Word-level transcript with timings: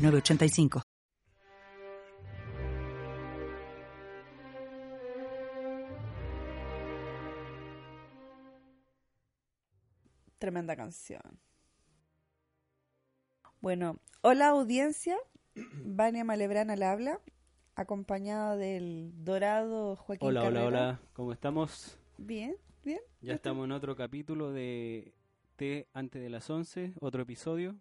906985. 0.00 0.82
Tremenda 10.38 10.74
canción. 10.74 11.20
Bueno, 13.60 13.98
hola 14.22 14.48
audiencia, 14.48 15.18
Vania 15.54 16.24
Malebrana 16.24 16.72
al 16.72 16.82
habla, 16.82 17.20
acompañada 17.74 18.56
del 18.56 19.12
dorado 19.22 19.96
Joaquín 19.96 20.28
Hola, 20.28 20.40
hola, 20.40 20.60
Carrera. 20.60 20.66
hola, 20.66 21.00
¿cómo 21.12 21.32
estamos? 21.32 21.98
Bien, 22.16 22.56
bien. 22.82 23.00
Ya 23.20 23.34
estamos 23.34 23.66
en 23.66 23.72
otro 23.72 23.94
capítulo 23.96 24.50
de 24.50 25.14
T 25.56 25.88
antes 25.92 26.22
de 26.22 26.30
las 26.30 26.48
11, 26.48 26.94
otro 27.00 27.20
episodio. 27.22 27.76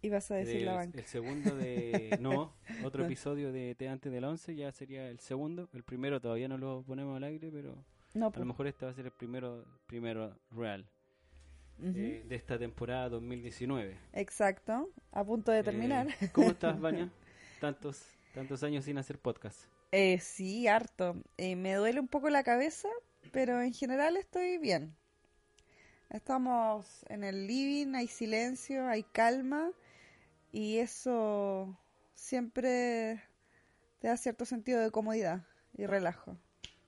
Y 0.00 0.10
vas 0.10 0.30
a 0.30 0.36
decir 0.36 0.56
del- 0.56 0.66
la 0.66 0.74
banca. 0.74 0.98
El 0.98 1.04
segundo 1.06 1.56
de... 1.56 2.16
no, 2.20 2.54
otro 2.84 3.04
episodio 3.04 3.50
de 3.52 3.74
T 3.74 3.88
antes 3.88 4.12
de 4.12 4.20
las 4.20 4.30
11, 4.30 4.54
ya 4.54 4.70
sería 4.72 5.08
el 5.08 5.18
segundo. 5.18 5.68
El 5.72 5.82
primero 5.82 6.20
todavía 6.20 6.48
no 6.48 6.56
lo 6.58 6.82
ponemos 6.86 7.16
al 7.16 7.24
aire, 7.24 7.50
pero 7.52 7.74
No, 8.14 8.26
a 8.26 8.30
pues. 8.30 8.38
lo 8.40 8.46
mejor 8.46 8.66
este 8.68 8.84
va 8.84 8.92
a 8.92 8.94
ser 8.94 9.06
el 9.06 9.12
primero, 9.12 9.64
primero 9.86 10.38
real 10.52 10.88
eh, 11.82 12.24
de 12.26 12.34
esta 12.36 12.58
temporada 12.58 13.08
2019. 13.08 13.96
Exacto, 14.12 14.88
a 15.12 15.24
punto 15.24 15.50
de 15.52 15.62
terminar. 15.62 16.08
Eh, 16.20 16.28
¿Cómo 16.32 16.48
estás, 16.50 16.78
Vania? 16.80 17.10
Tantos, 17.60 18.04
tantos 18.34 18.62
años 18.62 18.84
sin 18.84 18.98
hacer 18.98 19.18
podcast. 19.18 19.64
Eh, 19.90 20.18
sí, 20.20 20.68
harto. 20.68 21.16
Eh, 21.38 21.56
me 21.56 21.74
duele 21.74 21.98
un 21.98 22.08
poco 22.08 22.30
la 22.30 22.44
cabeza, 22.44 22.88
pero 23.32 23.60
en 23.62 23.72
general 23.72 24.16
estoy 24.16 24.58
bien. 24.58 24.94
Estamos 26.10 27.04
en 27.08 27.22
el 27.24 27.46
living, 27.46 27.94
hay 27.94 28.06
silencio, 28.06 28.86
hay 28.88 29.02
calma 29.02 29.70
y 30.52 30.78
eso 30.78 31.78
siempre 32.14 33.22
te 33.98 34.08
da 34.08 34.16
cierto 34.16 34.44
sentido 34.44 34.80
de 34.80 34.90
comodidad 34.90 35.46
y 35.76 35.86
relajo. 35.86 36.36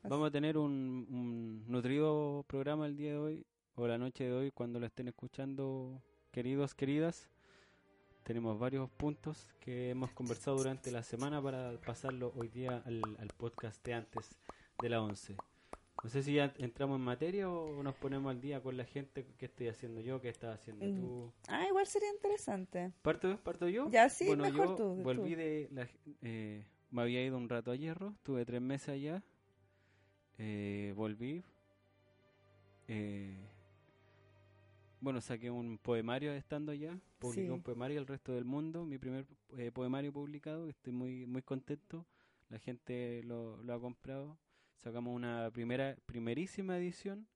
Vamos 0.03 0.29
a 0.29 0.31
tener 0.31 0.57
un, 0.57 1.07
un 1.11 1.65
nutrido 1.67 2.45
programa 2.49 2.87
el 2.87 2.97
día 2.97 3.13
de 3.13 3.19
hoy 3.19 3.47
o 3.75 3.87
la 3.87 3.99
noche 3.99 4.25
de 4.25 4.33
hoy 4.33 4.51
cuando 4.51 4.81
lo 4.81 4.87
estén 4.87 5.09
escuchando, 5.09 6.03
queridos, 6.33 6.75
queridas. 6.75 7.29
Tenemos 8.23 8.59
varios 8.59 8.91
puntos 8.91 9.47
que 9.61 9.91
hemos 9.91 10.11
conversado 10.13 10.57
durante 10.57 10.91
la 10.91 11.03
semana 11.03 11.43
para 11.43 11.73
pasarlo 11.81 12.33
hoy 12.37 12.49
día 12.49 12.83
al, 12.85 13.03
al 13.19 13.29
podcast 13.29 13.85
de 13.85 13.95
antes 13.95 14.37
de 14.81 14.89
la 14.89 15.03
11. 15.03 15.37
No 16.03 16.09
sé 16.09 16.23
si 16.23 16.35
ya 16.35 16.55
entramos 16.59 16.97
en 16.99 17.05
materia 17.05 17.49
o 17.51 17.83
nos 17.83 17.95
ponemos 17.95 18.31
al 18.31 18.41
día 18.41 18.63
con 18.63 18.77
la 18.77 18.85
gente. 18.85 19.27
¿Qué 19.37 19.47
estoy 19.47 19.69
haciendo 19.69 20.01
yo? 20.01 20.21
¿Qué 20.21 20.31
estás 20.31 20.59
haciendo 20.59 20.87
Mm. 20.87 20.95
tú? 20.97 21.33
Ah, 21.49 21.67
igual 21.69 21.87
sería 21.87 22.11
interesante. 22.11 22.93
¿Parto, 23.03 23.39
parto 23.43 23.69
yo? 23.69 23.91
Ya, 23.91 24.09
sí, 24.09 24.27
bueno, 24.27 24.45
mejor 24.45 24.69
yo 24.69 24.75
tú, 24.77 24.95
volví 25.03 25.33
tú. 25.33 25.37
de... 25.37 25.69
La, 25.73 25.89
eh, 26.23 26.65
me 26.91 27.03
había 27.03 27.23
ido 27.25 27.37
un 27.37 27.49
rato 27.49 27.71
a 27.71 27.77
Hierro, 27.77 28.13
estuve 28.17 28.45
tres 28.47 28.61
meses 28.63 28.89
allá. 28.89 29.23
eh, 30.39 30.95
volví. 30.97 31.45
eh, 32.89 33.37
bueno, 35.03 35.21
saqué 35.21 35.51
un 35.51 35.79
poemario 35.79 36.33
estando 36.33 36.73
allá. 36.73 36.99
Publiqué 37.19 37.45
Sí. 37.47 37.51
un 37.51 37.63
poemario 37.63 38.01
al 38.01 38.07
resto 38.07 38.33
del 38.33 38.45
mundo. 38.47 38.85
Mi 38.87 38.97
primer 38.99 39.27
eh, 39.59 39.71
poemario 39.71 40.13
publicado. 40.13 40.69
Estoy 40.69 40.93
muy, 40.95 41.27
muy 41.27 41.43
contento. 41.43 42.07
La 42.49 42.59
gente 42.59 43.23
lo, 43.25 43.63
lo 43.63 43.75
ha 43.75 43.81
comprado. 43.81 44.37
Sacamos 44.83 45.15
una 45.15 45.51
primera, 45.53 45.97
primerísima 46.07 46.77
edición 46.79 47.27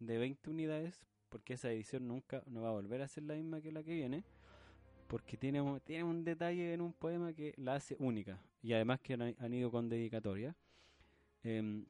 de 0.00 0.18
20 0.18 0.50
unidades. 0.50 1.04
Porque 1.28 1.54
esa 1.54 1.70
edición 1.70 2.08
nunca 2.08 2.42
no 2.46 2.62
va 2.62 2.70
a 2.70 2.72
volver 2.72 3.02
a 3.02 3.08
ser 3.08 3.24
la 3.24 3.34
misma 3.34 3.60
que 3.60 3.70
la 3.70 3.82
que 3.82 3.92
viene 3.94 4.24
porque 5.08 5.36
tiene 5.38 5.60
un, 5.60 5.80
tiene 5.80 6.04
un 6.04 6.22
detalle 6.22 6.74
en 6.74 6.80
un 6.82 6.92
poema 6.92 7.32
que 7.32 7.54
la 7.56 7.74
hace 7.76 7.96
única 7.98 8.38
y 8.62 8.74
además 8.74 9.00
que 9.00 9.14
han, 9.14 9.34
han 9.38 9.54
ido 9.54 9.70
con 9.70 9.88
dedicatoria. 9.88 10.54
Em, 11.42 11.86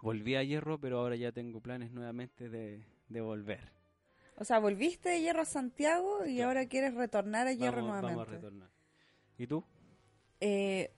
volví 0.00 0.36
a 0.36 0.42
Hierro, 0.44 0.78
pero 0.78 1.00
ahora 1.00 1.16
ya 1.16 1.32
tengo 1.32 1.60
planes 1.60 1.90
nuevamente 1.90 2.48
de, 2.48 2.84
de 3.08 3.20
volver. 3.20 3.72
O 4.36 4.44
sea, 4.44 4.58
volviste 4.60 5.08
de 5.08 5.20
Hierro 5.20 5.42
a 5.42 5.44
Santiago 5.44 6.24
y 6.24 6.36
Claro. 6.36 6.48
ahora 6.50 6.66
quieres 6.66 6.94
retornar 6.94 7.46
a 7.48 7.52
Hierro 7.52 7.78
Vamos, 7.84 7.90
nuevamente. 8.02 8.16
vamos 8.16 8.28
a 8.28 8.30
retornar. 8.32 8.70
¿Y 9.38 9.46
tú? 9.46 9.64
Eh, 10.40 10.92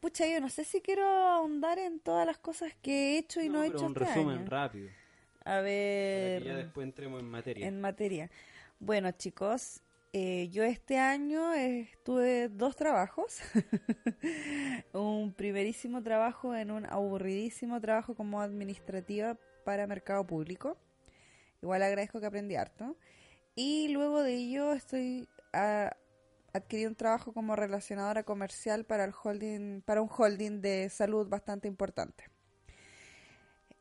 pucha, 0.00 0.26
yo 0.26 0.40
no 0.40 0.48
sé 0.48 0.64
si 0.64 0.80
quiero 0.80 1.06
ahondar 1.06 1.78
en 1.78 2.00
todas 2.00 2.26
las 2.26 2.38
cosas 2.38 2.72
que 2.82 3.14
he 3.14 3.18
hecho 3.18 3.40
y 3.40 3.48
no, 3.48 3.62
he 3.62 3.66
pero 3.66 3.78
hecho 3.78 3.86
un 3.86 3.92
este 3.92 4.04
resumen 4.04 4.38
año. 4.38 4.46
rápido, 4.46 4.88
A 5.44 5.60
ver, 5.60 6.42
que 6.42 6.48
ya 6.48 6.56
después 6.56 6.84
entremos 6.86 7.20
en 7.20 7.26
materia. 7.30 7.66
en 7.66 7.80
materia. 7.80 8.30
Bueno, 8.80 9.10
chicos, 9.12 9.80
eh, 10.12 10.48
yo 10.50 10.62
este 10.62 10.98
año 10.98 11.52
eh, 11.54 11.90
tuve 12.04 12.48
dos 12.48 12.76
trabajos. 12.76 13.40
un 14.92 15.32
primerísimo 15.32 16.02
trabajo 16.02 16.54
en 16.54 16.70
un 16.70 16.86
aburridísimo 16.86 17.80
trabajo 17.80 18.14
como 18.14 18.40
administrativa 18.40 19.36
para 19.64 19.86
mercado 19.86 20.26
público. 20.26 20.76
Igual 21.60 21.82
agradezco 21.82 22.20
que 22.20 22.26
aprendí 22.26 22.54
harto. 22.56 22.96
Y 23.54 23.88
luego 23.88 24.22
de 24.22 24.34
ello 24.34 24.72
estoy 24.72 25.28
a, 25.52 25.96
adquirí 26.58 26.86
un 26.86 26.94
trabajo 26.94 27.32
como 27.32 27.56
relacionadora 27.56 28.22
comercial 28.22 28.84
para 28.84 29.04
el 29.04 29.12
holding, 29.12 29.82
para 29.82 30.02
un 30.02 30.10
holding 30.14 30.60
de 30.60 30.88
salud 30.90 31.28
bastante 31.28 31.68
importante. 31.68 32.24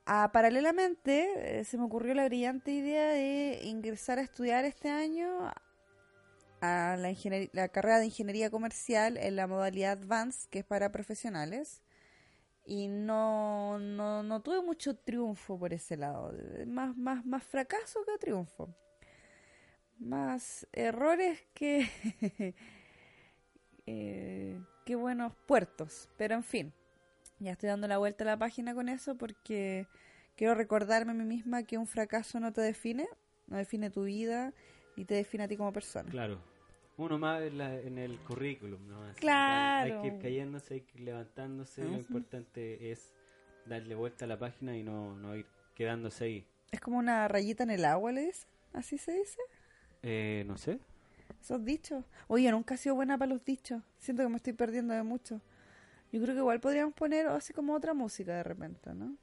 Ah, 0.05 0.29
paralelamente, 0.31 1.59
eh, 1.59 1.63
se 1.65 1.77
me 1.77 1.83
ocurrió 1.83 2.13
la 2.13 2.25
brillante 2.25 2.71
idea 2.71 3.09
de 3.09 3.59
ingresar 3.63 4.19
a 4.19 4.21
estudiar 4.21 4.63
este 4.63 4.89
año 4.89 5.51
a 6.61 6.95
la, 6.97 7.13
la 7.51 7.67
carrera 7.69 7.99
de 7.99 8.05
ingeniería 8.05 8.49
comercial 8.49 9.17
en 9.17 9.35
la 9.35 9.47
modalidad 9.47 9.91
Advanced, 10.01 10.49
que 10.49 10.59
es 10.59 10.65
para 10.65 10.91
profesionales. 10.91 11.81
Y 12.65 12.87
no, 12.89 13.79
no, 13.79 14.23
no 14.23 14.41
tuve 14.41 14.61
mucho 14.61 14.95
triunfo 14.95 15.57
por 15.57 15.73
ese 15.73 15.97
lado. 15.97 16.33
Más, 16.67 16.95
más, 16.97 17.25
más 17.25 17.43
fracaso 17.43 18.03
que 18.05 18.17
triunfo. 18.17 18.73
Más 19.99 20.67
errores 20.73 21.39
que, 21.53 21.89
eh, 23.85 24.61
que 24.85 24.95
buenos 24.95 25.33
puertos. 25.47 26.09
Pero 26.17 26.35
en 26.35 26.43
fin, 26.43 26.73
ya 27.39 27.51
estoy 27.53 27.69
dando 27.69 27.87
la 27.87 27.97
vuelta 27.97 28.23
a 28.23 28.27
la 28.27 28.37
página 28.37 28.73
con 28.73 28.89
eso 28.89 29.15
porque 29.15 29.87
quiero 30.35 30.53
recordarme 30.55 31.11
a 31.11 31.15
mí 31.15 31.23
misma 31.25 31.63
que 31.63 31.77
un 31.77 31.87
fracaso 31.87 32.39
no 32.39 32.53
te 32.53 32.61
define, 32.61 33.07
no 33.47 33.57
define 33.57 33.89
tu 33.89 34.03
vida 34.03 34.53
y 34.95 35.05
te 35.05 35.15
define 35.15 35.45
a 35.45 35.47
ti 35.47 35.57
como 35.57 35.73
persona. 35.73 36.09
Claro. 36.09 36.39
Uno 36.97 37.19
más 37.19 37.43
en, 37.43 37.59
la- 37.59 37.79
en 37.79 37.99
el 37.99 38.17
currículum, 38.19 38.87
¿no? 38.87 39.03
Así, 39.03 39.19
Claro. 39.19 39.83
Hay 39.95 40.01
que 40.01 40.07
ir 40.15 40.19
cayéndose, 40.21 40.73
hay 40.75 40.81
que 40.81 40.97
ir 40.97 41.03
levantándose. 41.03 41.81
Lo 41.83 41.89
Ujú. 41.89 41.97
importante 41.97 42.91
es 42.91 43.13
darle 43.67 43.93
vuelta 43.93 44.25
a 44.25 44.27
la 44.27 44.39
página 44.39 44.75
y 44.75 44.81
no, 44.83 45.15
no 45.15 45.35
ir 45.35 45.45
quedándose 45.75 46.23
ahí. 46.23 46.47
Es 46.71 46.81
como 46.81 46.97
una 46.97 47.27
rayita 47.27 47.63
en 47.63 47.69
el 47.69 47.85
agua, 47.85 48.11
¿le 48.11 48.21
dice? 48.25 48.47
¿Así 48.73 48.97
se 48.97 49.11
dice? 49.13 49.39
Eh, 50.03 50.43
no 50.47 50.57
sé. 50.57 50.79
Esos 51.41 51.63
dichos. 51.63 52.03
Oye, 52.27 52.51
nunca 52.51 52.75
he 52.75 52.77
sido 52.77 52.95
buena 52.95 53.17
para 53.17 53.33
los 53.33 53.43
dichos. 53.43 53.81
Siento 53.99 54.23
que 54.23 54.29
me 54.29 54.37
estoy 54.37 54.53
perdiendo 54.53 54.93
de 54.93 55.03
mucho. 55.03 55.41
Yo 56.11 56.21
creo 56.21 56.35
que 56.35 56.39
igual 56.39 56.59
podríamos 56.59 56.93
poner 56.93 57.27
así 57.27 57.53
como 57.53 57.73
otra 57.73 57.93
música 57.93 58.33
de 58.35 58.43
repente, 58.43 58.93
¿no? 58.93 59.15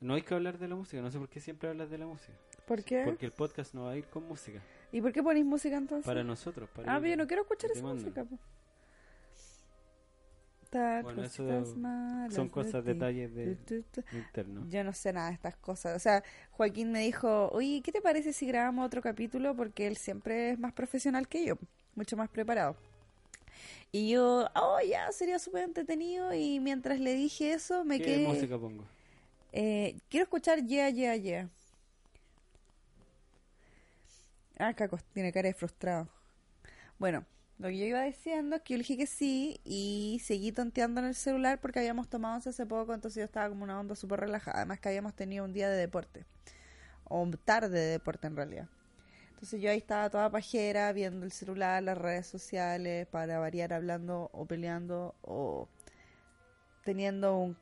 No 0.00 0.14
hay 0.14 0.22
que 0.22 0.34
hablar 0.34 0.58
de 0.58 0.66
la 0.66 0.76
música, 0.76 1.02
no 1.02 1.10
sé 1.10 1.18
por 1.18 1.28
qué 1.28 1.40
siempre 1.40 1.68
hablas 1.68 1.90
de 1.90 1.98
la 1.98 2.06
música. 2.06 2.32
¿Por 2.66 2.82
qué? 2.82 3.02
Porque 3.04 3.26
el 3.26 3.32
podcast 3.32 3.74
no 3.74 3.84
va 3.84 3.92
a 3.92 3.96
ir 3.96 4.06
con 4.06 4.26
música. 4.26 4.62
¿Y 4.92 5.00
por 5.02 5.12
qué 5.12 5.22
ponéis 5.22 5.44
música 5.44 5.76
entonces? 5.76 6.06
Para 6.06 6.24
nosotros, 6.24 6.70
para 6.70 6.94
ah, 6.94 6.98
pero 6.98 7.10
yo 7.10 7.16
no 7.16 7.26
quiero 7.26 7.42
escuchar 7.42 7.70
esa 7.70 7.82
música. 7.82 8.24
po. 8.24 8.38
Bueno, 10.72 11.22
malas 11.76 12.34
Son 12.34 12.48
cosas, 12.48 12.84
detalles 12.84 13.34
de, 13.34 13.58
internos. 14.12 14.70
Yo 14.70 14.84
no 14.84 14.92
sé 14.92 15.12
nada 15.12 15.28
de 15.28 15.34
estas 15.34 15.56
cosas. 15.56 15.96
O 15.96 15.98
sea, 15.98 16.22
Joaquín 16.52 16.92
me 16.92 17.00
dijo, 17.00 17.48
oye, 17.52 17.80
¿qué 17.82 17.90
te 17.90 18.00
parece 18.00 18.32
si 18.32 18.46
grabamos 18.46 18.86
otro 18.86 19.02
capítulo? 19.02 19.56
Porque 19.56 19.86
él 19.86 19.96
siempre 19.96 20.50
es 20.50 20.58
más 20.58 20.72
profesional 20.72 21.26
que 21.26 21.44
yo, 21.44 21.56
mucho 21.94 22.16
más 22.16 22.28
preparado. 22.28 22.76
Y 23.90 24.10
yo, 24.10 24.48
oh, 24.54 24.78
ya, 24.88 25.10
sería 25.10 25.38
súper 25.40 25.64
entretenido. 25.64 26.32
Y 26.32 26.60
mientras 26.60 27.00
le 27.00 27.14
dije 27.14 27.52
eso, 27.52 27.84
me 27.84 27.98
¿Qué 27.98 28.04
quedé... 28.04 28.28
música 28.28 28.58
pongo? 28.58 28.84
Eh, 29.52 29.98
quiero 30.08 30.24
escuchar 30.24 30.64
Yeah, 30.64 30.90
Yeah, 30.90 31.16
Yeah. 31.16 31.48
Ah, 34.58 34.74
Caco, 34.74 34.98
tiene 35.14 35.32
cara 35.32 35.48
de 35.48 35.54
frustrado. 35.54 36.06
Bueno, 36.98 37.24
lo 37.60 37.68
que 37.68 37.76
yo 37.76 37.84
iba 37.84 38.02
diciendo 38.04 38.56
es 38.56 38.62
que 38.62 38.72
yo 38.72 38.78
le 38.78 38.82
dije 38.84 38.96
que 38.96 39.06
sí 39.06 39.60
y 39.64 40.18
seguí 40.24 40.50
tonteando 40.50 41.02
en 41.02 41.08
el 41.08 41.14
celular 41.14 41.60
porque 41.60 41.78
habíamos 41.78 42.08
tomado 42.08 42.36
once 42.36 42.48
hace 42.48 42.64
poco, 42.64 42.94
entonces 42.94 43.20
yo 43.20 43.24
estaba 43.24 43.50
como 43.50 43.64
una 43.64 43.78
onda 43.78 43.94
súper 43.94 44.20
relajada. 44.20 44.56
Además 44.56 44.80
que 44.80 44.88
habíamos 44.88 45.14
tenido 45.14 45.44
un 45.44 45.52
día 45.52 45.68
de 45.68 45.76
deporte, 45.76 46.24
o 47.04 47.28
tarde 47.44 47.78
de 47.78 47.90
deporte 47.90 48.28
en 48.28 48.36
realidad. 48.36 48.68
Entonces 49.32 49.60
yo 49.60 49.70
ahí 49.70 49.76
estaba 49.76 50.08
toda 50.08 50.30
pajera 50.30 50.90
viendo 50.94 51.26
el 51.26 51.32
celular, 51.32 51.82
las 51.82 51.98
redes 51.98 52.26
sociales, 52.26 53.06
para 53.08 53.38
variar 53.38 53.74
hablando 53.74 54.30
o 54.32 54.46
peleando 54.46 55.14
o 55.20 55.68
teniendo 56.82 57.36
un- 57.36 57.58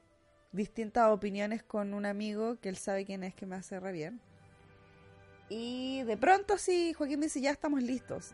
distintas 0.52 1.10
opiniones 1.10 1.64
con 1.64 1.92
un 1.92 2.06
amigo 2.06 2.60
que 2.60 2.68
él 2.68 2.76
sabe 2.76 3.04
quién 3.04 3.24
es 3.24 3.34
que 3.34 3.46
me 3.46 3.56
hace 3.56 3.80
re 3.80 3.90
bien. 3.90 4.20
Y 5.48 6.04
de 6.04 6.16
pronto 6.16 6.56
sí, 6.56 6.92
Joaquín 6.92 7.18
me 7.18 7.26
dice, 7.26 7.40
ya 7.40 7.50
estamos 7.50 7.82
listos. 7.82 8.32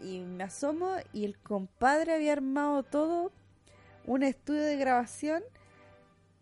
Y 0.00 0.20
me 0.20 0.44
asomo 0.44 0.96
y 1.12 1.24
el 1.24 1.38
compadre 1.38 2.14
había 2.14 2.32
armado 2.32 2.82
todo 2.82 3.32
un 4.04 4.22
estudio 4.22 4.62
de 4.62 4.76
grabación 4.76 5.42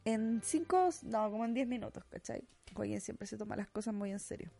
en 0.07 0.41
cinco, 0.43 0.89
no, 1.03 1.31
como 1.31 1.45
en 1.45 1.53
10 1.55 1.69
minutos, 1.69 2.03
¿cachai? 2.11 2.43
Joaquín 2.75 3.01
siempre 3.01 3.27
se 3.27 3.37
toma 3.37 3.57
las 3.57 3.69
cosas 3.69 3.93
muy 3.93 4.11
en 4.13 4.19
serio. 4.21 4.51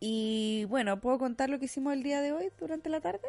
Y 0.00 0.66
bueno, 0.68 1.00
¿puedo 1.00 1.18
contar 1.18 1.50
lo 1.50 1.58
que 1.58 1.64
hicimos 1.64 1.92
el 1.94 2.04
día 2.04 2.20
de 2.20 2.30
hoy 2.32 2.50
durante 2.60 2.88
la 2.88 3.00
tarde? 3.00 3.26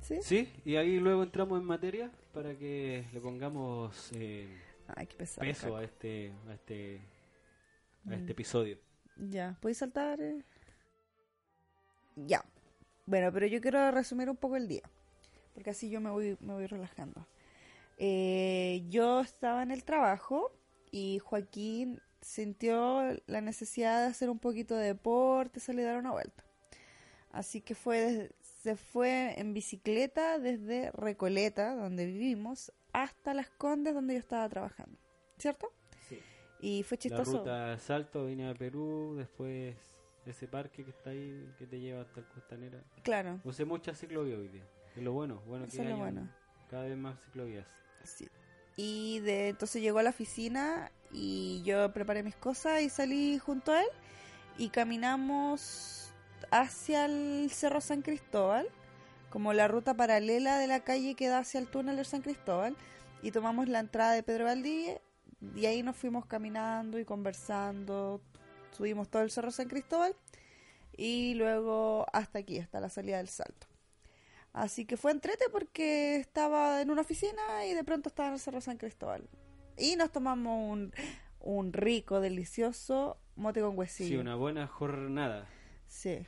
¿Sí? 0.00 0.18
Sí, 0.22 0.52
y 0.64 0.76
ahí 0.76 0.98
luego 0.98 1.22
entramos 1.22 1.60
en 1.60 1.66
materia 1.66 2.10
para 2.32 2.56
que 2.56 3.04
le 3.12 3.20
pongamos 3.20 4.10
eh, 4.14 4.48
Ay, 4.96 5.06
qué 5.06 5.16
pesado. 5.16 5.46
peso 5.46 5.62
Caco. 5.66 5.76
a 5.76 5.84
este, 5.84 6.32
a 6.48 6.54
este, 6.54 7.00
a 8.06 8.08
Mm. 8.08 8.12
este 8.14 8.32
episodio. 8.32 8.78
Ya, 9.16 9.56
¿podéis 9.60 9.78
saltar? 9.78 10.20
eh? 10.20 10.42
Ya. 12.16 12.44
Bueno, 13.06 13.32
pero 13.32 13.46
yo 13.46 13.60
quiero 13.60 13.90
resumir 13.90 14.30
un 14.30 14.36
poco 14.36 14.56
el 14.56 14.68
día, 14.68 14.82
porque 15.54 15.70
así 15.70 15.90
yo 15.90 16.00
me 16.00 16.10
voy, 16.10 16.36
me 16.40 16.54
voy 16.54 16.66
relajando. 16.66 17.26
Eh, 17.98 18.84
yo 18.88 19.20
estaba 19.20 19.62
en 19.62 19.70
el 19.70 19.84
trabajo 19.84 20.52
y 20.90 21.18
Joaquín 21.18 22.00
sintió 22.20 23.02
la 23.26 23.40
necesidad 23.40 24.00
de 24.00 24.06
hacer 24.06 24.30
un 24.30 24.38
poquito 24.38 24.76
de 24.76 24.86
deporte, 24.86 25.60
salir 25.60 25.86
a 25.86 25.90
dar 25.90 25.98
una 25.98 26.12
vuelta. 26.12 26.44
Así 27.32 27.60
que 27.60 27.74
fue 27.74 28.30
se 28.62 28.76
fue 28.76 29.34
en 29.40 29.54
bicicleta 29.54 30.38
desde 30.38 30.92
Recoleta, 30.92 31.74
donde 31.74 32.06
vivimos, 32.06 32.72
hasta 32.92 33.34
Las 33.34 33.50
Condes, 33.50 33.92
donde 33.92 34.14
yo 34.14 34.20
estaba 34.20 34.48
trabajando. 34.48 34.96
¿Cierto? 35.36 35.72
Sí. 36.08 36.20
Y 36.60 36.84
fue 36.84 36.96
La 36.96 37.00
chistoso. 37.00 37.38
ruta 37.38 37.76
Salto, 37.78 38.26
vine 38.26 38.48
a 38.48 38.54
Perú, 38.54 39.16
después 39.16 39.74
ese 40.26 40.46
parque 40.46 40.84
que 40.84 40.90
está 40.90 41.10
ahí 41.10 41.52
que 41.58 41.66
te 41.66 41.80
lleva 41.80 42.02
hasta 42.02 42.20
el 42.20 42.26
Costanera. 42.26 42.82
Claro. 43.02 43.40
Usé 43.44 43.64
muchas 43.64 43.98
ciclovías 43.98 44.38
hoy 44.38 44.48
día. 44.48 44.66
Es 44.96 45.02
lo 45.02 45.12
bueno, 45.12 45.42
bueno 45.46 45.64
que 45.66 45.72
Eso 45.72 45.82
es 45.82 45.90
lo 45.90 45.96
bueno. 45.96 46.28
cada 46.68 46.84
vez 46.84 46.96
más 46.96 47.18
ciclovías. 47.24 47.66
Sí. 48.04 48.28
Y 48.76 49.20
de 49.20 49.48
entonces 49.48 49.82
llegó 49.82 49.98
a 49.98 50.02
la 50.02 50.10
oficina 50.10 50.90
y 51.10 51.62
yo 51.64 51.92
preparé 51.92 52.22
mis 52.22 52.36
cosas 52.36 52.82
y 52.82 52.88
salí 52.88 53.38
junto 53.38 53.72
a 53.72 53.82
él 53.82 53.88
y 54.58 54.70
caminamos 54.70 56.12
hacia 56.50 57.06
el 57.06 57.50
Cerro 57.50 57.80
San 57.80 58.02
Cristóbal, 58.02 58.68
como 59.30 59.52
la 59.52 59.68
ruta 59.68 59.94
paralela 59.94 60.58
de 60.58 60.66
la 60.66 60.80
calle 60.80 61.14
que 61.14 61.28
da 61.28 61.38
hacia 61.38 61.60
el 61.60 61.66
túnel 61.66 61.96
de 61.96 62.04
San 62.04 62.22
Cristóbal 62.22 62.76
y 63.22 63.30
tomamos 63.30 63.68
la 63.68 63.80
entrada 63.80 64.12
de 64.12 64.22
Pedro 64.22 64.44
Valdivia 64.44 65.00
y 65.54 65.66
ahí 65.66 65.82
nos 65.82 65.96
fuimos 65.96 66.26
caminando 66.26 66.98
y 66.98 67.04
conversando, 67.04 68.20
subimos 68.76 69.08
todo 69.08 69.22
el 69.22 69.30
Cerro 69.30 69.50
San 69.50 69.68
Cristóbal 69.68 70.14
y 70.96 71.34
luego 71.34 72.06
hasta 72.12 72.38
aquí, 72.40 72.58
hasta 72.58 72.80
la 72.80 72.88
salida 72.88 73.18
del 73.18 73.28
Salto. 73.28 73.66
Así 74.52 74.84
que 74.84 74.96
fue 74.96 75.12
entrete 75.12 75.46
porque 75.50 76.16
estaba 76.16 76.82
en 76.82 76.90
una 76.90 77.00
oficina 77.00 77.66
y 77.66 77.74
de 77.74 77.84
pronto 77.84 78.08
estaba 78.10 78.28
en 78.28 78.34
el 78.34 78.40
Cerro 78.40 78.60
San 78.60 78.76
Cristóbal. 78.76 79.26
Y 79.78 79.96
nos 79.96 80.12
tomamos 80.12 80.70
un, 80.70 80.92
un 81.40 81.72
rico, 81.72 82.20
delicioso 82.20 83.18
mote 83.36 83.60
con 83.62 83.78
huesillo. 83.78 84.08
Sí, 84.10 84.16
una 84.16 84.34
buena 84.34 84.66
jornada. 84.66 85.48
Sí. 85.86 86.26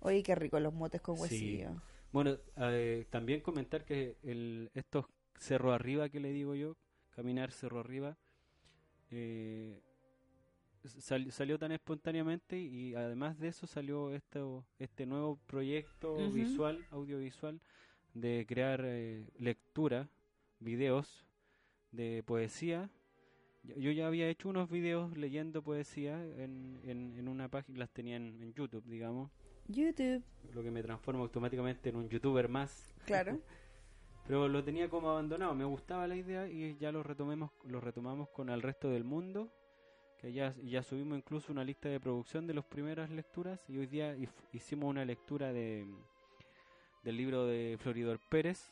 Oye, 0.00 0.22
qué 0.22 0.34
rico 0.34 0.60
los 0.60 0.74
motes 0.74 1.00
con 1.00 1.16
Sí. 1.16 1.22
huesillo. 1.22 1.82
Bueno, 2.12 2.36
eh, 2.56 3.06
también 3.10 3.40
comentar 3.40 3.84
que 3.84 4.16
el, 4.22 4.70
estos 4.74 5.06
cerro 5.38 5.72
arriba 5.72 6.08
que 6.08 6.20
le 6.20 6.32
digo 6.32 6.54
yo, 6.54 6.76
caminar 7.10 7.50
cerro 7.52 7.80
arriba, 7.80 8.16
eh, 9.10 9.80
sal- 10.88 11.30
salió 11.32 11.58
tan 11.58 11.72
espontáneamente 11.72 12.58
y 12.58 12.94
además 12.94 13.38
de 13.38 13.48
eso 13.48 13.66
salió 13.66 14.12
esto, 14.14 14.64
este 14.78 15.06
nuevo 15.06 15.38
proyecto 15.46 16.14
visual, 16.32 16.84
audiovisual, 16.90 17.60
de 18.14 18.44
crear 18.48 18.82
eh, 18.84 19.26
lectura, 19.38 20.08
videos 20.60 21.26
de 21.92 22.22
poesía. 22.26 22.90
Yo- 23.62 23.76
Yo 23.76 23.90
ya 23.92 24.06
había 24.06 24.28
hecho 24.28 24.48
unos 24.48 24.70
videos 24.70 25.16
leyendo 25.16 25.62
poesía 25.62 26.22
en, 26.36 26.80
en, 26.84 27.14
en 27.16 27.28
una 27.28 27.48
página, 27.48 27.78
las 27.78 27.90
tenía 27.90 28.16
en, 28.16 28.40
en 28.42 28.54
YouTube, 28.54 28.84
digamos, 28.86 29.30
YouTube, 29.68 30.22
lo 30.54 30.62
que 30.62 30.70
me 30.70 30.82
transforma 30.82 31.20
automáticamente 31.20 31.90
en 31.90 31.96
un 31.96 32.08
youtuber 32.08 32.48
más. 32.48 32.94
claro. 33.04 33.38
Pero 34.26 34.46
lo 34.46 34.62
tenía 34.62 34.90
como 34.90 35.10
abandonado, 35.10 35.54
me 35.54 35.64
gustaba 35.64 36.06
la 36.06 36.14
idea 36.14 36.46
y 36.48 36.76
ya 36.76 36.92
lo 36.92 37.02
retomemos, 37.02 37.50
lo 37.64 37.80
retomamos 37.80 38.28
con 38.28 38.50
el 38.50 38.60
resto 38.60 38.90
del 38.90 39.02
mundo, 39.02 39.50
que 40.20 40.32
ya, 40.32 40.54
ya 40.64 40.82
subimos 40.82 41.16
incluso 41.18 41.52
una 41.52 41.64
lista 41.64 41.88
de 41.88 42.00
producción 42.00 42.46
de 42.46 42.54
las 42.54 42.64
primeras 42.64 43.08
lecturas 43.10 43.64
y 43.68 43.78
hoy 43.78 43.86
día 43.86 44.16
hicimos 44.52 44.90
una 44.90 45.04
lectura 45.04 45.52
de 45.52 45.86
del 47.04 47.16
libro 47.16 47.46
de 47.46 47.76
Floridor 47.80 48.18
Pérez, 48.28 48.70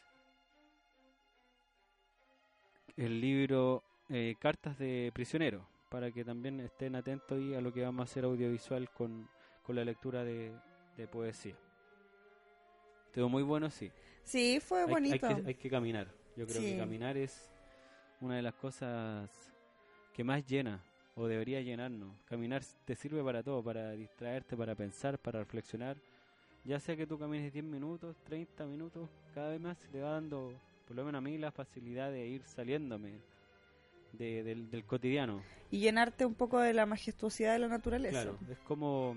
el 2.96 3.20
libro 3.20 3.82
eh, 4.08 4.34
Cartas 4.38 4.78
de 4.78 5.10
Prisionero, 5.14 5.66
para 5.88 6.10
que 6.10 6.25
también 6.25 6.60
estén 6.60 6.96
atentos 6.96 7.38
ahí 7.38 7.54
a 7.54 7.60
lo 7.60 7.72
que 7.72 7.82
vamos 7.82 8.00
a 8.00 8.04
hacer 8.10 8.25
audiovisual 8.25 8.90
con, 8.90 9.28
con 9.62 9.76
la 9.76 9.84
lectura 9.84 10.25
de, 10.25 10.52
de 10.96 11.06
poesía. 11.06 11.56
Estuvo 13.06 13.28
muy 13.28 13.43
bueno, 13.44 13.70
sí. 13.70 13.90
Sí, 14.25 14.58
fue 14.60 14.81
Hay- 14.81 14.84
Hay, 14.87 14.93
bonito. 14.93 15.28
que, 15.28 15.48
hay 15.48 15.54
que 15.54 15.70
caminar. 15.70 16.08
Yo 16.37 16.46
creo 16.46 16.60
Sí. 16.60 16.72
que 16.72 16.78
caminar 16.78 17.16
es 17.16 17.48
una 18.20 18.37
de 18.37 18.43
las 18.43 18.54
cosas 18.54 19.31
que 20.12 20.25
más 20.25 20.44
llena 20.44 20.82
o 21.16 21.26
debería 21.26 21.60
llenarnos. 21.62 22.14
Caminar 22.28 22.62
te 22.84 22.94
sirve 22.94 23.22
para 23.24 23.42
todo, 23.42 23.62
para 23.62 23.90
distraerte, 23.92 24.56
para 24.56 24.74
pensar, 24.74 25.18
para 25.18 25.40
reflexionar. 25.40 25.96
Ya 26.64 26.78
sea 26.78 26.96
que 26.96 27.06
tú 27.06 27.18
camines 27.18 27.52
10 27.52 27.64
minutos, 27.64 28.16
30 28.24 28.66
minutos, 28.66 29.08
cada 29.34 29.50
vez 29.50 29.60
más 29.60 29.78
te 29.78 30.00
va 30.00 30.10
dando, 30.12 30.52
por 30.86 30.96
lo 30.96 31.05
menos 31.05 31.19
a 31.19 31.22
mí, 31.22 31.38
la 31.38 31.50
facilidad 31.50 32.10
de 32.10 32.26
ir 32.26 32.43
saliéndome 32.44 33.12
de- 34.12 34.43
del, 34.43 34.70
del 34.70 34.84
cotidiano. 34.84 35.43
Y 35.70 35.79
llenarte 35.81 36.26
un 36.26 36.34
poco 36.34 36.58
de 36.60 36.74
la 36.74 36.84
majestuosidad 36.86 37.52
de 37.55 37.60
la 37.60 37.69
naturaleza. 37.69 38.22
Claro, 38.22 38.38
es 38.50 38.58
como... 38.60 39.17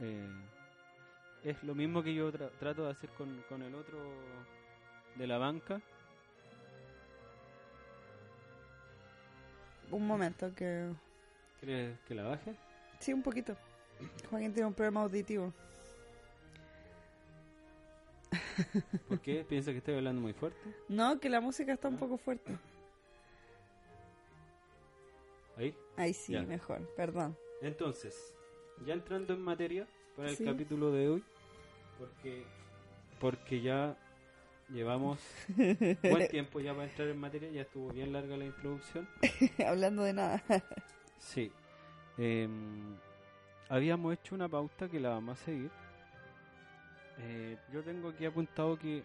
eh, 0.00 0.28
es 1.44 1.62
lo 1.62 1.74
mismo 1.74 2.02
que 2.02 2.14
yo 2.14 2.32
tra- 2.32 2.50
trato 2.58 2.84
de 2.84 2.90
hacer 2.92 3.10
con, 3.10 3.42
con 3.48 3.62
el 3.62 3.74
otro 3.74 3.98
de 5.16 5.26
la 5.26 5.38
banca. 5.38 5.80
Un 9.90 10.06
momento 10.06 10.54
que... 10.54 10.92
¿Quieres 11.60 11.98
que 12.06 12.14
la 12.14 12.24
baje? 12.24 12.54
Sí, 12.98 13.12
un 13.12 13.22
poquito. 13.22 13.56
Joaquín 14.30 14.52
tiene 14.52 14.66
un 14.68 14.74
problema 14.74 15.02
auditivo. 15.02 15.52
¿Por 19.08 19.20
qué? 19.20 19.44
¿Piensa 19.44 19.70
que 19.72 19.78
estoy 19.78 19.94
hablando 19.94 20.20
muy 20.20 20.32
fuerte? 20.32 20.58
No, 20.88 21.18
que 21.20 21.28
la 21.28 21.40
música 21.40 21.72
está 21.72 21.88
un 21.88 21.94
Ah. 21.94 21.98
poco 21.98 22.16
fuerte. 22.18 22.56
Ahí. 25.56 25.74
Ahí 25.96 26.12
sí, 26.12 26.32
Ya. 26.32 26.42
mejor, 26.42 26.86
perdón. 26.96 27.36
Entonces, 27.62 28.34
ya 28.84 28.92
entrando 28.94 29.32
en 29.32 29.40
materia 29.40 29.86
para 30.16 30.28
el 30.30 30.36
Sí. 30.36 30.44
capítulo 30.44 30.90
de 30.92 31.08
hoy, 31.08 31.24
porque, 31.98 32.44
porque 33.20 33.60
ya 33.62 33.96
llevamos 34.68 35.18
buen 36.02 36.28
tiempo 36.28 36.60
ya 36.60 36.72
para 36.72 36.84
entrar 36.84 37.08
en 37.08 37.18
materia, 37.18 37.50
ya 37.50 37.62
estuvo 37.62 37.90
bien 37.90 38.12
larga 38.12 38.36
la 38.36 38.44
introducción. 38.44 39.08
Hablando 39.66 40.02
de 40.02 40.12
nada. 40.12 40.42
Sí. 41.18 41.50
Em, 42.18 42.96
habíamos 43.68 44.14
hecho 44.14 44.34
una 44.34 44.48
pauta 44.48 44.88
que 44.88 45.00
la 45.00 45.10
vamos 45.10 45.40
a 45.40 45.44
seguir. 45.44 45.70
Eh, 47.18 47.56
yo 47.72 47.82
tengo 47.82 48.10
aquí 48.10 48.26
apuntado 48.26 48.78
que 48.78 49.02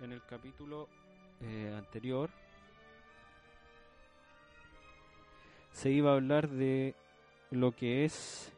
en 0.00 0.12
el 0.12 0.22
capítulo 0.24 0.88
eh, 1.40 1.74
anterior 1.76 2.30
se 5.72 5.90
iba 5.90 6.12
a 6.12 6.14
hablar 6.14 6.48
de 6.48 6.94
lo 7.50 7.72
que 7.72 8.04
es 8.04 8.52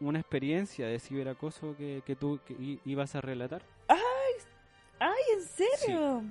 una 0.00 0.20
experiencia 0.20 0.86
de 0.86 0.98
ciberacoso 0.98 1.76
que, 1.76 2.02
que 2.06 2.16
tú 2.16 2.40
que 2.46 2.78
ibas 2.84 3.14
a 3.14 3.20
relatar. 3.20 3.62
¡Ay, 5.20 5.36
en 5.36 5.42
serio! 5.42 6.22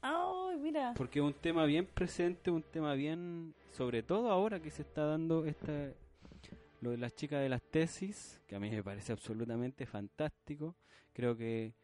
¡Ay, 0.00 0.56
mira! 0.58 0.94
Porque 0.96 1.18
es 1.18 1.24
un 1.24 1.34
tema 1.34 1.64
bien 1.66 1.86
presente, 1.86 2.50
un 2.50 2.62
tema 2.62 2.94
bien, 2.94 3.54
sobre 3.70 4.02
todo 4.02 4.30
ahora 4.30 4.60
que 4.60 4.70
se 4.70 4.82
está 4.82 5.04
dando 5.04 5.44
esta, 5.46 5.92
lo 6.80 6.90
de 6.90 6.98
las 6.98 7.14
chicas 7.14 7.40
de 7.40 7.48
las 7.48 7.62
tesis, 7.62 8.40
que 8.46 8.56
a 8.56 8.60
mí 8.60 8.70
me 8.70 8.82
parece 8.82 9.12
absolutamente 9.12 9.86
fantástico. 9.86 10.74
Creo 11.12 11.36
que 11.36 11.74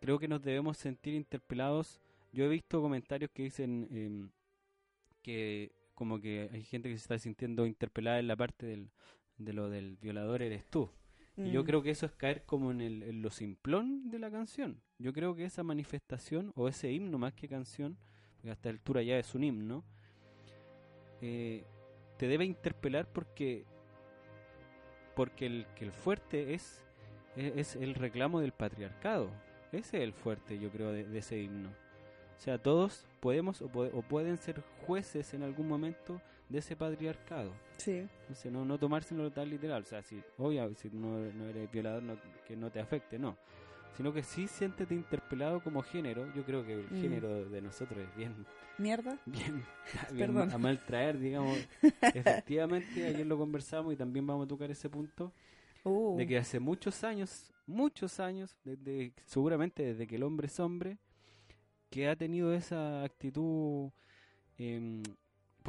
creo 0.00 0.18
que 0.18 0.28
nos 0.28 0.42
debemos 0.42 0.76
sentir 0.76 1.14
interpelados. 1.14 2.00
Yo 2.32 2.44
he 2.44 2.48
visto 2.48 2.82
comentarios 2.82 3.30
que 3.32 3.44
dicen 3.44 3.88
em, 3.90 4.30
que 5.22 5.72
como 5.94 6.20
que 6.20 6.50
hay 6.52 6.62
gente 6.64 6.88
que 6.88 6.96
se 6.96 7.02
está 7.02 7.18
sintiendo 7.18 7.66
interpelada 7.66 8.18
en 8.18 8.28
la 8.28 8.36
parte 8.36 8.66
del, 8.66 8.90
de 9.38 9.52
lo 9.52 9.68
del 9.70 9.96
violador 9.96 10.42
eres 10.42 10.64
tú. 10.66 10.90
Y 11.38 11.50
yo 11.52 11.62
Mm. 11.62 11.66
creo 11.66 11.82
que 11.82 11.90
eso 11.90 12.04
es 12.06 12.12
caer 12.12 12.42
como 12.44 12.70
en, 12.72 12.80
el, 12.80 13.02
en 13.04 13.22
lo 13.22 13.30
simplón 13.30 14.10
de 14.10 14.18
la 14.18 14.30
canción. 14.30 14.80
Yo 14.98 15.12
creo 15.12 15.34
que 15.34 15.44
esa 15.44 15.62
manifestación 15.62 16.52
o 16.56 16.68
ese 16.68 16.90
himno 16.92 17.16
más 17.18 17.32
que 17.34 17.48
canción, 17.48 17.96
porque 18.36 18.50
a 18.50 18.52
esta 18.54 18.68
altura 18.70 19.02
ya 19.02 19.18
es 19.18 19.34
un 19.34 19.44
himno, 19.44 19.84
eh, 21.20 21.64
te 22.16 22.26
debe 22.28 22.44
interpelar 22.44 23.06
porque 23.12 23.64
porque 25.14 25.46
el 25.46 25.66
que 25.74 25.84
el 25.84 25.92
fuerte 25.92 26.54
es, 26.54 26.84
es 27.36 27.56
es 27.56 27.76
el 27.76 27.94
reclamo 27.94 28.40
del 28.40 28.52
patriarcado. 28.52 29.30
Ese 29.72 29.98
es 29.98 30.02
el 30.04 30.12
fuerte, 30.12 30.58
yo 30.58 30.70
creo, 30.70 30.92
de, 30.92 31.04
de 31.04 31.18
ese 31.18 31.40
himno. 31.42 31.68
O 31.68 32.40
sea, 32.40 32.56
todos 32.62 33.04
podemos 33.20 33.60
o 33.62 33.68
pueden 34.02 34.38
ser 34.38 34.62
jueces 34.86 35.34
en 35.34 35.42
algún 35.42 35.66
momento 35.68 36.20
de 36.48 36.58
ese 36.58 36.76
patriarcado. 36.76 37.52
Sí. 37.76 38.06
Entonces, 38.22 38.50
no, 38.52 38.64
no 38.64 38.78
tomárselo 38.78 39.30
tan 39.30 39.48
literal. 39.50 39.82
O 39.82 39.86
sea, 39.86 40.02
si, 40.02 40.20
obvio, 40.38 40.74
si 40.74 40.88
no, 40.90 41.18
no 41.18 41.44
eres 41.48 41.70
violador, 41.70 42.02
no- 42.02 42.16
que 42.46 42.56
no 42.56 42.70
te 42.70 42.80
afecte, 42.80 43.18
no. 43.18 43.36
Sino 43.96 44.12
que 44.12 44.22
sí 44.22 44.46
siéntete 44.46 44.94
interpelado 44.94 45.60
como 45.62 45.82
género. 45.82 46.32
Yo 46.34 46.44
creo 46.44 46.64
que 46.64 46.74
el 46.74 46.86
Mm. 46.90 47.00
género 47.02 47.44
de 47.48 47.60
nosotros 47.60 47.98
es 47.98 48.16
bien, 48.16 48.34
Mierda. 48.78 49.18
bien, 49.26 49.64
bien 50.12 50.32
Perdón. 50.32 50.52
a 50.52 50.58
mal 50.58 50.78
traer, 50.78 51.18
digamos. 51.18 51.58
Efectivamente, 52.14 53.06
ayer 53.06 53.26
lo 53.26 53.36
conversamos 53.36 53.92
y 53.92 53.96
también 53.96 54.26
vamos 54.26 54.44
a 54.46 54.48
tocar 54.48 54.70
ese 54.70 54.88
punto 54.88 55.32
Uh. 55.84 56.16
de 56.16 56.26
que 56.26 56.36
hace 56.38 56.58
muchos 56.60 57.02
años, 57.04 57.52
muchos 57.66 58.20
años, 58.20 58.56
desde, 58.64 59.12
seguramente 59.24 59.82
desde 59.84 60.06
que 60.06 60.16
el 60.16 60.22
hombre 60.22 60.46
es 60.46 60.58
hombre, 60.60 60.98
que 61.90 62.08
ha 62.08 62.16
tenido 62.16 62.52
esa 62.52 63.02
actitud 63.04 63.90
em, 64.58 65.02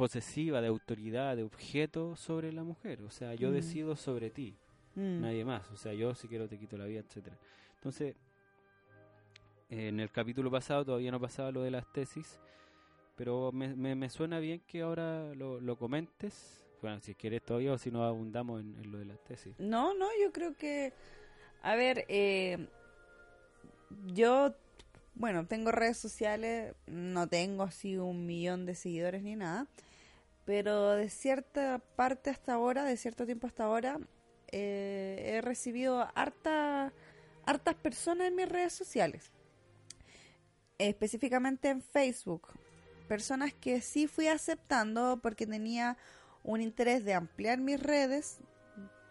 posesiva 0.00 0.62
de 0.62 0.68
autoridad, 0.68 1.36
de 1.36 1.42
objeto 1.42 2.16
sobre 2.16 2.52
la 2.54 2.64
mujer. 2.64 3.02
O 3.02 3.10
sea, 3.10 3.34
yo 3.34 3.50
Mm. 3.50 3.52
decido 3.52 3.96
sobre 3.96 4.30
ti, 4.30 4.54
Mm. 4.94 5.20
nadie 5.20 5.44
más. 5.44 5.70
O 5.72 5.76
sea, 5.76 5.92
yo 5.92 6.14
si 6.14 6.26
quiero 6.26 6.48
te 6.48 6.58
quito 6.58 6.78
la 6.78 6.86
vida, 6.86 7.00
etcétera. 7.00 7.36
Entonces, 7.74 8.16
en 9.68 10.00
el 10.00 10.10
capítulo 10.10 10.50
pasado 10.50 10.84
todavía 10.86 11.10
no 11.10 11.20
pasaba 11.20 11.50
lo 11.52 11.62
de 11.62 11.70
las 11.70 11.86
tesis, 11.92 12.38
pero 13.14 13.52
me, 13.52 13.76
me, 13.76 13.94
me 13.94 14.08
suena 14.08 14.38
bien 14.40 14.62
que 14.66 14.80
ahora 14.80 15.34
lo, 15.34 15.60
lo 15.60 15.76
comentes. 15.76 16.64
Bueno, 16.80 16.98
si 17.02 17.14
quieres 17.14 17.42
todavía 17.42 17.72
o 17.74 17.78
si 17.78 17.90
no 17.90 18.02
abundamos 18.02 18.62
en, 18.62 18.74
en 18.82 18.90
lo 18.90 18.98
de 18.98 19.04
las 19.04 19.22
tesis. 19.24 19.54
No, 19.58 19.92
no, 19.94 20.06
yo 20.22 20.32
creo 20.32 20.54
que, 20.56 20.94
a 21.62 21.74
ver, 21.76 22.06
eh, 22.08 22.56
yo, 24.14 24.54
bueno, 25.14 25.46
tengo 25.46 25.70
redes 25.70 25.98
sociales, 25.98 26.74
no 26.86 27.26
tengo 27.28 27.64
así 27.64 27.98
un 27.98 28.24
millón 28.24 28.64
de 28.64 28.74
seguidores 28.74 29.22
ni 29.22 29.36
nada, 29.36 29.66
pero 30.44 30.90
de 30.90 31.08
cierta 31.10 31.80
parte 31.96 32.30
hasta 32.30 32.54
ahora, 32.54 32.84
de 32.84 32.96
cierto 32.96 33.26
tiempo 33.26 33.46
hasta 33.46 33.64
ahora, 33.64 34.00
eh, 34.52 35.34
he 35.34 35.40
recibido 35.40 36.08
harta, 36.14 36.92
hartas 37.46 37.74
personas 37.76 38.28
en 38.28 38.36
mis 38.36 38.48
redes 38.48 38.72
sociales, 38.72 39.30
específicamente 40.78 41.68
en 41.68 41.82
Facebook, 41.82 42.48
personas 43.06 43.52
que 43.52 43.80
sí 43.80 44.06
fui 44.06 44.26
aceptando 44.26 45.20
porque 45.22 45.46
tenía 45.46 45.96
un 46.42 46.60
interés 46.60 47.04
de 47.04 47.14
ampliar 47.14 47.58
mis 47.58 47.80
redes, 47.80 48.38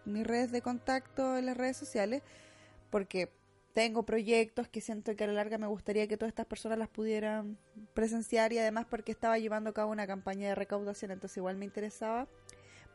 mis 0.04 0.26
redes 0.26 0.50
de 0.50 0.62
contacto 0.62 1.36
en 1.36 1.46
las 1.46 1.56
redes 1.56 1.76
sociales, 1.76 2.22
porque 2.90 3.30
tengo 3.80 4.02
proyectos 4.02 4.68
que 4.68 4.82
siento 4.82 5.16
que 5.16 5.24
a 5.24 5.26
la 5.26 5.32
larga 5.32 5.56
me 5.56 5.66
gustaría 5.66 6.06
que 6.06 6.18
todas 6.18 6.28
estas 6.28 6.44
personas 6.44 6.76
las 6.76 6.90
pudieran 6.90 7.56
presenciar 7.94 8.52
y 8.52 8.58
además 8.58 8.84
porque 8.84 9.10
estaba 9.10 9.38
llevando 9.38 9.70
a 9.70 9.72
cabo 9.72 9.90
una 9.90 10.06
campaña 10.06 10.48
de 10.48 10.54
recaudación, 10.54 11.12
entonces 11.12 11.38
igual 11.38 11.56
me 11.56 11.64
interesaba 11.64 12.28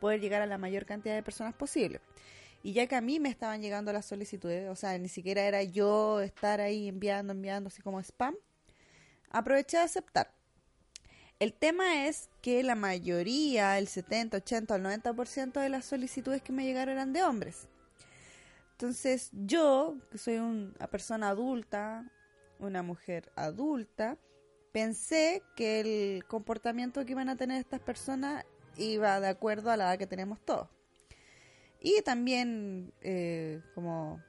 poder 0.00 0.20
llegar 0.20 0.42
a 0.42 0.46
la 0.46 0.58
mayor 0.58 0.86
cantidad 0.86 1.16
de 1.16 1.24
personas 1.24 1.54
posible. 1.54 2.00
Y 2.62 2.72
ya 2.72 2.86
que 2.86 2.94
a 2.94 3.00
mí 3.00 3.18
me 3.18 3.28
estaban 3.28 3.62
llegando 3.62 3.92
las 3.92 4.06
solicitudes, 4.06 4.70
o 4.70 4.76
sea, 4.76 4.96
ni 4.96 5.08
siquiera 5.08 5.42
era 5.42 5.60
yo 5.64 6.20
estar 6.20 6.60
ahí 6.60 6.86
enviando, 6.86 7.32
enviando 7.32 7.66
así 7.66 7.82
como 7.82 7.98
spam, 7.98 8.36
aproveché 9.30 9.78
de 9.78 9.82
aceptar. 9.82 10.30
El 11.40 11.52
tema 11.52 12.06
es 12.06 12.30
que 12.42 12.62
la 12.62 12.76
mayoría, 12.76 13.76
el 13.76 13.88
70, 13.88 14.36
80 14.36 14.76
el 14.76 14.84
90% 14.84 15.60
de 15.60 15.68
las 15.68 15.84
solicitudes 15.84 16.42
que 16.42 16.52
me 16.52 16.64
llegaron 16.64 16.94
eran 16.94 17.12
de 17.12 17.24
hombres. 17.24 17.66
Entonces 18.76 19.30
yo, 19.32 19.96
que 20.10 20.18
soy 20.18 20.36
una 20.36 20.86
persona 20.88 21.30
adulta, 21.30 22.04
una 22.58 22.82
mujer 22.82 23.32
adulta, 23.34 24.18
pensé 24.70 25.42
que 25.56 25.80
el 25.80 26.26
comportamiento 26.26 27.02
que 27.06 27.12
iban 27.12 27.30
a 27.30 27.36
tener 27.36 27.58
estas 27.58 27.80
personas 27.80 28.44
iba 28.76 29.18
de 29.18 29.28
acuerdo 29.28 29.70
a 29.70 29.78
la 29.78 29.84
edad 29.84 29.98
que 29.98 30.06
tenemos 30.06 30.44
todos. 30.44 30.68
Y 31.80 32.02
también 32.02 32.92
eh, 33.00 33.62
como 33.74 34.22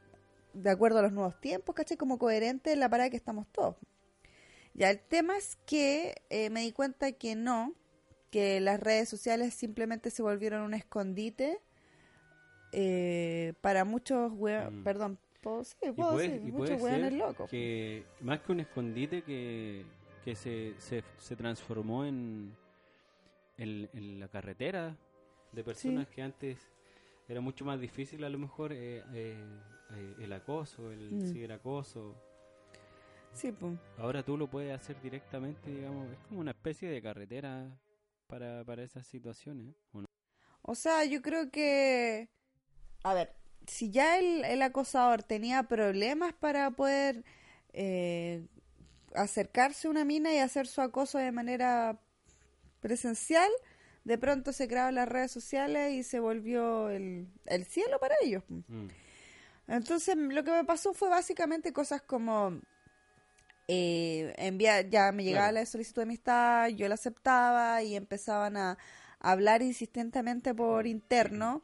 de 0.53 0.69
acuerdo 0.69 0.99
a 0.99 1.01
los 1.01 1.11
nuevos 1.11 1.37
tiempos, 1.41 1.75
¿cachai? 1.75 1.97
Como 1.97 2.17
coherente 2.17 2.71
en 2.71 2.79
la 2.79 2.87
parada 2.87 3.09
que 3.09 3.17
estamos 3.17 3.47
todos. 3.51 3.75
Ya, 4.73 4.91
el 4.91 5.01
tema 5.01 5.35
es 5.35 5.57
que 5.65 6.15
eh, 6.29 6.49
me 6.51 6.61
di 6.61 6.71
cuenta 6.71 7.11
que 7.11 7.35
no, 7.35 7.73
que 8.31 8.61
las 8.61 8.79
redes 8.79 9.09
sociales 9.09 9.53
simplemente 9.53 10.09
se 10.09 10.21
volvieron 10.21 10.61
un 10.61 10.73
escondite 10.73 11.59
eh, 12.71 13.53
para 13.61 13.85
muchos 13.85 14.31
hue- 14.33 14.69
Mm. 14.71 14.83
perdón, 14.83 15.19
puedo, 15.41 15.63
sí, 15.63 15.75
puedo 15.95 16.11
puede, 16.13 16.29
decir, 16.29 16.53
muchos 16.53 16.81
ser 16.81 17.13
locos. 17.13 17.49
que 17.49 18.05
más 18.21 18.39
que 18.41 18.51
un 18.51 18.59
escondite 18.59 19.21
que, 19.23 19.85
que 20.23 20.35
se, 20.35 20.73
se, 20.79 21.03
se 21.17 21.35
transformó 21.35 22.05
en, 22.05 22.53
en, 23.57 23.89
en 23.93 24.19
la 24.19 24.27
carretera 24.27 24.95
de 25.51 25.63
personas 25.63 26.07
que 26.07 26.21
antes 26.21 26.57
era 27.29 27.41
mucho 27.41 27.65
más 27.65 27.79
difícil 27.79 28.23
a 28.23 28.29
lo 28.29 28.37
mejor 28.37 28.71
eh, 28.73 29.03
eh, 29.13 29.35
eh, 29.95 30.15
el 30.19 30.33
acoso, 30.33 30.91
el 30.91 31.11
Mm. 31.13 31.21
ciberacoso. 31.33 32.15
Sí, 33.33 33.51
pues. 33.51 33.77
Ahora 33.97 34.23
tú 34.23 34.35
lo 34.37 34.47
puedes 34.49 34.73
hacer 34.73 34.99
directamente, 35.01 35.69
digamos, 35.69 36.11
es 36.11 36.17
como 36.27 36.39
una 36.41 36.51
especie 36.51 36.89
de 36.89 37.01
carretera 37.01 37.69
para, 38.27 38.63
para 38.65 38.83
esas 38.83 39.05
situaciones. 39.05 39.75
¿o 39.91 40.01
no? 40.01 40.07
O 40.63 40.73
sea, 40.75 41.05
yo 41.05 41.21
creo 41.21 41.51
que, 41.51 42.29
a 43.03 43.13
ver, 43.13 43.33
si 43.67 43.91
ya 43.91 44.17
el, 44.19 44.45
el 44.45 44.61
acosador 44.61 45.23
tenía 45.23 45.63
problemas 45.63 46.33
para 46.33 46.71
poder 46.71 47.23
eh, 47.73 48.45
acercarse 49.15 49.87
a 49.87 49.91
una 49.91 50.05
mina 50.05 50.33
y 50.33 50.39
hacer 50.39 50.67
su 50.67 50.81
acoso 50.81 51.17
de 51.17 51.31
manera 51.31 51.99
presencial, 52.79 53.51
de 54.03 54.17
pronto 54.17 54.53
se 54.53 54.67
crearon 54.67 54.95
las 54.95 55.09
redes 55.09 55.31
sociales 55.31 55.93
y 55.93 56.03
se 56.03 56.19
volvió 56.19 56.89
el, 56.89 57.27
el 57.45 57.65
cielo 57.65 57.99
para 57.99 58.15
ellos. 58.23 58.43
Mm. 58.47 58.87
Entonces, 59.67 60.15
lo 60.15 60.43
que 60.43 60.51
me 60.51 60.63
pasó 60.63 60.93
fue 60.93 61.09
básicamente 61.09 61.73
cosas 61.73 62.01
como 62.01 62.61
eh, 63.67 64.33
enviar, 64.37 64.89
ya 64.89 65.11
me 65.11 65.25
llegaba 65.25 65.49
Claro. 65.49 65.59
la 65.59 65.65
solicitud 65.65 66.01
de 66.01 66.03
amistad, 66.03 66.67
yo 66.69 66.87
la 66.87 66.93
aceptaba 66.93 67.83
y 67.83 67.95
empezaban 67.95 68.55
a, 68.55 68.77
hablar 69.19 69.61
insistentemente 69.63 70.53
por 70.53 70.85
interno 70.87 71.63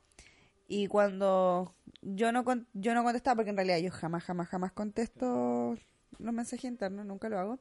y 0.74 0.88
cuando 0.88 1.74
yo 2.02 2.32
no 2.32 2.44
con- 2.44 2.68
yo 2.74 2.94
no 2.94 3.04
contestaba 3.04 3.36
porque 3.38 3.52
en 3.52 3.58
realidad 3.58 3.78
yo 3.80 3.92
jamás 3.92 4.24
jamás 4.24 4.48
jamás 4.50 4.72
contesto 4.72 5.76
los 6.20 6.34
mensajes 6.34 6.66
internos, 6.66 7.06
nunca 7.06 7.30
lo 7.30 7.40
hago. 7.40 7.60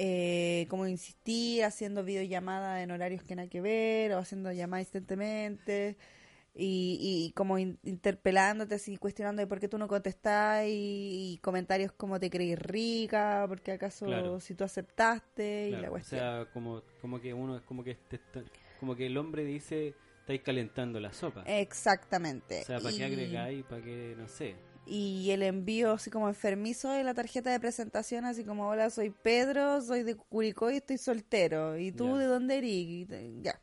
Eh, 0.00 0.66
como 0.70 0.86
insistir 0.86 1.64
haciendo 1.64 2.04
videollamadas 2.04 2.82
en 2.82 2.90
horarios 2.92 3.24
que 3.24 3.34
nada 3.34 3.48
que 3.48 3.60
ver 3.60 4.12
o 4.12 4.18
haciendo 4.18 4.52
llamadas 4.52 4.82
insistentemente 4.82 5.96
y, 6.54 6.98
y 7.00 7.32
como 7.32 7.58
in- 7.58 7.78
interpelándote 7.82 8.76
así, 8.76 8.96
cuestionando 8.96 9.40
de 9.40 9.48
por 9.48 9.58
qué 9.58 9.66
tú 9.68 9.76
no 9.76 9.88
contestás 9.88 10.66
y, 10.66 11.32
y 11.34 11.38
comentarios 11.42 11.90
como 11.92 12.20
te 12.20 12.30
crees 12.30 12.58
rica, 12.60 13.44
porque 13.48 13.72
acaso 13.72 14.06
Claro. 14.06 14.38
si 14.40 14.54
tú 14.54 14.62
aceptaste 14.62 15.66
y 15.66 15.70
Claro, 15.70 15.82
la 15.82 15.88
o 15.88 15.90
cuestión. 15.90 16.20
sea, 16.20 16.46
como, 16.52 16.82
como 17.00 17.20
que 17.20 17.34
uno 17.34 17.56
es 17.56 17.62
como 17.62 17.82
que 17.82 17.96
te 17.96 18.16
está- 18.16 18.44
como 18.78 18.94
que 18.94 19.06
el 19.06 19.16
hombre 19.16 19.44
dice 19.44 19.94
estáis 20.28 20.42
calentando 20.42 21.00
la 21.00 21.10
sopa. 21.10 21.42
Exactamente. 21.46 22.60
o 22.60 22.64
sea, 22.66 22.78
¿para 22.80 22.92
Y- 22.92 22.98
qué 22.98 23.04
agregáis? 23.04 23.64
¿Para 23.64 23.82
qué? 23.82 24.14
No 24.18 24.28
sé. 24.28 24.56
Y 24.84 25.30
el 25.30 25.42
envío 25.42 25.92
así 25.92 26.10
como 26.10 26.28
enfermizo 26.28 26.90
de 26.90 27.02
la 27.02 27.14
tarjeta 27.14 27.50
de 27.50 27.58
presentación, 27.58 28.26
así 28.26 28.44
como, 28.44 28.68
hola, 28.68 28.90
soy 28.90 29.10
Pedro, 29.10 29.80
soy 29.80 30.02
de 30.02 30.16
Curicó 30.16 30.70
y 30.70 30.76
estoy 30.76 30.98
soltero. 30.98 31.78
¿Y 31.78 31.92
tú 31.92 32.16
de 32.16 32.26
dónde 32.26 32.58
eres? 32.58 33.08
Ya. 33.42 33.58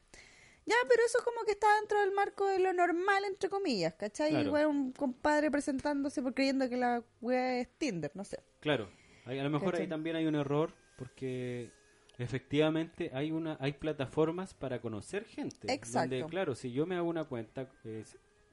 Ya, 0.67 0.75
pero 0.89 1.03
eso 1.05 1.19
como 1.23 1.45
que 1.45 1.51
está 1.51 1.67
dentro 1.79 1.99
del 1.99 2.11
marco 2.13 2.47
de 2.47 2.57
lo 2.57 2.73
normal, 2.73 3.23
entre 3.25 3.49
comillas, 3.49 3.93
¿cachai? 3.93 4.31
Claro. 4.31 4.47
Igual 4.47 4.65
un 4.65 4.91
compadre 4.91 5.51
presentándose 5.51 6.23
por 6.23 6.33
creyendo 6.33 6.67
que 6.67 6.77
la 6.77 7.03
wea 7.21 7.59
es 7.59 7.69
Tinder, 7.77 8.11
no 8.15 8.23
sé. 8.23 8.39
Claro, 8.59 8.89
a 9.25 9.33
lo 9.33 9.49
mejor 9.51 9.75
ahí 9.75 9.87
también 9.87 10.15
hay 10.15 10.25
un 10.25 10.33
error 10.33 10.73
porque 10.97 11.71
efectivamente 12.17 13.11
hay 13.13 13.31
una 13.31 13.57
hay 13.59 13.73
plataformas 13.73 14.53
para 14.53 14.79
conocer 14.81 15.25
gente. 15.25 15.71
Exacto. 15.73 16.15
Donde, 16.15 16.29
claro, 16.29 16.55
si 16.55 16.71
yo 16.71 16.85
me 16.85 16.95
hago 16.95 17.09
una 17.09 17.25
cuenta, 17.25 17.69
eh, 17.83 18.03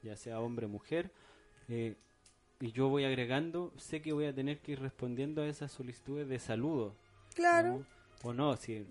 ya 0.01 0.15
sea 0.15 0.39
hombre 0.39 0.65
o 0.65 0.69
mujer, 0.69 1.11
eh, 1.69 1.95
y 2.59 2.71
yo 2.71 2.87
voy 2.89 3.03
agregando, 3.03 3.73
sé 3.77 4.01
que 4.01 4.13
voy 4.13 4.25
a 4.25 4.33
tener 4.33 4.59
que 4.59 4.73
ir 4.73 4.79
respondiendo 4.79 5.41
a 5.41 5.47
esas 5.47 5.71
solicitudes 5.71 6.27
de 6.29 6.39
saludo. 6.39 6.95
Claro. 7.35 7.79
¿no? 7.79 8.29
O 8.29 8.33
no, 8.33 8.55
sí. 8.55 8.85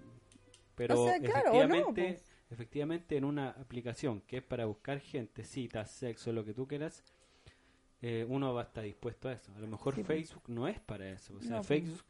Pero 0.74 1.00
O 1.02 1.06
sea, 1.06 1.18
claro, 1.20 1.52
o 1.52 1.54
no, 1.54 1.60
efectivamente, 1.60 2.02
pues. 2.02 2.32
efectivamente 2.50 3.16
en 3.16 3.24
una 3.24 3.50
aplicación 3.50 4.20
que 4.22 4.38
es 4.38 4.42
para 4.42 4.66
buscar 4.66 5.00
gente, 5.00 5.44
citas, 5.44 5.90
sexo, 5.90 6.32
lo 6.32 6.44
que 6.44 6.54
tú 6.54 6.66
quieras, 6.66 7.02
eh, 8.00 8.26
uno 8.28 8.52
va 8.52 8.62
a 8.62 8.64
estar 8.64 8.82
dispuesto 8.84 9.28
a 9.28 9.32
eso. 9.32 9.52
A 9.54 9.60
lo 9.60 9.68
mejor 9.68 9.94
Sí, 9.94 10.02
pues. 10.02 10.18
Facebook 10.18 10.44
no 10.48 10.66
es 10.66 10.80
para 10.80 11.08
eso. 11.10 11.34
O 11.34 11.40
sea, 11.40 11.56
No, 11.58 11.62
pues. 11.62 12.04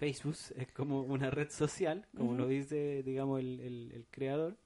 Facebook, 0.00 0.34
es 0.56 0.72
como 0.72 1.02
una 1.02 1.30
red 1.30 1.50
social, 1.50 2.06
como 2.16 2.34
lo 2.34 2.48
dice, 2.48 3.02
digamos, 3.04 3.38
el, 3.40 3.60
el- 3.60 3.92
el 3.94 4.06
creador, 4.10 4.56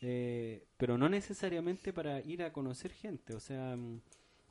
eh, 0.00 0.66
pero 0.76 0.96
no 0.98 1.08
necesariamente 1.08 1.92
para 1.92 2.20
ir 2.20 2.42
a 2.42 2.52
conocer 2.52 2.92
gente. 2.92 3.34
O 3.34 3.40
sea, 3.40 3.76
mm, 3.76 4.00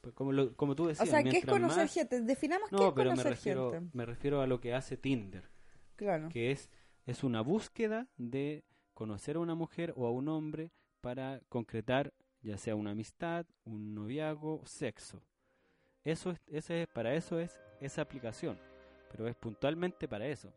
pues 0.02 0.14
como, 0.14 0.32
lo- 0.32 0.56
como 0.56 0.76
tú 0.76 0.84
O 0.86 0.88
decías, 0.88 1.10
sea, 1.10 1.24
¿qué 1.24 1.38
es 1.40 1.46
conocer 1.46 1.84
más- 1.84 1.94
gente? 1.94 2.22
Definamos 2.22 2.70
qué 2.70 2.76
No, 2.76 2.88
es 2.90 2.94
pero 2.94 3.10
me 3.12 3.16
conocer 3.16 3.32
refiero, 3.32 3.72
gente. 3.72 3.98
me 3.98 4.06
refiero 4.06 4.42
a 4.42 4.48
lo 4.48 4.60
que 4.60 4.74
hace 4.74 4.98
Tinder 4.98 5.44
Claro. 5.96 6.30
que 6.30 6.52
es, 6.52 6.70
es 7.06 7.24
una 7.24 7.42
búsqueda 7.42 8.08
de 8.18 8.64
conocer 8.94 9.36
a 9.36 9.40
una 9.40 9.56
mujer 9.56 9.94
o 9.96 10.08
a 10.08 10.12
un 10.12 10.28
hombre 10.28 10.72
para 11.02 11.42
concretar 11.50 12.14
ya 12.44 12.58
sea 12.58 12.76
una 12.76 12.92
amistad, 12.92 13.46
un 13.66 13.94
noviazgo, 13.94 14.62
sexo. 14.66 15.22
Eso 16.04 16.32
es, 16.32 16.40
ese 16.48 16.82
es, 16.84 16.88
para 16.88 17.14
eso 17.14 17.40
es 17.40 17.60
esa 17.80 18.02
aplicación, 18.02 18.58
pero 19.12 19.28
es 19.28 19.36
puntualmente 19.36 20.08
para 20.08 20.28
eso. 20.28 20.52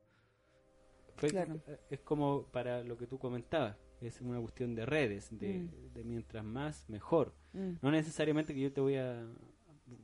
Claro. 1.17 1.61
eh, 1.69 1.79
es 1.91 2.01
como 2.01 2.45
para 2.47 2.83
lo 2.83 2.97
que 2.97 3.07
tú 3.07 3.19
comentabas, 3.19 3.77
es 4.01 4.21
una 4.21 4.41
cuestión 4.41 4.75
de 4.75 4.85
redes, 4.85 5.29
de, 5.31 5.59
Mm. 5.61 5.93
de 5.95 6.05
mientras 6.05 6.45
más 6.45 6.89
mejor. 6.89 7.33
Mm. 7.53 7.75
No 7.83 7.91
necesariamente 7.91 8.53
que 8.55 8.61
yo 8.61 8.73
te 8.73 8.81
voy 8.81 8.97
a 8.97 9.27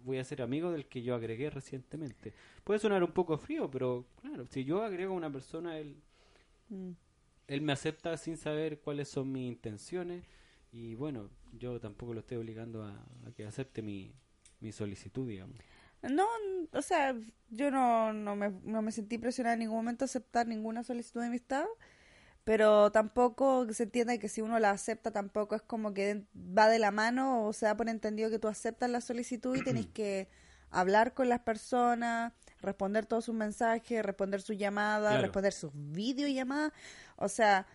voy 0.04 0.18
a 0.18 0.24
ser 0.24 0.42
amigo 0.42 0.70
del 0.70 0.86
que 0.86 1.02
yo 1.02 1.14
agregué 1.14 1.48
recientemente. 1.50 2.34
Puede 2.64 2.78
sonar 2.78 3.02
un 3.02 3.12
poco 3.12 3.38
frío, 3.38 3.70
pero 3.70 4.04
claro, 4.20 4.46
si 4.46 4.62
yo 4.64 4.82
agrego 4.82 5.14
a 5.14 5.16
una 5.16 5.32
persona, 5.32 5.78
él, 5.78 5.96
Mm. 6.68 6.90
él 7.48 7.60
me 7.62 7.72
acepta 7.72 8.16
sin 8.16 8.36
saber 8.36 8.78
cuáles 8.80 9.08
son 9.08 9.32
mis 9.32 9.48
intenciones 9.48 10.22
y 10.70 10.94
bueno, 10.94 11.28
yo 11.58 11.80
tampoco 11.80 12.14
lo 12.14 12.20
estoy 12.20 12.36
obligando 12.36 12.84
a, 12.84 12.90
a 13.26 13.32
que 13.34 13.44
acepte 13.44 13.82
mi, 13.82 14.12
mi 14.60 14.70
solicitud, 14.70 15.26
digamos. 15.26 15.56
No, 16.02 16.26
o 16.72 16.82
sea, 16.82 17.14
yo 17.50 17.70
no, 17.70 18.12
no, 18.12 18.36
me, 18.36 18.50
no 18.64 18.80
me 18.82 18.92
sentí 18.92 19.18
presionada 19.18 19.54
en 19.54 19.60
ningún 19.60 19.76
momento 19.76 20.04
a 20.04 20.06
aceptar 20.06 20.46
ninguna 20.46 20.82
solicitud 20.82 21.20
de 21.20 21.26
amistad, 21.26 21.64
pero 22.44 22.92
tampoco 22.92 23.72
se 23.72 23.84
entiende 23.84 24.18
que 24.18 24.28
si 24.28 24.42
uno 24.42 24.58
la 24.58 24.70
acepta 24.72 25.12
tampoco 25.12 25.54
es 25.56 25.62
como 25.62 25.94
que 25.94 26.24
va 26.36 26.68
de 26.68 26.78
la 26.78 26.90
mano 26.90 27.46
o 27.46 27.52
se 27.52 27.66
da 27.66 27.76
por 27.76 27.88
entendido 27.88 28.30
que 28.30 28.38
tú 28.38 28.48
aceptas 28.48 28.90
la 28.90 29.00
solicitud 29.02 29.56
y 29.56 29.62
tenés 29.62 29.86
que 29.94 30.28
hablar 30.70 31.14
con 31.14 31.28
las 31.28 31.40
personas, 31.40 32.32
responder 32.62 33.06
todos 33.06 33.26
sus 33.26 33.34
mensajes, 33.34 34.04
responder 34.04 34.42
sus 34.42 34.56
llamadas, 34.58 35.20
Claro. 35.20 35.22
responder 35.22 35.52
sus 35.52 35.70
videollamadas, 35.74 36.72
o 37.16 37.28
sea, 37.28 37.66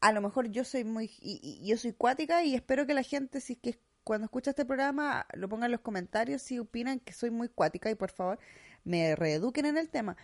a 0.00 0.12
lo 0.12 0.20
mejor 0.20 0.48
yo 0.50 0.64
soy 0.64 0.84
muy 0.84 1.06
y, 1.20 1.40
y- 1.42 1.66
yo 1.68 1.76
soy 1.78 1.92
cuática 1.92 2.44
y 2.44 2.54
espero 2.54 2.86
que 2.86 2.94
la 2.94 3.02
gente 3.02 3.40
si 3.40 3.54
es 3.54 3.58
que 3.60 3.78
cuando 4.04 4.26
escucha 4.26 4.50
este 4.50 4.64
programa 4.64 5.26
lo 5.32 5.48
pongan 5.48 5.66
en 5.66 5.72
los 5.72 5.80
comentarios 5.80 6.42
si 6.42 6.58
opinan 6.58 7.00
que 7.00 7.12
soy 7.12 7.30
muy 7.30 7.48
cuática 7.48 7.90
y 7.90 7.94
por 7.94 8.10
favor 8.10 8.38
me 8.84 9.16
reeduquen 9.16 9.66
en 9.66 9.78
el 9.78 9.88
tema. 9.88 10.16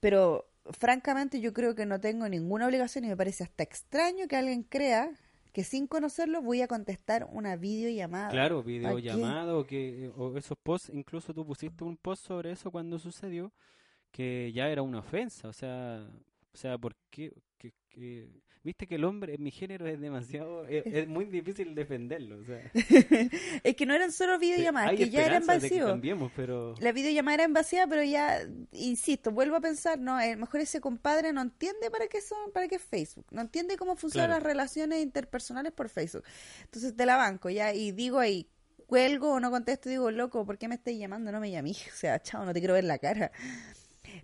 Pero 0.00 0.48
francamente 0.64 1.40
yo 1.40 1.52
creo 1.52 1.74
que 1.74 1.86
no 1.86 2.00
tengo 2.00 2.28
ninguna 2.28 2.66
obligación 2.66 3.04
y 3.04 3.08
me 3.08 3.16
parece 3.16 3.44
hasta 3.44 3.62
extraño 3.62 4.26
que 4.28 4.36
alguien 4.36 4.62
crea 4.62 5.12
que 5.52 5.64
sin 5.64 5.86
conocerlo 5.86 6.40
voy 6.40 6.62
a 6.62 6.68
contestar 6.68 7.28
una 7.30 7.56
videollamada. 7.56 8.30
Claro, 8.30 8.62
videollamada 8.62 9.54
o 9.54 9.66
que 9.66 10.10
o 10.16 10.36
esos 10.38 10.56
posts, 10.56 10.90
incluso 10.92 11.34
tú 11.34 11.44
pusiste 11.44 11.84
un 11.84 11.96
post 11.96 12.26
sobre 12.26 12.52
eso 12.52 12.70
cuando 12.70 12.98
sucedió, 12.98 13.52
que 14.10 14.50
ya 14.54 14.68
era 14.68 14.82
una 14.82 15.00
ofensa, 15.00 15.48
o 15.48 15.52
sea, 15.52 16.08
o 16.54 16.56
sea, 16.56 16.78
¿por 16.78 16.96
qué? 17.10 17.32
Que, 17.62 17.72
que- 17.90 18.28
Viste 18.64 18.86
que 18.86 18.94
el 18.94 19.02
hombre 19.04 19.38
mi 19.38 19.50
género 19.50 19.88
es 19.88 20.00
demasiado, 20.00 20.64
es, 20.68 20.84
es 20.86 21.08
muy 21.08 21.24
difícil 21.24 21.74
defenderlo, 21.74 22.38
o 22.38 22.44
sea, 22.44 22.62
es 23.64 23.74
que 23.74 23.86
no 23.86 23.94
eran 23.94 24.12
solo 24.12 24.38
videollamadas, 24.38 24.94
que 24.94 25.10
ya 25.10 25.24
era 25.26 25.38
esperanzas 25.38 25.62
de 25.62 25.72
que 25.72 25.78
invasivo. 25.78 25.86
cambiemos, 25.88 26.30
pero 26.36 26.74
La 26.78 26.92
videollamada 26.92 27.34
era 27.34 27.44
invasiva, 27.44 27.88
pero 27.88 28.04
ya, 28.04 28.40
insisto, 28.70 29.32
vuelvo 29.32 29.56
a 29.56 29.60
pensar, 29.60 29.98
no, 29.98 30.16
a 30.16 30.26
lo 30.26 30.36
mejor 30.36 30.60
ese 30.60 30.80
compadre 30.80 31.32
no 31.32 31.42
entiende 31.42 31.90
para 31.90 32.06
qué 32.06 32.20
son, 32.20 32.52
para 32.52 32.68
qué 32.68 32.76
es 32.76 32.82
Facebook, 32.82 33.26
no 33.32 33.40
entiende 33.40 33.76
cómo 33.76 33.96
funcionan 33.96 34.28
Claro. 34.30 34.40
las 34.44 34.46
relaciones 34.52 35.02
interpersonales 35.02 35.72
por 35.72 35.88
Facebook. 35.88 36.22
Entonces 36.64 36.94
te 36.96 37.04
la 37.04 37.16
banco 37.16 37.50
ya 37.50 37.74
y 37.74 37.90
digo 37.90 38.20
ahí, 38.20 38.48
cuelgo 38.86 39.32
o 39.32 39.40
no 39.40 39.50
contesto, 39.50 39.88
digo, 39.88 40.12
loco, 40.12 40.46
¿por 40.46 40.56
qué 40.56 40.68
me 40.68 40.76
estás 40.76 40.94
llamando? 40.94 41.32
No 41.32 41.40
me 41.40 41.50
llamé, 41.50 41.70
o 41.92 41.96
sea, 41.96 42.22
chao, 42.22 42.44
no 42.44 42.52
te 42.52 42.60
quiero 42.60 42.74
ver 42.74 42.84
la 42.84 42.98
cara. 42.98 43.32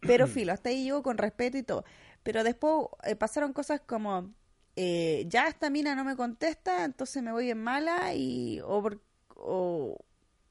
Pero 0.01 0.27
filo, 0.27 0.53
hasta 0.53 0.69
ahí 0.69 0.85
llego 0.85 1.03
con 1.03 1.19
respeto 1.19 1.57
y 1.59 1.63
todo. 1.63 1.85
Pero 2.23 2.45
después 2.45 2.87
eh, 3.05 3.17
pasaron 3.17 3.53
cosas 3.53 3.81
como, 3.81 4.33
eh, 4.77 5.25
ya 5.29 5.49
esta 5.49 5.71
mina 5.71 5.95
no 5.95 6.05
me 6.05 6.17
contesta, 6.17 6.85
entonces 6.85 7.23
me 7.23 7.33
voy 7.33 7.51
en 7.51 7.63
mala 7.63 8.15
y 8.15 8.61
o, 8.65 8.83
por- 8.83 9.01
o, 9.37 9.97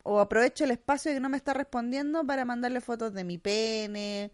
o 0.03 0.19
aprovecho 0.19 0.63
el 0.65 0.71
espacio 0.71 1.13
que 1.13 1.19
no 1.19 1.30
me 1.30 1.38
está 1.38 1.53
respondiendo 1.53 2.25
para 2.25 2.45
mandarle 2.45 2.82
fotos 2.82 3.13
de 3.13 3.23
mi 3.23 3.38
pene 3.38 4.32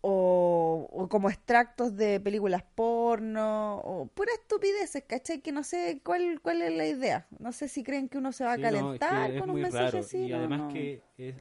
o, 0.00 0.88
o 0.90 1.08
como 1.08 1.30
extractos 1.30 1.96
de 1.96 2.18
películas 2.20 2.64
porno 2.74 3.78
o 3.78 4.06
pura 4.06 4.32
estupideces, 4.34 5.04
¿cachai? 5.04 5.40
Que 5.40 5.52
no 5.52 5.62
sé 5.64 6.00
cuál, 6.04 6.40
cuál 6.42 6.62
es 6.62 6.72
la 6.72 6.86
idea. 6.86 7.26
No 7.38 7.52
sé 7.52 7.68
si 7.68 7.84
creen 7.84 8.08
que 8.08 8.18
uno 8.18 8.32
se 8.32 8.44
va 8.44 8.54
a 8.54 8.54
sí, 8.54 8.68
no, 8.68 8.94
es 8.94 9.02
que 9.02 9.04
calentar 9.04 9.36
es 9.38 9.44
con 9.44 9.50
un 9.50 9.60
mensaje 9.60 9.98
raro 9.98 9.98
así. 10.00 10.28
y 10.28 10.28
no, 10.28 10.38
además 10.38 10.58
no. 10.58 10.68
que 10.72 11.02
es, 11.18 11.36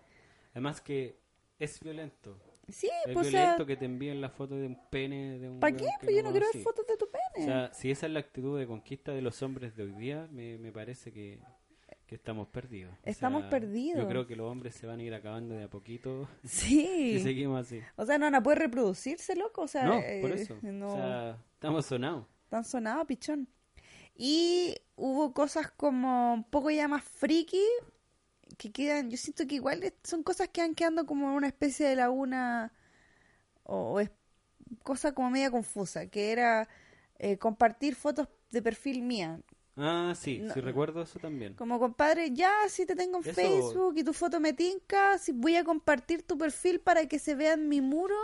además 0.53 0.81
que 0.81 1.17
es 1.59 1.79
violento. 1.79 2.37
Sí, 2.69 2.89
Es 3.05 3.13
pues 3.13 3.27
o 3.27 3.31
sea, 3.31 3.41
violento 3.41 3.65
que 3.65 3.75
te 3.75 3.85
envíen 3.85 4.21
la 4.21 4.29
foto 4.29 4.55
de 4.55 4.67
un 4.67 4.77
pene 4.89 5.39
de 5.39 5.49
un 5.49 5.59
¿para 5.59 5.75
qué? 5.75 5.87
Pues 6.01 6.15
yo 6.15 6.23
no 6.23 6.31
quiero 6.31 6.45
ver 6.53 6.63
fotos 6.63 6.85
de 6.87 6.95
tu 6.97 7.05
O 7.05 7.09
pene. 7.11 7.45
sea, 7.45 7.73
si 7.73 7.91
esa 7.91 8.05
es 8.05 8.11
la 8.13 8.19
actitud 8.19 8.57
de 8.57 8.65
conquista 8.67 9.11
de 9.11 9.21
los 9.21 9.41
hombres 9.41 9.75
de 9.75 9.83
hoy 9.83 9.91
día, 9.93 10.27
me, 10.31 10.57
me 10.57 10.71
parece 10.71 11.11
que, 11.11 11.39
que 12.05 12.15
estamos 12.15 12.47
perdidos. 12.47 12.93
O 12.93 12.97
Estamos 13.03 13.41
sea, 13.43 13.49
perdidos. 13.49 14.01
Yo 14.01 14.07
creo 14.07 14.27
que 14.27 14.35
los 14.35 14.49
hombres 14.49 14.75
se 14.75 14.87
van 14.87 14.99
a 14.99 15.03
ir 15.03 15.13
acabando 15.13 15.55
de 15.55 15.63
a 15.63 15.69
poquito 15.69 16.27
sí. 16.43 17.17
si 17.17 17.19
seguimos 17.19 17.59
así. 17.67 17.81
O 17.95 18.05
sea, 18.05 18.17
no 18.17 18.25
van 18.25 18.35
a 18.35 18.43
poder 18.43 18.59
reproducirse, 18.59 19.35
loco. 19.35 19.63
O 19.63 19.67
sea, 19.67 19.83
no, 19.85 19.99
eh, 19.99 20.19
por 20.21 20.31
eso. 20.31 20.57
no. 20.61 20.93
O 20.93 20.95
sea, 20.95 21.37
estamos 21.53 21.85
sonados. 21.85 22.25
Tan 22.49 22.63
sonado, 22.63 23.05
pichón. 23.05 23.47
Y 24.15 24.75
hubo 24.95 25.33
cosas 25.33 25.71
como 25.71 26.33
un 26.33 26.43
poco 26.43 26.69
ya 26.69 26.87
más 26.87 27.03
friki 27.03 27.63
que 28.61 28.71
quedan, 28.77 29.09
yo 29.11 29.17
siento 29.17 29.47
que 29.47 29.55
igual 29.61 29.77
son 30.03 30.23
cosas 30.23 30.49
que 30.53 30.61
van 30.61 30.75
quedando 30.75 31.05
como 31.05 31.27
en 31.29 31.33
una 31.41 31.47
especie 31.53 31.87
de 31.89 31.95
laguna 32.03 32.71
o, 33.63 33.75
o 33.93 33.99
es 34.01 34.11
cosa 34.83 35.13
como 35.13 35.29
media 35.31 35.51
confusa, 35.51 36.07
que 36.07 36.31
era 36.33 36.67
eh, 37.19 37.37
compartir 37.37 37.95
fotos 37.95 38.27
de 38.51 38.61
perfil 38.61 39.01
mía. 39.03 39.29
Ah, 39.77 40.13
sí, 40.15 40.39
No, 40.39 40.53
sí 40.53 40.59
recuerdo 40.61 41.01
eso 41.01 41.19
también. 41.19 41.53
Como 41.55 41.79
compadre, 41.79 42.31
ya 42.33 42.51
si 42.69 42.85
te 42.85 42.95
tengo 42.95 43.17
en 43.19 43.25
Eso- 43.29 43.33
Facebook 43.41 43.93
y 43.97 44.03
tu 44.03 44.13
foto 44.13 44.39
me 44.39 44.53
tinca, 44.53 45.17
si 45.17 45.31
voy 45.31 45.55
a 45.55 45.63
compartir 45.63 46.23
tu 46.23 46.37
perfil 46.37 46.79
para 46.81 47.07
que 47.07 47.19
se 47.19 47.35
vea 47.35 47.53
en 47.53 47.67
mi 47.69 47.81
muro, 47.81 48.15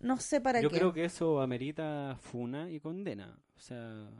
no 0.00 0.18
sé 0.18 0.40
para 0.40 0.60
Yo 0.60 0.68
qué. 0.70 0.76
creo 0.78 0.92
que 0.92 1.04
eso 1.04 1.40
amerita 1.40 2.16
funa 2.20 2.70
y 2.70 2.80
condena. 2.80 3.38
O 3.56 3.60
sea, 3.60 4.10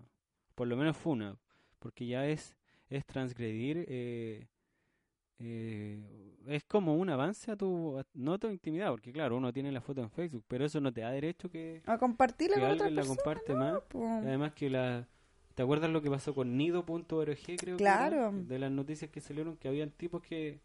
por 0.54 0.66
lo 0.68 0.76
menos 0.76 0.96
funa. 0.96 1.36
Porque 1.78 2.06
ya 2.06 2.26
es, 2.26 2.56
es 2.88 3.04
transgredir. 3.06 3.84
eh, 3.88 4.46
eh, 5.38 5.98
es 6.46 6.64
como 6.64 6.96
un 6.96 7.08
avance 7.10 7.50
a 7.50 7.56
tu. 7.56 7.98
a- 7.98 8.06
no 8.14 8.34
a 8.34 8.38
tu 8.38 8.48
intimidad. 8.48 8.90
Porque, 8.90 9.12
claro, 9.12 9.36
uno 9.36 9.52
tiene 9.52 9.70
la 9.72 9.80
foto 9.80 10.00
en 10.02 10.10
Facebook. 10.10 10.44
Pero 10.48 10.64
eso 10.64 10.80
no 10.80 10.92
te 10.92 11.00
da 11.02 11.10
derecho 11.10 11.50
que, 11.50 11.82
A 11.86 11.98
compartirla 11.98 12.56
que 12.56 12.60
con 12.62 12.70
otra 12.72 12.90
la 12.90 13.02
persona. 13.02 13.72
más. 13.72 13.82
Y 14.24 14.26
además 14.26 14.52
que 14.52 14.70
la... 14.70 15.06
¿Te 15.54 15.62
acuerdas 15.62 15.90
lo 15.90 16.00
que 16.00 16.10
pasó 16.10 16.34
con 16.34 16.56
nido.org, 16.56 17.06
creo 17.58 17.76
que 17.76 17.76
Claro. 17.76 18.16
era? 18.16 18.30
De 18.32 18.58
las 18.58 18.70
noticias 18.70 19.10
que 19.10 19.20
salieron, 19.20 19.56
que 19.58 19.68
habían 19.68 19.90
tipos 19.90 20.22
que 20.22 20.60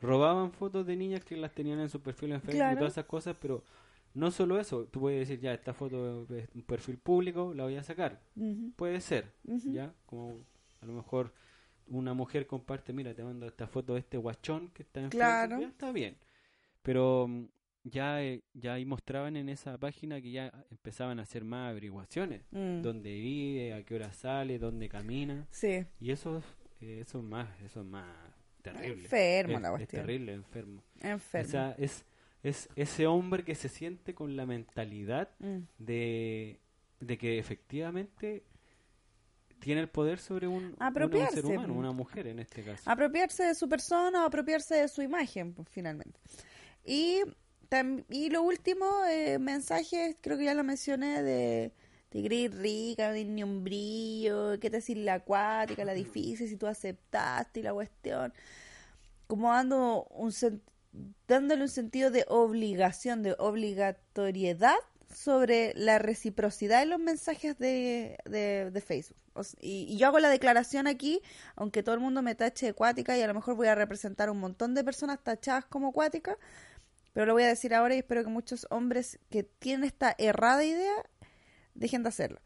robaban 0.00 0.52
fotos 0.52 0.86
de 0.86 0.96
niñas 0.96 1.22
que 1.22 1.36
las 1.36 1.52
tenían 1.54 1.78
en 1.80 1.88
su 1.90 2.00
perfil 2.00 2.32
en 2.32 2.40
Facebook 2.40 2.72
y 2.72 2.76
todas 2.76 2.92
esas 2.94 3.04
cosas, 3.04 3.36
pero 3.40 3.62
no 4.14 4.30
solo 4.30 4.58
eso, 4.58 4.86
tú 4.86 5.00
puedes 5.00 5.28
decir, 5.28 5.40
ya, 5.42 5.52
esta 5.52 5.74
foto 5.74 6.26
es 6.34 6.48
un 6.54 6.62
perfil 6.62 6.96
público, 6.96 7.52
la 7.54 7.64
voy 7.64 7.76
a 7.76 7.82
sacar. 7.82 8.20
Puede 8.76 9.00
ser. 9.02 9.32
¿ya? 9.44 9.92
Como 10.06 10.38
a 10.80 10.86
lo 10.86 10.94
mejor 10.94 11.32
una 11.98 12.14
mujer 12.14 12.46
comparte, 12.46 12.92
mira, 12.92 13.14
te 13.14 13.22
mando 13.24 13.46
esta 13.46 13.66
foto 13.66 13.94
de 13.94 14.00
este 14.00 14.16
guachón 14.16 14.68
que 14.70 14.82
está 14.82 15.00
en 15.00 15.10
Claro. 15.10 15.58
Está 15.60 15.92
bien. 15.92 16.16
Pero 16.82 17.26
mm, 17.28 17.44
ya, 17.84 18.22
eh, 18.22 18.42
ya 18.54 18.74
ahí 18.74 18.84
mostraban 18.84 19.36
en 19.36 19.48
esa 19.48 19.78
página 19.78 20.20
que 20.20 20.30
ya 20.30 20.52
empezaban 20.70 21.18
a 21.18 21.22
hacer 21.22 21.44
más 21.44 21.70
averiguaciones 21.70 22.42
Mm. 22.50 22.82
dónde 22.82 23.12
vive, 23.12 23.74
a 23.74 23.82
qué 23.84 23.94
hora 23.96 24.12
sale, 24.12 24.58
dónde 24.58 24.88
camina. 24.88 25.46
Sí, 25.50 25.84
Y 26.00 26.10
eso, 26.10 26.42
eh, 26.80 27.00
eso 27.00 27.18
es 27.18 27.24
más, 27.24 27.48
eso 27.62 27.80
es 27.80 27.86
más 27.86 28.06
terrible. 28.62 29.02
Enfermo 29.04 29.56
es, 29.56 29.62
la 29.62 29.68
es 29.68 29.74
cuestión. 29.76 30.02
terrible, 30.06 30.32
enfermo. 30.34 30.82
enfermo. 31.00 31.48
O 31.48 31.50
sea, 31.50 31.74
es, 31.78 32.04
es 32.42 32.68
ese 32.76 33.06
hombre 33.06 33.44
que 33.44 33.54
se 33.54 33.68
siente 33.68 34.14
con 34.14 34.36
la 34.36 34.46
mentalidad 34.46 35.28
Mm. 35.40 35.58
de, 35.78 36.60
de 37.00 37.18
que 37.18 37.38
efectivamente 37.38 38.44
tiene 39.62 39.80
el 39.80 39.88
poder 39.88 40.18
sobre 40.18 40.46
un, 40.48 40.74
un 41.28 41.32
ser 41.34 41.46
humano, 41.56 41.72
po. 41.74 41.78
una 41.78 41.92
mujer 41.92 42.26
en 42.26 42.38
este 42.40 42.62
caso. 42.62 42.82
apropiarse 42.90 43.44
de 43.44 43.54
su 43.54 43.68
persona 43.68 44.22
o 44.22 44.26
apropiarse 44.26 44.74
de 44.74 44.88
su 44.88 45.02
imagen, 45.02 45.54
pues, 45.54 45.68
finalmente. 45.70 46.18
Y, 46.84 47.20
tam- 47.70 48.04
y 48.10 48.30
lo 48.30 48.42
último, 48.42 48.86
eh, 49.08 49.38
mensajes, 49.38 50.16
creo 50.20 50.36
que 50.36 50.44
ya 50.44 50.54
lo 50.54 50.64
mencioné, 50.64 51.22
de 51.22 51.72
te 52.10 52.22
crees 52.22 52.54
rica, 52.54 53.08
no 53.08 53.14
tienes 53.14 53.32
ni 53.32 53.42
un 53.42 53.64
brillo, 53.64 54.58
qué 54.60 54.68
te 54.68 54.76
decir 54.76 54.98
la 54.98 55.14
acuática, 55.14 55.82
la 55.84 55.94
difícil, 55.94 56.46
si 56.46 56.56
tú 56.56 56.66
aceptaste 56.66 57.60
y 57.60 57.62
la 57.62 57.72
cuestión. 57.72 58.34
Como 59.26 59.50
dando 59.50 60.04
un 60.10 60.30
dándole 61.26 61.62
un 61.62 61.68
sentido 61.70 62.10
de 62.10 62.26
obligación, 62.28 63.22
de 63.22 63.34
obligatoriedad 63.38 64.74
sobre 65.14 65.72
la 65.74 65.98
reciprocidad 65.98 66.82
en 66.82 66.90
los 66.90 67.00
mensajes 67.00 67.58
de, 67.58 68.18
de, 68.26 68.70
de 68.70 68.80
Facebook. 68.82 69.16
O 69.34 69.42
y, 69.60 69.86
y 69.88 69.96
yo 69.96 70.08
hago 70.08 70.18
la 70.18 70.28
declaración 70.28 70.86
aquí, 70.86 71.20
aunque 71.56 71.82
todo 71.82 71.94
el 71.94 72.00
mundo 72.00 72.22
me 72.22 72.34
tache 72.34 72.66
de 72.66 72.72
cuática 72.74 73.16
y 73.16 73.22
a 73.22 73.26
lo 73.26 73.34
mejor 73.34 73.54
voy 73.54 73.68
a 73.68 73.74
representar 73.74 74.30
un 74.30 74.38
montón 74.38 74.74
de 74.74 74.84
personas 74.84 75.22
tachadas 75.22 75.64
como 75.64 75.92
cuática, 75.92 76.38
pero 77.12 77.26
lo 77.26 77.32
voy 77.34 77.42
a 77.44 77.48
decir 77.48 77.74
ahora 77.74 77.94
y 77.94 77.98
espero 77.98 78.24
que 78.24 78.30
muchos 78.30 78.66
hombres 78.70 79.18
que 79.30 79.42
tienen 79.42 79.84
esta 79.84 80.14
errada 80.18 80.64
idea 80.64 80.94
dejen 81.74 82.02
de 82.02 82.08
hacerlo. 82.08 82.40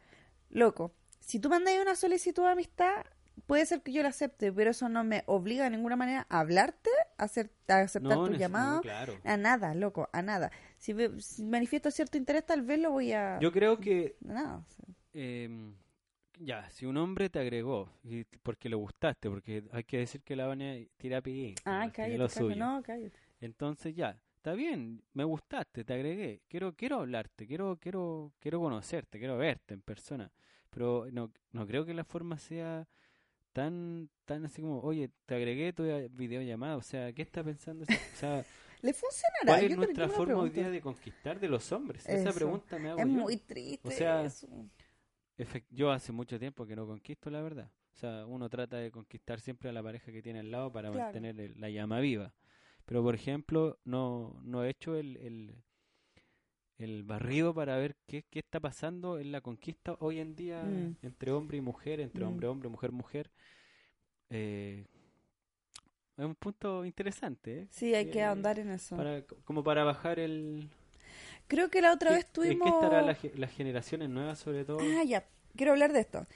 Loco, 0.51 0.93
si 1.21 1.39
tú 1.41 1.49
mandas 1.49 1.75
una 1.81 1.97
solicitud 1.97 2.45
de 2.45 2.51
amistad, 2.51 3.05
puede 3.47 3.67
ser 3.67 3.83
que 3.83 3.93
yo 3.93 4.03
la 4.03 4.09
acepte, 4.09 4.53
pero 4.53 4.71
eso 4.71 4.89
no 4.89 5.05
me 5.05 5.23
obliga 5.27 5.65
de 5.65 5.71
ninguna 5.71 5.97
manera 5.97 6.27
a 6.29 6.41
hablarte, 6.41 6.91
a, 7.19 7.25
hacer, 7.25 7.51
a 7.69 7.81
aceptar 7.81 8.17
no, 8.17 8.27
tu 8.27 8.35
llamado, 8.35 8.77
no, 8.77 8.83
claro. 8.83 9.19
a 9.25 9.37
nada, 9.37 9.75
loco, 9.75 10.09
a 10.13 10.23
nada. 10.23 10.51
Si, 10.79 10.95
si 11.19 11.45
manifiesto 11.45 11.91
cierto 11.91 12.17
interés, 12.17 12.45
tal 12.47 12.63
vez 12.63 12.81
lo 12.81 12.91
voy 12.91 13.13
a... 13.13 13.39
Yo 13.41 13.53
creo 13.53 13.79
que 13.79 14.17
Nada, 14.21 14.59
o 14.59 14.65
sea, 14.65 14.85
eh, 15.15 15.75
ya, 16.39 16.69
si 16.71 16.87
un 16.87 16.97
hombre 16.97 17.29
te 17.31 17.39
agregó 17.39 17.91
y 18.05 18.25
porque 18.43 18.69
le 18.69 18.77
gustaste, 18.77 19.29
porque 19.31 19.65
hay 19.73 19.85
que 19.85 19.99
decir 19.99 20.23
que 20.23 20.37
la 20.37 20.47
Vania 20.47 20.77
tira 20.97 21.21
pillín, 21.21 21.55
Ah, 21.65 21.89
cállate, 21.93 22.19
lo 22.19 22.29
suyo. 22.29 22.57
no, 22.57 22.83
cállate. 22.83 23.19
Entonces 23.41 23.95
ya, 23.95 24.19
está 24.37 24.53
bien, 24.55 25.03
me 25.13 25.25
gustaste, 25.25 25.85
te 25.85 25.95
agregué, 25.95 26.43
quiero 26.49 26.75
quiero 26.75 27.01
hablarte, 27.01 27.47
quiero 27.47 27.77
quiero 27.81 28.33
quiero 28.41 28.61
conocerte, 28.61 29.19
quiero 29.19 29.37
verte 29.39 29.75
en 29.75 29.81
persona, 29.83 30.31
pero 30.71 31.07
no 31.13 31.31
no 31.53 31.67
creo 31.67 31.85
que 31.85 31.95
la 31.95 32.05
forma 32.05 32.39
sea 32.39 32.87
tan 33.53 34.09
tan 34.25 34.45
así 34.45 34.61
como, 34.63 34.81
oye, 34.81 35.11
te 35.25 35.35
agregué 35.35 35.73
tu 35.73 35.85
videollamada, 36.13 36.77
o 36.77 36.83
sea, 36.83 37.13
¿qué 37.13 37.23
está 37.23 37.43
pensando? 37.45 37.85
O 37.85 38.17
sea, 38.17 38.45
¿Le 38.83 38.93
funcionará? 38.93 39.47
¿cuál 39.47 39.65
es 39.65 39.71
Yo- 39.71 39.77
nuestra 39.77 40.09
forma 40.09 40.37
hoy 40.39 40.51
día 40.51 40.69
de 40.69 40.81
conquistar 40.83 41.41
de 41.41 41.49
los 41.49 41.73
hombres? 41.73 42.07
Esa 42.07 42.33
pregunta 42.33 42.79
me 42.79 42.91
hago 42.91 43.01
Es 43.01 43.07
yo. 43.07 43.13
muy 43.13 43.37
triste 43.39 43.89
O 43.89 43.91
sea, 43.91 44.25
eso. 44.25 44.47
Yo 45.71 45.91
hace 45.91 46.13
mucho 46.13 46.39
tiempo 46.39 46.67
que 46.67 46.77
no 46.77 46.87
conquisto, 46.87 47.31
la 47.31 47.43
verdad. 47.43 47.71
O 47.95 47.99
sea, 47.99 48.27
uno 48.27 48.49
trata 48.49 48.77
de 48.77 48.91
conquistar 48.91 49.41
siempre 49.41 49.71
a 49.71 49.73
la 49.73 49.83
pareja 49.83 50.13
que 50.13 50.23
tiene 50.23 50.41
al 50.41 50.51
lado 50.51 50.71
para 50.73 50.91
Claro. 50.91 51.05
mantener 51.05 51.41
el- 51.41 51.61
la 51.61 51.71
llama 51.71 52.01
viva. 52.01 52.35
Pero, 52.85 53.03
por 53.03 53.15
ejemplo, 53.15 53.79
no, 53.85 54.39
no 54.45 54.65
he 54.65 54.71
hecho 54.71 54.95
el, 54.97 55.17
el, 55.17 55.55
el 56.79 57.03
barrido 57.05 57.55
para 57.55 57.77
ver 57.79 57.97
qué, 58.07 58.25
qué 58.31 58.39
está 58.41 58.61
pasando 58.61 59.19
en 59.19 59.33
la 59.33 59.41
conquista 59.41 59.97
hoy 60.01 60.19
en 60.21 60.35
día 60.37 60.63
Mm. 60.63 60.97
entre 61.03 61.33
hombre 61.33 61.57
y 61.59 61.61
mujer, 61.63 62.01
entre 62.01 62.25
Mm. 62.25 62.29
hombre, 62.29 62.47
hombre, 62.49 62.69
mujer, 62.69 62.93
mujer. 62.93 63.31
Eh, 64.31 64.85
es 66.17 66.25
un 66.25 66.35
punto 66.35 66.85
interesante, 66.85 67.61
¿eh? 67.63 67.67
Sí, 67.71 67.95
hay 67.95 68.11
que 68.11 68.21
Eh, 68.21 68.25
ahondar 68.25 68.59
en 68.59 68.71
eso. 68.71 68.97
Para, 68.97 69.23
como 69.45 69.63
para 69.65 69.85
bajar 69.85 70.19
el... 70.19 70.69
Creo 71.49 71.71
que 71.71 71.81
la 71.81 71.93
otra 71.93 72.11
¿Qué- 72.11 72.17
vez 72.17 72.25
¿En 72.27 72.33
tuvimos... 72.33 72.63
qué 72.69 72.75
estará 72.75 73.03
la 73.03 73.17
las 73.35 73.51
generaciones 73.53 74.09
nuevas 74.09 74.39
sobre 74.39 74.65
todo? 74.65 74.79
Ah, 74.81 75.05
ya. 75.05 75.25
Quiero 75.57 75.73
hablar 75.73 75.93
de 75.93 76.01
esto. 76.01 76.27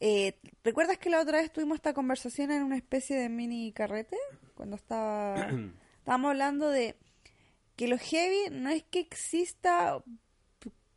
Eh, 0.00 0.34
¿Recuerdas 0.62 0.98
que 0.98 1.10
la 1.10 1.20
otra 1.20 1.38
vez 1.38 1.52
tuvimos 1.52 1.76
esta 1.76 1.92
conversación 1.94 2.50
en 2.52 2.62
una 2.62 2.76
especie 2.76 3.16
de 3.16 3.28
mini 3.28 3.72
carrete? 3.72 4.16
Cuando 4.54 4.76
estaba... 4.76 5.48
Estábamos 5.98 6.30
hablando 6.30 6.68
de 6.70 6.96
que 7.76 7.86
lo 7.88 7.98
heavy 7.98 8.50
no 8.50 8.70
es 8.70 8.82
que 8.84 9.00
exista 9.00 10.02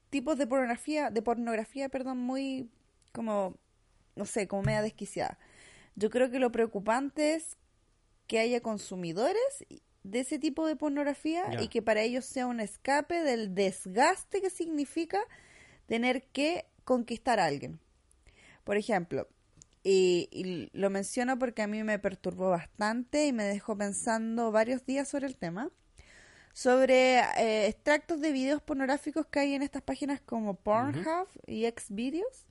tipos 0.10 0.38
de 0.38 0.48
pornografía, 0.48 1.10
de 1.10 1.22
pornografía, 1.22 1.90
perdón, 1.90 2.20
muy 2.20 2.70
como, 3.12 3.56
no 4.16 4.26
sé, 4.26 4.48
como 4.48 4.64
media 4.64 4.82
desquiciada. 4.82 5.38
Yo 5.96 6.10
creo 6.10 6.30
que 6.32 6.40
lo 6.40 6.52
preocupante 6.52 7.34
es 7.36 7.58
que 8.28 8.40
haya 8.40 8.62
consumidores 8.62 9.66
de 10.04 10.20
ese 10.22 10.40
tipo 10.40 10.66
de 10.66 10.76
pornografía 10.76 11.44
y 11.64 11.68
que 11.68 11.82
para 11.82 12.02
ellos 12.02 12.26
sea 12.26 12.48
un 12.48 12.60
escape 12.60 13.22
del 13.24 13.54
desgaste 13.54 14.42
que 14.42 14.50
significa 14.50 15.20
tener 15.88 16.24
que 16.28 16.66
conquistar 16.84 17.40
a 17.40 17.46
alguien. 17.46 17.80
Por 18.64 18.78
ejemplo, 18.78 19.28
y, 19.84 20.28
y 20.32 20.70
lo 20.78 20.90
menciono 20.90 21.38
porque 21.40 21.62
a 21.62 21.68
mí 21.68 21.84
me 21.84 22.00
perturbó 22.00 22.50
bastante 22.50 23.26
y 23.28 23.34
me 23.34 23.44
dejó 23.44 23.78
pensando 23.78 24.52
varios 24.52 24.86
días 24.86 25.08
sobre 25.08 25.28
el 25.28 25.36
tema, 25.38 25.70
sobre 26.54 27.20
eh, 27.38 27.68
extractos 27.68 28.20
de 28.22 28.32
videos 28.32 28.62
pornográficos 28.62 29.26
que 29.28 29.40
hay 29.40 29.54
en 29.56 29.62
estas 29.62 29.82
páginas 29.82 30.20
como 30.22 30.56
Pornhub 30.56 31.28
y 31.48 31.66
Xvideos, 31.66 32.46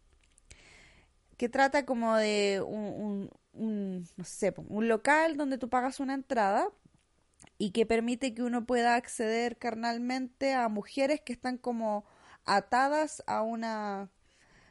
que 1.36 1.48
trata 1.48 1.84
como 1.86 2.16
de 2.16 2.62
un, 2.66 2.80
un- 2.84 3.30
un, 3.52 4.08
no 4.16 4.24
sé, 4.24 4.54
un 4.68 4.86
local 4.88 5.36
donde 5.36 5.58
tú 5.58 5.68
pagas 5.68 5.98
una 6.00 6.14
entrada 6.14 6.68
y 7.58 7.70
que 7.72 7.86
permite 7.86 8.34
que 8.34 8.42
uno 8.42 8.66
pueda 8.66 8.94
acceder 8.96 9.56
carnalmente 9.58 10.54
a 10.54 10.68
mujeres 10.68 11.20
que 11.20 11.32
están 11.32 11.58
como 11.58 12.04
atadas 12.44 13.22
a 13.26 13.42
una 13.42 14.10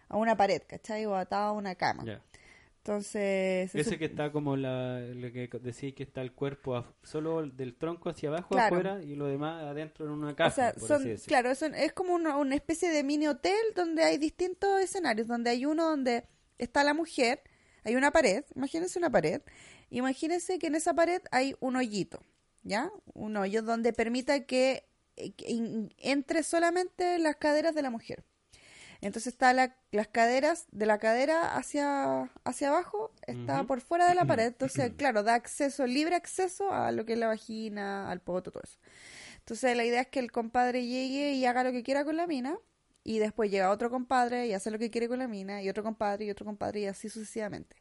a 0.10 0.17
una 0.17 0.36
pared, 0.36 0.62
¿cachai? 0.67 1.05
O 1.05 1.15
atadas 1.15 1.49
a 1.49 1.51
una 1.51 1.75
cama. 1.75 2.03
Entonces, 2.77 3.71
se 3.71 3.79
Ese 3.82 3.99
que 3.99 4.05
está 4.05 4.32
como 4.32 4.55
la, 4.55 4.99
lo 5.01 5.32
que 5.32 5.49
decía 5.62 5.93
que 5.93 6.03
está 6.03 6.21
el 6.21 6.32
cuerpo 6.34 6.86
solo 7.03 7.45
del 7.45 7.75
tronco 7.75 8.10
hacia 8.10 8.29
abajo 8.29 8.49
Claro. 8.49 8.75
afuera 8.77 9.03
y 9.03 9.15
lo 9.15 9.27
demás 9.27 9.62
adentro 9.63 10.05
en 10.05 10.12
una 10.12 10.32
o 10.32 10.36
caja. 10.36 10.49
sea, 10.55 10.73
por 10.73 10.88
son, 10.88 11.15
claro, 11.27 11.53
son- 11.55 11.75
es 11.75 11.93
como 11.93 12.13
una, 12.15 12.38
una 12.38 12.55
especie 12.55 12.89
de 12.89 13.03
mini 13.03 13.27
hotel 13.27 13.60
donde 13.75 14.03
hay 14.03 14.17
distintos 14.17 14.79
escenarios, 14.82 15.27
donde 15.27 15.51
hay 15.51 15.65
uno 15.65 15.86
donde 15.89 16.23
está 16.58 16.84
la 16.84 16.93
mujer, 16.95 17.43
hay 17.84 17.95
una 17.95 18.12
pared, 18.12 18.43
imagínense 18.55 18.97
una 18.97 19.12
pared, 19.12 19.41
imagínense 19.91 20.58
que 20.58 20.67
en 20.67 20.75
esa 20.75 20.93
pared 20.95 21.21
hay 21.32 21.55
un 21.60 21.75
hoyito, 21.75 22.23
¿ya? 22.63 22.91
Un 23.13 23.38
hoyo 23.38 23.62
donde 23.62 23.93
permita 23.93 24.45
que, 24.45 24.86
eh, 25.15 25.32
que 25.34 25.89
entre 25.98 26.43
solamente 26.43 27.19
las 27.19 27.36
caderas 27.38 27.76
de 27.76 27.82
la 27.82 27.89
mujer. 27.89 28.24
Entonces 29.02 29.32
está 29.34 29.54
la- 29.54 29.78
las 29.91 30.08
caderas, 30.10 30.65
de 30.72 30.86
la 30.86 30.98
cadera 31.00 31.56
hacia, 31.56 32.24
hacia 32.43 32.67
abajo, 32.67 33.12
está 33.28 33.63
por 33.63 33.80
fuera 33.82 34.08
de 34.10 34.15
la 34.15 34.26
pared. 34.26 34.48
Entonces, 34.48 34.91
claro, 34.98 35.24
da 35.24 35.36
acceso, 35.36 35.88
libre 35.88 36.15
acceso 36.15 36.74
a 36.74 36.91
lo 36.91 37.06
que 37.06 37.13
es 37.13 37.19
la 37.19 37.28
vagina, 37.28 38.12
al 38.12 38.19
poto, 38.22 38.52
todo 38.52 38.63
eso. 38.63 38.78
Entonces 39.39 39.76
la 39.76 39.86
idea 39.86 40.02
es 40.02 40.08
que 40.08 40.19
el 40.19 40.32
compadre 40.32 40.86
llegue 40.86 41.34
y 41.34 41.45
haga 41.45 41.63
lo 41.63 41.72
que 41.72 41.82
quiera 41.84 42.04
con 42.04 42.17
la 42.17 42.28
mina. 42.28 42.58
Y 43.06 43.17
después 43.19 43.50
llega 43.50 43.72
otro 43.72 43.89
compadre 43.89 44.48
y 44.48 44.54
hace 44.54 44.69
lo 44.69 44.78
que 44.78 44.91
quiere 44.91 45.08
con 45.08 45.19
la 45.19 45.28
mina. 45.28 45.63
Y 45.63 45.69
otro 45.69 45.82
compadre 45.84 46.26
y 46.26 46.30
otro 46.32 46.45
compadre 46.45 46.82
y 46.82 46.86
así 46.86 47.10
sucesivamente. 47.10 47.78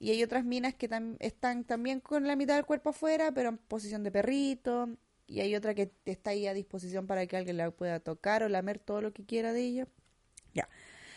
Y 0.00 0.10
hay 0.10 0.22
otras 0.22 0.44
minas 0.44 0.74
que 0.74 0.88
tam- 0.88 1.16
están 1.20 1.64
también 1.64 2.00
con 2.00 2.26
la 2.26 2.36
mitad 2.36 2.54
del 2.56 2.64
cuerpo 2.64 2.90
afuera, 2.90 3.32
pero 3.32 3.48
en 3.48 3.58
posición 3.58 4.04
de 4.04 4.12
perrito. 4.12 4.88
Y 5.26 5.40
hay 5.40 5.54
otra 5.56 5.74
que 5.74 5.90
está 6.04 6.30
ahí 6.30 6.46
a 6.46 6.54
disposición 6.54 7.06
para 7.06 7.26
que 7.26 7.36
alguien 7.36 7.56
la 7.56 7.70
pueda 7.70 8.00
tocar 8.00 8.42
o 8.42 8.48
lamer 8.48 8.78
todo 8.78 9.00
lo 9.02 9.12
que 9.12 9.26
quiera 9.26 9.52
de 9.52 9.60
ella. 9.62 9.88
Ya. 10.54 10.68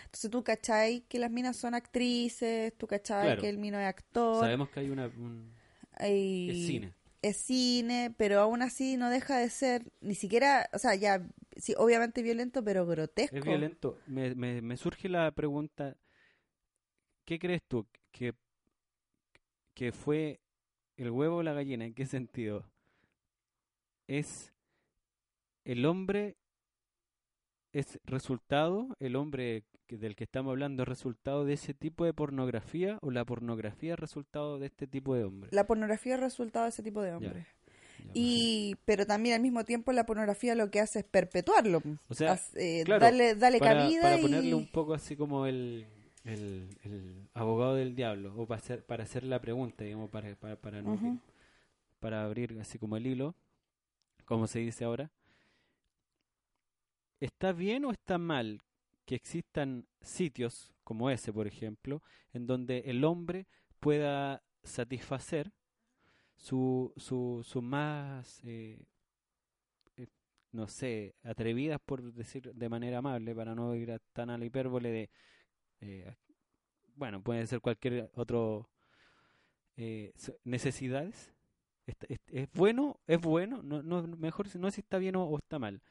Entonces 0.05 0.29
tú 0.29 0.43
cachai 0.43 1.01
que 1.07 1.19
las 1.19 1.31
minas 1.31 1.55
son 1.55 1.73
actrices, 1.73 2.77
tú 2.77 2.87
cachai 2.87 3.23
Claro. 3.27 3.41
que 3.41 3.49
el 3.49 3.57
mino 3.57 3.79
es 3.79 3.85
actor. 3.87 4.41
Sabemos 4.43 4.69
que 4.69 4.81
hay 4.81 4.89
una... 4.89 5.05
un- 5.07 5.53
hay- 5.93 6.49
es 6.49 6.67
cine. 6.67 6.93
es 7.21 7.37
cine, 7.37 8.13
pero 8.17 8.39
aún 8.41 8.61
así 8.63 8.97
no 8.97 9.09
deja 9.09 9.37
de 9.37 9.49
ser 9.49 9.83
ni 10.01 10.15
siquiera, 10.15 10.69
o 10.73 10.79
sea, 10.79 10.95
ya, 10.95 11.25
sí, 11.55 11.73
obviamente 11.77 12.21
violento, 12.23 12.63
pero 12.63 12.85
grotesco. 12.85 13.37
Es 13.37 13.43
violento. 13.45 13.97
Me, 14.07 14.35
me, 14.35 14.61
me 14.61 14.75
surge 14.75 15.07
la 15.07 15.31
pregunta, 15.31 15.95
¿qué 17.25 17.39
crees 17.39 17.61
tú? 17.67 17.87
¿Que, 18.11 18.33
¿Que 19.81 19.91
fue 19.91 20.39
el 20.95 21.09
huevo 21.09 21.37
o 21.37 21.41
la 21.41 21.53
gallina? 21.53 21.85
¿En 21.85 21.95
qué 21.95 22.05
sentido? 22.05 22.71
¿Es 24.07 24.53
el 25.65 25.87
hombre 25.87 26.37
es 27.73 27.99
resultado, 28.03 28.89
el 28.99 29.15
hombre 29.15 29.63
del 29.89 30.15
que 30.15 30.25
estamos 30.25 30.51
hablando 30.51 30.83
es 30.83 30.87
resultado 30.87 31.45
de 31.45 31.53
ese 31.53 31.73
tipo 31.73 32.05
de 32.05 32.13
pornografía 32.13 32.99
o 33.01 33.09
la 33.09 33.25
pornografía 33.25 33.93
es 33.93 33.99
resultado 33.99 34.59
de 34.59 34.67
este 34.67 34.85
tipo 34.85 35.15
de 35.15 35.23
hombre? 35.23 35.49
La 35.51 35.65
pornografía 35.65 36.13
es 36.13 36.19
resultado 36.19 36.65
de 36.65 36.69
ese 36.69 36.83
tipo 36.83 37.01
de 37.01 37.15
hombres. 37.15 37.47
Ya, 37.97 38.11
Y, 38.13 38.75
pero 38.85 39.07
también 39.07 39.33
al 39.33 39.41
mismo 39.41 39.65
tiempo 39.65 39.93
la 39.93 40.05
pornografía 40.05 40.53
lo 40.53 40.69
que 40.69 40.79
hace 40.79 40.99
es 40.99 41.05
perpetuarlo. 41.05 41.81
O 42.07 42.13
sea, 42.13 42.33
Haz- 42.33 42.55
eh, 42.55 42.83
claro, 42.85 43.03
dale, 43.03 43.33
dale 43.33 43.57
para, 43.57 43.79
cabida 43.79 44.01
para 44.03 44.19
y... 44.19 44.21
ponerle 44.21 44.53
un 44.53 44.71
poco 44.71 44.93
así 44.93 45.15
como 45.15 45.47
el, 45.47 45.87
el, 46.23 46.77
el 46.83 47.29
abogado 47.33 47.75
del 47.75 47.95
diablo 47.95 48.33
o 48.37 48.45
para 48.47 48.59
hacer 48.59 48.85
para 48.85 49.03
hacer 49.03 49.23
la 49.23 49.41
pregunta 49.41 49.83
digamos 49.83 50.09
para 50.09 50.35
para 50.35 50.55
para, 50.55 50.81
no- 50.81 50.93
Ujú. 50.93 51.19
para 51.99 52.23
abrir 52.25 52.57
así 52.61 52.79
como 52.79 52.97
el 52.97 53.07
hilo 53.07 53.35
como 54.25 54.47
se 54.47 54.59
dice 54.59 54.85
ahora 54.85 55.11
está 57.19 57.51
bien 57.53 57.85
o 57.85 57.91
está 57.91 58.17
mal 58.17 58.61
que 59.05 59.15
existan 59.15 59.87
sitios 60.01 60.73
como 60.83 61.09
ese, 61.09 61.31
por 61.33 61.47
ejemplo, 61.47 62.01
en 62.33 62.47
donde 62.47 62.79
el 62.85 63.03
hombre 63.03 63.47
pueda 63.79 64.43
satisfacer 64.63 65.51
su, 66.37 66.93
su, 66.97 67.41
su 67.45 67.61
más, 67.61 68.41
eh, 68.45 68.79
eh, 69.97 70.07
no 70.51 70.67
sé, 70.67 71.15
atrevidas, 71.23 71.79
por 71.85 72.13
decir 72.13 72.53
de 72.53 72.69
manera 72.69 72.99
amable, 72.99 73.35
para 73.35 73.55
no 73.55 73.75
ir 73.75 73.91
a, 73.91 73.99
tan 74.13 74.29
a 74.29 74.37
la 74.37 74.45
hipérbole 74.45 74.89
de, 74.91 75.09
eh, 75.81 76.15
bueno, 76.95 77.21
puede 77.23 77.47
ser 77.47 77.61
cualquier 77.61 78.11
otro 78.15 78.69
eh, 79.77 80.13
necesidades. 80.43 81.33
¿Es 82.27 82.49
bueno? 82.53 82.99
¿Es 83.07 83.19
bueno? 83.21 83.61
No, 83.63 83.81
no, 83.83 84.03
mejor 84.17 84.47
no 84.57 84.71
si 84.71 84.81
está 84.81 84.97
bien 84.97 85.15
o, 85.15 85.37
está 85.37 85.59
mal. 85.59 85.81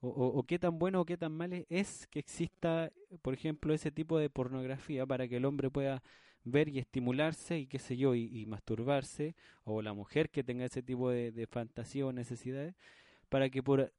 O, 0.00 0.44
qué 0.46 0.58
tan 0.58 0.78
bueno 0.78 1.00
o 1.02 1.06
qué 1.06 1.16
tan 1.18 1.32
mal 1.32 1.66
es- 1.70 2.06
que 2.08 2.20
exista, 2.20 2.92
por 3.22 3.34
ejemplo, 3.34 3.74
ese 3.74 3.90
tipo 3.92 4.18
de 4.18 4.30
pornografía 4.30 5.06
para 5.06 5.28
que 5.28 5.38
el 5.38 5.44
hombre 5.46 5.70
pueda 5.70 6.02
ver 6.44 6.68
y 6.70 6.78
estimularse 6.80 7.58
y 7.60 7.66
qué 7.68 7.78
sé 7.80 7.96
yo, 7.98 8.14
y, 8.14 8.24
y 8.32 8.46
masturbarse, 8.46 9.36
o 9.64 9.82
la 9.82 9.94
mujer 9.94 10.30
que 10.30 10.44
tenga 10.44 10.66
ese 10.66 10.82
tipo 10.82 11.10
de, 11.10 11.32
de 11.32 11.46
fantasía 11.48 12.06
o 12.06 12.12
necesidades, 12.12 12.76
para 13.30 13.50
que 13.50 13.62
por, 13.62 13.92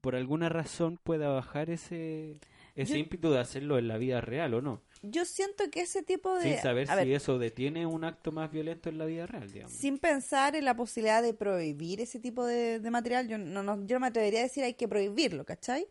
por 0.00 0.14
alguna 0.16 0.48
razón 0.48 0.98
pueda 1.02 1.28
bajar 1.28 1.70
ese, 1.70 2.38
ese 2.76 2.92
Yo- 2.94 2.98
ímpetu 2.98 3.30
de 3.30 3.38
hacerlo 3.40 3.78
en 3.78 3.88
la 3.88 3.96
vida 3.98 4.20
real 4.20 4.54
o 4.54 4.62
no, 4.62 4.82
Yo 5.02 5.24
siento 5.24 5.70
que 5.70 5.80
ese 5.80 6.02
tipo 6.02 6.34
de... 6.34 6.42
sin 6.54 6.58
saber 6.58 6.90
a 6.90 6.92
si 6.98 7.06
ver, 7.06 7.16
eso 7.16 7.38
detiene 7.38 7.86
un 7.86 8.04
acto 8.04 8.32
más 8.32 8.50
violento 8.52 8.88
en 8.88 8.98
la 8.98 9.06
vida 9.06 9.26
real, 9.26 9.50
digamos. 9.50 9.72
sin 9.72 9.98
pensar 9.98 10.54
en 10.56 10.64
la 10.64 10.76
posibilidad 10.76 11.22
de 11.22 11.32
prohibir 11.34 12.00
ese 12.00 12.20
tipo 12.20 12.44
de, 12.44 12.80
de 12.80 12.90
material, 12.90 13.26
yo 13.28 13.38
no, 13.38 13.62
no- 13.62 13.84
yo 13.86 13.96
no 13.96 14.00
me 14.00 14.06
atrevería 14.08 14.40
a 14.40 14.42
decir 14.44 14.62
hay 14.64 14.74
que 14.74 14.88
prohibirlo, 14.88 15.44
¿cachai? 15.44 15.86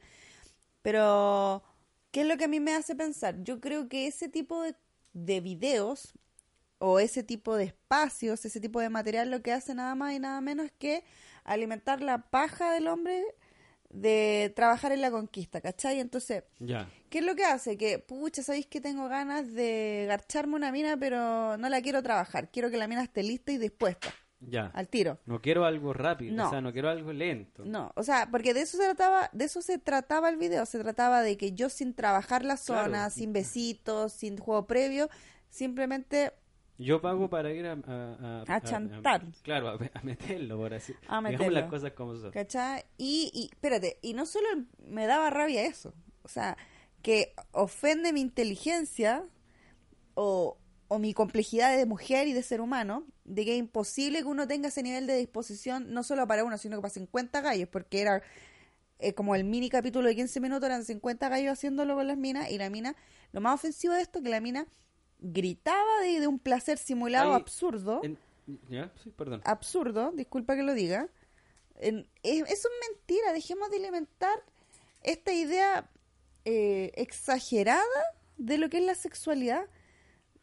Pero, 0.81 1.63
¿qué 2.11 2.21
es 2.21 2.27
lo 2.27 2.37
que 2.37 2.45
a 2.45 2.47
mí 2.47 2.59
me 2.59 2.73
hace 2.73 2.95
pensar? 2.95 3.43
Yo 3.43 3.59
creo 3.59 3.89
que 3.89 4.07
ese 4.07 4.29
tipo 4.29 4.61
de, 4.61 4.75
de 5.13 5.41
videos 5.41 6.13
o 6.77 6.99
ese 6.99 7.23
tipo 7.23 7.55
de 7.57 7.65
espacios, 7.65 8.45
ese 8.45 8.61
tipo 8.61 8.79
de 8.79 8.89
material, 8.89 9.29
lo 9.29 9.41
que 9.41 9.51
hace 9.51 9.75
nada 9.75 9.95
más 9.95 10.13
y 10.13 10.19
nada 10.19 10.39
menos 10.39 10.71
que 10.77 11.03
alimentar 11.43 12.01
la 12.01 12.29
paja 12.29 12.71
del 12.71 12.87
hombre 12.87 13.23
de 13.89 14.53
trabajar 14.55 14.91
en 14.91 15.01
la 15.01 15.09
conquista, 15.11 15.61
¿cachai? 15.61 15.99
Entonces, 15.99 16.43
Ya, 16.59 16.87
¿Qué 17.09 17.19
es 17.19 17.25
lo 17.25 17.35
que 17.35 17.43
hace? 17.43 17.75
Que, 17.75 17.97
pucha, 17.99 18.43
sabéis 18.43 18.67
que 18.67 18.79
tengo 18.81 19.07
ganas 19.09 19.51
de 19.53 20.05
garcharme 20.07 20.55
una 20.55 20.71
mina, 20.71 20.95
pero 20.97 21.57
no 21.57 21.69
la 21.69 21.81
quiero 21.81 22.03
trabajar. 22.03 22.51
Quiero 22.51 22.69
que 22.69 22.77
la 22.77 22.87
mina 22.87 23.01
esté 23.01 23.23
lista 23.23 23.51
y 23.51 23.57
dispuesta 23.57 24.13
ya. 24.39 24.67
al 24.75 24.87
tiro. 24.89 25.17
No 25.25 25.41
quiero 25.41 25.65
algo 25.65 25.91
rápido, 25.91 26.35
No. 26.35 26.47
o 26.47 26.49
sea, 26.51 26.61
no 26.61 26.71
quiero 26.71 26.89
algo 26.89 27.11
lento. 27.11 27.65
No, 27.65 27.91
o 27.95 28.03
sea, 28.03 28.27
porque 28.29 28.53
de 28.53 28.61
eso 28.61 28.77
se 28.77 28.83
trataba, 28.83 29.29
de 29.33 29.45
eso 29.45 29.63
se 29.63 29.79
trataba 29.79 30.29
el 30.29 30.37
video. 30.37 30.67
Se 30.67 30.77
trataba 30.77 31.23
de 31.23 31.35
que 31.35 31.53
yo 31.53 31.69
sin 31.69 31.95
trabajar 31.95 32.45
la 32.45 32.57
zona, 32.57 32.87
Claro. 32.89 33.09
sin 33.09 33.33
besitos, 33.33 34.13
sin 34.13 34.37
juego 34.37 34.67
previo, 34.67 35.09
simplemente 35.49 36.31
Yo 36.79 37.01
pago 37.01 37.29
para 37.29 37.51
ir 37.51 37.65
a... 37.67 37.73
A, 37.73 38.43
A 38.47 38.61
chantar. 38.61 39.21
claro, 39.43 39.77
a, 39.93 40.01
meterlo, 40.01 40.57
por 40.57 40.73
así 40.73 40.93
A 41.07 41.17
Digamos 41.19 41.31
meterlo. 41.31 41.59
las 41.59 41.69
cosas 41.69 41.91
como 41.91 42.15
son. 42.15 42.31
¿Cachai? 42.31 42.85
Y, 42.97 43.29
y, 43.33 43.49
espérate, 43.51 43.99
y 44.01 44.13
no 44.13 44.25
solo 44.25 44.47
me 44.87 45.05
daba 45.05 45.29
rabia 45.29 45.63
eso, 45.65 45.93
o 46.23 46.29
sea, 46.29 46.57
que 47.01 47.33
ofende 47.51 48.13
mi 48.13 48.21
inteligencia 48.21 49.25
o, 50.13 50.57
o 50.87 50.99
mi 50.99 51.13
complejidad 51.13 51.75
de 51.75 51.85
mujer 51.85 52.27
y 52.29 52.33
de 52.33 52.43
ser 52.43 52.61
humano, 52.61 53.05
de 53.25 53.43
que 53.45 53.53
es 53.53 53.59
imposible 53.59 54.19
que 54.19 54.25
uno 54.25 54.47
tenga 54.47 54.69
ese 54.69 54.81
nivel 54.81 55.05
de 55.05 55.17
disposición, 55.17 55.93
no 55.93 56.03
solo 56.03 56.25
para 56.27 56.45
uno, 56.45 56.57
sino 56.57 56.77
que 56.77 56.81
para 56.81 56.93
50 56.93 57.41
gallos, 57.41 57.67
porque 57.69 58.01
era 58.01 58.23
eh, 58.99 59.13
como 59.13 59.35
el 59.35 59.43
mini 59.43 59.69
capítulo 59.69 60.07
de 60.07 60.15
15 60.15 60.39
minutos, 60.39 60.65
eran 60.65 60.85
50 60.85 61.27
gallos 61.29 61.51
haciéndolo 61.53 61.95
con 61.95 62.07
las 62.07 62.17
minas, 62.17 62.49
y 62.51 62.57
la 62.57 62.69
mina, 62.69 62.95
lo 63.33 63.41
más 63.41 63.53
ofensivo 63.55 63.93
de 63.93 64.01
esto, 64.01 64.21
que 64.21 64.29
la 64.29 64.39
mina 64.39 64.65
gritaba 65.19 65.99
de, 66.01 66.19
de 66.19 66.27
un 66.27 66.39
placer 66.39 66.77
simulado 66.77 67.33
Ahí, 67.33 67.41
absurdo 67.41 68.01
En- 68.03 68.17
¿Ya? 68.69 68.91
Sí, 69.03 69.11
perdón. 69.11 69.41
absurdo, 69.45 70.11
disculpa 70.13 70.55
que 70.55 70.63
lo 70.63 70.73
diga. 70.73 71.07
En- 71.75 72.07
es, 72.23 72.41
es 72.49 72.67
mentira, 72.89 73.31
dejemos 73.33 73.69
de 73.69 73.77
alimentar 73.77 74.37
esta 75.03 75.31
idea 75.31 75.89
eh, 76.45 76.91
exagerada 76.95 77.83
de 78.37 78.57
lo 78.57 78.69
que 78.69 78.77
es 78.79 78.83
la 78.85 78.95
sexualidad. 78.95 79.65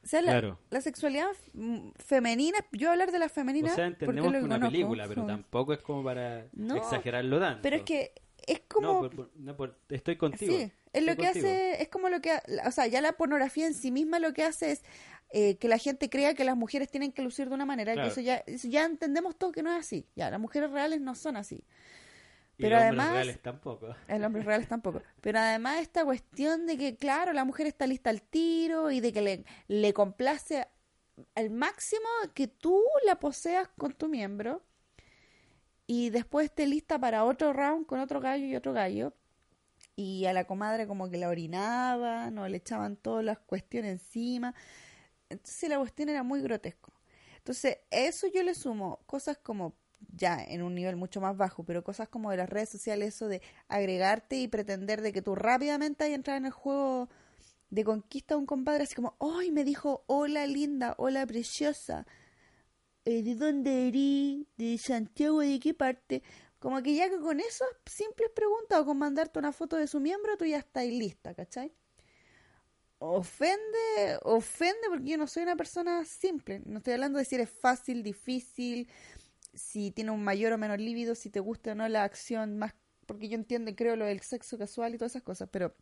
O 0.04 0.06
sea, 0.08 0.22
la, 0.22 0.32
Claro. 0.32 0.58
la 0.70 0.80
sexualidad 0.80 1.26
femenina, 1.96 2.58
yo 2.70 2.90
hablar 2.92 3.10
de 3.10 3.18
la 3.18 3.28
femenina 3.28 3.72
O 3.72 3.74
sea, 3.74 3.86
porque 3.90 4.04
entendemos 4.04 4.34
es 4.34 4.42
que 4.42 4.48
que 4.48 4.54
una 4.54 4.60
película, 4.70 5.08
pero 5.08 5.26
tampoco 5.26 5.72
es 5.72 5.80
como 5.80 6.04
para 6.04 6.46
No, 6.52 6.76
exagerarlo 6.76 7.40
tanto. 7.40 7.62
Pero 7.62 7.76
es 7.76 7.82
que 7.82 8.12
es 8.46 8.60
No, 8.60 8.64
como... 8.68 9.00
por- 9.00 9.16
por- 9.16 9.30
no, 9.34 9.56
por- 9.56 9.76
estoy 9.88 10.16
contigo. 10.16 10.52
Sí, 10.56 10.70
es 10.98 11.04
lo 11.06 11.16
que 11.16 11.24
contigo. 11.24 11.46
hace, 11.46 11.82
es 11.82 11.88
como 11.88 12.08
lo 12.08 12.20
que, 12.20 12.32
o 12.66 12.70
sea, 12.70 12.86
ya 12.86 13.00
la 13.00 13.12
pornografía 13.12 13.66
en 13.66 13.74
sí 13.74 13.90
misma 13.90 14.18
lo 14.18 14.32
que 14.32 14.42
hace 14.44 14.72
es 14.72 14.82
eh, 15.30 15.56
que 15.58 15.68
la 15.68 15.78
gente 15.78 16.08
crea 16.08 16.34
que 16.34 16.44
las 16.44 16.56
mujeres 16.56 16.90
tienen 16.90 17.12
que 17.12 17.22
lucir 17.22 17.48
de 17.48 17.54
una 17.54 17.64
manera, 17.66 17.92
Claro. 17.94 18.08
que 18.08 18.12
eso 18.12 18.20
ya, 18.20 18.36
eso 18.46 18.68
ya 18.68 18.84
entendemos 18.84 19.36
todo 19.36 19.52
que 19.52 19.62
no 19.62 19.72
es 19.72 19.78
así, 19.80 20.06
ya, 20.14 20.30
las 20.30 20.38
mujeres 20.40 20.70
reales 20.70 21.00
no 21.00 21.14
son 21.16 21.36
así, 21.36 21.64
Y 22.58 22.62
pero 22.62 22.76
los 22.76 22.84
hombres 22.84 23.00
además- 23.00 23.12
reales 23.12 23.42
tampoco. 23.42 23.96
el 24.08 24.24
hombre 24.24 24.42
reales 24.42 24.68
tampoco, 24.68 25.02
pero 25.20 25.38
además 25.40 25.80
esta 25.80 26.04
cuestión 26.04 26.66
de 26.66 26.78
que, 26.78 26.96
claro, 26.96 27.32
la 27.32 27.44
mujer 27.44 27.66
está 27.66 27.86
lista 27.86 28.10
al 28.10 28.22
tiro 28.22 28.90
y 28.92 29.00
de 29.00 29.12
que 29.12 29.20
le, 29.22 29.44
le 29.68 29.92
complace 29.92 30.66
al 31.34 31.50
máximo 31.50 32.06
que 32.34 32.46
tú 32.46 32.80
la 33.04 33.18
poseas 33.18 33.68
con 33.76 33.92
tu 33.94 34.06
miembro 34.08 34.62
y 35.88 36.10
después 36.10 36.46
esté 36.46 36.66
lista 36.66 36.98
para 36.98 37.24
otro 37.24 37.52
round 37.52 37.86
con 37.86 38.00
otro 38.00 38.20
gallo 38.20 38.44
y 38.46 38.54
otro 38.56 38.72
gallo. 38.72 39.12
Y 39.96 40.26
a 40.26 40.32
la 40.32 40.44
comadre 40.44 40.86
como 40.86 41.10
que 41.10 41.16
la 41.16 41.28
orinaban 41.28 42.38
o 42.38 42.48
le 42.48 42.58
echaban 42.58 42.96
todas 42.96 43.24
las 43.24 43.38
cuestiones 43.38 43.92
encima. 43.92 44.54
Entonces 45.30 45.68
la 45.70 45.78
cuestión 45.78 46.08
era 46.10 46.22
muy 46.22 46.42
grotesco. 46.42 46.92
Entonces, 47.38 47.78
eso 47.90 48.26
yo 48.26 48.42
le 48.42 48.54
sumo 48.54 49.00
cosas 49.06 49.38
como 49.38 49.74
ya 50.16 50.42
en 50.42 50.62
un 50.62 50.74
nivel 50.74 50.96
mucho 50.96 51.20
más 51.20 51.36
bajo, 51.36 51.64
pero 51.64 51.84
cosas 51.84 52.08
como 52.08 52.30
de 52.30 52.36
las 52.38 52.50
redes 52.50 52.68
sociales, 52.68 53.14
eso 53.14 53.28
de 53.28 53.40
agregarte 53.68 54.36
y 54.40 54.48
pretender 54.48 55.00
de 55.00 55.12
que 55.12 55.22
tú 55.22 55.34
rápidamente 55.34 56.04
hayas 56.04 56.16
entrado 56.16 56.38
en 56.38 56.46
el 56.46 56.52
juego 56.52 57.08
de 57.70 57.84
conquista 57.84 58.34
a 58.34 58.38
un 58.38 58.46
compadre, 58.46 58.84
así 58.84 58.94
como, 58.94 59.16
¡ay! 59.20 59.50
Me 59.52 59.64
dijo, 59.64 60.04
hola 60.06 60.46
linda, 60.46 60.94
hola 60.98 61.26
preciosa, 61.26 62.06
eh, 63.04 63.22
¿de 63.22 63.34
dónde 63.36 63.88
eres? 63.88 64.46
¿De 64.56 64.78
Santiago? 64.78 65.40
¿De 65.40 65.60
qué 65.60 65.74
parte? 65.74 66.22
Como 66.66 66.82
que 66.82 66.96
ya 66.96 67.08
con 67.20 67.38
esas 67.38 67.68
simples 67.86 68.28
preguntas 68.34 68.80
o 68.80 68.84
con 68.84 68.98
mandarte 68.98 69.38
una 69.38 69.52
foto 69.52 69.76
de 69.76 69.86
su 69.86 70.00
miembro, 70.00 70.36
tú 70.36 70.46
ya 70.46 70.58
estás 70.58 70.84
lista, 70.84 71.32
¿cachai? 71.32 71.72
Ofende, 72.98 74.18
ofende 74.22 74.88
porque 74.88 75.10
yo 75.10 75.16
no 75.16 75.28
soy 75.28 75.44
una 75.44 75.54
persona 75.54 76.04
simple. 76.04 76.62
No 76.66 76.78
estoy 76.78 76.94
hablando 76.94 77.20
de 77.20 77.24
si 77.24 77.36
eres 77.36 77.50
fácil, 77.50 78.02
difícil, 78.02 78.88
si 79.54 79.92
tiene 79.92 80.10
un 80.10 80.24
mayor 80.24 80.54
o 80.54 80.58
menor 80.58 80.80
líbido, 80.80 81.14
si 81.14 81.30
te 81.30 81.38
gusta 81.38 81.70
o 81.70 81.74
no 81.76 81.88
la 81.88 82.02
acción 82.02 82.58
más, 82.58 82.74
porque 83.06 83.28
yo 83.28 83.36
entiendo 83.36 83.72
creo 83.76 83.94
lo 83.94 84.06
del 84.06 84.22
sexo 84.22 84.58
casual 84.58 84.92
y 84.92 84.98
todas 84.98 85.12
esas 85.12 85.22
cosas, 85.22 85.48
pero 85.52 85.72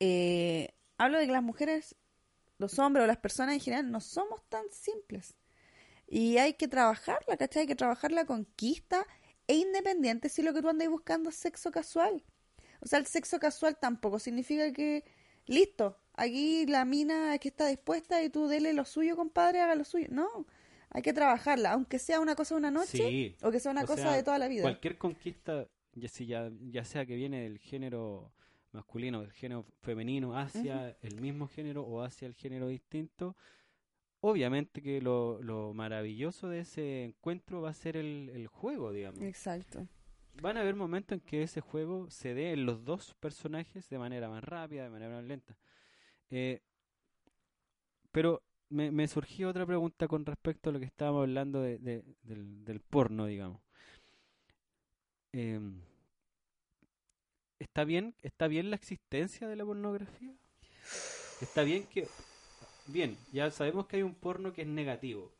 eh, 0.00 0.74
hablo 0.98 1.20
de 1.20 1.26
que 1.26 1.32
las 1.32 1.44
mujeres, 1.44 1.94
los 2.58 2.80
hombres 2.80 3.04
o 3.04 3.06
las 3.06 3.18
personas 3.18 3.54
en 3.54 3.60
general 3.60 3.92
no 3.92 4.00
somos 4.00 4.42
tan 4.48 4.64
simples. 4.72 5.36
Y 6.08 6.38
hay 6.38 6.54
que 6.54 6.66
trabajarla, 6.66 7.36
¿cachai? 7.36 7.60
Hay 7.60 7.68
que 7.68 7.76
trabajar 7.76 8.10
la 8.10 8.24
conquista 8.24 9.06
e 9.46 9.54
independiente 9.56 10.28
si 10.28 10.42
lo 10.42 10.52
que 10.52 10.62
tú 10.62 10.68
andas 10.68 10.88
buscando 10.88 11.30
es 11.30 11.36
sexo 11.36 11.70
casual. 11.70 12.22
O 12.80 12.86
sea, 12.86 12.98
el 12.98 13.06
sexo 13.06 13.38
casual 13.38 13.78
tampoco 13.78 14.18
significa 14.18 14.72
que, 14.72 15.04
listo, 15.46 15.98
aquí 16.14 16.66
la 16.66 16.84
mina 16.84 17.38
que 17.38 17.48
está 17.48 17.66
dispuesta 17.68 18.22
y 18.22 18.30
tú 18.30 18.48
dele 18.48 18.72
lo 18.72 18.84
suyo, 18.84 19.16
compadre, 19.16 19.60
haga 19.60 19.74
lo 19.74 19.84
suyo. 19.84 20.08
No, 20.10 20.46
hay 20.90 21.02
que 21.02 21.12
trabajarla, 21.12 21.72
aunque 21.72 21.98
sea 21.98 22.20
una 22.20 22.34
cosa 22.34 22.54
de 22.54 22.58
una 22.60 22.70
noche 22.70 22.98
Sí. 22.98 23.36
o 23.42 23.50
que 23.50 23.60
sea 23.60 23.72
una 23.72 23.86
cosa 23.86 24.02
sea, 24.02 24.12
de 24.12 24.22
toda 24.22 24.38
la 24.38 24.48
vida. 24.48 24.62
Cualquier 24.62 24.98
conquista, 24.98 25.66
ya, 25.94 26.08
si 26.08 26.26
ya, 26.26 26.50
ya 26.70 26.84
sea 26.84 27.06
que 27.06 27.16
viene 27.16 27.42
del 27.42 27.58
género 27.58 28.32
masculino, 28.72 29.22
del 29.22 29.32
género 29.32 29.64
femenino, 29.80 30.36
hacia 30.36 30.96
el 31.00 31.20
mismo 31.20 31.48
género 31.48 31.82
o 31.82 32.02
hacia 32.02 32.26
el 32.26 32.34
género 32.34 32.68
distinto, 32.68 33.36
obviamente 34.20 34.82
que 34.82 35.00
lo, 35.00 35.40
lo 35.42 35.72
maravilloso 35.74 36.48
de 36.48 36.60
ese 36.60 37.04
encuentro 37.04 37.62
va 37.62 37.70
a 37.70 37.74
ser 37.74 37.96
el, 37.96 38.30
el 38.34 38.46
juego, 38.48 38.92
digamos. 38.92 39.22
Exacto. 39.22 39.86
Van 40.42 40.56
a 40.56 40.60
haber 40.60 40.74
momentos 40.74 41.16
en 41.18 41.20
que 41.20 41.42
ese 41.42 41.60
juego 41.60 42.10
se 42.10 42.34
dé 42.34 42.52
en 42.52 42.66
los 42.66 42.84
dos 42.84 43.14
personajes 43.14 43.88
de 43.88 43.98
manera 43.98 44.28
más 44.28 44.44
rápida, 44.44 44.84
de 44.84 44.90
manera 44.90 45.14
más 45.16 45.24
lenta. 45.24 45.56
Eh, 46.30 46.60
pero 48.12 48.42
me, 48.68 48.90
me 48.90 49.08
surgió 49.08 49.48
otra 49.48 49.64
pregunta 49.66 50.08
con 50.08 50.26
respecto 50.26 50.70
a 50.70 50.72
lo 50.72 50.78
que 50.78 50.86
estábamos 50.86 51.22
hablando 51.22 51.60
de, 51.60 51.78
de- 51.78 52.04
del, 52.22 52.64
del 52.64 52.80
porno, 52.80 53.26
digamos. 53.26 53.60
Em, 55.32 55.80
¿está 57.58 57.84
bien, 57.84 58.14
¿Está 58.22 58.48
bien 58.48 58.70
la 58.70 58.76
existencia 58.76 59.48
de 59.48 59.56
la 59.56 59.64
pornografía? 59.64 60.34
¿Está 61.40 61.62
bien 61.62 61.84
que... 61.86 62.06
Bien, 62.88 63.16
ya 63.32 63.50
sabemos 63.50 63.86
que 63.86 63.96
hay 63.96 64.02
un 64.02 64.14
porno 64.14 64.52
que 64.52 64.62
es 64.62 64.68
negativo. 64.68 65.32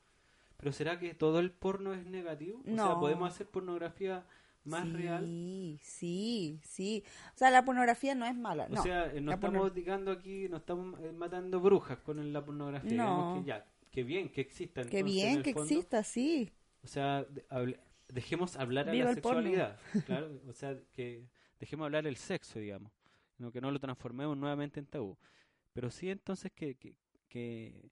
Pero 0.57 0.73
¿será 0.73 0.99
que 0.99 1.15
todo 1.15 1.39
el 1.41 1.51
porno 1.51 1.93
es 1.93 2.05
negativo? 2.07 2.61
O 2.61 2.65
sea, 2.65 2.75
No. 2.75 3.01
¿podemos 3.01 3.31
hacer 3.31 3.47
pornografía 3.47 4.25
más 4.65 4.91
real. 4.93 5.25
Sí, 5.25 5.79
sí, 5.83 6.61
sí. 6.65 7.05
O 7.35 7.39
sea, 7.39 7.51
la 7.51 7.65
pornografía 7.65 8.15
no 8.15 8.27
es 8.27 8.35
mala. 8.35 8.65
O 8.65 8.75
no. 8.75 8.83
sea, 8.83 9.13
eh, 9.13 9.21
no 9.21 9.29
la 9.31 9.35
estamos 9.37 9.73
digando 9.75 10.11
aquí, 10.11 10.49
no 10.49 10.57
estamos 10.57 10.99
eh, 11.03 11.13
matando 11.13 11.61
brujas 11.61 11.99
con 11.99 12.33
la 12.33 12.45
pornografía. 12.45 12.97
No. 13.05 13.41
Que 13.43 13.47
ya, 13.49 13.65
que 13.93 14.03
bien 14.03 14.29
que 14.31 14.41
exista. 14.41 14.83
Qué 14.83 14.99
entonces, 14.99 15.05
bien 15.05 15.43
que 15.43 15.53
fondo. 15.53 15.69
exista, 15.71 16.03
sí. 16.03 16.51
O 16.83 16.89
sea, 16.89 17.25
hable- 17.51 17.79
dejemos 18.09 18.57
hablar 18.57 18.89
a 18.89 18.93
Viva 18.93 19.05
la 19.07 19.11
el 19.13 19.21
porno. 19.21 19.43
sexualidad. 19.43 19.79
Claro, 20.07 20.31
o 20.49 20.53
sea, 20.53 20.77
que 20.93 21.23
dejemos 21.61 21.85
hablar 21.85 22.07
el 22.07 22.17
sexo, 22.17 22.59
digamos. 22.59 22.91
No, 23.39 23.53
que 23.53 23.61
no 23.61 23.71
lo 23.71 23.79
transformemos 23.79 24.37
nuevamente 24.37 24.81
en 24.81 24.87
tabú. 24.87 25.17
Pero 25.75 25.91
sí 25.91 26.11
entonces 26.11 26.51
que, 26.53 26.75
que, 26.75 26.95
que 27.29 27.91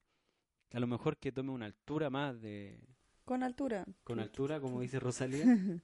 a 0.73 0.79
lo 0.79 0.87
mejor 0.87 1.17
que 1.17 1.31
tome 1.31 1.51
una 1.51 1.65
altura 1.65 2.09
más 2.09 2.41
de... 2.41 2.79
Con 3.23 3.43
altura. 3.43 3.85
Con 4.03 4.19
altura, 4.19 4.59
como 4.59 4.81
dice 4.81 4.99
Rosalía. 4.99 5.45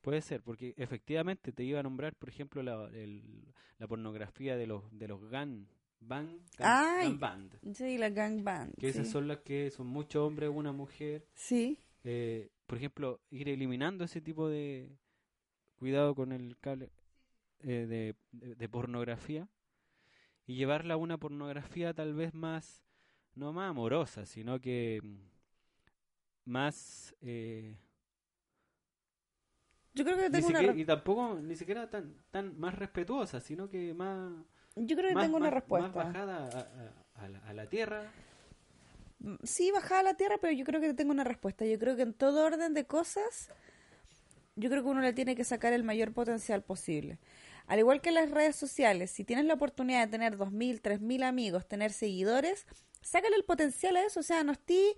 Puede 0.00 0.20
ser, 0.20 0.42
porque 0.42 0.74
efectivamente 0.76 1.52
te 1.52 1.64
iba 1.64 1.80
a 1.80 1.82
nombrar, 1.82 2.14
por 2.14 2.28
ejemplo, 2.28 2.62
la, 2.62 2.88
el- 2.92 3.52
la 3.78 3.86
pornografía 3.88 4.56
de 4.56 4.66
los 4.66 4.82
de 4.96 5.08
los 5.08 5.22
gang, 5.30 5.64
bang, 6.00 6.28
gang, 6.58 6.68
Ay. 6.98 7.08
gang 7.08 7.18
band. 7.20 7.74
Sí, 7.74 7.96
la 7.98 8.10
gangbang. 8.10 8.72
Que 8.78 8.88
esas 8.88 9.08
son 9.08 9.26
las 9.28 9.38
que 9.38 9.70
son 9.70 9.86
muchos 9.86 10.22
hombres, 10.26 10.50
una 10.52 10.72
mujer. 10.72 11.26
Sí, 11.34 11.78
Eh, 12.04 12.50
por 12.66 12.76
ejemplo, 12.78 13.20
ir 13.30 13.48
eliminando 13.48 14.04
ese 14.04 14.20
tipo 14.20 14.48
de 14.48 14.90
cuidado 15.76 16.14
con 16.14 16.32
el 16.32 16.56
cable 16.58 16.90
eh, 17.60 17.86
de, 17.86 18.14
de- 18.32 18.54
de 18.54 18.68
pornografía 18.68 19.48
y 20.46 20.56
llevarla 20.56 20.94
a 20.94 20.96
una 20.98 21.18
pornografía 21.18 21.94
tal 21.94 22.14
vez 22.14 22.34
más, 22.34 22.82
no 23.34 23.52
más 23.52 23.70
amorosa, 23.70 24.26
sino 24.26 24.60
que 24.60 25.00
mm, 25.02 25.16
más... 26.46 27.14
eh, 27.22 27.76
yo 29.94 30.04
creo 30.04 30.16
que 30.16 30.30
tengo 30.30 30.48
una, 30.48 30.58
siquiera- 30.58 30.72
re- 30.72 30.80
y 30.80 30.84
tampoco 30.84 31.34
ni 31.40 31.56
siquiera 31.56 31.88
tan 31.88 32.14
tan 32.30 32.58
más 32.58 32.74
respetuosa, 32.74 33.40
sino 33.40 33.68
que 33.68 33.94
más, 33.94 34.32
yo 34.76 34.96
creo 34.96 35.10
que 35.10 35.14
más, 35.14 35.24
tengo 35.24 35.36
una 35.36 35.46
más- 35.46 35.54
respuesta. 35.54 35.88
más 35.88 36.14
bajada 36.14 36.36
a, 37.16 37.22
a- 37.22 37.24
a 37.24 37.28
la, 37.28 37.38
a 37.40 37.54
la 37.54 37.68
tierra. 37.68 38.02
Mm, 39.20 39.34
Sí, 39.44 39.70
bajada 39.70 40.00
a 40.00 40.02
la 40.04 40.14
tierra, 40.14 40.38
pero 40.40 40.52
yo 40.52 40.64
creo 40.64 40.80
que 40.80 40.94
tengo 40.94 41.12
una 41.12 41.24
respuesta. 41.24 41.64
Yo 41.66 41.78
creo 41.78 41.96
que 41.96 42.02
en 42.02 42.14
todo 42.14 42.44
orden 42.44 42.74
de 42.74 42.86
cosas, 42.86 43.50
yo 44.56 44.70
creo 44.70 44.82
que 44.82 44.88
uno 44.88 45.00
le 45.00 45.12
tiene 45.12 45.36
que 45.36 45.44
sacar 45.44 45.72
el 45.72 45.84
mayor 45.84 46.12
potencial 46.12 46.62
posible. 46.62 47.18
Al 47.66 47.78
igual 47.78 48.00
que 48.00 48.10
las 48.10 48.30
redes 48.30 48.56
sociales, 48.56 49.10
si 49.10 49.24
tienes 49.24 49.46
la 49.46 49.54
oportunidad 49.54 50.04
de 50.06 50.10
tener 50.10 50.36
2.000, 50.36 50.80
3.000 50.82 51.22
amigos, 51.24 51.66
tener 51.66 51.92
seguidores, 51.92 52.66
sácale 53.02 53.36
el 53.36 53.44
potencial 53.44 53.96
a 53.96 54.04
eso. 54.04 54.20
O 54.20 54.22
sea, 54.22 54.42
no 54.44 54.52
estoy... 54.52 54.96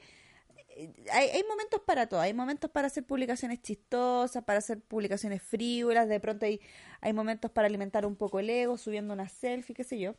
eh, 0.77 0.93
Hay, 1.13 1.29
hay 1.31 1.45
momentos 1.49 1.81
para 1.87 2.09
todo. 2.09 2.21
Hay 2.21 2.35
momentos 2.35 2.71
para 2.71 2.89
hacer 2.89 3.05
publicaciones 3.07 3.63
chistosas, 3.63 4.45
para 4.45 4.59
hacer 4.59 4.81
publicaciones 4.81 5.43
frívolas. 5.43 6.09
De 6.09 6.21
pronto 6.21 6.47
hay, 6.47 6.61
hay 7.01 7.13
momentos 7.13 7.51
para 7.51 7.67
alimentar 7.69 8.07
un 8.07 8.17
poco 8.17 8.41
el 8.41 8.51
ego, 8.51 8.77
subiendo 8.79 9.15
una 9.15 9.29
selfie, 9.29 9.75
qué 9.75 9.85
sé 9.85 9.99
yo. 9.99 10.15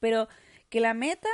Pero 0.00 0.28
que 0.70 0.80
la 0.80 0.94
meta, 0.94 1.28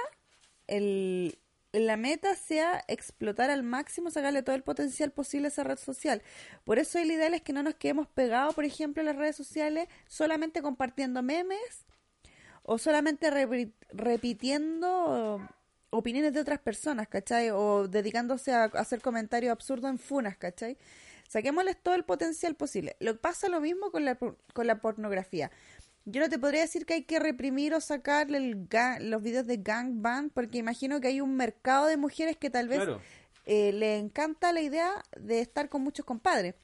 el, 0.67 1.39
la 1.79 1.97
meta 1.97 2.35
sea 2.35 2.85
explotar 2.89 3.51
al 3.51 3.63
máximo, 3.63 4.11
sacarle 4.11 4.43
todo 4.43 4.57
el 4.57 4.63
potencial 4.63 5.11
posible 5.11 5.47
a 5.47 5.49
esa 5.49 5.65
red 5.65 5.79
social. 5.79 6.23
Por 6.65 6.79
eso 6.79 6.99
el 6.99 7.11
ideal 7.11 7.35
es 7.35 7.43
que 7.43 7.53
no 7.53 7.63
nos 7.63 7.75
quedemos 7.75 8.07
pegados, 8.09 8.55
por 8.55 8.65
ejemplo, 8.65 9.01
en 9.01 9.07
las 9.07 9.17
redes 9.17 9.37
sociales, 9.37 9.89
solamente 10.07 10.63
compartiendo 10.63 11.23
memes 11.23 11.85
o 12.63 12.79
solamente 12.79 13.31
repi- 13.31 13.73
repitiendo 13.91 15.41
opiniones 15.91 16.33
de 16.33 16.41
otras 16.41 16.59
personas, 16.59 17.09
¿cachai? 17.09 17.51
O 17.51 17.89
dedicándose 17.89 18.53
a 18.53 18.65
hacer 18.65 19.01
comentarios 19.01 19.53
absurdos 19.53 19.91
en 19.91 19.99
funas, 19.99 20.37
¿cachai? 20.37 20.77
Saquémosles 21.29 21.77
todo 21.83 21.95
el 21.95 22.05
potencial 22.05 22.55
posible. 22.55 22.97
Lo 23.01 23.21
pasa 23.21 23.49
lo 23.49 23.61
mismo 23.61 23.91
con 23.91 24.05
la, 24.05 24.17
con 24.17 24.67
la 24.67 24.81
pornografía. 24.81 25.51
Yo 26.07 26.21
no 26.21 26.29
te 26.29 26.39
podría 26.39 26.61
decir 26.63 26.87
que 26.87 26.95
hay 26.95 27.03
que 27.03 27.19
reprimir 27.19 27.75
o 27.75 27.81
sacar 27.81 28.33
el 28.33 28.69
los 29.01 29.23
videos 29.23 29.47
de 29.47 29.57
gangbang, 29.59 30.31
porque 30.31 30.59
imagino 30.59 31.01
que 31.01 31.09
hay 31.09 31.21
un 31.21 31.37
mercado 31.37 31.87
de 31.87 31.97
mujeres 31.97 32.37
que 32.37 32.49
tal 32.49 32.69
vez 32.69 32.79
Claro, 32.79 33.01
eh, 33.45 33.73
le 33.73 33.99
encanta 33.99 34.53
la 34.53 34.61
idea 34.61 34.91
de 35.19 35.41
estar 35.41 35.69
con 35.69 35.83
muchos 35.83 36.07
compadres. 36.07 36.55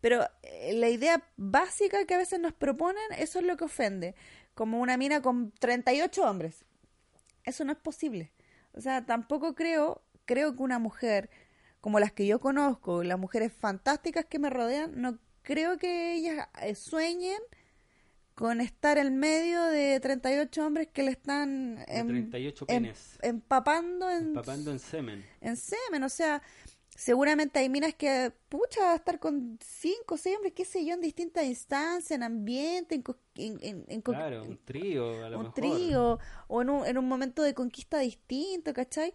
Pero 0.00 0.24
eh, 0.42 0.72
la 0.74 0.88
idea 0.88 1.28
básica 1.36 2.04
que 2.04 2.14
a 2.14 2.18
veces 2.18 2.38
nos 2.38 2.52
proponen, 2.52 3.02
eso 3.18 3.40
es 3.40 3.44
lo 3.44 3.56
que 3.56 3.64
ofende. 3.64 4.14
Como 4.54 4.80
una 4.80 4.96
mina 4.96 5.20
con 5.20 5.50
38 5.50 6.22
hombres. 6.22 6.64
Eso 7.42 7.64
no 7.64 7.72
es 7.72 7.78
posible. 7.78 8.32
O 8.72 8.80
sea, 8.80 9.04
tampoco 9.04 9.56
creo, 9.56 10.02
creo 10.24 10.54
que 10.54 10.62
una 10.62 10.78
mujer 10.78 11.30
como 11.80 12.00
las 12.00 12.12
que 12.12 12.26
yo 12.26 12.40
conozco, 12.40 13.02
las 13.02 13.18
mujeres 13.18 13.52
fantásticas 13.52 14.24
que 14.24 14.38
me 14.38 14.48
rodean, 14.48 14.92
no 14.94 15.18
creo 15.42 15.76
que 15.76 16.14
ellas 16.14 16.48
eh, 16.62 16.74
sueñen 16.74 17.38
con 18.34 18.60
estar 18.60 18.98
en 18.98 19.18
medio 19.18 19.62
de 19.64 20.00
38 20.00 20.66
hombres 20.66 20.88
que 20.92 21.02
le 21.04 21.12
están 21.12 21.76
de 21.76 21.84
em- 21.88 22.06
38 22.08 22.64
em- 22.68 22.82
penes, 22.82 23.18
empapando 23.22 24.10
en 24.10 24.28
empapando 24.28 24.70
en 24.72 24.78
semen. 24.80 25.24
en 25.40 25.56
semen, 25.56 26.02
o 26.02 26.08
sea, 26.08 26.42
seguramente 26.96 27.58
hay 27.60 27.68
minas 27.68 27.94
que, 27.94 28.32
pucha, 28.48 28.80
va 28.82 28.92
a 28.92 28.96
estar 28.96 29.18
con 29.20 29.58
cinco, 29.64 30.16
seis 30.16 30.36
hombres, 30.36 30.52
qué 30.54 30.64
sé 30.64 30.84
yo, 30.84 30.94
en 30.94 31.00
distintas 31.00 31.44
instancias, 31.44 32.10
en 32.12 32.22
ambiente, 32.24 32.94
en, 32.96 33.58
en, 33.62 33.84
en- 33.88 34.02
Claro, 34.02 34.42
un 34.44 34.58
trío, 34.64 35.24
a 35.24 35.28
lo 35.30 35.38
un 35.38 35.42
mejor. 35.44 35.54
trío, 35.54 36.18
o 36.48 36.62
en 36.62 36.70
un, 36.70 36.86
en 36.86 36.98
un 36.98 37.08
momento 37.08 37.42
de 37.42 37.54
conquista 37.54 37.98
distinto, 37.98 38.72
¿cachai? 38.74 39.14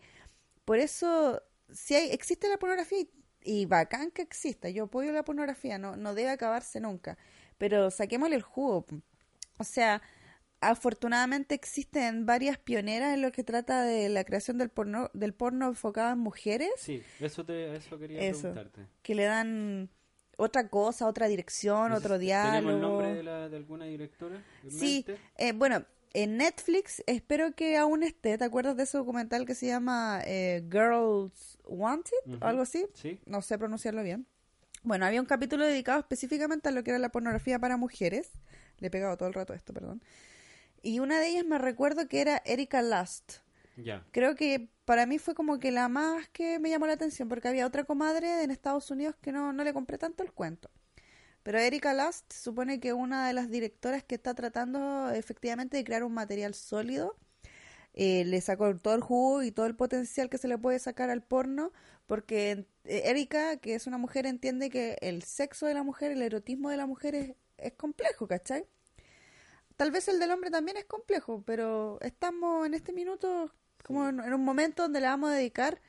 Por 0.65 0.77
eso, 0.77 1.41
si 1.71 1.95
hay, 1.95 2.09
existe 2.11 2.47
la 2.49 2.57
pornografía 2.57 2.99
y, 3.01 3.09
y 3.43 3.65
bacán 3.65 4.11
que 4.11 4.21
exista, 4.21 4.69
yo 4.69 4.85
apoyo 4.85 5.11
la 5.11 5.23
pornografía, 5.23 5.77
no, 5.77 5.95
no 5.97 6.13
debe 6.13 6.29
acabarse 6.31 6.79
nunca, 6.79 7.17
pero 7.57 7.91
saquémosle 7.91 8.35
el 8.37 8.41
jugo. 8.43 8.85
O 9.59 9.63
sea, 9.63 10.01
afortunadamente 10.61 11.55
existen 11.55 12.25
varias 12.25 12.57
pioneras 12.57 13.13
en 13.13 13.21
lo 13.21 13.31
que 13.31 13.43
trata 13.43 13.83
de 13.83 14.09
la 14.09 14.23
creación 14.23 14.57
del 14.57 14.69
porno, 14.69 15.09
del 15.13 15.33
porno 15.33 15.67
enfocado 15.67 16.11
en 16.13 16.19
mujeres 16.19 16.69
Sí, 16.77 17.01
eso, 17.19 17.45
te, 17.45 17.75
eso 17.75 17.97
quería 17.99 18.19
Eso. 18.21 18.41
preguntarte. 18.41 18.85
que 19.01 19.15
le 19.15 19.23
dan 19.23 19.89
otra 20.37 20.69
cosa, 20.69 21.07
otra 21.07 21.27
dirección, 21.27 21.91
otro 21.91 22.17
diálogo. 22.17 22.51
¿Tenemos 22.69 22.73
el 22.75 22.81
nombre 22.81 23.13
de, 23.15 23.23
la, 23.23 23.49
de 23.49 23.57
alguna 23.57 23.85
directora? 23.85 24.41
en 24.63 24.71
Sí, 24.71 25.05
eh, 25.37 25.51
bueno, 25.53 25.83
en 26.13 26.37
Netflix 26.37 27.03
espero 27.05 27.53
que 27.55 27.77
aún 27.77 28.03
esté. 28.03 28.37
¿Te 28.37 28.45
acuerdas 28.45 28.77
de 28.77 28.83
ese 28.83 28.97
documental 28.97 29.45
que 29.45 29.55
se 29.55 29.67
llama 29.67 30.21
eh, 30.25 30.63
Girls 30.71 31.57
Wanted 31.65 32.41
o 32.41 32.45
algo 32.45 32.61
así? 32.63 32.85
Sí, 32.93 33.19
No 33.25 33.41
sé 33.41 33.57
pronunciarlo 33.57 34.01
bien. 34.03 34.25
Bueno, 34.83 35.05
había 35.05 35.19
un 35.19 35.27
capítulo 35.27 35.65
dedicado 35.65 35.99
específicamente 35.99 36.69
a 36.69 36.71
lo 36.71 36.83
que 36.83 36.91
era 36.91 36.99
la 36.99 37.09
pornografía 37.09 37.59
para 37.59 37.75
mujeres. 37.75 38.31
Le 38.79 38.87
he 38.87 38.91
pegado 38.91 39.17
todo 39.17 39.27
el 39.27 39.33
rato 39.33 39.53
esto, 39.53 39.73
perdón. 39.73 40.01
Y 40.81 40.99
una 40.99 41.19
de 41.19 41.27
ellas 41.27 41.45
me 41.45 41.57
recuerdo 41.57 42.07
que 42.07 42.21
era 42.21 42.41
Erika 42.45 42.81
Lust. 42.81 43.37
ya. 43.75 44.05
Creo 44.11 44.35
que 44.35 44.69
para 44.85 45.05
mí 45.05 45.19
fue 45.19 45.35
como 45.35 45.59
que 45.59 45.71
la 45.71 45.89
más 45.89 46.27
que 46.29 46.59
me 46.59 46.69
llamó 46.69 46.87
la 46.87 46.93
atención, 46.93 47.29
porque 47.29 47.47
había 47.47 47.67
otra 47.67 47.83
comadre 47.83 48.43
en 48.43 48.51
Estados 48.51 48.89
Unidos 48.91 49.15
que 49.21 49.31
no, 49.31 49.53
no 49.53 49.63
le 49.63 49.73
compré 49.73 49.97
tanto 49.97 50.23
el 50.23 50.31
cuento. 50.31 50.69
Pero 51.43 51.59
Erika 51.59 51.93
Lust 51.93 52.31
supone 52.33 52.79
que 52.79 52.93
una 52.93 53.27
de 53.27 53.33
las 53.33 53.49
directoras 53.49 54.03
que 54.03 54.15
está 54.15 54.33
tratando 54.33 55.09
efectivamente 55.11 55.77
de 55.77 55.83
crear 55.83 56.03
un 56.03 56.13
material 56.13 56.53
sólido, 56.53 57.15
eh, 57.93 58.23
le 58.25 58.39
sacó 58.41 58.75
todo 58.77 58.95
el 58.95 59.01
jugo 59.01 59.43
y 59.43 59.51
todo 59.51 59.65
el 59.65 59.75
potencial 59.75 60.29
que 60.29 60.37
se 60.37 60.47
le 60.47 60.57
puede 60.57 60.79
sacar 60.79 61.09
al 61.09 61.23
porno, 61.23 61.71
porque 62.07 62.65
eh, 62.85 63.03
Erika, 63.05 63.57
que 63.57 63.75
es 63.75 63.87
una 63.87 63.97
mujer, 63.97 64.25
entiende 64.25 64.69
que 64.69 64.97
el 65.01 65.23
sexo 65.23 65.65
de 65.65 65.73
la 65.73 65.83
mujer, 65.83 66.11
el 66.11 66.21
erotismo 66.21 66.69
de 66.69 66.77
la 66.77 66.85
mujer 66.85 67.15
es, 67.15 67.35
es 67.61 67.73
complejo, 67.73 68.27
¿cachai? 68.27 68.65
Tal 69.75 69.91
vez 69.91 70.07
el 70.09 70.19
del 70.19 70.31
hombre 70.31 70.51
también 70.51 70.77
es 70.77 70.85
complejo, 70.85 71.41
pero 71.45 71.97
estamos 72.01 72.65
en 72.67 72.73
este 72.73 72.91
minuto 72.91 73.51
como 73.83 74.09
en, 74.09 74.19
en 74.19 74.33
un 74.33 74.43
momento 74.43 74.83
donde 74.83 74.99
le 74.99 75.07
vamos 75.07 75.29
a 75.29 75.33
dedicar 75.35 75.81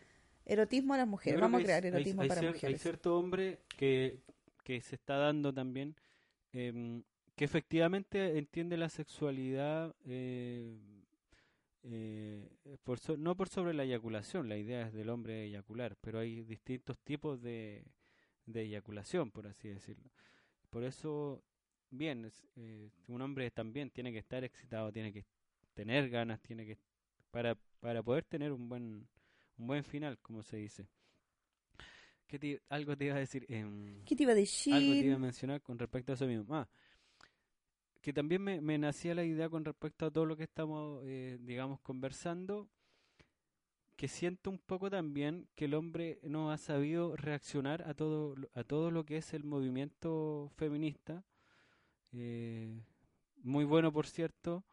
erotismo 0.47 0.95
a 0.95 0.99
las 0.99 1.09
mujeres. 1.09 1.41
Vamos 1.41 1.61
a 1.61 1.65
crear 1.65 1.83
hay- 1.85 1.89
erotismo 1.91 2.23
hay, 2.23 2.29
para 2.29 2.41
cier- 2.41 2.47
Hay 2.49 2.53
mujeres. 2.55 2.83
cierto 2.83 3.19
hombre 3.19 3.59
que, 3.77 4.21
que 4.63 4.81
se 4.81 4.95
está 4.95 5.17
dando 5.17 5.53
también, 5.53 5.97
em, 6.53 7.03
que 7.35 7.45
efectivamente 7.45 8.39
entiende 8.39 8.77
la 8.77 8.89
sexualidad, 8.89 9.95
eh, 10.07 10.79
eh, 11.83 12.49
por 12.85 12.99
so- 13.01 13.17
no 13.17 13.37
por 13.37 13.49
sobre 13.49 13.75
la 13.75 13.85
eyaculación, 13.85 14.49
la 14.49 14.57
idea 14.57 14.87
es 14.87 14.93
del 14.93 15.09
hombre 15.09 15.45
eyacular, 15.45 15.97
pero 16.01 16.19
hay 16.21 16.43
distintos 16.43 16.99
tipos 17.01 17.41
de, 17.43 17.85
de 18.47 18.63
eyaculación, 18.63 19.31
por 19.31 19.47
así 19.47 19.69
decirlo. 19.69 20.11
Por 20.69 20.85
eso, 20.85 21.43
bien, 21.91 22.25
es, 22.25 22.47
eh, 22.57 22.91
un 23.09 23.23
hombre 23.23 23.51
también 23.51 23.91
tiene 23.91 24.13
que 24.13 24.19
estar 24.19 24.45
excitado, 24.45 24.93
tiene 24.93 25.13
que 25.13 25.25
tener 25.75 26.09
ganas, 26.11 26.41
tiene 26.41 26.67
que 26.67 26.79
para 27.31 27.57
para 27.81 28.03
poder 28.03 28.25
tener 28.25 28.53
un 28.53 28.69
buen 28.69 29.09
un 29.59 29.67
buen 29.67 29.85
final, 29.85 30.19
como 30.21 30.43
se 30.43 30.57
dice. 30.59 30.89
¿Qué 32.27 32.39
te- 32.39 32.63
algo 32.69 32.97
te 32.97 33.07
iba 33.07 33.17
a 33.17 33.19
decir, 33.19 33.45
em, 33.49 34.05
¿Qué 34.05 34.15
te 34.17 34.23
iba 34.23 34.33
a 34.33 34.35
decir? 34.37 34.75
algo 34.75 34.97
te 34.97 35.05
iba 35.07 35.17
a 35.17 35.19
mencionar 35.19 35.61
con 35.63 35.79
respecto 35.79 36.13
a 36.13 36.15
eso 36.15 36.27
mismo. 36.27 36.55
Ah, 36.55 36.69
que 38.01 38.13
también 38.13 38.43
me, 38.43 38.61
me 38.61 38.79
nacía 38.79 39.15
la 39.15 39.25
idea 39.25 39.49
con 39.49 39.65
respecto 39.65 40.07
a 40.07 40.11
todo 40.11 40.25
lo 40.27 40.37
que 40.37 40.45
estamos, 40.45 41.03
eh, 41.07 41.39
digamos, 41.41 41.81
conversando, 41.81 42.69
que 43.97 44.09
siento 44.09 44.51
un 44.51 44.59
poco 44.59 44.91
también 44.91 45.47
que 45.55 45.67
el 45.67 45.75
hombre 45.75 46.19
no 46.23 46.51
ha 46.51 46.57
sabido 46.59 47.17
reaccionar 47.17 47.87
a 47.89 47.95
todo, 47.95 48.35
a 48.55 48.65
todo 48.65 48.91
lo 48.91 49.05
que 49.05 49.19
es 49.19 49.35
el 49.35 49.45
movimiento 49.45 50.51
feminista. 50.57 51.23
Eh, 52.13 52.81
muy 53.43 53.65
bueno, 53.65 53.93
por 53.93 54.07
cierto. 54.07 54.65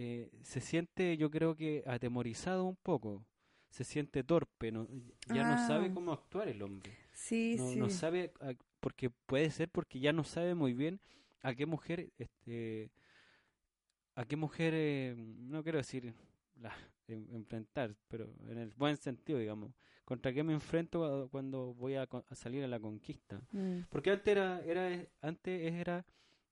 eh, 0.00 0.30
se 0.42 0.60
siente, 0.60 1.16
yo 1.16 1.28
creo 1.28 1.56
que 1.56 1.82
atemorizado 1.86 2.64
un 2.64 2.76
poco. 2.76 3.24
Se 3.70 3.82
siente 3.82 4.22
torpe, 4.22 4.70
no, 4.70 4.86
ya 5.34 5.42
no 5.44 5.66
sabe 5.66 5.86
Ah. 5.88 5.94
cómo 5.94 6.12
actuar 6.12 6.46
el 6.48 6.62
hombre. 6.62 6.96
Sí, 7.12 7.56
No, 7.58 7.68
sí. 7.68 7.76
no 7.76 7.90
sabe, 7.90 8.32
a- 8.40 8.54
porque 8.80 9.10
puede 9.10 9.50
ser 9.50 9.68
porque 9.70 9.98
ya 9.98 10.12
no 10.12 10.22
sabe 10.22 10.54
muy 10.54 10.72
bien 10.72 11.00
a 11.42 11.52
qué 11.54 11.66
mujer, 11.66 12.12
este, 12.16 12.92
a 14.14 14.24
qué 14.24 14.36
mujer, 14.36 14.72
eh, 14.76 15.14
no 15.16 15.62
quiero 15.64 15.78
decir 15.78 16.14
la, 16.60 16.72
en- 17.08 17.28
enfrentar, 17.34 17.96
pero 18.08 18.32
en 18.48 18.58
el 18.58 18.72
buen 18.76 18.96
sentido, 18.96 19.38
digamos, 19.40 19.72
contra 20.04 20.32
qué 20.32 20.42
me 20.44 20.52
enfrento 20.52 21.28
cuando 21.32 21.74
voy 21.74 21.96
a 21.96 22.08
salir 22.32 22.62
a 22.64 22.68
la 22.68 22.78
conquista. 22.80 23.40
Mm, 23.52 23.80
Porque 23.90 24.10
antes 24.12 24.28
era, 24.28 24.60
era, 24.64 25.04
antes 25.22 25.72
era, 25.72 26.06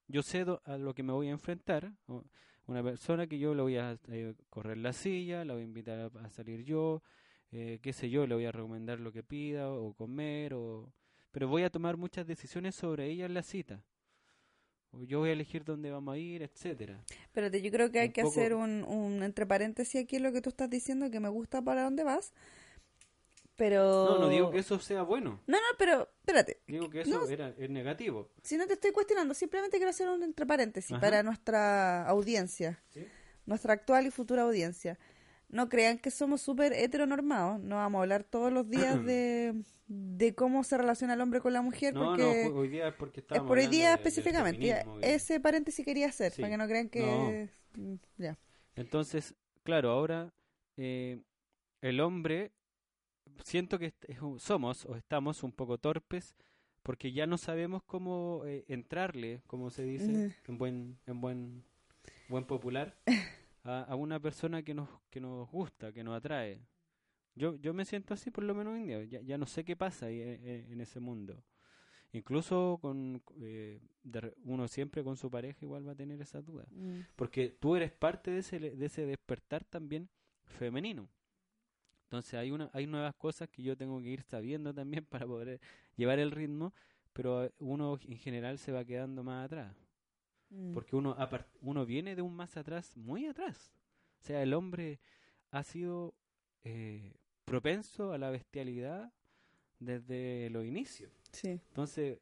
yo 0.09 0.23
sé 0.23 0.45
a 0.65 0.79
lo 0.79 0.95
que 0.95 1.03
me 1.03 1.13
voy 1.13 1.29
a 1.29 1.33
enfrentar, 1.33 1.93
una 2.67 2.83
persona 2.83 3.27
que 3.27 3.39
yo 3.39 3.55
le 3.55 3.63
voy 3.63 3.77
a 3.77 3.99
eh, 4.09 4.35
correr 4.51 4.79
la 4.79 4.93
silla, 4.93 5.45
la 5.45 5.55
voy 5.55 5.63
a 5.63 5.67
invitar 5.67 6.11
a, 6.23 6.31
salir 6.31 6.65
yo, 6.65 7.03
eh, 7.53 7.79
qué 7.83 7.93
sé 7.93 8.11
yo, 8.11 8.27
le 8.27 8.35
voy 8.35 8.45
a 8.45 8.53
recomendar 8.53 9.01
lo 9.01 9.13
que 9.13 9.23
pida 9.23 9.71
o 9.71 9.95
comer, 9.95 10.55
o 10.55 10.93
pero 11.31 11.49
voy 11.49 11.63
a 11.65 11.71
tomar 11.71 11.97
muchas 11.97 12.27
decisiones 12.27 12.75
sobre 12.75 13.07
ella 13.07 13.27
en 13.27 13.35
la 13.35 13.43
cita. 13.43 13.83
Yo 14.93 15.19
voy 15.19 15.29
a 15.29 15.33
elegir 15.33 15.63
dónde 15.65 15.91
vamos 15.91 16.15
a 16.15 16.19
ir, 16.19 16.43
etcétera. 16.43 17.05
Espérate, 17.23 17.61
yo 17.61 17.71
creo 17.71 17.91
que 17.91 18.01
hay 18.01 18.07
Un 18.09 18.13
que 18.15 18.23
poco- 18.23 18.41
hacer 18.41 18.55
un, 18.55 18.83
un 18.85 19.23
entre 19.23 19.45
paréntesis 19.45 20.03
aquí 20.03 20.19
lo 20.19 20.33
que 20.33 20.41
tú 20.41 20.49
estás 20.49 20.71
diciendo, 20.71 21.11
que 21.11 21.21
me 21.21 21.29
gusta 21.29 21.61
para 21.61 21.83
dónde 21.83 22.03
vas. 22.03 22.33
Pero. 23.57 23.83
No, 24.11 24.19
no 24.19 24.29
digo 24.29 24.51
que 24.51 24.59
eso 24.59 24.79
sea 24.79 25.03
bueno, 25.03 25.41
No, 25.47 25.57
no, 25.57 25.67
pero 25.79 26.09
espérate. 26.21 26.61
digo 26.67 26.91
que 26.91 27.01
eso 27.01 27.21
No. 27.23 27.27
era, 27.29 27.55
es 27.59 27.71
negativo. 27.71 28.31
Si 28.43 28.57
no 28.57 28.67
te 28.67 28.75
estoy 28.75 28.93
cuestionando, 28.93 29.33
simplemente 29.35 29.79
quiero 29.79 29.91
hacer 29.91 30.09
un 30.09 30.23
entre 30.23 30.45
paréntesis 30.47 30.93
Ajá. 30.93 31.01
para 31.01 31.23
nuestra 31.23 32.07
audiencia, 32.07 32.83
¿sí? 32.91 33.07
nuestra 33.47 33.73
actual 33.73 34.07
y 34.07 34.11
futura 34.11 34.43
audiencia. 34.43 34.99
No 35.49 35.69
crean 35.69 35.99
que 35.99 36.11
somos 36.11 36.43
súper 36.43 36.73
heteronormados. 36.73 37.61
No 37.61 37.77
vamos 37.77 38.01
a 38.01 38.03
hablar 38.03 38.25
todos 38.25 38.53
los 38.53 38.69
días 38.69 39.03
de, 39.05 39.55
de 39.87 40.35
cómo 40.35 40.65
se 40.65 40.77
relaciona 40.77 41.15
el 41.15 41.21
hombre 41.21 41.41
con 41.41 41.53
la 41.53 41.63
mujer, 41.63 41.95
No, 41.95 42.07
porque 42.11 42.49
no, 42.51 42.57
hoy 42.59 42.69
día 42.69 42.89
es 42.89 42.95
porque 42.95 43.21
es 43.21 43.41
por 43.43 43.57
hoy 43.57 43.69
día 43.69 43.91
de- 43.91 43.95
específicamente. 43.95 44.67
Ya, 44.67 44.85
ese 45.03 45.39
paréntesis 45.41 45.85
quería 45.85 46.09
hacer, 46.09 46.33
Sí. 46.33 46.43
para 46.43 46.51
que 46.51 46.59
no 46.59 46.67
crean 46.67 46.89
que... 46.91 47.49
Ya. 48.19 48.37
Entonces, 48.75 49.35
claro, 49.63 49.91
ahora 49.91 50.35
eh, 50.77 51.23
el 51.81 52.01
hombre, 52.01 52.51
siento 53.45 53.79
que 53.79 53.95
somos 54.39 54.85
o 54.87 54.97
estamos 54.97 55.43
un 55.43 55.53
poco 55.53 55.79
torpes 55.79 56.35
porque 56.83 57.13
ya 57.13 57.27
no 57.27 57.37
sabemos 57.39 57.83
cómo 57.83 58.43
eh, 58.47 58.65
entrarle, 58.69 59.43
como 59.47 59.71
se 59.71 59.83
dice 59.85 60.37
en 60.47 60.59
buen 60.59 60.99
en 61.07 61.21
buen 61.21 61.65
buen 62.29 62.45
popular, 62.45 62.97
a, 63.65 63.83
a 63.83 63.95
una 63.97 64.21
persona 64.21 64.63
que 64.63 64.75
nos 64.75 64.89
que 65.11 65.21
nos 65.21 65.51
gusta, 65.51 65.93
que 65.93 66.05
nos 66.05 66.15
atrae. 66.17 66.61
Yo 67.35 67.57
yo 67.57 67.75
me 67.75 67.85
siento 67.85 68.15
así 68.15 68.31
por 68.31 68.45
lo 68.45 68.55
menos 68.55 68.75
hoy 68.75 68.81
en 68.83 68.87
día. 68.87 69.05
Ya, 69.05 69.21
ya 69.21 69.37
no 69.39 69.47
sé 69.47 69.65
qué 69.65 69.77
pasa 69.77 70.07
ahí 70.07 70.21
en, 70.21 70.47
en- 70.49 70.73
en 70.73 70.81
ese 70.81 71.01
mundo. 71.01 71.43
Incluso 72.13 72.79
con 72.81 73.21
eh, 73.41 73.81
uno 74.45 74.69
siempre 74.69 75.03
con 75.05 75.17
su 75.17 75.29
pareja 75.31 75.59
igual 75.63 75.87
va 75.87 75.93
a 75.93 75.97
tener 75.97 76.21
esa 76.23 76.41
duda 76.41 76.65
Mm. 76.71 77.01
porque 77.17 77.51
tú 77.51 77.75
eres 77.77 77.91
parte 77.93 78.31
de 78.31 78.39
ese, 78.39 78.59
de 78.61 78.87
ese 78.87 79.05
despertar 79.05 79.65
también 79.65 80.09
femenino. 80.45 81.09
Entonces 82.07 82.35
hay 82.35 82.51
una, 82.53 82.71
hay 82.73 82.87
nuevas 82.87 83.15
cosas 83.15 83.49
que 83.49 83.63
yo 83.63 83.77
tengo 83.77 84.01
que 84.01 84.09
ir 84.09 84.23
sabiendo 84.23 84.73
también 84.73 85.05
para 85.11 85.27
poder 85.27 85.61
llevar 85.97 86.19
el 86.19 86.31
ritmo, 86.31 86.73
pero 87.13 87.51
uno 87.59 87.99
en 88.07 88.19
general 88.19 88.59
se 88.59 88.73
va 88.73 88.85
quedando 88.85 89.23
más 89.23 89.47
atrás, 89.47 89.75
Mm. 90.49 90.75
porque 90.75 90.95
uno 90.95 91.17
uno 91.61 91.85
viene 91.85 92.15
de 92.15 92.23
un 92.23 92.33
más 92.35 92.57
atrás, 92.57 92.97
muy 92.97 93.27
atrás. 93.27 93.73
O 94.21 94.25
sea, 94.25 94.43
el 94.45 94.55
hombre 94.55 95.01
ha 95.51 95.65
sido 95.65 96.15
eh, 96.63 97.15
propenso 97.45 98.13
a 98.13 98.19
la 98.19 98.31
bestialidad 98.31 99.13
desde 99.81 100.49
los 100.51 100.65
inicios. 100.65 101.11
Sí. 101.33 101.49
Entonces, 101.69 102.21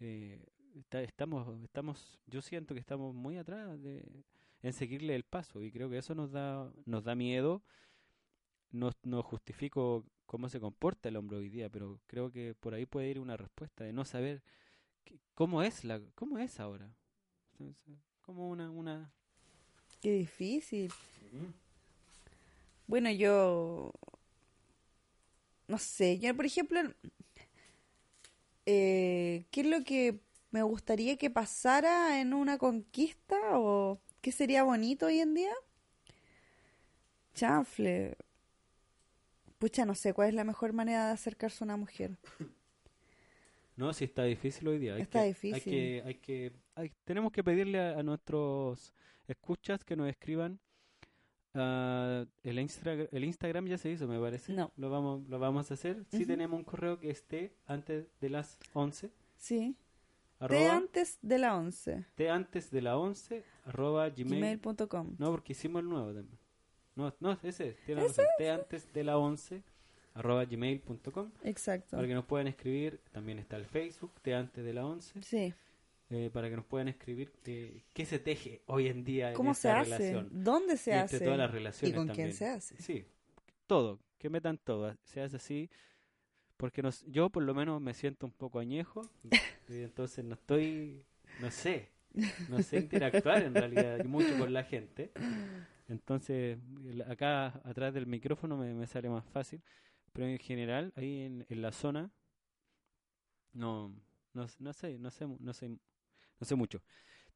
eh, 0.00 0.42
está- 0.74 1.02
estamos, 1.02 1.62
estamos, 1.62 2.18
yo 2.26 2.40
siento 2.40 2.72
que 2.74 2.80
estamos 2.80 3.14
muy 3.14 3.36
atrás 3.36 3.80
de, 3.82 4.02
en 4.62 4.72
seguirle 4.72 5.14
el 5.14 5.24
paso 5.24 5.62
y 5.62 5.70
creo 5.70 5.90
que 5.90 5.98
eso 5.98 6.14
nos 6.14 6.32
da, 6.32 6.72
nos 6.86 7.04
da 7.04 7.14
miedo. 7.14 7.62
No, 8.74 8.90
no 9.04 9.22
justifico 9.22 10.04
cómo 10.26 10.48
se 10.48 10.58
comporta 10.58 11.08
el 11.08 11.16
hombre 11.16 11.36
hoy 11.36 11.48
día, 11.48 11.70
pero 11.70 12.00
creo 12.08 12.32
que 12.32 12.54
por 12.58 12.74
ahí 12.74 12.86
puede 12.86 13.08
ir 13.08 13.20
una 13.20 13.36
respuesta 13.36 13.84
de 13.84 13.92
no 13.92 14.04
saber 14.04 14.42
cómo 15.34 15.62
es 15.62 15.84
la, 15.84 16.00
cómo 16.16 16.38
es 16.38 16.58
ahora. 16.58 16.92
Entonces, 17.52 17.94
como 18.20 18.48
una, 18.48 18.72
una. 18.72 19.12
Qué 20.00 20.10
difícil. 20.12 20.92
Bueno, 22.88 23.12
yo 23.12 23.92
no 25.68 25.78
sé, 25.78 26.18
yo 26.18 26.34
por 26.34 26.44
ejemplo, 26.44 26.80
eh, 28.66 29.44
¿qué 29.52 29.60
es 29.60 29.66
lo 29.68 29.84
que 29.84 30.18
me 30.50 30.62
gustaría 30.64 31.16
que 31.16 31.30
pasara 31.30 32.20
en 32.20 32.34
una 32.34 32.58
conquista 32.58 33.36
o 33.52 34.00
qué 34.20 34.32
sería 34.32 34.64
bonito 34.64 35.06
hoy 35.06 35.20
en 35.20 35.34
día? 35.34 35.52
Chanfle. 37.34 38.16
Pucha, 39.64 39.86
no 39.86 39.94
sé 39.94 40.12
cuál 40.12 40.28
es 40.28 40.34
la 40.34 40.44
mejor 40.44 40.74
manera 40.74 41.06
de 41.06 41.12
acercarse 41.14 41.64
a 41.64 41.64
una 41.64 41.78
mujer. 41.78 42.18
No, 43.76 43.92
sí 43.94 44.04
está 44.04 44.22
difícil 44.24 44.68
hoy 44.68 44.78
día. 44.78 44.94
Hay 44.94 45.00
Está 45.02 45.22
que- 45.22 45.28
difícil. 45.28 45.54
Hay 45.54 45.60
que, 45.62 46.02
hay 46.04 46.14
que, 46.16 46.52
hay- 46.74 46.92
tenemos 47.04 47.32
que 47.32 47.42
pedirle 47.42 47.80
a, 47.80 47.98
a 47.98 48.02
nuestros 48.04 48.92
escuchas 49.26 49.82
que 49.82 49.96
nos 49.96 50.08
escriban. 50.10 50.60
ah, 51.54 52.24
el, 52.42 52.58
Instra- 52.58 53.08
el 53.10 53.24
Instagram 53.24 53.66
ya 53.66 53.78
se 53.78 53.90
hizo, 53.90 54.06
me 54.06 54.20
parece. 54.20 54.52
No. 54.52 54.70
Lo 54.76 54.90
vamos, 54.90 55.26
lo 55.28 55.38
vamos 55.40 55.70
a 55.70 55.74
hacer. 55.74 56.04
Sí 56.10 56.18
Ujú. 56.18 56.26
tenemos 56.26 56.58
un 56.58 56.64
correo 56.64 57.00
que 57.00 57.08
esté 57.10 57.56
antes 57.66 58.06
de 58.20 58.28
las 58.28 58.58
11. 58.74 59.10
Sí. 59.38 59.74
Arroba, 60.40 60.76
antes 60.76 61.18
de 61.22 61.38
la 61.38 61.56
11. 61.56 62.04
te 62.16 62.28
antes 62.30 62.70
de 62.70 62.82
la 62.82 62.96
11, 62.98 63.42
arroba 63.64 64.08
gmail. 64.10 64.58
Gmail.com. 64.60 65.16
No, 65.18 65.30
porque 65.32 65.52
hicimos 65.52 65.80
el 65.82 65.88
nuevo 65.88 66.12
también. 66.12 66.38
No, 66.96 67.14
no, 67.20 67.38
ese 67.42 67.68
es, 67.70 67.76
tiene 67.84 68.02
razón. 68.02 68.24
Te 68.38 68.50
antes 68.50 68.92
de 68.92 69.04
la 69.04 69.18
11, 69.18 69.62
arroba 70.14 70.44
gmail.com. 70.44 71.30
Exacto. 71.42 71.96
Para 71.96 72.06
que 72.08 72.14
nos 72.14 72.24
puedan 72.24 72.46
escribir, 72.46 73.00
también 73.12 73.38
está 73.38 73.56
el 73.56 73.66
Facebook, 73.66 74.12
te 74.22 74.34
antes 74.34 74.64
de 74.64 74.72
la 74.72 74.86
11. 74.86 75.22
Sí. 75.22 75.54
eh, 76.10 76.30
para 76.32 76.48
que 76.48 76.56
nos 76.56 76.64
puedan 76.66 76.86
escribir 76.88 77.32
eh, 77.46 77.82
qué 77.92 78.04
se 78.06 78.18
teje 78.20 78.62
hoy 78.66 78.86
en 78.88 79.02
día 79.04 79.30
en 79.30 79.34
¿Cómo 79.34 79.54
se 79.54 79.70
hace? 79.70 79.96
relación. 79.96 80.28
¿Dónde 80.30 80.76
se 80.76 80.92
y 80.92 80.94
entre 80.94 81.16
hace? 81.16 81.24
todas 81.24 81.38
las 81.38 81.50
¿Y 81.50 81.54
relaciones 81.54 81.96
con 81.96 82.06
también. 82.06 82.28
quién 82.28 82.36
se 82.36 82.46
hace? 82.46 82.76
Sí, 82.80 83.04
todo, 83.66 83.98
que 84.18 84.28
metan 84.30 84.58
todo, 84.58 84.94
se 85.02 85.20
hace 85.22 85.36
así, 85.36 85.70
porque 86.56 86.82
nos, 86.82 87.02
yo 87.06 87.30
por 87.30 87.42
lo 87.42 87.54
menos 87.54 87.80
me 87.80 87.94
siento 87.94 88.26
un 88.26 88.32
poco 88.32 88.60
añejo, 88.60 89.10
y 89.68 89.82
entonces 89.82 90.24
no 90.24 90.34
estoy, 90.34 91.02
no 91.40 91.50
sé, 91.50 91.88
no 92.48 92.62
sé 92.62 92.76
interactuar 92.78 93.42
en 93.42 93.54
realidad 93.54 94.04
mucho 94.04 94.38
con 94.38 94.52
la 94.52 94.62
gente, 94.62 95.10
entonces 95.88 96.58
acá 97.08 97.60
atrás 97.64 97.94
del 97.94 98.06
micrófono 98.06 98.56
me, 98.56 98.74
me 98.74 98.86
sale 98.86 99.08
más 99.08 99.24
fácil, 99.26 99.62
pero 100.12 100.26
en 100.26 100.38
general 100.38 100.92
ahí 100.96 101.22
en, 101.22 101.46
en 101.48 101.62
la 101.62 101.72
zona 101.72 102.10
no, 103.54 103.92
no, 104.34 104.46
no 104.58 104.72
sé, 104.72 104.98
no 104.98 105.10
sé, 105.10 105.26
no 105.26 105.52
sé, 105.52 105.68
no 105.68 106.46
sé 106.46 106.54
mucho. 106.54 106.82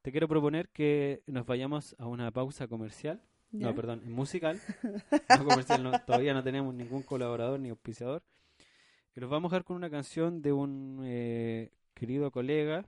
Te 0.02 0.10
quiero 0.10 0.28
proponer 0.28 0.68
que 0.68 1.22
nos 1.26 1.46
vayamos 1.46 1.94
a 1.98 2.06
una 2.06 2.30
pausa 2.30 2.68
comercial. 2.68 3.22
¿Ya? 3.50 3.66
No, 3.68 3.74
perdón, 3.74 4.02
musical. 4.12 4.60
No 5.38 5.44
comercial, 5.44 5.82
no, 5.82 5.92
todavía 6.00 6.34
no 6.34 6.42
tenemos 6.42 6.74
ningún 6.74 7.02
colaborador 7.02 7.58
ni 7.60 7.70
auspiciador. 7.70 8.22
Y 9.14 9.20
los 9.20 9.30
vamos 9.30 9.52
a 9.52 9.56
dejar 9.56 9.64
con 9.64 9.76
una 9.76 9.90
canción 9.90 10.42
de 10.42 10.52
un 10.52 11.00
eh, 11.04 11.70
querido 11.94 12.30
colega. 12.30 12.84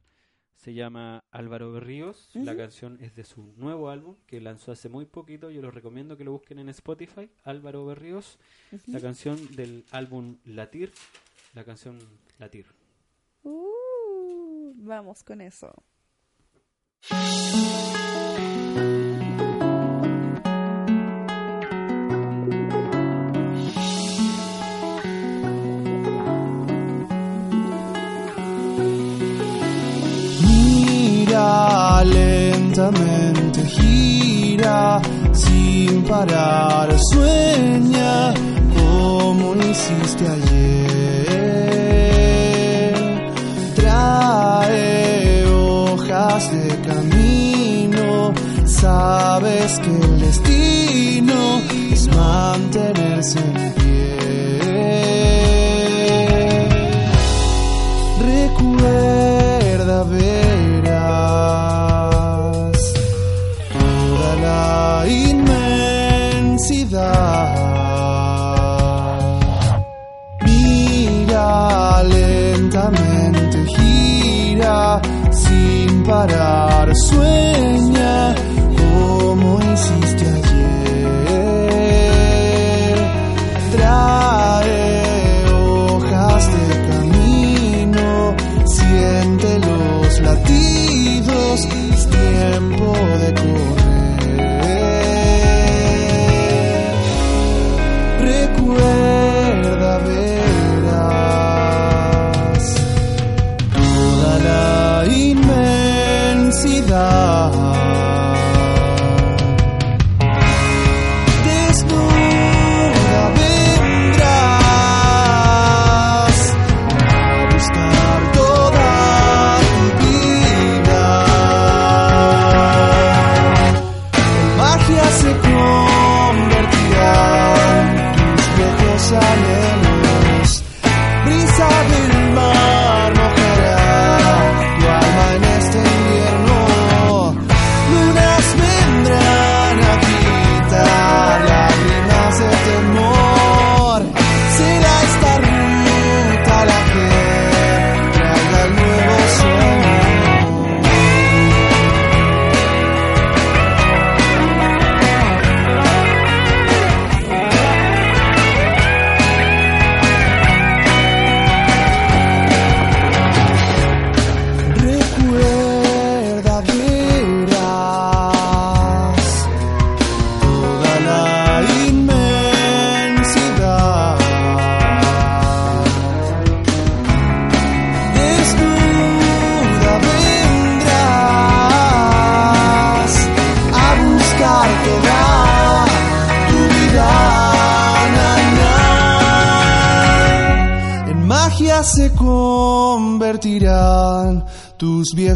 Se 0.56 0.74
llama 0.74 1.24
Álvaro 1.30 1.72
Berríos. 1.72 2.28
La 2.34 2.56
canción 2.56 2.98
es 3.00 3.14
de 3.14 3.24
su 3.24 3.54
nuevo 3.56 3.88
álbum 3.88 4.16
que 4.26 4.40
lanzó 4.40 4.72
hace 4.72 4.88
muy 4.88 5.06
poquito. 5.06 5.50
Yo 5.50 5.62
los 5.62 5.74
recomiendo 5.74 6.16
que 6.16 6.24
lo 6.24 6.32
busquen 6.32 6.58
en 6.58 6.68
Spotify. 6.68 7.30
Álvaro 7.44 7.86
Berríos. 7.86 8.38
La 8.86 9.00
canción 9.00 9.56
del 9.56 9.84
álbum 9.90 10.36
Latir. 10.44 10.92
La 11.54 11.64
canción 11.64 11.98
Latir. 12.38 12.66
Uh, 13.42 14.74
vamos 14.76 15.22
con 15.22 15.40
eso. 15.40 15.72
Lentamente, 32.80 33.60
gira 33.66 35.00
sin 35.32 36.02
parar, 36.04 36.96
sueña 37.12 38.32
como 38.74 39.54
hiciste 39.56 40.26
ayer. 40.26 41.34
Trae 43.74 45.46
hojas 45.46 46.50
de 46.52 46.68
camino, 46.88 48.32
sabes 48.64 49.78
que 49.80 49.90
el 49.90 50.20
destino 50.20 51.60
es 51.92 52.08
mantenerse 52.08 53.79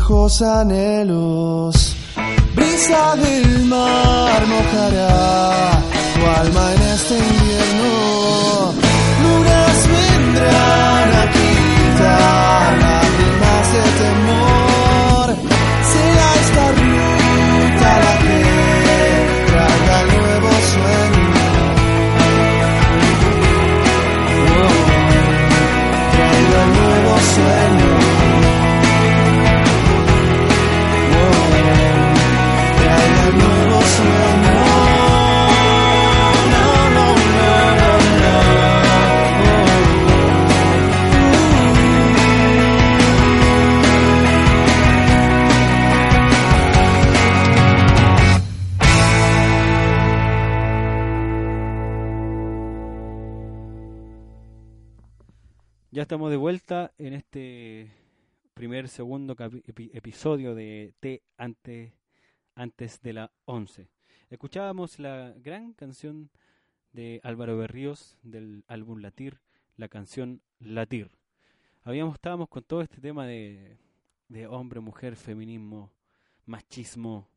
viejos 0.04 0.42
anhelos. 0.42 1.96
Brisa 2.54 3.16
del 3.16 3.64
mar 3.64 4.46
mojará 4.46 5.82
tu 6.14 6.26
alma 6.40 6.72
en 6.74 6.82
este 6.94 7.14
invierno. 7.14 8.74
Lunas 9.22 9.88
vendrán 9.94 11.08
a 11.20 11.24
quitar 11.34 12.72
lágrimas 12.84 13.64
de 13.74 13.84
temor. 14.02 15.26
Será 15.92 16.28
esta 16.44 16.64
ruta 16.80 17.90
la 18.04 18.14
que 18.24 18.38
traiga 19.48 19.96
el 20.02 20.08
nuevo 20.18 20.50
sueño. 20.72 21.28
Traiga 26.12 26.58
el 26.64 26.70
nuevo 26.78 27.12
sueño. 27.34 27.93
Primer, 58.74 58.88
segundo 58.88 59.36
epi- 59.36 59.90
episodio 59.94 60.56
de 60.56 60.94
T 60.98 61.22
antes, 61.36 61.92
antes 62.56 63.00
de 63.02 63.12
la 63.12 63.30
11. 63.44 63.88
Escuchábamos 64.30 64.98
la 64.98 65.32
gran 65.36 65.74
canción 65.74 66.28
de 66.90 67.20
Álvaro 67.22 67.56
Berríos 67.56 68.18
del 68.24 68.64
álbum 68.66 68.98
Latir, 68.98 69.38
la 69.76 69.86
canción 69.86 70.42
Latir. 70.58 71.12
Habíamos, 71.84 72.14
estábamos 72.14 72.48
con 72.48 72.64
todo 72.64 72.82
este 72.82 73.00
tema 73.00 73.28
de, 73.28 73.78
de 74.26 74.48
hombre, 74.48 74.80
mujer, 74.80 75.14
feminismo, 75.14 75.92
machismo 76.44 77.28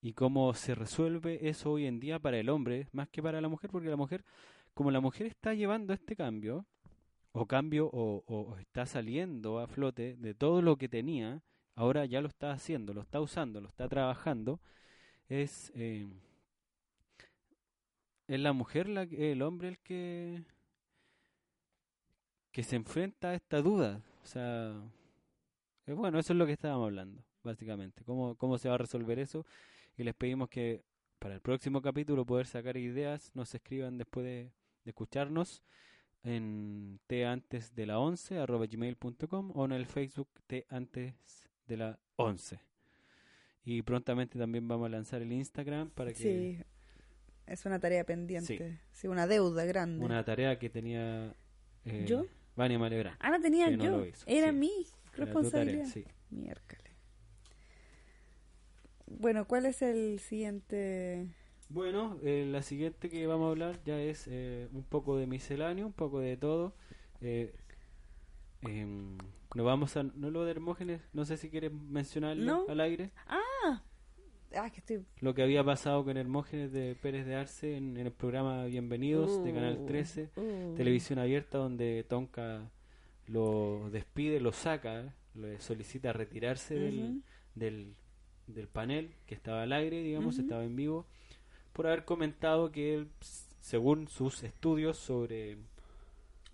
y 0.00 0.12
cómo 0.12 0.54
se 0.54 0.76
resuelve 0.76 1.48
eso 1.48 1.72
hoy 1.72 1.86
en 1.86 1.98
día 1.98 2.20
para 2.20 2.38
el 2.38 2.48
hombre 2.48 2.86
más 2.92 3.08
que 3.08 3.20
para 3.20 3.40
la 3.40 3.48
mujer, 3.48 3.68
porque 3.68 3.88
la 3.88 3.96
mujer, 3.96 4.24
como 4.74 4.92
la 4.92 5.00
mujer 5.00 5.26
está 5.26 5.54
llevando 5.54 5.92
este 5.92 6.14
cambio, 6.14 6.66
o 7.32 7.46
cambio 7.46 7.88
o, 7.92 8.56
está 8.58 8.86
saliendo 8.86 9.58
a 9.58 9.66
flote 9.66 10.16
de 10.18 10.34
todo 10.34 10.62
lo 10.62 10.76
que 10.76 10.88
tenía, 10.88 11.42
ahora 11.74 12.04
ya 12.04 12.20
lo 12.20 12.28
está 12.28 12.52
haciendo, 12.52 12.92
lo 12.92 13.00
está 13.00 13.20
usando, 13.20 13.60
lo 13.60 13.68
está 13.68 13.88
trabajando, 13.88 14.60
es, 15.28 15.72
eh, 15.74 16.08
es 18.28 18.40
la 18.40 18.52
mujer, 18.52 18.88
la, 18.88 19.02
el 19.02 19.40
hombre 19.42 19.68
el 19.68 19.78
que, 19.78 20.44
que 22.52 22.62
se 22.62 22.76
enfrenta 22.76 23.30
a 23.30 23.34
esta 23.34 23.62
duda. 23.62 24.02
O 24.22 24.26
sea, 24.26 24.74
eh, 25.86 25.92
bueno, 25.94 26.18
eso 26.18 26.34
es 26.34 26.38
lo 26.38 26.46
que 26.46 26.52
estábamos 26.52 26.86
hablando, 26.86 27.24
básicamente, 27.42 28.04
cómo, 28.04 28.36
cómo 28.36 28.58
se 28.58 28.68
va 28.68 28.74
a 28.74 28.78
resolver 28.78 29.18
eso. 29.18 29.46
Y 29.96 30.04
les 30.04 30.14
pedimos 30.14 30.50
que 30.50 30.84
para 31.18 31.34
el 31.34 31.40
próximo 31.40 31.80
capítulo 31.80 32.26
poder 32.26 32.46
sacar 32.46 32.76
ideas, 32.76 33.30
nos 33.34 33.54
escriban 33.54 33.96
después 33.96 34.24
de, 34.26 34.52
de 34.84 34.90
escucharnos 34.90 35.62
en 36.24 37.00
t 37.06 37.24
antes 37.26 37.74
de 37.74 37.86
la 37.86 37.98
11 37.98 38.38
arroba 38.38 38.66
gmail.com 38.66 39.52
o 39.54 39.64
en 39.64 39.72
el 39.72 39.86
Facebook 39.86 40.28
t 40.46 40.64
antes 40.68 41.14
de 41.66 41.76
la 41.76 41.98
11 42.16 42.60
y 43.64 43.82
prontamente 43.82 44.38
también 44.38 44.66
vamos 44.68 44.86
a 44.86 44.88
lanzar 44.90 45.22
el 45.22 45.32
Instagram 45.32 45.90
para 45.90 46.12
que 46.12 46.18
Sí, 46.18 46.58
es 47.46 47.64
una 47.66 47.78
tarea 47.80 48.04
pendiente. 48.04 48.80
Sí, 48.92 49.08
una 49.08 49.26
deuda 49.26 49.64
grande. 49.64 50.04
una 50.04 50.24
tarea 50.24 50.58
que 50.58 50.68
tenía 50.70 51.34
eh, 51.84 52.04
¿Yo? 52.06 52.26
Vania 52.56 52.78
Malebrán 52.78 53.16
Ah, 53.20 53.30
no 53.30 53.40
tenía 53.40 53.70
no 53.70 53.84
yo. 53.84 54.04
hizo, 54.06 54.24
Era 54.26 54.50
sí. 54.50 54.56
mi 54.56 54.68
Era 54.68 54.86
tarea, 55.10 55.24
responsabilidad. 55.26 55.84
sí. 55.86 56.04
Miércoles. 56.30 56.92
Bueno, 59.06 59.46
¿cuál 59.46 59.66
es 59.66 59.82
el 59.82 60.18
siguiente? 60.20 61.28
Bueno, 61.72 62.18
eh, 62.22 62.46
la 62.50 62.60
siguiente 62.62 63.08
que 63.08 63.26
vamos 63.26 63.46
a 63.46 63.50
hablar 63.50 63.80
ya 63.84 63.98
es 64.00 64.26
eh, 64.30 64.68
un 64.72 64.82
poco 64.84 65.16
de 65.16 65.26
misceláneo, 65.26 65.86
un 65.86 65.92
poco 65.94 66.20
de 66.20 66.36
todo. 66.36 66.74
Eh, 67.22 67.54
em, 68.62 69.16
no 69.54 69.64
vamos 69.64 69.96
a, 69.96 70.02
no 70.02 70.30
lo 70.30 70.44
de 70.44 70.50
Hermógenes, 70.50 71.00
no 71.14 71.24
sé 71.24 71.36
si 71.38 71.48
quieres 71.48 71.72
mencionarlo 71.72 72.44
No. 72.44 72.64
al 72.68 72.80
aire, 72.80 73.10
Ah, 73.26 73.82
ah, 74.54 74.70
que 74.70 74.80
estoy. 74.80 75.04
lo 75.20 75.34
que 75.34 75.42
había 75.42 75.64
pasado 75.64 76.04
con 76.04 76.16
Hermógenes 76.18 76.72
de 76.72 76.94
Pérez 77.00 77.24
de 77.24 77.36
Arce 77.36 77.76
en, 77.76 77.96
en 77.96 78.06
el 78.06 78.12
programa 78.12 78.64
Bienvenidos 78.66 79.42
de 79.42 79.52
Canal 79.54 79.78
Uh, 79.80 79.86
13, 79.86 80.30
uh. 80.36 80.74
televisión 80.76 81.18
abierta, 81.18 81.56
donde 81.58 82.04
Tonka 82.06 82.70
lo 83.28 83.88
despide, 83.90 84.40
lo 84.40 84.52
saca, 84.52 85.14
le 85.34 85.58
solicita 85.60 86.12
retirarse 86.12 86.74
del, 86.74 87.22
del, 87.54 87.94
del 88.46 88.68
panel 88.68 89.14
que 89.26 89.34
estaba 89.34 89.62
al 89.62 89.72
aire, 89.72 90.02
digamos, 90.02 90.38
estaba 90.38 90.64
en 90.64 90.76
vivo, 90.76 91.06
por 91.72 91.86
haber 91.86 92.04
comentado 92.04 92.70
que 92.72 92.94
él, 92.94 93.08
según 93.60 94.08
sus 94.08 94.42
estudios 94.42 94.96
sobre, 94.98 95.56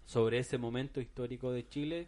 sobre 0.04 0.38
ese 0.38 0.58
momento 0.58 1.00
histórico 1.00 1.52
de 1.52 1.68
Chile, 1.68 2.06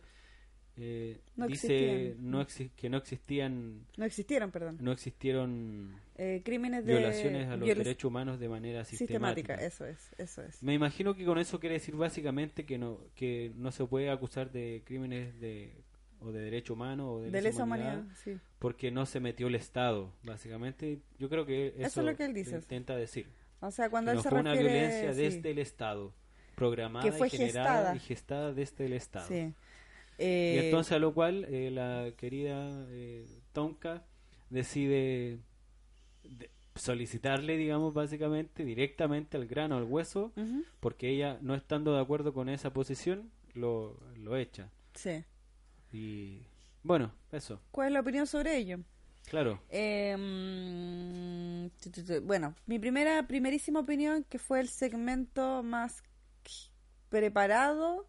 eh, 0.76 1.18
No 1.36 1.46
dice 1.46 2.14
no 2.18 2.46
que 2.76 2.88
no 2.88 2.96
existían, 2.96 3.84
No 3.98 4.04
existieron, 4.06 4.50
perdón. 4.50 4.78
no 4.80 4.92
existieron 4.92 5.94
Eh, 6.16 6.40
crímenes 6.44 6.86
de. 6.86 6.92
violaciones 6.94 7.48
a 7.48 7.56
los 7.56 7.66
viola- 7.66 7.82
derechos 7.82 8.04
humanos 8.04 8.38
de 8.40 8.48
manera 8.48 8.84
Sistemática, 8.84 9.54
sistemática. 9.58 9.66
eso 9.66 9.84
es, 9.84 10.10
eso 10.16 10.42
es. 10.42 10.62
Me 10.62 10.72
imagino 10.72 11.14
que 11.14 11.24
con 11.26 11.38
eso 11.38 11.60
quiere 11.60 11.74
decir 11.74 11.96
básicamente 11.96 12.64
que 12.64 12.78
no 12.78 12.98
que 13.14 13.52
no 13.56 13.72
se 13.72 13.84
puede 13.84 14.08
acusar 14.10 14.52
de 14.52 14.82
crímenes 14.86 15.38
de 15.40 15.72
o 16.22 16.32
de 16.32 16.40
derecho 16.42 16.74
humano 16.74 17.12
o 17.12 17.20
de, 17.20 17.30
De 17.30 17.42
lesa 17.42 17.64
humanidad, 17.64 17.94
humanidad, 17.98 18.16
sí. 18.22 18.38
porque 18.58 18.90
no 18.90 19.06
se 19.06 19.20
metió 19.20 19.46
el 19.48 19.54
Estado, 19.54 20.12
básicamente. 20.22 21.00
Yo 21.18 21.28
creo 21.28 21.46
que 21.46 21.68
eso, 21.68 21.86
Eso 21.86 22.00
es 22.00 22.06
lo 22.06 22.16
que 22.16 22.24
él 22.26 22.34
dice. 22.34 22.56
intenta 22.56 22.96
decir. 22.96 23.26
O 23.60 23.70
sea, 23.70 23.90
cuando 23.90 24.10
que 24.10 24.12
él 24.12 24.16
no 24.18 24.22
se 24.22 24.28
fue 24.30 24.40
una 24.40 24.52
refiere. 24.54 24.72
violencia 24.74 25.14
sí, 25.14 25.20
desde 25.22 25.50
el 25.50 25.58
Estado, 25.58 26.12
programada 26.54 27.04
Que 27.04 27.12
fue 27.12 27.26
y 27.26 27.30
generada 27.30 27.68
gestada. 27.68 27.96
y 27.96 27.98
gestada 28.00 28.52
desde 28.54 28.86
el 28.86 28.92
Estado. 28.94 29.28
sí. 29.28 29.54
Y 30.18 30.22
Eh, 30.22 30.64
entonces 30.66 30.92
a 30.92 30.98
lo 30.98 31.14
cual 31.14 31.46
eh, 31.48 31.70
la 31.70 32.10
querida 32.16 32.84
eh, 32.90 33.26
Tonka 33.54 34.02
decide 34.50 35.38
de- 36.24 36.50
solicitarle, 36.74 37.56
digamos, 37.56 37.94
básicamente, 37.94 38.64
directamente 38.64 39.36
al 39.38 39.46
grano, 39.46 39.76
al 39.78 39.84
hueso, 39.84 40.32
ujú, 40.36 40.64
porque 40.80 41.08
ella, 41.08 41.38
no 41.40 41.54
estando 41.54 41.94
de 41.94 42.00
acuerdo 42.02 42.32
con 42.34 42.48
esa 42.50 42.72
posición, 42.72 43.30
lo, 43.54 43.96
lo 44.16 44.36
echa. 44.36 44.68
sí. 44.94 45.24
Y 45.92 46.42
bueno, 46.82 47.12
eso, 47.32 47.60
¿Cuál 47.70 47.88
es 47.88 47.92
la 47.94 48.00
opinión 48.00 48.26
sobre 48.26 48.56
ello? 48.56 48.78
claro. 49.28 49.60
Eh, 49.68 50.16
bueno, 52.22 52.54
mi 52.66 52.78
primera, 52.78 53.26
primerísima 53.26 53.80
opinión, 53.80 54.24
que 54.24 54.38
fue 54.38 54.60
el 54.60 54.68
segmento 54.68 55.62
más 55.62 56.02
preparado 57.08 58.06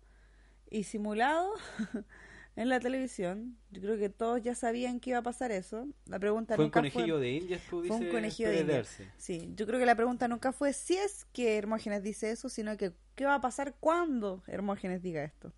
y 0.70 0.84
simulado 0.84 1.54
en 2.56 2.70
la 2.70 2.80
televisión. 2.80 3.58
Yo 3.72 3.82
creo 3.82 3.98
que 3.98 4.10
todos 4.10 4.42
ya 4.42 4.56
sabían 4.56 5.00
que 5.00 5.12
iba 5.12 5.20
a 5.20 5.24
pasar 5.24 5.52
eso. 5.52 5.88
La 6.06 6.20
pregunta 6.20 6.56
Fue 6.56 6.66
un 6.66 6.72
conejillo 6.72 7.20
de 7.20 7.32
indias, 7.32 7.62
tú 7.70 7.84
fue 7.84 7.98
un 7.98 8.04
dices, 8.04 8.14
conejillo 8.14 8.50
de 8.50 8.66
perderse. 8.66 9.12
Sí, 9.18 9.52
yo 9.56 9.66
creo 9.66 9.80
que 9.80 9.86
la 9.86 9.96
pregunta 9.96 10.28
nunca 10.28 10.52
fue 10.54 10.74
si 10.74 10.96
es 10.98 11.26
que 11.34 11.58
Hermógenes 11.58 12.04
dice 12.04 12.32
eso, 12.32 12.50
sino 12.50 12.78
que 12.78 12.94
qué 13.16 13.26
va 13.26 13.36
a 13.36 13.42
pasar 13.42 13.76
cuando 13.80 14.44
Hermógenes 14.48 15.02
diga 15.02 15.24
esto. 15.24 15.54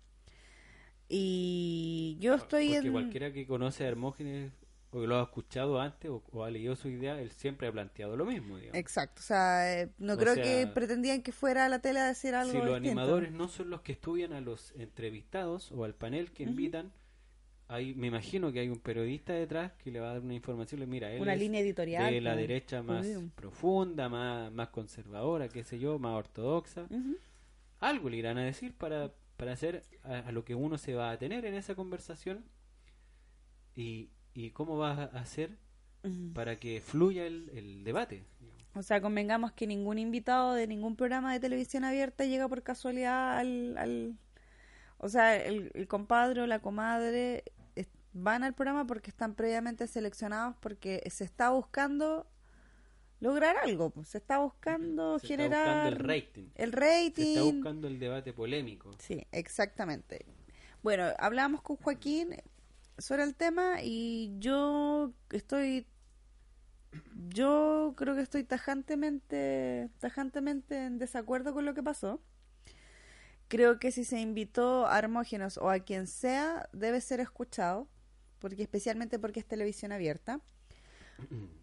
Y 1.08 2.16
yo 2.20 2.34
estoy 2.34 2.68
Porque 2.72 2.86
en... 2.86 2.92
cualquiera 2.92 3.32
que 3.32 3.46
conoce 3.46 3.84
a 3.84 3.88
Hermógenes 3.88 4.52
o 4.90 5.00
que 5.00 5.06
lo 5.06 5.18
ha 5.18 5.22
escuchado 5.24 5.80
antes 5.80 6.10
o, 6.10 6.22
o 6.32 6.44
ha 6.44 6.50
leído 6.50 6.76
su 6.76 6.88
idea, 6.88 7.20
él 7.20 7.30
siempre 7.30 7.66
ha 7.68 7.72
planteado 7.72 8.16
lo 8.16 8.24
mismo, 8.24 8.56
digamos. 8.58 8.78
Exacto, 8.78 9.20
o 9.20 9.24
sea, 9.24 9.82
eh, 9.82 9.90
no 9.98 10.16
O 10.16 10.16
creo 10.16 10.34
sea, 10.34 10.42
que 10.44 10.66
pretendían 10.68 11.22
que 11.22 11.32
fuera 11.32 11.66
a 11.66 11.68
la 11.68 11.80
tele 11.80 12.00
a 12.00 12.06
decir 12.06 12.34
algo 12.34 12.52
si 12.52 12.58
los 12.58 12.80
distinto. 12.80 13.02
animadores 13.02 13.32
no 13.32 13.48
son 13.48 13.70
los 13.70 13.80
que 13.82 13.92
estudian 13.92 14.32
a 14.32 14.40
los 14.40 14.72
entrevistados 14.76 15.72
o 15.72 15.84
al 15.84 15.94
panel 15.94 16.30
que 16.32 16.44
invitan, 16.44 16.92
hay, 17.66 17.94
me 17.94 18.06
imagino 18.08 18.52
que 18.52 18.60
hay 18.60 18.68
un 18.68 18.78
periodista 18.78 19.32
detrás 19.32 19.72
que 19.72 19.90
le 19.90 19.98
va 20.00 20.10
a 20.10 20.12
dar 20.14 20.22
una 20.22 20.34
información, 20.34 20.80
le 20.80 20.86
mira, 20.86 21.10
él 21.12 21.20
Una 21.22 21.32
es 21.34 21.40
línea 21.40 21.60
editorial. 21.60 22.12
de 22.12 22.20
la 22.20 22.36
derecha 22.36 22.82
más 22.82 23.06
profunda, 23.34 24.08
más, 24.08 24.52
más 24.52 24.68
conservadora, 24.68 25.48
qué 25.48 25.64
sé 25.64 25.78
yo, 25.78 25.98
más 25.98 26.14
ortodoxa. 26.14 26.86
Algo 27.80 28.08
le 28.10 28.18
irán 28.18 28.38
a 28.38 28.44
decir 28.44 28.74
para, 28.74 29.12
para 29.36 29.52
hacer 29.52 29.82
a, 30.04 30.18
a 30.18 30.32
lo 30.32 30.44
que 30.44 30.54
uno 30.54 30.78
se 30.78 30.94
va 30.94 31.10
a 31.10 31.18
tener 31.18 31.44
en 31.44 31.54
esa 31.54 31.74
conversación 31.74 32.44
y, 33.74 34.10
y 34.34 34.50
cómo 34.50 34.76
va 34.78 34.92
a 34.92 35.04
hacer 35.18 35.58
para 36.34 36.56
que 36.56 36.80
fluya 36.80 37.26
el, 37.26 37.50
el 37.54 37.82
debate. 37.84 38.24
O 38.74 38.82
sea, 38.82 39.00
convengamos 39.00 39.52
que 39.52 39.66
ningún 39.66 39.98
invitado 39.98 40.52
de 40.54 40.66
ningún 40.66 40.96
programa 40.96 41.32
de 41.32 41.40
televisión 41.40 41.84
abierta 41.84 42.24
llega 42.24 42.48
por 42.48 42.62
casualidad 42.62 43.38
al... 43.38 43.76
al- 43.78 44.18
o 44.98 45.08
sea, 45.08 45.36
el, 45.36 45.70
el 45.74 45.86
compadre 45.86 46.40
o 46.42 46.46
la 46.46 46.60
comadre 46.60 47.44
van 48.16 48.44
al 48.44 48.54
programa 48.54 48.86
porque 48.86 49.10
están 49.10 49.34
previamente 49.34 49.86
seleccionados 49.88 50.54
porque 50.60 51.02
se 51.10 51.24
está 51.24 51.50
buscando 51.50 52.26
lograr 53.24 53.56
algo, 53.56 53.90
pues. 53.90 54.08
se 54.08 54.18
está 54.18 54.38
buscando 54.38 55.18
Se 55.18 55.26
está 55.26 55.28
generar 55.28 55.94
buscando 55.94 56.10
el 56.12 56.20
rating. 56.22 56.48
el 56.54 56.70
Se 56.70 56.76
rating. 56.76 57.26
está 57.38 57.42
buscando 57.42 57.88
el 57.88 57.98
debate 57.98 58.32
polémico. 58.34 58.90
Sí, 58.98 59.26
exactamente. 59.32 60.26
Bueno, 60.82 61.04
hablamos 61.18 61.62
con 61.62 61.76
Joaquín 61.76 62.36
sobre 62.98 63.22
el 63.24 63.34
tema 63.34 63.82
y 63.82 64.34
yo 64.38 65.12
estoy 65.30 65.86
yo 67.28 67.94
creo 67.96 68.14
que 68.14 68.20
estoy 68.20 68.44
tajantemente 68.44 69.90
tajantemente 69.98 70.84
en 70.84 70.98
desacuerdo 70.98 71.54
con 71.54 71.64
lo 71.64 71.74
que 71.74 71.82
pasó. 71.82 72.20
Creo 73.48 73.78
que 73.78 73.90
si 73.90 74.04
se 74.04 74.20
invitó 74.20 74.86
a 74.86 74.98
Hermógenos 74.98 75.58
o 75.58 75.70
a 75.70 75.78
quien 75.80 76.06
sea, 76.06 76.68
debe 76.72 77.00
ser 77.00 77.20
escuchado, 77.20 77.88
porque 78.38 78.62
especialmente 78.62 79.18
porque 79.18 79.40
es 79.40 79.46
televisión 79.46 79.92
abierta. 79.92 80.40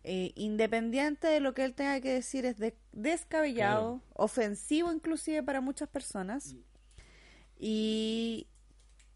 Eh, 0.03 0.31
independiente 0.35 1.27
de 1.27 1.39
lo 1.39 1.53
que 1.53 1.63
él 1.63 1.73
tenga 1.73 1.99
que 2.01 2.13
decir, 2.13 2.45
es 2.45 2.57
de- 2.57 2.75
descabellado, 2.91 3.99
Claro. 3.99 4.13
ofensivo 4.15 4.91
inclusive 4.91 5.43
para 5.43 5.61
muchas 5.61 5.89
personas, 5.89 6.55
y 7.59 8.47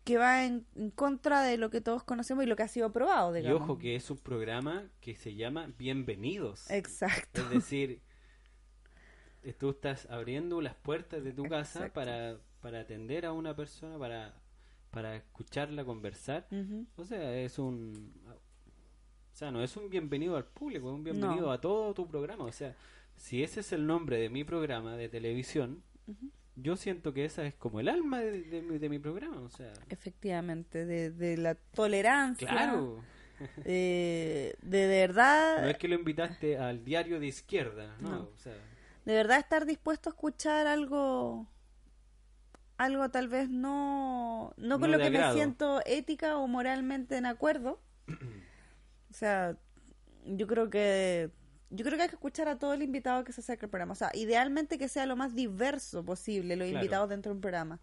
que 0.03 0.17
va 0.17 0.45
en, 0.45 0.67
en 0.75 0.91
contra 0.91 1.41
de 1.41 1.57
lo 1.57 1.71
que 1.71 1.81
todos 1.81 2.03
conocemos 2.03 2.43
y 2.43 2.47
lo 2.47 2.55
que 2.55 2.61
ha 2.63 2.67
sido 2.67 2.91
probado, 2.91 3.35
Y 3.37 3.47
ojo 3.51 3.77
que 3.79 3.95
es 3.95 4.11
un 4.11 4.17
programa 4.19 4.87
que 5.01 5.15
se 5.15 5.33
llama 5.33 5.73
Bienvenidos. 5.79 6.69
Exacto. 6.69 7.41
Es 7.41 7.49
decir, 7.49 8.01
tú 9.57 9.71
estás 9.71 10.07
abriendo 10.11 10.61
las 10.61 10.75
puertas 10.75 11.23
de 11.23 11.31
tu 11.33 11.43
casa 11.45 11.91
para, 11.91 12.37
para 12.61 12.81
atender 12.81 13.25
a 13.25 13.31
una 13.31 13.55
persona, 13.55 13.97
para, 13.97 14.35
para 14.91 15.15
escucharla 15.15 15.83
conversar. 15.83 16.47
O 16.97 17.03
sea, 17.03 17.35
es 17.39 17.57
un... 17.57 18.13
O 19.35 19.37
sea, 19.37 19.51
no 19.51 19.61
es 19.61 19.75
un 19.75 19.89
bienvenido 19.89 20.37
al 20.37 20.45
público, 20.45 20.87
es 20.87 20.95
un 20.95 21.03
bienvenido 21.03 21.47
No. 21.47 21.51
a 21.51 21.59
todo 21.59 21.93
tu 21.93 22.07
programa. 22.07 22.45
O 22.45 22.53
sea, 22.53 22.73
si 23.17 23.43
ese 23.43 23.59
es 23.59 23.73
el 23.73 23.85
nombre 23.85 24.17
de 24.17 24.29
mi 24.29 24.45
programa 24.45 24.95
de 24.95 25.09
televisión, 25.09 25.83
yo 26.55 26.77
siento 26.77 27.13
que 27.13 27.25
esa 27.25 27.45
es 27.45 27.53
como 27.53 27.81
el 27.81 27.89
alma 27.89 28.21
de, 28.21 28.43
de 28.43 28.61
mi, 28.61 28.77
de 28.77 28.87
mi 28.87 28.97
programa. 28.97 29.41
O 29.41 29.49
sea, 29.49 29.73
Efectivamente, 29.89 30.85
de, 30.85 31.11
de 31.11 31.35
la 31.35 31.55
tolerancia, 31.55 32.47
claro. 32.47 33.01
eh, 33.65 34.55
de, 34.61 34.87
de 34.87 34.99
verdad, 35.01 35.63
No 35.63 35.67
es 35.67 35.77
que 35.79 35.89
lo 35.89 35.95
invitaste 35.95 36.57
al 36.57 36.85
diario 36.85 37.19
de 37.19 37.27
izquierda, 37.27 37.93
¿no? 37.99 38.09
No. 38.11 38.19
O 38.33 38.37
sea, 38.37 38.55
de 39.03 39.13
verdad 39.15 39.37
estar 39.37 39.65
dispuesto 39.65 40.09
a 40.09 40.13
escuchar 40.13 40.65
algo 40.65 41.45
algo 42.77 43.09
tal 43.09 43.27
vez 43.27 43.49
no 43.49 44.53
no 44.55 44.79
con 44.79 44.91
No 44.91 44.97
lo 44.97 45.03
de 45.03 45.11
que 45.11 45.17
me 45.17 45.33
siento 45.33 45.81
ética 45.85 46.37
o 46.37 46.47
moralmente 46.47 47.17
en 47.17 47.25
acuerdo 47.25 47.81
sea 49.15 49.57
yo 50.25 50.47
creo 50.47 50.69
que 50.69 51.29
yo 51.71 51.83
creo 51.83 51.97
que 51.97 52.03
hay 52.03 52.09
que 52.09 52.15
escuchar 52.15 52.47
a 52.47 52.57
todo 52.59 52.73
el 52.73 52.81
invitado 52.83 53.23
que 53.23 53.31
se 53.33 53.41
acerque 53.41 53.65
al 53.65 53.69
programa 53.71 53.93
o 53.93 53.95
sea 53.95 54.11
idealmente 54.13 54.77
que 54.77 54.87
sea 54.87 55.05
lo 55.05 55.15
más 55.15 55.33
diverso 55.35 56.03
posible 56.05 56.55
los 56.55 56.67
Claro. 56.67 56.83
invitados 56.83 57.09
dentro 57.09 57.31
de 57.31 57.35
un 57.35 57.41
programa 57.41 57.79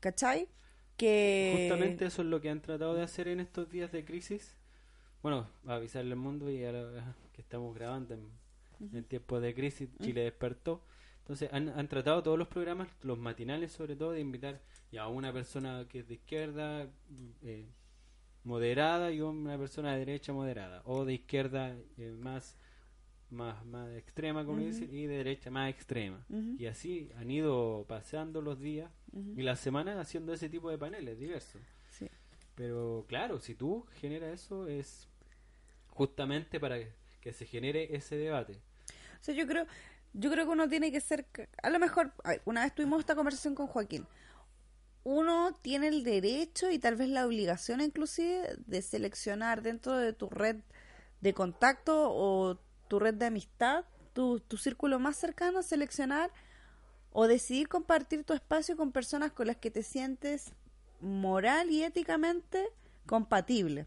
¿cachai? 0.00 0.48
que 0.96 1.50
Justamente 1.52 2.04
eso 2.06 2.22
es 2.22 2.28
lo 2.28 2.40
que 2.40 2.50
han 2.50 2.60
tratado 2.60 2.94
de 2.94 3.02
hacer 3.02 3.26
en 3.28 3.40
estos 3.40 3.68
días 3.70 3.90
de 3.92 4.04
crisis. 4.04 4.54
Bueno, 5.22 5.48
avisarle 5.66 6.12
al 6.12 6.18
mundo 6.18 6.50
y 6.50 6.64
a 6.64 6.72
la- 6.72 7.14
que 7.32 7.40
estamos 7.40 7.74
grabando 7.74 8.14
en, 8.14 8.28
en 8.92 9.04
tiempos 9.04 9.40
de 9.40 9.54
crisis, 9.54 9.88
Chile 10.02 10.22
despertó. 10.22 10.84
Entonces 11.20 11.48
han, 11.52 11.68
han 11.70 11.88
tratado 11.88 12.22
todos 12.22 12.38
los 12.38 12.48
programas, 12.48 12.88
los 13.02 13.18
matinales 13.18 13.72
sobre 13.72 13.96
todo, 13.96 14.12
de 14.12 14.20
invitar 14.20 14.60
ya 14.90 15.02
a 15.04 15.08
una 15.08 15.32
persona 15.32 15.86
que 15.88 16.00
es 16.00 16.08
de 16.08 16.14
izquierda 16.14 16.86
eh, 17.42 17.66
moderada 18.44 19.12
y 19.12 19.20
una 19.20 19.56
persona 19.58 19.92
de 19.92 20.00
derecha 20.00 20.32
moderada, 20.32 20.82
o 20.84 21.04
de 21.04 21.14
izquierda 21.14 21.76
eh, 21.98 22.16
más, 22.18 22.56
más, 23.30 23.64
más 23.64 23.90
extrema, 23.96 24.44
como 24.44 24.58
dicen, 24.58 24.88
y 24.92 25.06
de 25.06 25.16
derecha 25.18 25.50
más 25.50 25.70
extrema. 25.70 26.24
Y 26.58 26.66
así 26.66 27.10
han 27.16 27.30
ido 27.30 27.84
paseando 27.88 28.42
los 28.42 28.60
días 28.60 28.90
y 29.36 29.42
las 29.42 29.60
semanas 29.60 29.98
haciendo 29.98 30.32
ese 30.32 30.48
tipo 30.48 30.70
de 30.70 30.78
paneles 30.78 31.18
diversos. 31.18 31.60
Sí. 31.90 32.08
Pero 32.54 33.04
claro, 33.08 33.38
si 33.38 33.54
tú 33.54 33.86
generas 34.00 34.32
eso 34.32 34.66
es 34.66 35.08
justamente 35.88 36.58
para 36.58 36.78
que 37.20 37.32
se 37.32 37.46
genere 37.46 37.94
ese 37.94 38.16
debate. 38.16 38.54
O 39.20 39.24
sea, 39.24 39.34
yo 39.34 39.46
creo, 39.46 39.66
yo 40.12 40.30
creo 40.30 40.44
que 40.46 40.50
uno 40.50 40.68
tiene 40.68 40.90
que 40.90 41.00
ser, 41.00 41.26
a 41.62 41.70
lo 41.70 41.78
mejor, 41.78 42.12
una 42.44 42.64
vez 42.64 42.74
tuvimos 42.74 43.00
esta 43.00 43.14
conversación 43.14 43.54
con 43.54 43.66
Joaquín. 43.66 44.06
Uno 45.04 45.52
tiene 45.62 45.88
el 45.88 46.04
derecho 46.04 46.70
y 46.70 46.78
tal 46.78 46.96
vez 46.96 47.08
la 47.08 47.26
obligación 47.26 47.80
inclusive 47.80 48.56
de 48.66 48.82
seleccionar 48.82 49.62
dentro 49.62 49.96
de 49.96 50.12
tu 50.12 50.28
red 50.28 50.56
de 51.20 51.34
contacto 51.34 52.10
o 52.10 52.58
tu 52.88 52.98
red 52.98 53.14
de 53.14 53.26
amistad, 53.26 53.84
tu, 54.12 54.40
círculo 54.58 54.98
más 54.98 55.16
cercano, 55.16 55.62
seleccionar 55.62 56.30
o 57.10 57.26
decidir 57.26 57.68
compartir 57.68 58.24
tu 58.24 58.32
espacio 58.32 58.76
con 58.76 58.92
personas 58.92 59.32
con 59.32 59.46
las 59.46 59.56
que 59.56 59.70
te 59.70 59.82
sientes 59.82 60.52
moral 61.00 61.70
y 61.70 61.82
éticamente 61.82 62.68
compatible. 63.06 63.86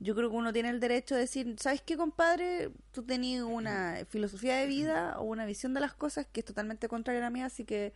Yo 0.00 0.14
creo 0.14 0.30
que 0.30 0.36
uno 0.36 0.52
tiene 0.52 0.70
el 0.70 0.80
derecho 0.80 1.14
de 1.14 1.22
decir, 1.22 1.56
¿sabes 1.58 1.82
qué, 1.82 1.96
compadre? 1.96 2.70
Tú 2.92 3.02
tenías 3.02 3.42
una 3.42 4.04
filosofía 4.08 4.56
de 4.56 4.66
vida 4.66 5.18
o 5.18 5.24
una 5.24 5.44
visión 5.44 5.74
de 5.74 5.80
las 5.80 5.94
cosas 5.94 6.26
que 6.26 6.40
es 6.40 6.46
totalmente 6.46 6.88
contraria 6.88 7.20
a 7.20 7.24
la 7.24 7.30
mía, 7.30 7.46
así 7.46 7.64
que 7.64 7.92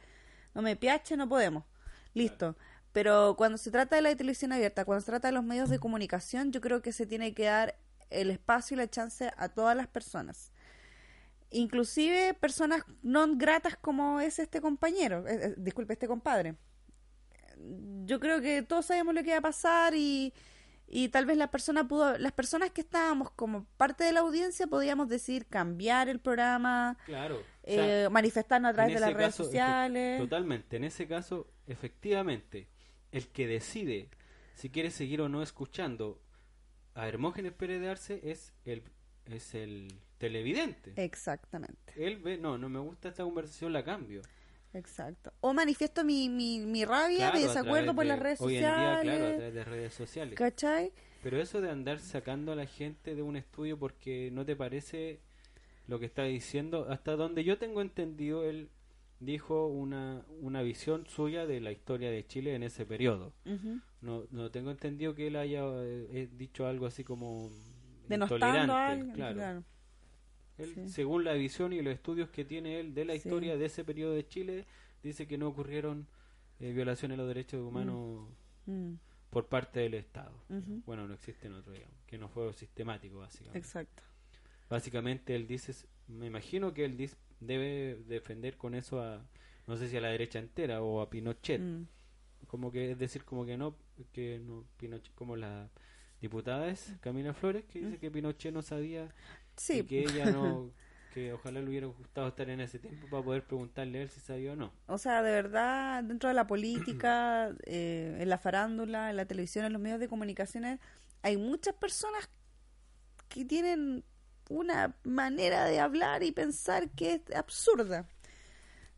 no 0.55 0.63
me 0.63 0.77
piache, 0.77 1.17
no 1.17 1.29
podemos. 1.29 1.65
Listo. 2.15 2.57
Pero 2.93 3.35
cuando 3.39 3.57
se 3.59 3.71
trata 3.71 3.97
de 3.97 4.03
la 4.03 4.15
televisión 4.15 4.53
abierta, 4.53 4.85
cuando 4.85 5.01
se 5.01 5.07
trata 5.07 5.29
de 5.29 5.33
los 5.33 5.45
medios 5.45 5.71
de 5.71 5.79
comunicación, 5.79 6.53
yo 6.53 6.61
creo 6.61 6.83
que 6.83 6.93
se 6.93 7.07
tiene 7.07 7.33
que 7.33 7.45
dar 7.45 7.75
el 8.11 8.31
espacio 8.31 8.75
y 8.75 8.79
la 8.79 8.89
chance 8.89 9.31
a 9.37 9.49
todas 9.49 9.77
las 9.77 9.87
personas. 9.89 10.53
Inclusive 11.51 12.35
personas 12.35 12.85
no 13.03 13.27
gratas 13.37 13.77
como 13.77 14.21
es 14.21 14.39
este 14.39 14.61
compañero, 14.61 15.27
eh, 15.27 15.41
eh, 15.43 15.55
disculpe, 15.57 15.95
este 15.95 16.07
compadre. 16.07 16.57
Yo 18.05 18.21
creo 18.21 18.41
que 18.41 18.63
todos 18.63 18.87
sabemos 18.87 19.15
lo 19.15 19.23
que 19.23 19.33
va 19.33 19.39
a 19.39 19.43
pasar 19.43 19.95
y, 19.95 20.33
y 20.87 21.09
tal 21.09 21.27
vez 21.27 21.37
la 21.37 21.51
persona 21.51 21.87
pudo, 21.87 22.19
las 22.19 22.33
personas 22.33 22.71
que 22.71 22.81
estábamos 22.81 23.31
como 23.31 23.65
parte 23.77 24.05
de 24.05 24.13
la 24.13 24.21
audiencia 24.21 24.67
podíamos 24.67 25.09
decir 25.09 25.47
cambiar 25.47 26.09
el 26.09 26.21
programa, 26.21 26.99
Claro. 27.05 27.43
O 27.65 27.71
eh, 27.71 27.75
sea, 27.75 28.11
manifestarnos 28.11 28.71
a 28.71 28.75
través 28.75 28.95
de 28.95 29.01
las 29.01 29.13
redes 29.13 29.27
caso, 29.29 29.45
sociales. 29.45 30.19
Totalmente. 30.19 30.77
En 30.77 30.85
ese 30.85 31.07
caso, 31.07 31.47
efectivamente, 31.67 32.67
el 33.13 33.29
que 33.29 33.47
decide 33.47 34.09
si 34.55 34.71
quiere 34.71 34.91
seguir 34.91 35.21
o 35.21 35.29
no 35.29 35.43
escuchando 35.43 36.21
a 36.95 37.09
Hermógenes 37.09 37.53
Pérez 37.53 37.81
de 37.81 37.89
Arce 37.89 38.21
es 38.25 38.53
el, 38.65 38.83
es 39.27 39.55
el 39.55 39.89
televidente. 40.19 40.93
Exactamente, 40.97 41.93
Él 41.97 42.19
ve, 42.19 42.37
no, 42.39 42.59
no 42.59 42.69
me 42.69 42.79
gusta 42.79 43.09
esta 43.09 43.25
conversación, 43.25 43.73
la 43.73 43.83
cambio. 43.85 44.23
exacto. 44.75 45.33
O 45.41 45.53
manifiesto 45.55 46.05
mi, 46.05 46.29
mi, 46.29 46.61
mi 46.61 46.85
rabia, 46.85 47.31
Claro, 47.31 47.37
mi 47.39 47.43
desacuerdo 47.45 47.95
por 47.95 48.05
de- 48.05 48.09
las 48.09 48.19
redes 48.19 48.41
hoy 48.41 48.55
sociales. 48.57 48.97
en 48.99 49.03
día, 49.03 49.13
claro, 49.19 49.25
a 49.27 49.37
través 49.37 49.55
de 49.55 49.65
redes 49.65 49.95
sociales. 49.95 50.35
¿Cachai? 50.35 50.93
Pero 51.23 51.41
eso 51.41 51.61
de 51.61 51.71
andar 51.71 51.99
sacando 52.01 52.53
a 52.53 52.57
la 52.57 52.67
gente 52.67 53.15
de 53.15 53.23
un 53.23 53.37
estudio 53.37 53.79
porque 53.79 54.31
no 54.33 54.45
te 54.45 54.55
parece 54.57 55.21
lo 55.89 55.99
que 55.99 56.07
está 56.07 56.25
diciendo, 56.25 56.87
hasta 56.89 57.17
donde 57.17 57.45
yo 57.45 57.59
tengo 57.59 57.81
entendido, 57.81 58.45
él 58.45 58.69
dijo 59.21 59.67
una, 59.67 60.25
una 60.41 60.63
visión 60.63 61.07
suya 61.07 61.47
de 61.47 61.61
la 61.61 61.71
historia 61.73 62.11
de 62.11 62.27
Chile 62.27 62.55
en 62.55 62.63
ese 62.63 62.85
periodo. 62.87 63.33
No, 64.01 64.25
no 64.31 64.51
tengo 64.51 64.71
entendido 64.71 65.15
que 65.15 65.29
él 65.29 65.37
haya 65.37 65.63
eh, 65.65 66.09
eh, 66.13 66.29
dicho 66.37 66.67
algo 66.67 66.87
así 66.87 67.05
como 67.05 67.51
Denostando 68.09 68.73
a 68.75 68.89
alguien, 68.89 69.13
claro. 69.15 69.35
claro. 69.37 69.65
Él, 70.59 70.75
Sí. 70.75 70.89
según 70.89 71.25
la 71.25 71.33
visión 71.35 71.73
y 71.73 71.81
los 71.83 71.95
estudios 71.95 72.29
que 72.31 72.45
tiene 72.45 72.81
él 72.81 72.95
de 72.95 73.05
la 73.05 73.13
Sí. 73.15 73.19
historia 73.21 73.57
de 73.57 73.65
ese 73.65 73.85
periodo 73.85 74.13
de 74.13 74.27
Chile, 74.27 74.67
dice 75.03 75.27
que 75.27 75.39
no 75.39 75.49
ocurrieron 75.49 76.07
eh, 76.61 76.73
violaciones 76.73 77.17
a 77.17 77.19
los 77.19 77.29
derechos 77.29 77.61
humanos 77.67 78.29
Mm, 78.67 78.95
por 79.31 79.47
parte 79.49 79.81
del 79.81 79.95
Estado. 79.95 80.33
Bueno, 80.87 81.09
no 81.09 81.15
existen 81.15 81.53
otros, 81.55 81.75
digamos, 81.75 81.97
que 82.07 82.19
no 82.19 82.29
fue 82.29 82.53
sistemático, 82.53 83.19
básicamente. 83.19 83.59
Exacto. 83.59 84.03
Básicamente 84.69 85.35
él 85.37 85.47
dice, 85.47 85.75
me 86.09 86.27
imagino 86.27 86.75
que 86.75 86.85
él 86.85 86.97
dis- 86.97 87.17
debe 87.41 87.97
defender 88.07 88.57
con 88.57 88.75
eso 88.75 89.01
a, 89.03 89.25
no 89.67 89.77
sé 89.77 89.89
si 89.89 89.97
a 89.97 90.01
la 90.01 90.09
derecha 90.09 90.39
entera 90.39 90.83
o 90.83 91.01
a 91.01 91.11
Pinochet, 91.11 91.63
Mm, 91.63 91.87
como 92.49 92.73
que 92.73 92.93
es 92.93 92.99
decir, 92.99 93.25
como 93.25 93.47
que 93.47 93.57
no, 93.57 93.77
que 94.13 94.41
no, 94.41 94.65
Pinochet, 94.79 95.15
como 95.15 95.37
la 95.37 95.71
diputada 96.21 96.69
es 96.69 96.97
Camila 97.01 97.35
Flores, 97.35 97.65
que 97.67 97.81
dice 97.81 97.99
que 97.99 98.11
Pinochet 98.11 98.53
no 98.55 98.63
sabía 98.63 99.05
Mm. 99.07 99.09
Sí, 99.57 99.79
y 99.79 99.85
que 99.85 100.05
ella 100.07 100.29
no, 100.29 100.73
que 101.11 101.33
ojalá 101.33 101.61
le 101.61 101.69
hubiera 101.69 101.87
gustado 101.89 102.29
estar 102.29 102.49
en 102.51 102.61
ese 102.61 102.79
tiempo 102.79 103.09
para 103.09 103.25
poder 103.25 103.45
preguntarle 103.47 104.01
a 104.01 104.03
él 104.03 104.11
si 104.11 104.21
sabía 104.21 104.53
o 104.55 104.57
no. 104.57 104.73
o 104.87 104.99
sea, 104.99 105.23
de 105.23 105.31
verdad, 105.33 106.05
dentro 106.05 106.29
de 106.29 106.35
la 106.35 106.47
política, 106.47 107.55
eh, 107.67 108.19
en 108.21 108.29
la 108.29 108.39
farándula, 108.39 109.11
en 109.11 109.17
la 109.17 109.27
televisión, 109.27 109.65
en 109.65 109.73
los 109.73 109.81
medios 109.83 110.01
de 110.01 110.09
comunicaciones, 110.09 110.81
hay 111.23 111.37
muchas 111.37 111.75
personas 111.75 112.29
que 113.29 113.45
tienen 113.45 114.05
una 114.49 114.97
manera 115.05 115.65
de 115.65 115.81
hablar 115.81 116.23
y 116.23 116.33
pensar 116.33 116.91
que 116.91 117.15
es 117.15 117.37
absurda. 117.37 118.07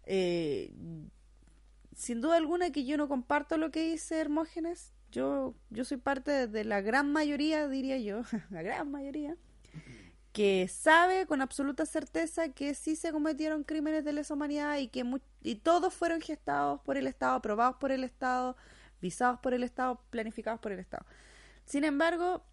Eh, 0.07 0.73
sin 1.97 2.21
duda 2.21 2.37
alguna 2.37 2.71
que 2.71 2.85
yo 2.85 2.97
no 2.97 3.09
comparto 3.09 3.57
lo 3.57 3.71
que 3.71 3.91
dice 3.91 4.19
Hermógenes. 4.21 4.93
Yo, 5.11 5.55
yo 5.71 5.85
soy 5.85 5.99
parte 5.99 6.49
de, 6.49 6.65
la 6.65 6.81
gran 6.81 7.13
mayoría, 7.13 7.69
diría 7.69 7.99
yo, 7.99 8.23
la 8.51 8.63
gran 8.63 8.91
mayoría, 8.91 9.37
que 10.33 10.67
sabe 10.67 11.27
con 11.27 11.41
absoluta 11.41 11.87
certeza 11.87 12.49
que 12.49 12.75
sí 12.75 12.97
se 12.97 13.13
cometieron 13.13 13.63
crímenes 13.63 14.05
de 14.05 14.13
lesa 14.13 14.35
humanidad 14.35 14.79
y 14.79 14.89
que 14.89 15.05
y 15.43 15.55
todos 15.57 15.95
fueron 15.95 16.21
gestados 16.21 16.81
por 16.81 16.97
el 16.97 17.07
Estado, 17.07 17.37
aprobados 17.37 17.77
por 17.77 17.93
el 17.93 18.03
Estado, 18.03 18.57
visados 19.01 19.39
por 19.39 19.55
el 19.55 19.63
Estado, 19.63 20.01
planificados 20.11 20.59
por 20.59 20.73
el 20.73 20.81
Estado. 20.81 21.07
Sin 21.65 21.85
embargo, 21.85 22.45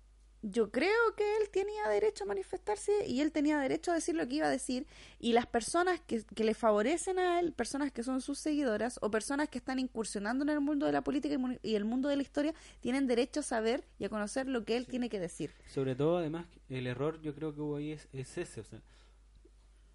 yo 0.41 0.71
creo 0.71 1.15
que 1.15 1.23
él 1.37 1.49
tenía 1.51 1.87
derecho 1.87 2.23
a 2.23 2.27
manifestarse 2.27 3.05
y 3.07 3.21
él 3.21 3.31
tenía 3.31 3.59
derecho 3.59 3.91
a 3.91 3.95
decir 3.95 4.15
lo 4.15 4.27
que 4.27 4.35
iba 4.35 4.47
a 4.47 4.49
decir 4.49 4.87
y 5.19 5.33
las 5.33 5.45
personas 5.45 5.99
que, 5.99 6.23
que 6.23 6.43
le 6.43 6.53
favorecen 6.53 7.19
a 7.19 7.39
él, 7.39 7.53
personas 7.53 7.91
que 7.91 8.03
son 8.03 8.21
sus 8.21 8.39
seguidoras 8.39 8.97
o 9.01 9.11
personas 9.11 9.49
que 9.49 9.59
están 9.59 9.77
incursionando 9.79 10.43
en 10.43 10.49
el 10.49 10.59
mundo 10.59 10.85
de 10.85 10.91
la 10.91 11.03
política 11.03 11.35
y 11.61 11.75
el 11.75 11.85
mundo 11.85 12.09
de 12.09 12.15
la 12.15 12.23
historia, 12.23 12.53
tienen 12.79 13.07
derecho 13.07 13.41
a 13.41 13.43
saber 13.43 13.83
y 13.99 14.05
a 14.05 14.09
conocer 14.09 14.47
lo 14.47 14.65
que 14.65 14.77
él 14.77 14.87
tiene 14.87 15.09
que 15.09 15.19
decir. 15.19 15.51
Sobre 15.67 15.95
todo, 15.95 16.17
además, 16.17 16.47
el 16.69 16.87
error 16.87 17.21
yo 17.21 17.35
creo 17.35 17.53
que 17.53 17.61
hubo 17.61 17.75
ahí 17.75 17.91
es, 17.91 18.07
es 18.11 18.37
ese, 18.37 18.61
o 18.61 18.63
sea, 18.63 18.81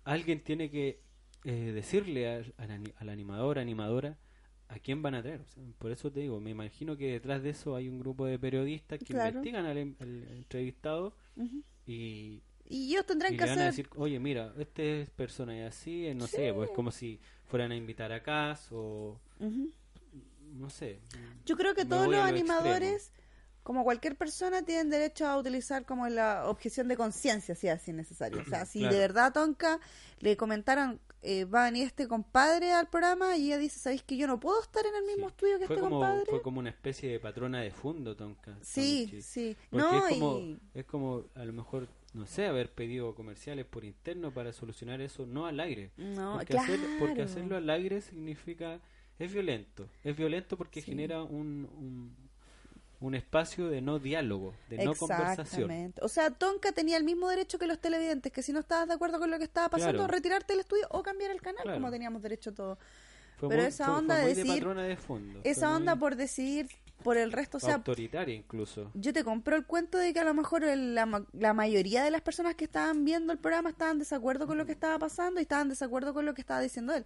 alguien 0.05 0.43
tiene 0.43 0.71
que 0.71 1.01
eh, 1.45 1.73
decirle 1.73 2.29
al, 2.29 2.55
al 2.59 2.95
al 2.97 3.09
animador, 3.09 3.59
animadora, 3.59 4.17
a 4.69 4.79
quién 4.79 5.01
van 5.03 5.15
a 5.15 5.23
traer. 5.23 5.41
o 5.41 5.47
sea, 5.47 5.63
por 5.79 5.91
eso 5.93 6.11
te 6.11 6.21
digo, 6.21 6.41
me 6.41 6.51
imagino 6.51 6.97
que 6.97 7.13
detrás 7.13 7.43
de 7.43 7.51
eso 7.51 7.77
hay 7.77 7.89
un 7.89 7.99
grupo 8.01 8.27
de 8.27 8.39
periodistas 8.39 8.99
que 8.99 9.05
Claro. 9.07 9.29
investigan 9.29 9.65
al, 9.67 9.79
em- 9.79 9.95
al 10.01 10.29
entrevistado 10.37 11.15
y, 11.87 12.43
Y 12.69 12.93
ellos 12.93 13.07
tendrán 13.07 13.35
y 13.35 13.37
que 13.37 13.45
le 13.45 13.51
van 13.51 13.59
a 13.61 13.69
hacer... 13.69 13.85
decir, 13.85 13.89
oye, 14.01 14.19
mira, 14.19 14.53
este 14.59 15.03
es 15.03 15.11
persona 15.11 15.57
y 15.57 15.61
así, 15.63 16.07
eh, 16.07 16.15
no 16.15 16.27
sé, 16.27 16.53
pues 16.53 16.71
como 16.71 16.91
si 16.91 17.21
fueran 17.47 17.71
a 17.73 17.77
invitar 17.77 18.11
a 18.13 18.23
Cas 18.23 18.69
o 18.73 19.21
no 20.55 20.71
sé. 20.71 21.01
Yo 21.45 21.57
creo 21.57 21.75
que 21.75 21.85
todos 21.85 22.07
los 22.09 22.17
a 22.17 22.31
extremo. 22.31 22.53
animadores, 22.55 23.13
como 23.63 23.85
cualquier 23.85 24.17
persona, 24.17 24.63
tienen 24.63 24.91
derecho 24.91 25.27
a 25.27 25.37
utilizar 25.39 25.85
como 25.85 26.09
la 26.09 26.49
objeción 26.49 26.89
de 26.89 26.97
conciencia, 26.97 27.55
si 27.55 27.69
así 27.69 27.91
es 27.91 27.97
necesario. 27.97 28.41
O 28.41 28.45
sea, 28.45 28.65
si 28.67 28.81
Claro. 28.81 28.95
de 28.95 29.01
verdad 29.01 29.27
a 29.27 29.33
Tonka 29.33 29.81
le 30.21 30.37
comentaron, 30.37 31.01
eh, 31.23 31.45
va 31.45 31.63
a 31.63 31.71
venir 31.71 31.87
este 31.87 32.07
compadre 32.07 32.73
al 32.73 32.89
programa 32.89 33.37
y 33.37 33.47
ella 33.47 33.59
dice, 33.59 33.79
¿sabéis 33.81 34.03
que 34.03 34.17
yo 34.17 34.27
no 34.27 34.39
puedo 34.39 34.61
estar 34.63 34.85
en 34.87 34.95
el 34.95 35.05
mismo 35.05 35.29
Sí. 35.29 35.33
estudio 35.35 35.59
que 35.59 35.67
Fue 35.67 35.77
este 35.77 35.81
como, 35.89 36.01
compadre? 36.01 36.27
fue 36.31 36.43
como 36.43 36.61
una 36.61 36.71
especie 36.71 37.11
de 37.11 37.19
patrona 37.21 37.61
de 37.63 37.71
fondo, 37.71 38.15
Tonka. 38.17 38.57
Sí, 38.63 39.21
sí. 39.23 39.57
Porque 39.71 39.85
No, 39.87 40.07
es 40.09 40.15
como, 40.15 40.39
y... 40.39 40.59
es 40.75 40.85
como 40.85 41.25
a 41.35 41.45
lo 41.45 41.53
mejor, 41.53 41.89
no 42.15 42.27
sé, 42.27 42.47
haber 42.47 42.71
pedido 42.73 43.15
comerciales 43.15 43.65
por 43.67 43.85
interno 43.85 44.33
para 44.33 44.53
solucionar 44.53 45.01
eso, 45.01 45.27
no 45.27 45.47
al 45.47 45.59
aire. 45.61 45.91
No, 45.97 46.35
porque, 46.37 46.47
claro. 46.55 46.73
hacer- 46.75 46.99
porque 46.99 47.23
hacerlo 47.23 47.57
al 47.57 47.69
aire 47.71 48.01
significa, 48.01 48.81
es 49.19 49.33
violento. 49.33 49.89
Es 50.05 50.17
violento 50.17 50.57
porque 50.57 50.81
Sí. 50.81 50.91
genera 50.93 51.23
un, 51.23 51.69
un, 51.77 52.26
un 53.01 53.15
espacio 53.15 53.69
de 53.69 53.81
no 53.83 53.99
diálogo, 53.99 54.55
de 54.71 54.85
no 54.85 54.95
conversación. 54.95 55.93
O 56.03 56.09
sea, 56.09 56.31
Tonka 56.31 56.73
tenía 56.73 56.97
el 56.97 57.05
mismo 57.05 57.29
derecho 57.29 57.59
que 57.59 57.67
los 57.67 57.79
televidentes, 57.79 58.33
que 58.33 58.43
si 58.43 58.53
no 58.53 58.61
estabas 58.61 58.89
de 58.89 58.95
acuerdo 58.95 59.19
con 59.19 59.31
lo 59.31 59.39
que 59.39 59.45
estaba 59.45 59.69
pasando, 59.69 59.99
Claro. 59.99 60.13
retirarte 60.13 60.53
del 60.55 60.61
estudio 60.61 60.87
o 60.91 61.03
cambiar 61.03 61.31
el 61.31 61.41
canal, 61.41 61.63
Claro. 61.63 61.79
como 61.79 61.91
teníamos 61.91 62.23
derecho 62.23 62.55
todos. 62.55 62.79
Fue 63.37 63.51
Pero 63.51 63.61
muy- 63.63 63.69
esa 63.69 63.85
fue- 63.85 63.93
fue 63.93 63.99
onda 64.01 64.17
de 64.17 64.35
decir- 64.35 64.65
de 64.75 64.97
fondo. 64.97 65.41
Esa 65.45 65.67
fue 65.69 65.77
onda 65.77 65.95
muy 65.95 66.01
por 66.01 66.17
decidir 66.17 66.69
por 67.05 67.19
el 67.19 67.33
resto, 67.33 67.59
o 67.59 67.61
sea, 67.61 67.75
autoritaria 67.75 68.35
incluso. 68.35 68.91
yo 68.95 69.13
te 69.13 69.23
compro 69.23 69.57
el 69.57 69.67
cuento 69.67 69.99
de 69.99 70.15
que 70.15 70.21
a 70.21 70.25
lo 70.25 70.33
mejor 70.33 70.65
el- 70.65 70.95
la, 70.95 71.23
la 71.35 71.53
mayoría 71.53 72.03
de 72.03 72.11
las 72.11 72.23
personas 72.23 72.55
que 72.55 72.65
estaban 72.65 73.05
viendo 73.05 73.35
el 73.35 73.39
programa 73.39 73.69
estaban 73.69 73.99
desacuerdo 73.99 74.47
con 74.47 74.57
lo 74.57 74.65
que 74.65 74.73
estaba 74.73 74.99
pasando 74.99 75.39
y 75.39 75.43
estaban 75.43 75.69
desacuerdo 75.69 76.15
con 76.15 76.25
lo 76.25 76.33
que 76.33 76.41
estaba 76.41 76.61
diciendo 76.61 76.95
él. 76.95 77.05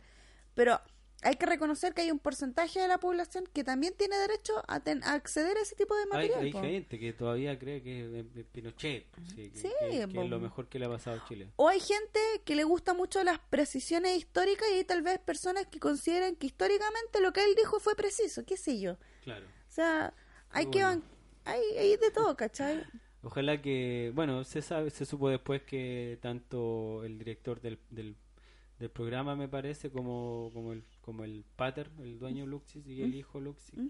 Pero 0.55 0.80
hay 1.23 1.37
que 1.37 1.47
reconocer 1.47 1.93
que 1.95 2.03
hay 2.03 2.11
un 2.11 2.18
porcentaje 2.18 2.81
de 2.81 2.89
la 2.89 2.99
población 2.99 3.45
que 3.53 3.62
también 3.64 3.95
tiene 3.97 4.16
derecho 4.16 4.62
a, 4.68 4.81
ten- 4.81 5.03
a 5.05 5.12
acceder 5.12 5.57
a 5.57 5.61
ese 5.61 5.75
tipo 5.77 5.95
de 5.97 6.07
material. 6.07 6.41
hay 6.41 6.53
gente 6.53 6.99
que 6.99 7.12
todavía 7.12 7.59
cree 7.59 7.83
que 7.83 8.21
es 8.37 8.45
Pinochet, 8.47 9.07
sí, 9.35 9.51
que, 9.51 9.59
Sí, 9.59 9.68
que- 9.81 9.99
que 10.01 10.09
po. 10.09 10.23
es 10.23 10.31
lo 10.31 10.41
mejor 10.41 10.68
que 10.68 10.79
le 10.79 10.87
ha 10.87 10.89
pasado 10.89 11.21
a 11.21 11.29
Chile. 11.29 11.53
O 11.57 11.68
hay 11.68 11.81
gente 11.81 12.21
que 12.45 12.55
le 12.55 12.64
gusta 12.64 12.95
mucho 12.95 13.23
las 13.25 13.39
precisiones 13.39 14.16
históricas 14.16 14.66
y 14.73 14.77
hay 14.77 14.85
tal 14.85 15.03
vez 15.03 15.18
personas 15.18 15.66
que 15.66 15.79
consideran 15.79 16.37
que 16.37 16.47
históricamente 16.47 17.21
lo 17.21 17.33
que 17.33 17.45
él 17.45 17.55
dijo 17.57 17.81
fue 17.81 17.95
preciso, 17.95 18.45
qué 18.45 18.57
sé 18.57 18.81
yo. 18.81 18.97
Claro. 19.25 19.47
O 19.47 19.73
sea, 19.73 20.14
hay 20.51 20.66
Muy 20.66 20.73
que... 20.73 20.85
bueno. 20.85 21.03
Hay, 21.45 21.61
hay 21.79 21.97
de 21.97 22.11
todo, 22.11 22.37
¿cachai? 22.37 22.85
Ojalá 23.23 23.61
que, 23.61 24.12
bueno, 24.14 24.45
se 24.45 24.62
sabe, 24.62 24.91
se 24.91 25.05
supo 25.05 25.29
después 25.29 25.62
que 25.62 26.18
tanto 26.23 27.03
el 27.05 27.18
director 27.18 27.61
del, 27.61 27.79
del, 27.91 28.16
del 28.81 28.91
programa 28.91 29.37
me 29.37 29.47
parece 29.47 29.91
como, 29.91 30.51
como 30.53 30.72
el 30.72 30.83
como 31.03 31.22
el 31.22 31.45
pater, 31.57 31.91
el 31.99 32.18
dueño 32.18 32.47
Luxis 32.47 32.87
y 32.87 33.03
el 33.03 33.11
¿Mm? 33.11 33.14
hijo 33.14 33.41
Luxis, 33.41 33.78
¿Mm? 33.78 33.89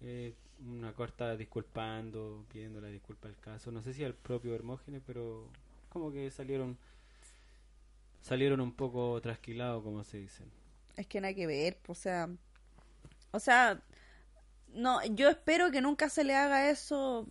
eh, 0.00 0.34
una 0.64 0.92
corta 0.94 1.36
disculpando, 1.36 2.44
pidiendo 2.52 2.80
la 2.80 2.88
disculpa 2.88 3.28
al 3.28 3.36
caso, 3.38 3.72
no 3.72 3.82
sé 3.82 3.92
si 3.92 4.04
al 4.04 4.14
propio 4.14 4.54
Hermógenes, 4.54 5.02
pero 5.04 5.48
como 5.90 6.12
que 6.12 6.30
salieron 6.30 6.78
salieron 8.20 8.60
un 8.60 8.72
poco 8.72 9.20
trasquilados, 9.20 9.82
como 9.82 10.04
se 10.04 10.18
dice. 10.18 10.44
Es 10.96 11.06
que 11.08 11.20
nada 11.20 11.34
que 11.34 11.46
ver, 11.48 11.78
o 11.88 11.94
sea, 11.94 12.28
o 13.32 13.40
sea, 13.40 13.82
no, 14.74 15.04
yo 15.06 15.28
espero 15.28 15.70
que 15.72 15.80
nunca 15.80 16.08
se 16.08 16.22
le 16.22 16.36
haga 16.36 16.70
eso 16.70 17.26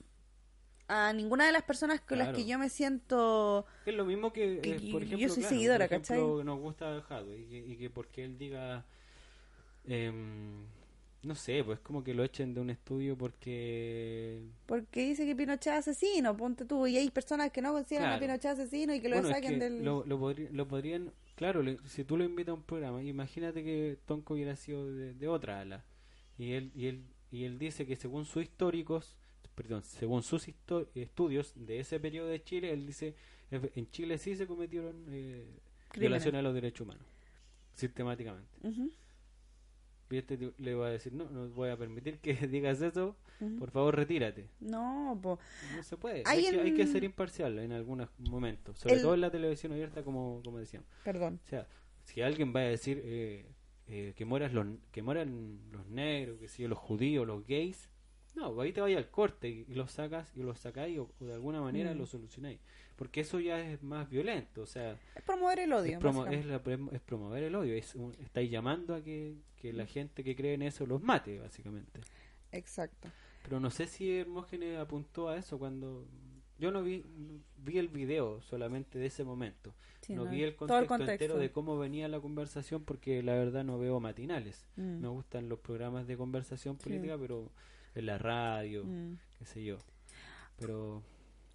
a 0.94 1.14
ninguna 1.14 1.46
de 1.46 1.52
las 1.54 1.64
personas 1.64 2.02
con 2.02 2.18
las 2.20 2.30
que 2.30 2.46
yo 2.46 2.60
me 2.60 2.70
siento 2.70 3.66
Es 3.86 3.94
lo 3.96 4.06
mismo 4.06 4.32
que, 4.34 4.62
eh, 4.62 4.62
que 4.62 4.80
por 4.92 5.02
yo 5.04 5.08
ejemplo, 5.16 5.30
soy 5.30 5.44
claro, 5.44 5.50
seguidora, 5.56 5.86
por 5.88 5.98
ejemplo, 5.98 6.38
¿cachai? 6.38 6.46
nos 6.46 6.60
gusta 6.60 7.02
Jadwe 7.02 7.39
y 7.39 7.46
que, 7.46 7.58
y 7.60 7.78
que 7.78 7.89
porque 7.89 8.24
él 8.24 8.38
diga, 8.38 8.86
em, 9.86 10.66
no 11.24 11.36
sé, 11.36 11.64
pues 11.64 11.80
como 11.80 12.04
que 12.04 12.14
lo 12.14 12.24
echen 12.24 12.54
de 12.54 12.62
un 12.62 12.70
estudio 12.70 13.18
porque... 13.18 14.42
porque 14.66 15.02
dice 15.02 15.26
que 15.26 15.36
Pinochet 15.36 15.74
es 15.74 15.80
asesino, 15.88 16.36
ponte 16.36 16.66
tú, 16.66 16.88
y 16.88 16.98
hay 16.98 17.10
personas 17.12 17.52
que 17.52 17.62
no 17.62 17.74
consideran 17.74 18.08
a 18.12 18.18
Claro. 18.18 18.22
Pinochet 18.22 18.52
asesino 18.52 18.94
y 18.94 19.02
que 19.02 19.10
lo 19.10 19.16
Bueno, 19.16 19.30
es 19.30 19.36
saquen 19.36 19.60
que 19.60 19.66
del 19.66 19.86
lo, 19.86 20.04
lo, 20.06 20.20
podri- 20.20 20.50
lo 20.52 20.68
podrían, 20.68 21.12
claro, 21.36 21.62
le- 21.62 21.78
si 21.88 22.04
tú 22.04 22.18
lo 22.18 22.24
invitas 22.24 22.52
a 22.52 22.56
un 22.56 22.64
programa, 22.64 23.02
imagínate 23.04 23.64
que 23.64 23.98
Tonko 24.06 24.34
hubiera 24.36 24.56
sido 24.56 24.92
de, 24.92 25.14
de 25.14 25.28
otra 25.28 25.60
ala 25.62 25.84
y 26.38 26.54
él 26.54 26.72
y 26.76 26.88
él 26.88 27.04
y 27.32 27.46
él 27.46 27.60
dice 27.60 27.86
que 27.86 27.96
según 27.96 28.26
sus 28.26 28.44
históricos, 28.44 29.16
perdón, 29.56 29.84
según 29.84 30.24
sus 30.24 30.47
estudios 30.95 31.54
de 31.56 31.80
ese 31.80 31.99
periodo 31.99 32.28
de 32.28 32.43
Chile, 32.43 32.72
él 32.72 32.86
dice 32.88 33.16
"Efe- 33.52 33.72
en 33.76 33.89
Chile 33.91 34.18
sí 34.18 34.36
se 34.36 34.47
cometieron 34.47 35.06
eh, 35.10 35.45
violaciones 35.97 36.39
a 36.39 36.41
los 36.41 36.54
derechos 36.54 36.82
humanos 36.82 37.06
sistemáticamente. 37.74 38.49
Y 40.10 40.18
este 40.18 40.38
te- 40.38 40.54
le 40.58 40.76
va 40.76 40.88
a 40.88 40.91
decir, 40.91 41.14
no, 41.14 41.30
no 41.30 41.47
voy 41.49 41.70
a 41.70 41.78
permitir 41.78 42.20
que 42.20 42.34
digas 42.47 42.82
eso, 42.82 43.16
por 43.60 43.72
favor 43.72 43.95
retírate. 43.95 44.49
No, 44.60 45.18
po. 45.22 45.39
No 45.76 45.84
se 45.84 45.95
puede. 45.97 46.24
Hay 46.26 46.45
Hay, 46.45 46.52
que, 46.54 46.60
hay 46.62 46.74
que 46.76 46.86
ser 46.88 47.04
imparcial 47.04 47.58
en 47.60 47.72
algunos 47.72 48.10
momentos, 48.20 48.78
sobre 48.78 48.95
El- 48.95 49.02
todo 49.02 49.14
en 49.14 49.22
la 49.22 49.32
televisión 49.32 49.72
abierta, 49.72 50.04
como, 50.04 50.41
como 50.43 50.58
decíamos. 50.58 50.88
perdón. 51.04 51.39
O 51.45 51.47
sea, 51.47 51.66
si 52.04 52.22
alguien 52.22 52.54
va 52.54 52.60
a 52.60 52.64
decir 52.64 53.02
eh, 53.06 53.45
eh, 53.88 54.14
que 54.16 54.26
mueran 54.26 54.54
los 54.54 54.68
que 54.91 55.02
mueran 55.02 55.60
los 55.72 55.88
negros, 55.88 56.39
que 56.39 56.49
si 56.49 56.68
los 56.68 56.78
judíos, 56.78 57.26
los 57.26 57.47
gays, 57.47 57.89
no, 58.36 58.60
ahí 58.62 58.72
te 58.74 58.82
vaya 58.82 58.98
al 58.98 59.10
corte 59.10 59.50
y, 59.50 59.66
los 59.74 59.92
sacas 59.92 60.32
y 60.36 60.42
los 60.44 60.60
sacáis 60.60 60.98
o, 61.00 61.10
o 61.20 61.26
de 61.26 61.34
alguna 61.34 61.62
manera 61.62 61.94
Mm. 61.94 61.98
lo 61.98 62.06
solucionáis, 62.06 62.60
porque 62.96 63.22
eso 63.22 63.40
ya 63.40 63.60
es 63.60 63.82
más 63.84 64.10
violento, 64.10 64.62
o 64.62 64.66
sea, 64.66 64.98
Es 65.16 65.24
promover 65.24 65.60
el 65.60 65.74
odio. 65.74 65.94
es, 65.98 66.00
promo- 66.00 66.24
básicamente. 66.26 66.40
es, 66.40 66.46
la 66.46 66.64
pre- 66.64 66.80
es 66.96 67.02
promover 67.02 67.44
el 67.44 67.56
odio, 67.56 67.74
es 67.76 67.94
un- 67.96 68.16
estáis 68.22 68.50
llamando 68.50 68.96
a 68.96 69.04
que, 69.04 69.36
que 69.58 69.74
la 69.74 69.86
gente 69.86 70.24
que 70.24 70.36
cree 70.36 70.54
en 70.54 70.62
eso 70.64 70.86
los 70.86 71.02
mate, 71.04 71.40
básicamente. 71.40 72.00
Exacto. 72.52 73.10
Pero 73.44 73.60
no 73.60 73.70
sé 73.72 73.88
si 73.88 74.18
Hermógenes 74.18 74.78
apuntó 74.80 75.30
a 75.30 75.38
eso 75.38 75.58
cuando 75.58 76.06
yo 76.60 76.72
no 76.72 76.84
vi 76.84 77.04
vi 77.58 77.78
el 77.80 77.88
video 77.90 78.42
solamente 78.42 78.98
de 79.00 79.08
ese 79.08 79.24
momento. 79.24 79.74
Sí, 80.02 80.14
no 80.16 80.26
no, 80.26 80.32
vi 80.32 80.44
el 80.44 80.56
contexto, 80.56 80.80
el 80.82 80.88
contexto. 80.88 81.12
entero 81.14 81.38
de 81.38 81.52
cómo 81.52 81.78
venía 81.78 82.08
la 82.08 82.20
conversación 82.20 82.84
porque 82.84 83.22
la 83.24 83.34
verdad 83.36 83.64
no 83.64 83.78
veo 83.80 84.00
matinales. 84.00 84.66
Mm. 84.76 85.00
Me 85.02 85.08
gustan 85.08 85.48
los 85.50 85.60
programas 85.60 86.08
de 86.08 86.18
conversación 86.18 86.78
Sí. 86.78 86.84
política, 86.84 87.18
pero 87.20 87.52
en 87.96 88.06
la 88.06 88.18
radio, 88.18 88.84
Mm. 88.86 89.18
qué 89.39 89.46
sé 89.46 89.64
yo. 89.64 89.78
Pero 90.58 91.04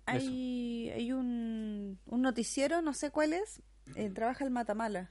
Hay, 0.07 0.91
hay 0.91 1.13
un, 1.13 1.99
un 2.07 2.23
noticiero, 2.23 2.81
no 2.83 2.93
sé 2.95 3.11
cuál 3.11 3.33
es, 3.33 3.61
eh, 3.97 4.11
trabaja 4.11 4.45
el 4.45 4.51
Matamala. 4.51 5.11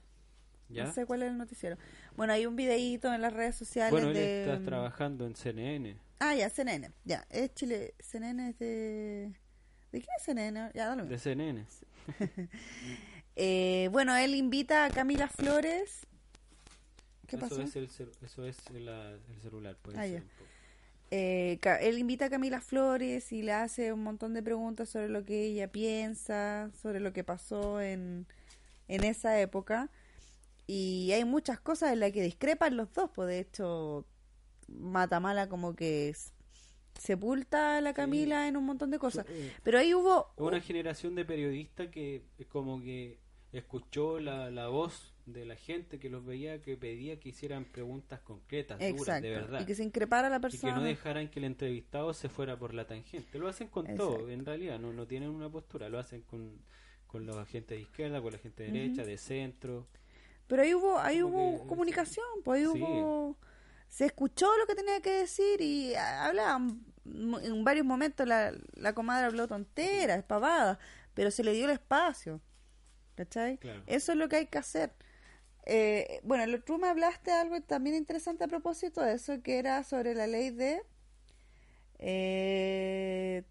ya. 0.69 0.85
No 0.85 0.93
sé 0.93 1.05
cuál 1.05 1.23
es 1.23 1.29
el 1.29 1.37
noticiero. 1.37 1.77
Bueno, 2.15 2.33
hay 2.33 2.45
un 2.45 2.55
videíto 2.55 3.13
en 3.13 3.21
las 3.21 3.33
redes 3.33 3.55
sociales 3.55 3.91
bueno, 3.91 4.07
él 4.09 4.13
de... 4.15 4.41
está 4.51 4.63
trabajando 4.65 5.25
en 5.27 5.35
CNN. 5.35 5.97
Ah, 6.19 6.33
ya, 6.35 6.49
CNN. 6.49 6.91
Ya, 7.03 7.25
es 7.29 7.53
Chile. 7.53 7.93
CNN 7.99 8.49
es 8.49 8.57
de... 8.59 9.33
¿De 9.91 9.99
quién 10.01 10.07
es 10.17 10.23
CNN? 10.23 10.71
Ya, 10.73 10.87
da 10.87 10.95
lo 10.95 11.05
De. 11.05 11.17
CNN. 11.19 11.65
Eh, 13.37 13.89
bueno, 13.91 14.15
él 14.15 14.33
invita 14.33 14.85
a 14.85 14.89
Camila 14.89 15.27
Flores. 15.27 16.07
¿Qué 17.27 17.35
eso 17.35 17.49
pasó? 17.49 17.61
Es 17.61 17.75
el, 17.75 17.89
eso 18.21 18.45
es 18.45 18.71
la- 18.71 19.11
el 19.11 19.41
celular. 19.41 19.75
Puede 19.81 19.97
Ah, 19.99 20.03
ser 20.03 20.11
ya. 20.11 20.17
un 20.21 20.27
poco. 20.29 20.49
Eh, 21.11 21.59
él 21.81 21.99
invita 21.99 22.25
a 22.25 22.29
Camila 22.29 22.61
Flores 22.61 23.31
y 23.31 23.41
le 23.43 23.53
hace 23.53 23.93
un 23.93 24.03
montón 24.03 24.33
de 24.33 24.43
preguntas 24.43 24.89
sobre 24.89 25.09
lo 25.09 25.23
que 25.23 25.45
ella 25.45 25.71
piensa, 25.71 26.71
sobre 26.81 26.99
lo 26.99 27.13
que 27.13 27.23
pasó 27.23 27.81
en, 27.81 28.25
en 28.87 29.03
esa 29.03 29.39
época. 29.39 29.89
Y 30.67 31.11
hay 31.13 31.25
muchas 31.25 31.59
cosas 31.59 31.93
en 31.93 31.99
las 32.01 32.11
que 32.11 32.23
discrepan 32.23 32.75
los 32.77 32.91
dos, 32.93 33.11
pues 33.13 33.27
de 33.29 33.39
hecho, 33.39 34.05
Matamala 34.67 35.47
como 35.49 35.75
que 35.75 36.09
s- 36.09 36.31
sepulta 36.99 37.77
a 37.77 37.81
la 37.81 37.93
Camila 37.93 38.47
en 38.47 38.57
un 38.57 38.65
montón 38.65 38.89
de 38.91 38.99
cosas. 38.99 39.25
Pero 39.63 39.79
ahí 39.79 39.93
hubo... 39.93 40.33
una 40.37 40.61
generación 40.61 41.15
de 41.15 41.25
periodistas 41.25 41.89
que 41.89 42.23
es 42.39 42.47
como 42.47 42.81
que 42.81 43.19
escuchó 43.53 44.19
la, 44.19 44.49
la 44.51 44.67
voz 44.69 45.13
de 45.25 45.43
la 45.45 45.55
gente 45.55 45.97
que 45.99 46.09
los 46.09 46.23
veía 46.25 46.61
que 46.61 46.77
pedía 46.77 47.19
que 47.19 47.29
hicieran 47.29 47.65
preguntas 47.65 48.19
concretas, 48.21 48.79
duras, 48.79 49.21
de 49.21 49.29
verdad. 49.31 49.61
Y 49.61 49.65
que 49.65 49.73
se 49.75 49.83
increpara 49.83 50.27
a 50.27 50.29
la 50.29 50.35
Y 50.37 50.39
que 50.39 50.41
persona. 50.49 50.75
no 50.75 50.83
dejaran 50.83 51.29
que 51.29 51.39
el 51.39 51.45
entrevistado 51.45 52.13
se 52.13 52.29
fuera 52.29 52.57
por 52.59 52.73
la 52.73 52.85
tangente. 52.85 53.39
Lo 53.39 53.47
hacen 53.47 53.67
con 53.67 53.85
Exacto. 53.87 54.17
todo, 54.17 54.29
en 54.29 54.45
realidad, 54.45 54.79
no, 54.79 54.93
no 54.93 55.07
tienen 55.07 55.29
una 55.29 55.49
postura, 55.49 55.89
lo 55.89 55.97
hacen 55.97 56.21
con, 56.21 56.61
con 57.07 57.25
los 57.25 57.35
agentes 57.37 57.77
de 57.77 57.81
izquierda, 57.81 58.21
con 58.21 58.33
la 58.33 58.39
gente 58.39 58.63
de 58.63 58.71
derecha, 58.71 59.03
de 59.03 59.17
centro. 59.17 59.87
Pero 60.47 60.61
ahí 60.61 60.73
hubo, 60.75 60.99
ahí 60.99 61.23
hubo 61.23 61.61
que- 61.61 61.67
comunicación, 61.67 62.25
pues 62.43 62.59
ahí 62.61 62.71
Sí. 62.73 62.81
hubo... 62.81 63.37
Se 63.87 64.05
escuchó 64.05 64.47
lo 64.57 64.65
que 64.67 64.75
tenía 64.75 64.99
que 65.01 65.11
decir 65.11 65.61
y 65.61 65.95
hablaban. 65.95 66.83
En 67.05 67.63
varios 67.63 67.85
momentos 67.85 68.27
la, 68.27 68.51
la 68.73 68.93
comadre 68.93 69.27
habló 69.27 69.47
tonteras, 69.47 70.23
pavadas, 70.23 70.77
pero 71.13 71.31
se 71.31 71.43
le 71.43 71.53
dio 71.53 71.65
el 71.65 71.71
espacio. 71.71 72.41
¿Cachai? 73.15 73.57
Claro. 73.57 73.81
Eso 73.87 74.11
es 74.11 74.17
lo 74.17 74.27
que 74.27 74.35
hay 74.37 74.47
que 74.47 74.57
hacer. 74.57 74.91
Eh, 75.65 76.19
bueno, 76.23 76.59
tú 76.61 76.77
me 76.77 76.87
hablaste 76.87 77.31
de 77.31 77.37
algo 77.37 77.59
también 77.61 77.95
interesante 77.95 78.43
a 78.43 78.47
propósito 78.47 79.01
de 79.01 79.13
eso, 79.13 79.41
que 79.41 79.57
era 79.57 79.83
sobre 79.83 80.13
la 80.13 80.27
ley 80.27 80.51
de 80.51 80.81
eh, 81.99 83.43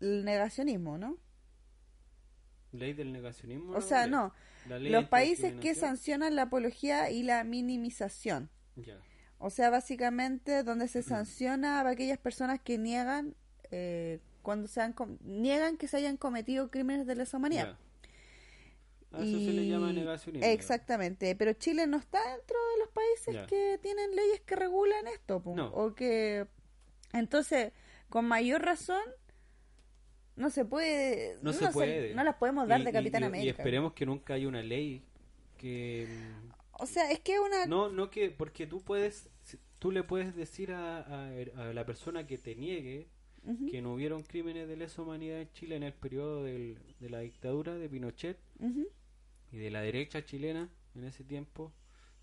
el 0.00 0.24
negacionismo, 0.24 0.98
¿no? 0.98 1.18
Ley 2.72 2.92
del 2.92 3.12
negacionismo. 3.12 3.72
O 3.72 3.80
sea, 3.80 4.06
no. 4.06 4.32
Los 4.90 5.04
países 5.08 5.52
que 5.60 5.74
sancionan 5.80 6.34
la 6.36 6.42
apología 6.42 7.10
y 7.10 7.22
la 7.22 7.44
minimización. 7.44 8.50
Ya. 8.76 8.98
O 9.38 9.50
sea, 9.50 9.70
básicamente 9.70 10.62
donde 10.62 10.88
se 10.88 11.02
sanciona 11.02 11.80
a 11.80 11.88
aquellas 11.88 12.18
personas 12.18 12.60
que 12.60 12.78
niegan 12.78 13.34
eh, 13.70 14.20
cuando 14.42 14.68
se 14.68 14.80
han 14.80 14.92
com- 14.92 15.18
niegan 15.22 15.76
que 15.76 15.86
se 15.88 15.96
hayan 15.98 16.16
cometido 16.16 16.70
crímenes 16.70 17.06
de 17.06 17.14
lesa 17.16 17.36
humanidad. 17.36 17.72
Ya. 17.72 17.78
A 19.16 19.22
eso 19.24 19.38
se 19.38 19.52
le 19.52 19.66
llama 19.68 19.92
negacionismo. 19.92 20.46
Exactamente, 20.48 21.34
pero 21.36 21.52
Chile 21.54 21.86
no 21.86 21.96
está 21.98 22.18
dentro 22.36 22.56
de 22.72 22.78
los 22.80 22.88
países 22.90 23.34
Ya. 23.34 23.46
que 23.46 23.78
tienen 23.82 24.14
leyes 24.14 24.40
que 24.42 24.56
regulan 24.56 25.06
esto. 25.08 25.42
No. 25.46 25.68
o 25.72 25.94
que 25.94 26.46
entonces 27.12 27.72
con 28.08 28.24
mayor 28.26 28.62
razón 28.62 29.02
no 30.36 30.50
se 30.50 30.64
puede 30.64 31.38
No 31.42 31.52
se 31.52 31.68
puede. 31.68 32.14
no 32.14 32.24
las 32.24 32.36
podemos 32.36 32.66
dar 32.68 32.80
Y- 32.80 32.84
de 32.84 32.92
Capitán 32.92 33.22
y- 33.22 33.26
América. 33.26 33.46
Y 33.46 33.48
esperemos 33.50 33.92
que 33.92 34.04
nunca 34.06 34.34
haya 34.34 34.48
una 34.48 34.62
ley 34.62 35.02
que 35.58 36.08
O 36.72 36.86
sea, 36.86 37.10
es 37.12 37.20
que 37.20 37.38
una 37.38 37.66
no 37.66 37.88
no 37.88 38.10
que 38.10 38.30
porque 38.30 38.66
tú 38.66 38.80
puedes 38.82 39.28
tú 39.78 39.92
le 39.92 40.02
puedes 40.02 40.34
decir 40.34 40.72
a, 40.72 41.00
a- 41.02 41.28
a 41.56 41.72
la 41.72 41.84
persona 41.86 42.26
que 42.26 42.38
te 42.38 42.54
niegue 42.56 43.06
que 43.70 43.82
no 43.82 43.92
hubieron 43.92 44.22
crímenes 44.22 44.66
de 44.66 44.74
lesa 44.76 45.02
humanidad 45.02 45.38
en 45.42 45.52
Chile 45.52 45.76
en 45.76 45.82
el 45.82 45.92
periodo 45.92 46.42
del- 46.44 46.78
de 46.98 47.10
la 47.10 47.18
dictadura 47.20 47.74
de 47.74 47.88
Pinochet 47.90 48.38
ujú, 48.58 48.88
y 49.54 49.58
de 49.58 49.70
la 49.70 49.80
derecha 49.82 50.24
chilena 50.24 50.68
en 50.96 51.04
ese 51.04 51.22
tiempo 51.24 51.72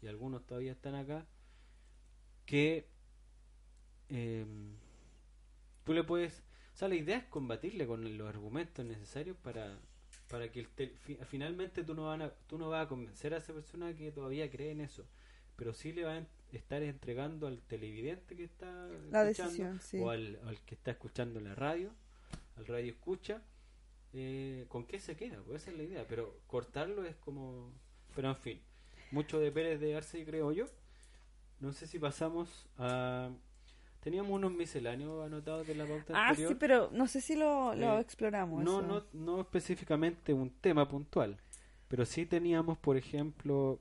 y 0.02 0.08
algunos 0.08 0.46
todavía 0.46 0.74
están 0.74 0.96
acá 0.96 1.26
que 2.46 2.86
eh, 4.10 4.46
tú 5.84 5.94
le 5.94 6.04
puedes 6.04 6.44
o 6.74 6.78
sea 6.78 6.88
la 6.88 6.96
idea 6.96 7.18
es 7.18 7.24
combatirle 7.26 7.88
con 7.88 8.18
los 8.18 8.28
argumentos 8.28 8.86
necesarios 8.86 9.38
para 9.38 9.78
para 10.28 10.52
que 10.52 10.60
el 10.62 10.68
tel- 10.70 10.96
fi- 10.98 11.18
finalmente 11.26 11.84
tú 11.84 11.94
no 11.94 12.06
van 12.08 12.22
a, 12.22 12.30
tú 12.48 12.58
no 12.58 12.70
vas 12.70 12.86
a 12.86 12.90
convencer 12.90 13.34
a 13.34 13.38
esa 13.38 13.54
persona 13.54 13.94
que 13.96 14.12
todavía 14.12 14.50
cree 14.52 14.72
en 14.72 14.82
eso 14.82 15.06
pero 15.56 15.74
sí 15.74 15.92
le 15.94 16.04
va 16.04 16.18
a 16.18 16.28
estar 16.52 16.82
entregando 16.84 17.48
al 17.48 17.62
televidente 17.62 18.36
que 18.36 18.44
está 18.44 18.88
La 19.12 19.30
escuchando, 19.30 19.64
decisión, 19.64 19.80
sí. 19.82 20.00
o 20.00 20.10
al, 20.10 20.40
al 20.46 20.60
que 20.66 20.76
está 20.76 20.92
escuchando 20.92 21.40
la 21.40 21.56
radio 21.56 21.92
al 22.58 22.66
radio 22.68 22.92
escucha 22.92 23.42
eh, 24.14 24.66
¿con 24.70 24.86
qué 24.86 25.00
se 25.00 25.16
queda? 25.16 25.42
Pues 25.46 25.62
esa 25.64 25.72
es 25.72 25.78
la 25.78 25.84
idea, 25.84 26.06
pero 26.08 26.40
cortarlo 26.48 27.04
es 27.06 27.16
como... 27.18 27.72
Pero 28.16 28.30
en 28.30 28.36
fin, 28.36 28.62
mucho 29.12 29.40
de 29.40 29.52
Pérez 29.52 29.80
de 29.80 29.96
Arce 29.96 30.26
creo 30.26 30.52
yo. 30.52 30.66
No 31.60 31.72
sé 31.74 31.88
si 31.88 32.00
pasamos 32.00 32.68
a... 32.78 33.30
Teníamos 34.02 34.32
unos 34.32 34.52
misceláneos 34.52 35.24
anotados 35.24 35.68
de 35.68 35.76
la 35.76 35.86
pauta 35.86 36.14
Ah, 36.16 36.30
anterior. 36.30 36.52
sí, 36.54 36.58
pero 36.60 36.90
no 36.92 37.08
sé 37.08 37.22
si 37.22 37.36
lo, 37.36 37.76
lo 37.76 37.98
Eh, 37.98 38.02
exploramos. 38.02 38.64
No, 38.64 38.80
eso. 38.80 38.88
no, 38.88 39.06
no 39.36 39.42
específicamente 39.42 40.34
un 40.34 40.50
tema 40.50 40.90
puntual, 40.90 41.38
pero 41.88 42.04
sí 42.06 42.26
teníamos, 42.26 42.80
por 42.80 42.98
ejemplo, 42.98 43.80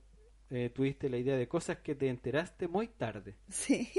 eh, 0.51 0.71
tuviste 0.75 1.09
la 1.09 1.17
idea 1.17 1.37
de 1.39 1.49
cosas 1.49 1.79
que 1.79 1.95
te 1.95 2.09
enteraste 2.09 2.69
muy 2.69 2.89
tarde. 2.89 3.35
Sí. 3.49 3.91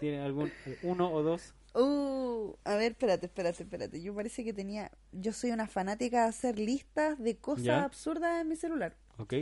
¿Tienes 0.00 0.24
algún 0.24 0.50
uno 0.82 1.12
o 1.12 1.22
dos? 1.22 1.54
Uh, 1.74 2.54
a 2.64 2.74
ver, 2.76 2.92
espérate, 2.92 3.26
espérate, 3.26 3.62
espérate. 3.62 4.02
Yo 4.02 4.14
parece 4.14 4.44
que 4.44 4.52
tenía. 4.52 4.90
Yo 5.12 5.32
soy 5.32 5.50
una 5.50 5.66
fanática 5.66 6.22
de 6.22 6.28
hacer 6.28 6.58
listas 6.58 7.18
de 7.18 7.36
cosas 7.36 7.64
¿Ya? 7.64 7.84
absurdas 7.84 8.40
en 8.40 8.48
mi 8.48 8.56
celular. 8.56 8.96
¿Ok? 9.16 9.34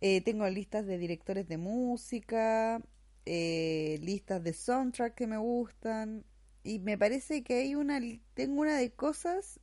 Eh, 0.00 0.20
tengo 0.22 0.48
listas 0.48 0.86
de 0.86 0.96
directores 0.96 1.46
de 1.48 1.58
música, 1.58 2.80
eh, 3.26 3.98
listas 4.02 4.42
de 4.42 4.54
soundtrack 4.54 5.14
que 5.14 5.26
me 5.26 5.36
gustan. 5.36 6.24
Y 6.62 6.78
me 6.78 6.96
parece 6.96 7.42
que 7.42 7.60
hay 7.60 7.74
una. 7.74 8.00
Tengo 8.34 8.60
una 8.62 8.76
de 8.76 8.92
cosas 8.92 9.60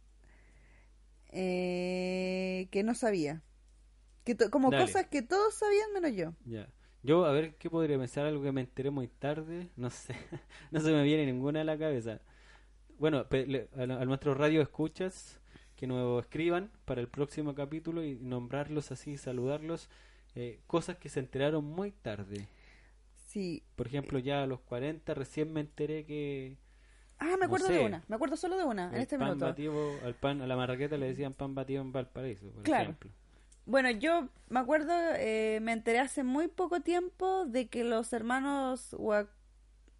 eh, 1.29 2.67
que 2.71 2.83
no 2.83 2.93
sabía. 2.93 3.41
Que 4.23 4.35
como 4.35 4.69
Dale. 4.69 4.85
cosas 4.85 5.07
que 5.07 5.21
todos 5.21 5.55
sabían 5.55 5.93
menos 5.93 6.11
yo. 6.15 6.33
Ya. 6.45 6.69
Yo, 7.03 7.25
a 7.25 7.31
ver, 7.31 7.55
¿qué 7.55 7.69
podría 7.69 7.97
pensar? 7.97 8.25
Algo 8.25 8.43
que 8.43 8.51
me 8.51 8.61
enteré 8.61 8.89
muy 8.91 9.07
tarde. 9.07 9.69
No 9.75 9.89
sé. 9.89 10.15
no 10.71 10.79
se 10.79 10.91
me 10.91 11.03
viene 11.03 11.25
ninguna 11.25 11.61
a 11.61 11.63
la 11.63 11.77
cabeza. 11.77 12.19
Bueno, 12.99 13.19
a, 13.19 13.81
a 13.81 14.05
nuestros 14.05 14.37
radio 14.37 14.61
escuchas 14.61 15.39
que 15.75 15.85
nos 15.87 16.23
escriban 16.23 16.71
para 16.85 17.01
el 17.01 17.07
próximo 17.07 17.53
capítulo 17.53 18.03
y 18.03 18.15
nombrarlos 18.15 18.91
así, 18.91 19.17
saludarlos. 19.17 19.89
eh, 20.35 20.59
cosas 20.67 20.97
que 20.97 21.09
se 21.09 21.19
enteraron 21.19 21.63
muy 21.65 21.91
tarde. 21.91 22.47
Sí. 23.27 23.63
Por 23.75 23.87
ejemplo, 23.87 24.19
ya 24.19 24.43
a 24.43 24.47
los 24.47 24.59
40 24.61 25.13
recién 25.13 25.51
me 25.53 25.61
enteré 25.61 26.05
que 26.05 26.57
Ah, 27.19 27.35
me 27.39 27.45
No 27.45 27.45
acuerdo 27.45 27.67
de 27.69 27.79
una. 27.85 28.03
Me 28.07 28.15
acuerdo 28.15 28.35
solo 28.37 28.57
de 28.57 28.63
una 28.63 28.89
en 28.89 28.95
este 28.97 29.17
pan 29.17 29.29
minuto. 29.29 29.45
batido, 29.45 29.99
al 30.03 30.13
pan, 30.15 30.41
a 30.41 30.47
la 30.47 30.55
marraqueta 30.55 30.97
le 30.97 31.07
decían 31.07 31.33
pan 31.33 31.55
batido 31.55 31.81
en 31.81 31.91
Valparaíso, 31.91 32.51
por 32.51 32.63
Claro. 32.63 32.83
ejemplo. 32.83 33.11
Bueno, 33.67 33.91
yo 33.91 34.29
me 34.49 34.59
acuerdo, 34.61 34.93
eh, 35.17 35.59
me 35.61 35.73
enteré 35.73 35.99
hace 35.99 36.23
muy 36.23 36.47
poco 36.47 36.79
tiempo 36.79 37.45
de 37.45 37.67
que 37.67 37.83
los 37.83 38.13
hermanos, 38.13 38.95
Wa- 38.97 39.27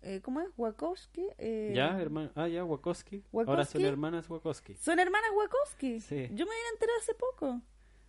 eh, 0.02 0.22
¿cómo 0.22 0.40
es? 0.42 0.48
Wachowski. 0.58 1.28
eh, 1.38 1.74
Ya, 1.76 2.00
hermano, 2.00 2.32
ah, 2.36 2.48
ya, 2.48 2.64
Wachowski. 2.64 3.24
Ahora 3.34 3.50
Wachowski. 3.52 3.74
son 3.80 3.86
hermanas 3.86 4.30
Wachowski. 4.30 4.76
Son 4.76 5.00
hermanas 5.00 5.30
Wachowski. 5.36 6.00
Sí. 6.00 6.30
Yo 6.32 6.46
me 6.46 6.52
enterar 6.74 6.96
hace 7.02 7.14
poco. 7.14 7.62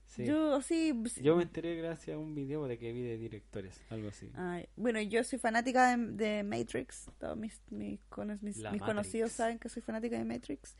Sí. 0.07 0.25
Yo 0.25 0.55
así... 0.55 0.95
Yo 1.21 1.37
me 1.37 1.43
enteré 1.43 1.77
gracias 1.77 2.15
a 2.17 2.19
un 2.19 2.35
video 2.35 2.67
de 2.67 2.79
que 2.79 2.93
vi 2.93 3.03
de 3.03 3.19
directores, 3.19 3.79
algo 3.91 4.09
así. 4.09 4.31
Ay, 4.37 4.67
bueno, 4.77 5.03
yo 5.03 5.23
soy 5.23 5.39
fanática 5.39 5.95
de, 5.97 6.07
de 6.13 6.43
Matrix. 6.45 7.11
Todos 7.19 7.37
mis, 7.37 7.61
mis, 7.71 8.01
mis- 8.41 8.57
mis 8.73 8.81
conocidos 8.83 9.33
saben 9.33 9.59
que 9.59 9.69
soy 9.69 9.83
fanática 9.83 10.17
de 10.17 10.25
Matrix. 10.25 10.77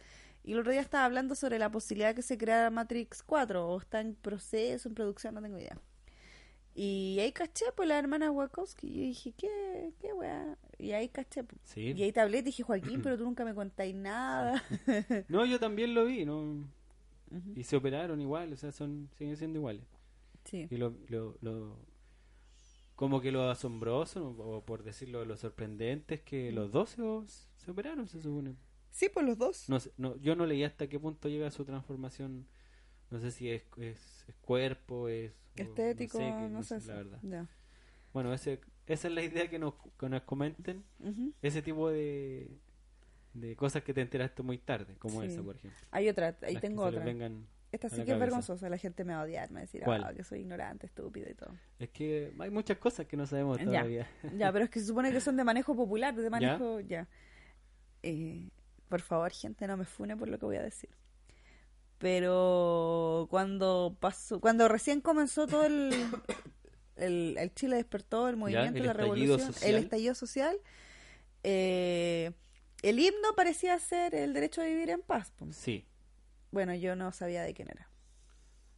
Y 0.49 0.53
el 0.55 0.61
otro 0.61 0.73
día 0.73 0.81
estaba 0.81 1.05
hablando 1.05 1.35
sobre 1.35 1.59
la 1.59 1.71
posibilidad 1.71 2.15
que 2.15 2.23
se 2.23 2.39
creara 2.39 2.71
Matrix 2.71 3.23
4. 3.23 3.69
O 3.69 3.79
está 3.79 4.01
en 4.01 4.15
proceso, 4.15 4.89
en 4.89 4.95
producción, 4.95 5.35
no 5.35 5.43
tengo 5.43 5.59
idea. 5.59 5.79
Y 6.75 7.19
ahí 7.21 7.33
caché, 7.33 7.67
pues, 7.77 7.87
la 7.87 7.99
hermana 7.99 8.31
Wachowski. 8.31 8.87
Y 8.87 8.95
yo 8.95 9.01
dije, 9.03 9.33
¿qué, 9.37 9.93
qué 10.01 10.13
weá? 10.15 10.57
Y 10.79 10.93
ahí 10.93 11.11
caché, 11.11 11.45
pues. 11.45 11.61
Sí. 11.65 11.93
Y 11.95 12.03
ahí 12.03 12.13
te 12.13 12.43
dije, 12.43 12.63
Joaquín, 12.63 13.03
pero 13.03 13.19
tú 13.19 13.25
nunca 13.25 13.45
me 13.45 13.55
contáis 13.55 13.95
nada. 13.95 14.65
No, 15.29 15.45
yo 15.45 15.61
también 15.61 15.93
lo 15.93 16.07
vi, 16.07 16.25
¿no? 16.25 16.65
Y 17.55 17.65
se 17.65 17.77
operaron 17.77 18.19
igual, 18.19 18.55
o 18.55 18.57
sea, 18.57 18.73
son 18.73 19.11
siguen 19.19 19.37
siendo 19.37 19.59
iguales. 19.59 19.85
Sí. 20.47 20.67
Y 20.71 20.77
lo, 20.79 20.95
lo, 21.09 21.37
lo- 21.43 21.77
como 22.95 23.21
que 23.21 23.33
lo 23.33 23.51
asombroso, 23.51 24.31
o 24.31 24.65
por 24.65 24.83
decirlo, 24.83 25.27
lo 25.27 25.37
sorprendente 25.37 26.15
es 26.15 26.23
que 26.23 26.53
los 26.53 26.73
dos 26.73 26.89
se, 26.89 27.03
se 27.63 27.71
operaron, 27.71 28.09
se 28.09 28.23
supone. 28.23 28.57
Sí, 28.91 29.09
pues 29.13 29.25
los 29.27 29.39
dos. 29.39 29.69
No, 29.69 29.79
sé- 29.81 29.93
no, 29.97 30.17
yo 30.17 30.35
no 30.37 30.47
leí 30.47 30.65
hasta 30.65 30.87
qué 30.89 30.99
punto 30.99 31.29
llega 31.29 31.51
su 31.51 31.65
transformación. 31.65 32.47
No 33.11 33.21
sé 33.21 33.31
si 33.31 33.51
es, 33.51 33.63
es, 33.79 34.25
es 34.29 34.35
cuerpo, 34.43 35.09
es 35.09 35.33
o 35.59 35.63
Estético, 35.63 36.19
qué- 36.19 36.49
no, 36.51 36.63
sé. 36.63 36.81
la 36.87 36.95
verdad. 36.95 37.19
Ya. 37.23 37.47
Bueno, 38.13 38.33
ese, 38.33 38.61
esa 38.87 39.09
es 39.09 39.15
la 39.15 39.23
idea 39.23 39.49
que 39.49 39.59
nos, 39.59 39.75
que 39.99 40.09
nos 40.09 40.23
comenten. 40.23 40.85
Ujú. 41.01 41.33
Ese 41.43 41.63
tipo 41.63 41.91
de, 41.91 42.49
de 43.35 43.57
cosas 43.57 43.83
que 43.83 43.95
te 43.95 44.01
enteraste 44.01 44.43
muy 44.43 44.59
tarde, 44.59 44.97
como 44.99 45.21
Sí. 45.23 45.29
esa, 45.29 45.43
por 45.43 45.57
ejemplo. 45.57 45.79
Hay 45.91 46.09
otra, 46.09 46.37
ahí 46.43 46.55
Las 46.55 46.63
que 46.63 46.69
tengo 46.69 46.91
les 46.91 47.01
otra. 47.01 47.31
Esta 47.71 47.91
sí 47.91 48.03
que 48.03 48.13
es 48.13 48.19
vergonzosa. 48.19 48.71
La 48.71 48.79
gente 48.79 49.05
me 49.05 49.13
va 49.13 49.21
a 49.21 49.25
odiar, 49.25 49.51
me 49.51 49.55
va 49.57 49.59
a 49.59 49.63
decir. 49.63 49.83
"Ah, 49.87 50.13
que 50.17 50.25
soy 50.25 50.41
ignorante, 50.41 50.87
estúpido 50.87 51.31
y 51.31 51.35
todo. 51.35 51.51
Es 51.79 51.91
que 51.91 52.33
hay 52.39 52.51
muchas 52.51 52.79
cosas 52.79 53.07
que 53.07 53.15
no 53.17 53.27
sabemos 53.27 53.59
Ya. 53.59 53.65
todavía. 53.67 54.07
Ya, 54.39 54.51
pero 54.53 54.65
es 54.65 54.71
que 54.71 54.81
se 54.81 54.87
supone 54.87 55.13
que 55.13 55.21
son 55.21 55.37
de 55.37 55.45
manejo 55.45 55.77
popular, 55.77 56.15
de 56.15 56.31
manejo, 56.63 56.81
ya. 56.81 57.07
Eh, 58.03 58.49
por 58.89 59.01
favor, 59.01 59.33
gente, 59.33 59.67
no 59.67 59.77
me 59.77 59.85
fune 59.85 60.17
por 60.17 60.29
lo 60.29 60.39
que 60.39 60.47
voy 60.47 60.57
a 60.57 60.63
decir. 60.63 60.91
Pero 61.99 63.27
cuando 63.31 63.97
pasó, 63.99 64.41
cuando 64.41 64.69
recién 64.69 65.01
comenzó 65.01 65.47
todo 65.47 65.65
el, 65.65 65.93
el, 66.97 67.37
el 67.39 67.55
Chile 67.55 67.77
despertó, 67.77 68.29
el 68.29 68.37
movimiento, 68.37 68.79
el 68.79 68.87
la 68.87 68.93
revolución, 68.93 69.41
social. 69.41 69.75
el 69.75 69.83
estallido 69.83 70.15
social, 70.15 70.57
eh, 71.43 72.33
el 72.83 72.99
himno 73.01 73.35
parecía 73.37 73.79
ser 73.79 74.15
el 74.15 74.33
derecho 74.33 74.61
a 74.61 74.65
vivir 74.65 74.91
en 74.91 75.03
paz. 75.03 75.33
Sí. 75.51 75.85
Bueno, 76.51 76.75
yo 76.75 76.97
no 76.97 77.13
sabía 77.13 77.43
de 77.43 77.53
quién 77.53 77.69
era. 77.71 77.88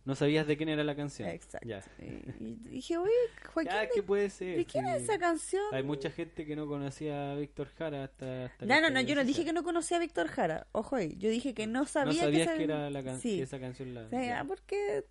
No 0.05 0.15
sabías 0.15 0.47
de 0.47 0.57
quién 0.57 0.71
era 0.71 0.83
la 0.83 0.97
canción. 0.97 1.29
Exacto. 1.29 1.69
Ya. 1.69 1.85
Y, 1.99 2.05
y 2.41 2.55
dije, 2.71 2.97
oye, 2.97 3.11
Joaquín, 3.53 3.71
Ya, 3.73 3.81
¿de, 3.83 3.89
¿qué 3.95 4.03
puede 4.03 4.31
ser? 4.31 4.57
de 4.57 4.65
quién 4.65 4.87
Sí. 4.87 4.91
es 4.93 5.03
esa 5.03 5.19
canción? 5.19 5.63
Hay 5.73 5.83
mucha 5.83 6.11
gente 6.11 6.47
que 6.47 6.57
no 6.57 6.67
conocía 6.67 7.33
a 7.33 7.35
Víctor 7.37 7.69
Jara 7.77 8.05
hasta... 8.05 8.47
hasta 8.47 8.65
No, 8.65 8.75
no, 8.77 8.81
no, 8.81 8.87
estallido 8.89 9.09
yo 9.09 9.15
no 9.17 9.25
dije 9.25 9.45
que 9.45 9.53
no 9.53 9.63
conocía 9.63 9.99
a 9.99 10.01
Víctor 10.01 10.29
Jara. 10.29 10.67
Ojo 10.73 10.97
ahí, 10.97 11.15
yo 11.19 11.29
dije 11.29 11.53
que 11.53 11.67
no 11.67 11.81
No 11.81 11.87
sabía 11.87 12.23
sabías 12.23 12.49
esa- 12.49 12.57
que, 12.57 12.65
era 12.65 12.89
la 12.91 13.03
can- 13.05 13.21
Sí. 13.21 13.37
que 13.37 13.43
esa 13.43 13.61
canción 13.61 13.95
la... 13.95 14.07
O 14.07 14.09
sea, 14.09 14.25
ya. 14.25 14.45
porque 14.45 15.05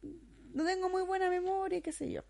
no 0.53 0.65
tengo 0.65 0.89
muy 0.89 1.03
buena 1.03 1.29
memoria, 1.29 1.77
y 1.77 1.81
qué 1.81 1.91
sé 1.91 2.11
yo. 2.11 2.23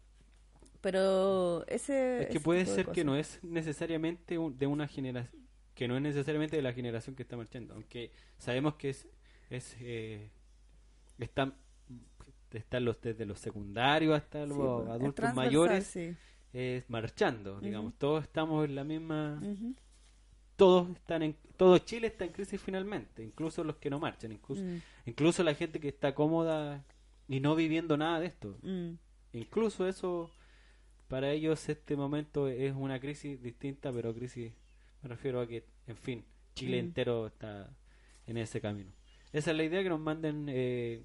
Pero 0.82 1.66
ese... 1.68 2.22
Es 2.24 2.26
que 2.28 2.32
ese 2.34 2.40
puede 2.42 2.66
ser 2.66 2.88
que 2.88 3.04
no 3.04 3.16
es 3.16 3.40
necesariamente 3.44 4.38
un- 4.38 4.58
de 4.58 4.68
una 4.68 4.88
generación, 4.88 5.48
que 5.76 5.88
no 5.88 5.96
es 5.96 6.02
necesariamente 6.02 6.56
de 6.56 6.62
la 6.62 6.74
generación 6.74 7.16
que 7.16 7.24
está 7.24 7.38
marchando, 7.38 7.74
aunque 7.74 8.12
sabemos 8.38 8.76
que 8.76 8.90
es, 8.90 9.08
es 9.50 9.76
eh, 9.80 10.30
están, 11.20 11.56
están 12.58 12.86
los 12.86 13.00
desde 13.02 13.26
los 13.26 13.40
secundarios 13.40 14.16
hasta 14.16 14.46
los 14.46 14.58
Sí, 14.58 14.64
pues, 14.64 14.84
es 14.86 14.90
adultos 14.90 15.34
mayores 15.36 15.84
sí. 15.86 16.16
eh, 16.54 16.84
marchando, 16.88 17.60
digamos, 17.62 17.94
todos 17.98 18.24
estamos 18.24 18.66
en 18.66 18.76
la 18.76 18.84
misma, 18.84 19.40
todos 20.56 20.90
están 20.90 21.24
en, 21.24 21.36
todo 21.58 21.78
Chile 21.78 22.08
está 22.08 22.26
en 22.26 22.32
crisis 22.32 22.60
finalmente, 22.62 23.24
incluso 23.24 23.64
los 23.64 23.78
que 23.78 23.90
no 23.90 24.00
marchan, 24.00 24.32
incluso, 24.32 24.62
Mm, 24.64 24.78
incluso 25.06 25.44
la 25.44 25.54
gente 25.54 25.80
que 25.80 25.88
está 25.90 26.14
cómoda 26.14 26.84
y 27.28 27.40
no 27.40 27.56
viviendo 27.56 27.96
nada 27.98 28.20
de 28.20 28.26
esto. 28.28 28.58
mm. 28.62 28.92
Incluso 29.34 29.88
eso, 29.88 30.32
para 31.08 31.32
ellos 31.32 31.70
este 31.70 31.96
momento 31.96 32.48
es 32.48 32.74
una 32.76 33.00
crisis 33.00 33.42
distinta, 33.42 33.92
pero 33.92 34.14
crisis, 34.14 34.52
me 35.04 35.10
refiero 35.10 35.40
a 35.40 35.48
que, 35.48 35.64
en 35.88 35.96
fin, 35.98 36.26
Chile 36.56 36.78
Mm. 36.82 36.86
entero 36.86 37.28
está 37.28 37.70
en 38.28 38.38
ese 38.38 38.60
camino. 38.60 38.92
Esa 39.32 39.52
es 39.52 39.58
la 39.58 39.64
idea, 39.64 39.84
que 39.84 39.90
nos 39.90 40.00
manden 40.00 40.48
eh, 40.50 41.04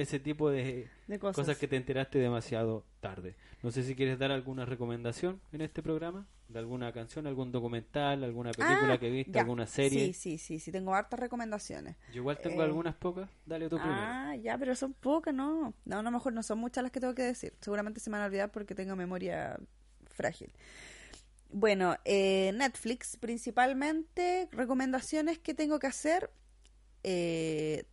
ese 0.00 0.18
tipo 0.20 0.50
de 0.50 0.88
De 1.06 1.18
cosas. 1.18 1.36
cosas. 1.36 1.58
que 1.58 1.68
te 1.68 1.76
enteraste 1.76 2.18
demasiado 2.18 2.84
tarde. 3.00 3.34
No 3.62 3.70
sé 3.70 3.82
si 3.82 3.94
quieres 3.94 4.18
dar 4.18 4.30
alguna 4.30 4.64
recomendación 4.64 5.40
en 5.52 5.60
este 5.62 5.82
programa, 5.82 6.26
de 6.48 6.58
alguna 6.60 6.92
canción, 6.92 7.26
algún 7.26 7.50
documental, 7.52 8.24
alguna 8.24 8.52
película 8.52 8.94
Ah, 8.94 8.98
que 8.98 9.10
viste, 9.10 9.32
ya. 9.32 9.40
alguna 9.40 9.66
serie. 9.66 10.06
Sí, 10.06 10.12
sí, 10.14 10.38
sí, 10.38 10.58
sí, 10.58 10.72
tengo 10.72 10.94
hartas 10.94 11.18
recomendaciones. 11.20 11.96
Yo 12.12 12.18
igual 12.20 12.38
tengo 12.38 12.62
Eh, 12.62 12.64
algunas 12.64 12.94
pocas, 12.94 13.28
dale 13.44 13.68
tú 13.68 13.76
primero. 13.76 14.00
Ah, 14.00 14.36
ya, 14.36 14.56
pero 14.56 14.74
son 14.76 14.94
pocas, 14.94 15.34
¿no? 15.34 15.74
No, 15.84 16.02
no, 16.02 16.10
mejor 16.10 16.32
no 16.32 16.42
son 16.42 16.58
muchas 16.58 16.82
las 16.82 16.92
que 16.92 17.00
tengo 17.00 17.14
que 17.14 17.22
decir. 17.22 17.52
Seguramente 17.60 18.00
se 18.00 18.08
me 18.10 18.16
van 18.16 18.22
a 18.22 18.26
olvidar 18.26 18.50
porque 18.50 18.74
tengo 18.74 18.96
memoria 18.96 19.58
frágil. 20.06 20.52
Bueno, 21.50 21.96
eh, 22.04 22.52
Netflix 22.54 23.16
principalmente, 23.16 24.48
recomendaciones 24.52 25.38
que 25.38 25.54
tengo 25.54 25.78
que 25.78 25.86
hacer. 25.88 26.30
Eh, 27.02 27.84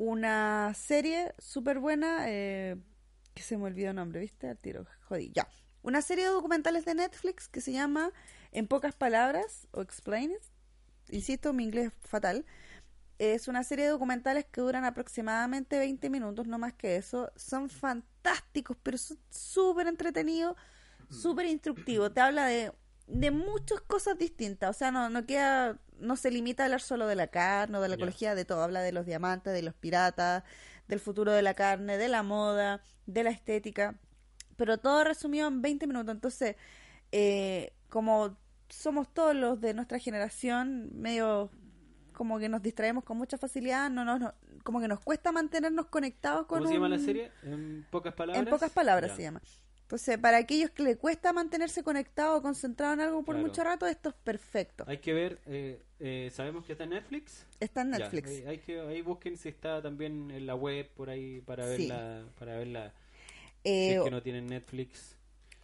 una 0.00 0.72
serie 0.72 1.34
súper 1.38 1.78
buena, 1.78 2.24
eh, 2.26 2.76
que 3.34 3.42
se 3.42 3.58
me 3.58 3.64
olvidó 3.64 3.90
el 3.90 3.96
nombre, 3.96 4.18
¿viste? 4.18 4.48
Al 4.48 4.56
tiro, 4.56 4.86
jodí, 5.02 5.30
ya. 5.34 5.46
Una 5.82 6.00
serie 6.00 6.24
de 6.24 6.30
documentales 6.30 6.86
de 6.86 6.94
Netflix 6.94 7.48
que 7.48 7.60
se 7.60 7.72
llama 7.72 8.10
En 8.50 8.66
pocas 8.66 8.94
palabras, 8.94 9.68
o 9.72 9.82
Explain 9.82 10.30
It. 10.30 10.42
Insisto, 11.10 11.52
mi 11.52 11.64
inglés 11.64 11.88
es 11.88 12.08
fatal. 12.08 12.46
Es 13.18 13.46
una 13.46 13.62
serie 13.62 13.84
de 13.84 13.90
documentales 13.90 14.46
que 14.46 14.62
duran 14.62 14.86
aproximadamente 14.86 15.78
20 15.78 16.08
minutos, 16.08 16.46
no 16.46 16.58
más 16.58 16.72
que 16.72 16.96
eso. 16.96 17.30
Son 17.36 17.68
fantásticos, 17.68 18.78
pero 18.82 18.96
son 18.96 19.18
súper 19.28 19.86
entretenidos, 19.86 20.56
súper 21.10 21.44
instructivos. 21.44 22.14
Te 22.14 22.22
habla 22.22 22.46
de, 22.46 22.72
de 23.06 23.30
muchas 23.30 23.82
cosas 23.82 24.16
distintas. 24.16 24.70
O 24.70 24.78
sea, 24.78 24.90
no, 24.92 25.10
no 25.10 25.26
queda, 25.26 25.78
no 26.00 26.16
se 26.16 26.30
limita 26.30 26.62
a 26.62 26.66
hablar 26.66 26.80
solo 26.80 27.06
de 27.06 27.16
la 27.16 27.26
carne 27.28 27.78
o 27.78 27.80
de 27.80 27.88
la 27.88 27.94
ecología, 27.96 28.34
de 28.34 28.44
todo. 28.44 28.62
Habla 28.62 28.80
de 28.82 28.92
los 28.92 29.06
diamantes, 29.06 29.52
de 29.52 29.62
los 29.62 29.74
piratas, 29.74 30.42
del 30.88 31.00
futuro 31.00 31.32
de 31.32 31.42
la 31.42 31.54
carne, 31.54 31.96
de 31.98 32.08
la 32.08 32.22
moda, 32.22 32.82
de 33.06 33.22
la 33.24 33.30
estética. 33.30 33.94
Pero 34.56 34.78
todo 34.78 35.04
resumido 35.04 35.48
en 35.48 35.62
20 35.62 35.86
minutos. 35.86 36.12
Entonces, 36.14 36.56
eh, 37.12 37.72
como 37.88 38.36
somos 38.68 39.12
todos 39.12 39.34
los 39.34 39.60
de 39.60 39.74
nuestra 39.74 39.98
generación 39.98 40.90
medio 40.94 41.50
como 42.12 42.38
que 42.38 42.48
nos 42.50 42.60
distraemos 42.62 43.02
con 43.02 43.16
mucha 43.16 43.38
facilidad, 43.38 43.88
no, 43.90 44.04
no, 44.04 44.18
no- 44.18 44.34
como 44.62 44.80
que 44.80 44.88
nos 44.88 45.00
cuesta 45.00 45.32
mantenernos 45.32 45.86
conectados 45.86 46.46
con 46.46 46.58
¿Cómo 46.58 46.68
se 46.68 46.74
llama 46.74 46.88
la 46.90 46.98
serie? 46.98 47.32
En 47.42 47.86
pocas 47.90 48.12
palabras. 48.12 48.42
En 48.44 48.50
pocas 48.50 48.70
palabras 48.70 49.16
se 49.16 49.22
llama. 49.22 49.40
Entonces, 49.90 50.18
para 50.18 50.36
aquellos 50.36 50.70
que 50.70 50.84
le 50.84 50.96
cuesta 50.96 51.32
mantenerse 51.32 51.82
conectado 51.82 52.36
o 52.36 52.42
concentrado 52.42 52.92
en 52.94 53.00
algo 53.00 53.24
por 53.24 53.34
Claro. 53.34 53.48
mucho 53.48 53.64
rato, 53.64 53.88
esto 53.88 54.10
es 54.10 54.14
perfecto. 54.22 54.84
Hay 54.86 54.98
que 54.98 55.12
ver, 55.12 55.40
eh, 55.46 55.82
eh, 55.98 56.30
sabemos 56.32 56.64
que 56.64 56.72
está 56.74 56.84
en 56.84 56.90
Netflix. 56.90 57.44
Está 57.58 57.80
en 57.80 57.90
Ya, 57.90 57.98
Netflix. 57.98 58.28
ahí- 58.30 58.44
hay 58.46 58.58
que, 58.58 58.78
ahí 58.82 59.02
busquen 59.02 59.36
si 59.36 59.48
está 59.48 59.82
también 59.82 60.30
en 60.30 60.46
la 60.46 60.54
web 60.54 60.88
por 60.94 61.10
ahí 61.10 61.40
para 61.40 61.64
Sí. 61.74 61.88
verla, 61.88 62.24
para 62.38 62.56
verla. 62.56 62.92
Eh, 63.64 63.88
si 63.88 63.96
es 63.98 64.04
que 64.04 64.10
no 64.12 64.22
tienen 64.22 64.46
Netflix, 64.46 65.16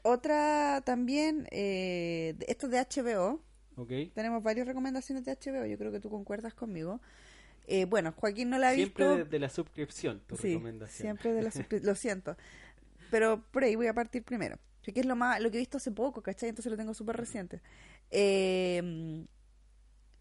Otra 0.03 0.83
también, 0.85 1.47
eh, 1.53 2.35
de- 2.37 2.47
esto 2.49 2.67
es 2.67 2.73
de 2.73 2.79
HBO. 2.79 3.41
¿ok? 3.77 4.13
Tenemos 4.15 4.43
varias 4.43 4.67
recomendaciones 4.67 5.25
de 5.25 5.31
HBO. 5.33 5.67
Yo 5.67 5.79
creo 5.79 5.91
que 5.93 6.01
tú 6.01 6.11
concuerdas 6.11 6.53
conmigo. 6.55 7.01
Eh, 7.69 7.85
bueno, 7.87 8.13
Joaquín 8.17 8.49
no 8.51 8.59
la 8.59 8.69
ha 8.71 8.75
Siempre 8.75 9.05
visto. 9.05 9.25
desde 9.25 9.39
la 9.41 9.49
suscripción, 9.49 10.21
tu 10.27 10.37
Sí, 10.37 10.49
recomendación. 10.55 11.03
siempre 11.07 11.33
de 11.33 11.43
la 11.43 11.51
suscri- 11.69 11.83
Lo 11.83 11.95
siento. 11.97 12.37
Pero 13.11 13.43
por 13.51 13.65
ahí 13.65 13.77
voy 13.77 13.87
a 13.87 13.95
partir 13.95 14.23
primero. 14.23 14.59
Que 14.83 15.01
es 15.01 15.07
lo 15.07 15.17
más 15.17 15.41
lo 15.41 15.51
que 15.51 15.57
he 15.57 15.61
visto 15.61 15.79
hace 15.79 15.91
poco, 15.91 16.23
¿cachai? 16.23 16.49
Entonces 16.51 16.71
lo 16.71 16.77
tengo 16.77 16.95
súper 16.95 17.17
reciente. 17.17 17.61
Eh, 18.11 19.27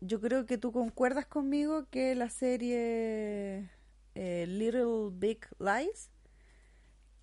yo 0.02 0.20
creo 0.20 0.46
que 0.48 0.58
tú 0.58 0.72
concuerdas 0.72 1.26
conmigo 1.28 1.88
que 1.92 2.16
la 2.16 2.30
serie 2.30 3.70
eh, 4.16 4.46
Little 4.48 5.12
Big 5.14 5.46
Lies, 5.60 6.10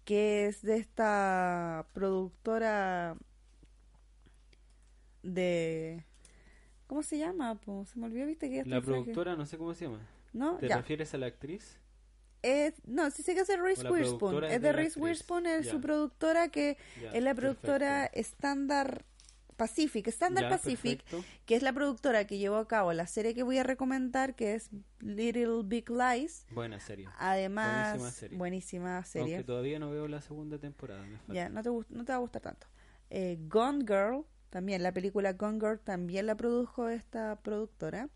que 0.05 0.47
es 0.47 0.63
de 0.63 0.77
esta 0.77 1.87
productora 1.93 3.17
de... 5.23 6.05
¿Cómo 6.87 7.03
se 7.03 7.19
llama? 7.19 7.55
po? 7.57 7.85
Se 7.87 7.99
me 7.99 8.07
olvidó, 8.07 8.27
viste 8.27 8.51
que 8.51 8.65
La 8.65 8.81
productora, 8.81 9.35
no 9.37 9.47
sé 9.47 9.57
cómo 9.59 9.75
se 9.75 9.87
llama. 9.87 10.01
¿No? 10.33 10.57
¿Te 10.59 10.69
Ya. 10.69 10.77
refieres 10.77 11.13
a 11.15 11.19
la 11.19 11.27
actriz? 11.27 11.79
Es, 12.43 12.75
no, 12.87 13.11
sí 13.11 13.23
sé 13.23 13.35
que 13.35 13.41
es 13.43 13.47
de 13.49 13.57
Reese 13.57 13.89
Witherspoon. 13.89 14.45
Es 14.45 14.55
es 14.55 14.63
de, 14.63 14.73
Reese. 14.73 14.99
Witherspoon, 15.01 15.47
es 15.47 15.69
su 15.69 15.81
productora 15.81 16.49
que 16.49 16.77
es 17.13 17.23
la 17.23 17.35
productora. 17.35 18.07
Standard 18.15 19.03
Pacific. 19.57 20.09
Standard 20.09 20.49
Pacific, 20.49 21.05
perfecto. 21.05 21.25
que 21.47 21.55
es 21.55 21.63
la 21.63 21.73
productora 21.73 22.27
que 22.27 22.39
llevó 22.39 22.57
a 22.57 22.67
cabo 22.67 22.93
la 22.93 23.07
serie 23.07 23.33
que 23.35 23.45
voy 23.45 23.59
a 23.59 23.63
recomendar, 23.63 24.35
que 24.35 24.55
es 24.55 24.71
Little 24.99 25.63
Big 25.65 25.89
Lies. 25.89 26.47
Buena 26.51 26.81
serie. 26.81 27.07
Además, 27.19 27.91
Buenísima 27.91 28.11
serie. 28.11 28.39
buenísima 28.39 29.05
serie. 29.05 29.35
Aunque 29.37 29.47
todavía 29.47 29.79
no 29.79 29.91
veo 29.93 30.09
la 30.09 30.21
segunda 30.21 30.59
temporada. 30.59 31.05
Ya, 31.29 31.49
no 31.49 31.63
te, 31.63 31.71
gust- 31.71 31.91
no 31.91 32.05
te 32.05 32.11
va 32.13 32.17
a 32.17 32.21
gustar 32.21 32.43
tanto. 32.43 32.67
Eh, 33.11 33.39
Gone 33.49 33.81
Girl, 33.87 34.25
también 34.51 34.83
la 34.83 34.91
película 34.91 35.33
Gone 35.35 35.61
Girl 35.61 35.79
también 35.79 36.27
la 36.27 36.35
produjo 36.35 36.89
esta 36.89 37.37
productora. 37.41 38.09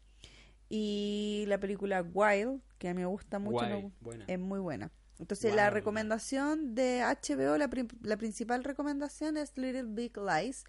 Y 0.69 1.45
la 1.47 1.59
película 1.61 2.03
Wild, 2.03 2.61
que 2.79 2.89
a 2.89 2.95
mí 2.95 3.01
me 3.01 3.07
gusta 3.07 3.39
mucho, 3.39 3.67
Guay, 3.67 3.93
buena. 4.01 4.25
es 4.27 4.39
muy 4.39 4.61
buena. 4.61 4.91
Entonces 5.19 5.51
Wow. 5.51 5.57
la 5.57 5.71
recomendación 5.71 6.75
de 6.75 7.03
HBO, 7.03 7.57
la, 7.57 7.69
pri- 7.69 7.89
la 8.03 8.17
principal 8.19 8.65
recomendación 8.65 9.37
es 9.39 9.57
Little 9.57 9.85
Big 9.85 10.13
Lies. 10.19 10.65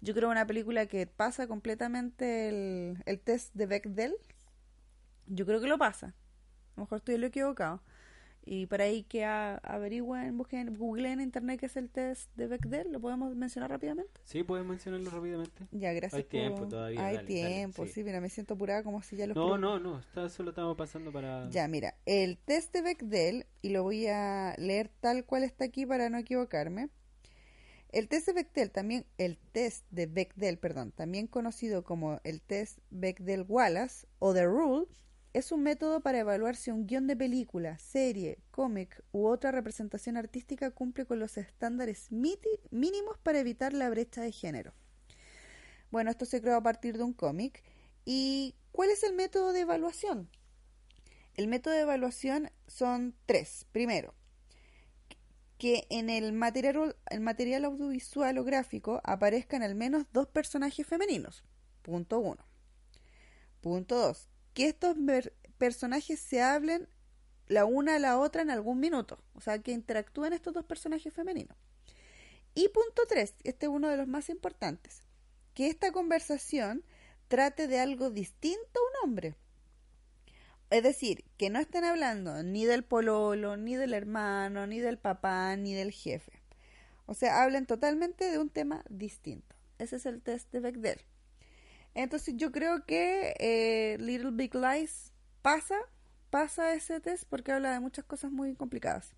Yo 0.00 0.14
creo 0.14 0.30
una 0.30 0.46
película 0.46 0.86
que 0.86 1.06
pasa 1.06 1.46
completamente 1.46 2.48
el, 2.48 3.02
el 3.04 3.20
test 3.20 3.54
de 3.54 3.66
Bechdel. 3.66 4.14
Yo 5.26 5.44
creo 5.46 5.60
que 5.60 5.66
lo 5.66 5.76
pasa. 5.78 6.08
A 6.08 6.12
lo 6.76 6.82
mejor 6.84 6.98
estoy 6.98 7.18
lo 7.18 7.26
equivocado. 7.26 7.82
Y 8.44 8.66
para 8.66 8.84
ahí 8.84 9.02
que 9.02 9.24
averigüen, 9.24 10.36
busquen, 10.36 10.74
googleen 10.74 11.14
en 11.14 11.20
internet 11.20 11.60
qué 11.60 11.66
es 11.66 11.76
el 11.76 11.90
test 11.90 12.34
de 12.36 12.46
Bechdel. 12.46 12.90
¿Lo 12.90 13.00
podemos 13.00 13.34
mencionar 13.36 13.70
rápidamente? 13.70 14.12
Sí, 14.24 14.42
puedes 14.42 14.66
mencionarlo 14.66 15.10
rápidamente. 15.10 15.66
Ya, 15.72 15.92
gracias. 15.92 16.14
Hay 16.14 16.24
tiempo 16.24 16.66
todavía, 16.66 17.04
Hay 17.04 17.16
dale, 17.16 17.28
dale, 17.28 17.48
tiempo, 17.48 17.86
sí. 17.86 17.92
sí. 17.92 18.04
mira, 18.04 18.20
me 18.20 18.30
siento 18.30 18.54
apurada 18.54 18.82
como 18.82 19.02
si 19.02 19.16
ya 19.16 19.26
los 19.26 19.36
No, 19.36 19.58
no, 19.58 19.78
no. 19.78 19.98
Está, 19.98 20.28
solo 20.30 20.50
estamos 20.50 20.76
pasando 20.76 21.12
para. 21.12 21.48
Ya, 21.50 21.68
mira, 21.68 21.94
el 22.06 22.38
test 22.38 22.72
de 22.72 22.82
Bechdel, 22.82 23.46
y 23.62 23.70
lo 23.70 23.82
voy 23.82 24.06
a 24.06 24.54
leer 24.58 24.90
tal 25.00 25.24
cual 25.24 25.44
está 25.44 25.66
aquí 25.66 25.84
para 25.84 26.08
no 26.08 26.18
equivocarme. 26.18 26.88
El 27.92 28.08
test 28.08 28.28
de 28.28 28.32
Bechdel, 28.34 28.70
también, 28.70 29.04
el 29.18 29.36
test 29.36 29.84
de 29.90 30.06
Bechdel, 30.06 30.58
perdón, 30.58 30.92
también 30.92 31.26
conocido 31.26 31.82
como 31.82 32.20
el 32.22 32.40
test 32.40 32.78
Bechdel-Wallace 32.90 34.06
o 34.20 34.32
The 34.32 34.46
Rule, 34.46 34.86
es 35.32 35.52
un 35.52 35.62
método 35.62 36.00
para 36.00 36.18
evaluar 36.18 36.56
si 36.56 36.70
un 36.70 36.86
guion 36.86 37.06
de 37.06 37.16
película, 37.16 37.78
serie, 37.78 38.38
cómic 38.50 39.02
u 39.12 39.26
otra 39.26 39.52
representación 39.52 40.16
artística 40.16 40.70
cumple 40.70 41.06
con 41.06 41.20
los 41.20 41.36
estándares 41.36 42.10
mínimos 42.10 43.18
para 43.22 43.38
evitar 43.38 43.72
la 43.72 43.90
brecha 43.90 44.22
de 44.22 44.32
género. 44.32 44.72
Bueno, 45.90 46.10
esto 46.10 46.24
se 46.24 46.40
creó 46.40 46.56
a 46.56 46.62
partir 46.62 46.96
de 46.96 47.04
un 47.04 47.12
cómic. 47.12 47.62
¿Y 48.04 48.54
cuál 48.72 48.90
es 48.90 49.02
el 49.02 49.14
método 49.14 49.52
de 49.52 49.60
evaluación? 49.60 50.28
El 51.34 51.46
método 51.46 51.74
de 51.74 51.80
evaluación 51.80 52.50
son 52.66 53.14
tres. 53.26 53.66
Primero, 53.72 54.14
que 55.58 55.86
en 55.90 56.10
el 56.10 56.32
material, 56.32 56.96
el 57.10 57.20
material 57.20 57.64
audiovisual 57.66 58.38
o 58.38 58.44
gráfico 58.44 59.00
aparezcan 59.04 59.62
al 59.62 59.74
menos 59.74 60.06
dos 60.12 60.26
personajes 60.26 60.86
femeninos. 60.86 61.44
Punto 61.82 62.18
uno. 62.18 62.44
Punto 63.60 63.98
dos, 63.98 64.29
que 64.54 64.68
estos 64.68 64.96
personajes 65.58 66.20
se 66.20 66.42
hablen 66.42 66.88
la 67.46 67.64
una 67.64 67.96
a 67.96 67.98
la 67.98 68.18
otra 68.18 68.42
en 68.42 68.50
algún 68.50 68.80
minuto. 68.80 69.22
O 69.34 69.40
sea, 69.40 69.58
que 69.58 69.72
interactúen 69.72 70.32
estos 70.32 70.54
dos 70.54 70.64
personajes 70.64 71.12
femeninos. 71.12 71.56
Y 72.54 72.68
punto 72.68 73.02
tres, 73.08 73.34
este 73.44 73.66
es 73.66 73.72
uno 73.72 73.88
de 73.88 73.96
los 73.96 74.08
más 74.08 74.28
importantes, 74.28 75.04
que 75.54 75.68
esta 75.68 75.92
conversación 75.92 76.84
trate 77.28 77.68
de 77.68 77.78
algo 77.78 78.10
distinto 78.10 78.80
a 78.80 79.04
un 79.04 79.08
hombre. 79.08 79.36
Es 80.70 80.82
decir, 80.82 81.24
que 81.36 81.50
no 81.50 81.58
estén 81.58 81.84
hablando 81.84 82.42
ni 82.42 82.64
del 82.64 82.84
pololo, 82.84 83.56
ni 83.56 83.76
del 83.76 83.94
hermano, 83.94 84.66
ni 84.66 84.80
del 84.80 84.98
papá, 84.98 85.56
ni 85.56 85.74
del 85.74 85.90
jefe. 85.90 86.42
O 87.06 87.14
sea, 87.14 87.42
hablen 87.42 87.66
totalmente 87.66 88.30
de 88.30 88.38
un 88.38 88.50
tema 88.50 88.84
distinto. 88.88 89.56
Ese 89.78 89.96
es 89.96 90.06
el 90.06 90.22
test 90.22 90.52
de 90.52 90.60
Bechdel. 90.60 91.00
Entonces 91.94 92.34
yo 92.36 92.52
creo 92.52 92.84
que 92.86 93.34
eh, 93.38 93.96
Little 93.98 94.30
Big 94.32 94.54
Lies 94.54 95.12
pasa, 95.42 95.76
pasa 96.30 96.74
ese 96.74 97.00
test 97.00 97.24
porque 97.28 97.52
habla 97.52 97.72
de 97.72 97.80
muchas 97.80 98.04
cosas 98.04 98.30
muy 98.30 98.54
complicadas. 98.54 99.14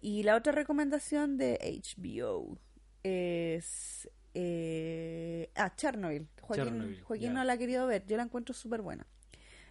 Y 0.00 0.22
la 0.22 0.36
otra 0.36 0.52
recomendación 0.52 1.38
de 1.38 1.58
HBO 1.60 2.58
es... 3.02 4.08
eh, 4.34 5.50
ah, 5.56 5.74
Chernobyl. 5.74 6.28
Joaquín, 6.40 6.64
Chernobyl, 6.64 7.02
Joaquín 7.02 7.32
no 7.32 7.44
la 7.44 7.54
ha 7.54 7.58
querido 7.58 7.86
ver. 7.86 8.06
Yo 8.06 8.16
la 8.16 8.22
encuentro 8.22 8.54
súper 8.54 8.82
buena. 8.82 9.06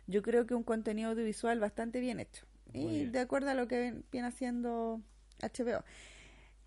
Yo 0.08 0.22
creo 0.22 0.46
que 0.46 0.54
un 0.56 0.64
contenido 0.64 1.12
audiovisual 1.12 1.60
bastante 1.60 2.00
bien 2.00 2.20
hecho. 2.20 2.46
Muy 2.74 2.84
y 2.84 2.98
bien. 3.00 3.12
de 3.12 3.20
acuerdo 3.20 3.50
a 3.52 3.54
lo 3.54 3.68
que 3.68 4.04
viene 4.12 4.28
haciendo 4.28 5.02
HBO. 5.42 5.84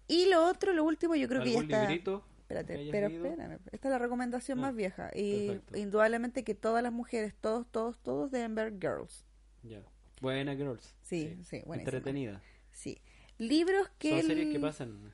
Y 0.08 0.26
lo 0.26 0.44
otro, 0.46 0.72
lo 0.72 0.84
último, 0.84 1.14
yo 1.14 1.28
creo 1.28 1.42
que 1.42 1.52
ya 1.52 1.58
¿Algún 1.60 1.72
está... 1.72 1.88
librito? 1.88 2.24
Espérate, 2.50 2.84
que 2.84 2.90
pero 2.90 3.08
leído? 3.08 3.26
espérame. 3.26 3.58
Esta 3.72 3.88
es 3.88 3.92
la 3.92 3.98
recomendación 3.98 4.58
Ah, 4.58 4.62
más 4.62 4.74
vieja. 4.74 5.10
Y 5.14 5.46
perfecto. 5.48 5.78
indudablemente 5.78 6.44
que 6.44 6.54
todas 6.54 6.82
las 6.82 6.92
mujeres, 6.92 7.34
todos, 7.40 7.66
todos, 7.70 7.98
todos 7.98 8.30
deben 8.30 8.54
ver 8.54 8.72
Girls. 8.80 9.24
Ya. 9.62 9.82
Buena 10.20 10.54
Girls. 10.56 10.94
Sí, 11.02 11.38
sí, 11.44 11.62
buenísima. 11.64 11.76
Entretenida. 11.76 12.42
Sí. 12.72 13.00
Libros 13.38 13.88
que... 13.98 14.10
Son 14.20 14.22
series 14.28 14.52
que 14.52 14.60
pasan. 14.60 15.12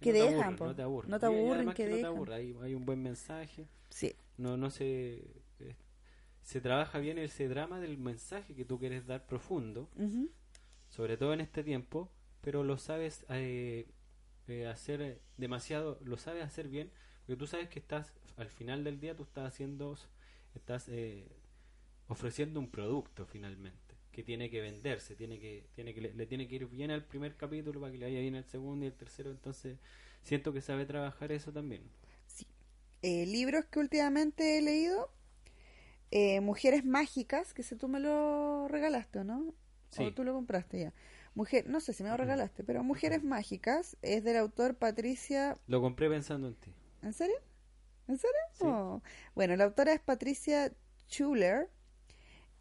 que 0.00 0.10
no 0.12 0.18
te 0.18 0.22
dejan, 0.22 0.34
aburren, 0.40 0.56
po. 0.56 0.64
no 0.66 0.74
te 0.76 0.82
aburren. 0.82 1.10
No 1.10 1.18
te 1.20 1.26
aburren, 1.26 1.52
además 1.56 1.74
que 1.74 1.84
no 1.84 1.90
te 1.90 1.96
dejan. 1.96 2.32
Hay, 2.32 2.56
hay 2.62 2.74
un 2.74 2.86
buen 2.86 3.02
mensaje. 3.02 3.66
Sí, 3.90 4.14
No, 4.38 4.56
no 4.56 4.70
se. 4.70 5.14
eh, 5.58 5.74
se 6.42 6.60
trabaja 6.60 6.98
bien 6.98 7.18
ese 7.18 7.48
drama 7.48 7.80
del 7.80 7.98
mensaje 7.98 8.54
que 8.54 8.64
tú 8.64 8.78
quieres 8.78 9.06
dar 9.06 9.26
profundo, 9.26 9.88
ujú, 9.96 10.30
sobre 10.88 11.16
todo 11.18 11.34
en 11.34 11.40
este 11.42 11.62
tiempo, 11.62 12.10
pero 12.40 12.64
lo 12.64 12.78
sabes 12.78 13.24
eh, 13.28 13.86
eh, 14.50 14.66
hacer 14.68 15.02
eh, 15.02 15.20
demasiado, 15.36 15.98
lo 16.04 16.16
sabes 16.18 16.44
hacer 16.44 16.68
bien, 16.68 16.90
porque 17.26 17.36
tú 17.38 17.46
sabes 17.46 17.68
que 17.68 17.78
estás, 17.78 18.14
al 18.36 18.48
final 18.50 18.84
del 18.84 19.00
día, 19.00 19.16
tú 19.16 19.22
estás 19.24 19.46
haciendo, 19.48 19.96
estás 20.54 20.88
eh, 20.88 21.26
ofreciendo 22.08 22.60
un 22.60 22.70
producto 22.70 23.26
finalmente, 23.26 23.96
que 24.12 24.22
tiene 24.24 24.50
que 24.50 24.60
venderse, 24.60 25.16
tiene 25.16 25.38
que, 25.40 25.66
tiene 25.74 25.94
que 25.94 26.00
le, 26.02 26.14
le 26.14 26.26
tiene 26.26 26.48
que 26.48 26.56
ir 26.56 26.66
bien 26.68 26.90
al 26.90 27.04
primer 27.06 27.36
capítulo 27.36 27.80
para 27.80 27.92
que 27.92 27.98
le 27.98 28.06
vaya 28.06 28.20
bien 28.20 28.36
al 28.36 28.44
segundo 28.44 28.84
y 28.86 28.88
al 28.88 28.94
tercero, 28.96 29.30
entonces 29.30 29.78
siento 30.22 30.52
que 30.52 30.60
sabe 30.62 30.86
trabajar 30.86 31.32
eso 31.32 31.52
también. 31.52 31.82
sí. 32.26 32.46
Eh, 33.02 33.26
libros 33.26 33.66
que 33.66 33.80
últimamente 33.80 34.58
he 34.58 34.62
leído. 34.62 35.10
eh, 36.10 36.40
Mujeres 36.40 36.84
Mágicas, 36.84 37.54
que 37.54 37.62
si 37.62 37.76
tú 37.76 37.88
me 37.88 38.00
lo 38.00 38.68
regalaste, 38.68 39.20
¿o 39.20 39.24
no? 39.24 39.54
Sí. 39.90 40.04
O 40.04 40.12
tú 40.12 40.24
lo 40.24 40.32
compraste 40.34 40.80
ya. 40.80 40.94
Mujer, 41.40 41.66
no 41.70 41.80
sé 41.80 41.94
si 41.94 42.02
me 42.02 42.10
lo 42.10 42.18
regalaste, 42.18 42.64
pero 42.64 42.84
Mujeres 42.84 43.24
Mágicas 43.24 43.96
es 44.02 44.22
del 44.24 44.36
autor 44.36 44.74
Patricia 44.74 45.56
Lo 45.68 45.80
compré 45.80 46.10
pensando 46.10 46.48
en 46.48 46.54
ti. 46.54 46.70
¿En 47.00 47.14
serio? 47.14 47.36
¿En 48.08 48.18
serio? 48.18 48.40
Sí. 48.52 48.64
Oh. 48.66 49.00
Bueno, 49.34 49.56
la 49.56 49.64
autora 49.64 49.94
es 49.94 50.00
Patricia 50.00 50.70
Schuler 51.08 51.70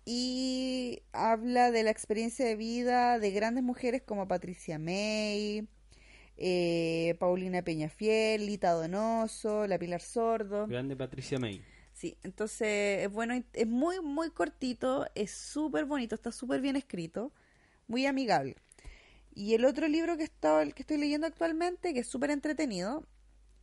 y 0.05 1.03
habla 1.11 1.71
de 1.71 1.83
la 1.83 1.89
experiencia 1.91 2.45
de 2.45 2.55
vida 2.55 3.19
de 3.19 3.31
grandes 3.31 3.65
mujeres 3.65 4.01
como 4.01 4.29
Patricia 4.29 4.79
May, 4.79 5.67
eh, 6.37 7.17
Paulina 7.19 7.61
Peñafiel, 7.61 8.45
Lita 8.45 8.71
Donoso, 8.71 9.67
La 9.67 9.77
Pilar 9.77 9.99
Sordo. 9.99 10.67
Grande 10.67 10.95
Patricia 10.95 11.37
May. 11.37 11.61
Sí, 11.91 12.17
entonces 12.23 13.03
es 13.03 13.11
bueno, 13.11 13.43
es 13.51 13.67
muy, 13.67 13.99
muy 13.99 14.29
cortito, 14.31 15.05
es 15.15 15.31
súper 15.31 15.83
bonito, 15.83 16.15
está 16.15 16.31
súper 16.31 16.61
bien 16.61 16.77
escrito, 16.77 17.33
muy 17.85 18.05
amigable. 18.05 18.55
Y 19.33 19.53
el 19.53 19.65
otro 19.65 19.87
libro 19.87 20.17
que, 20.17 20.29
que 20.29 20.81
estoy 20.81 20.97
leyendo 20.97 21.27
actualmente, 21.27 21.93
que 21.93 22.01
es 22.01 22.07
súper 22.07 22.31
entretenido, 22.31 23.05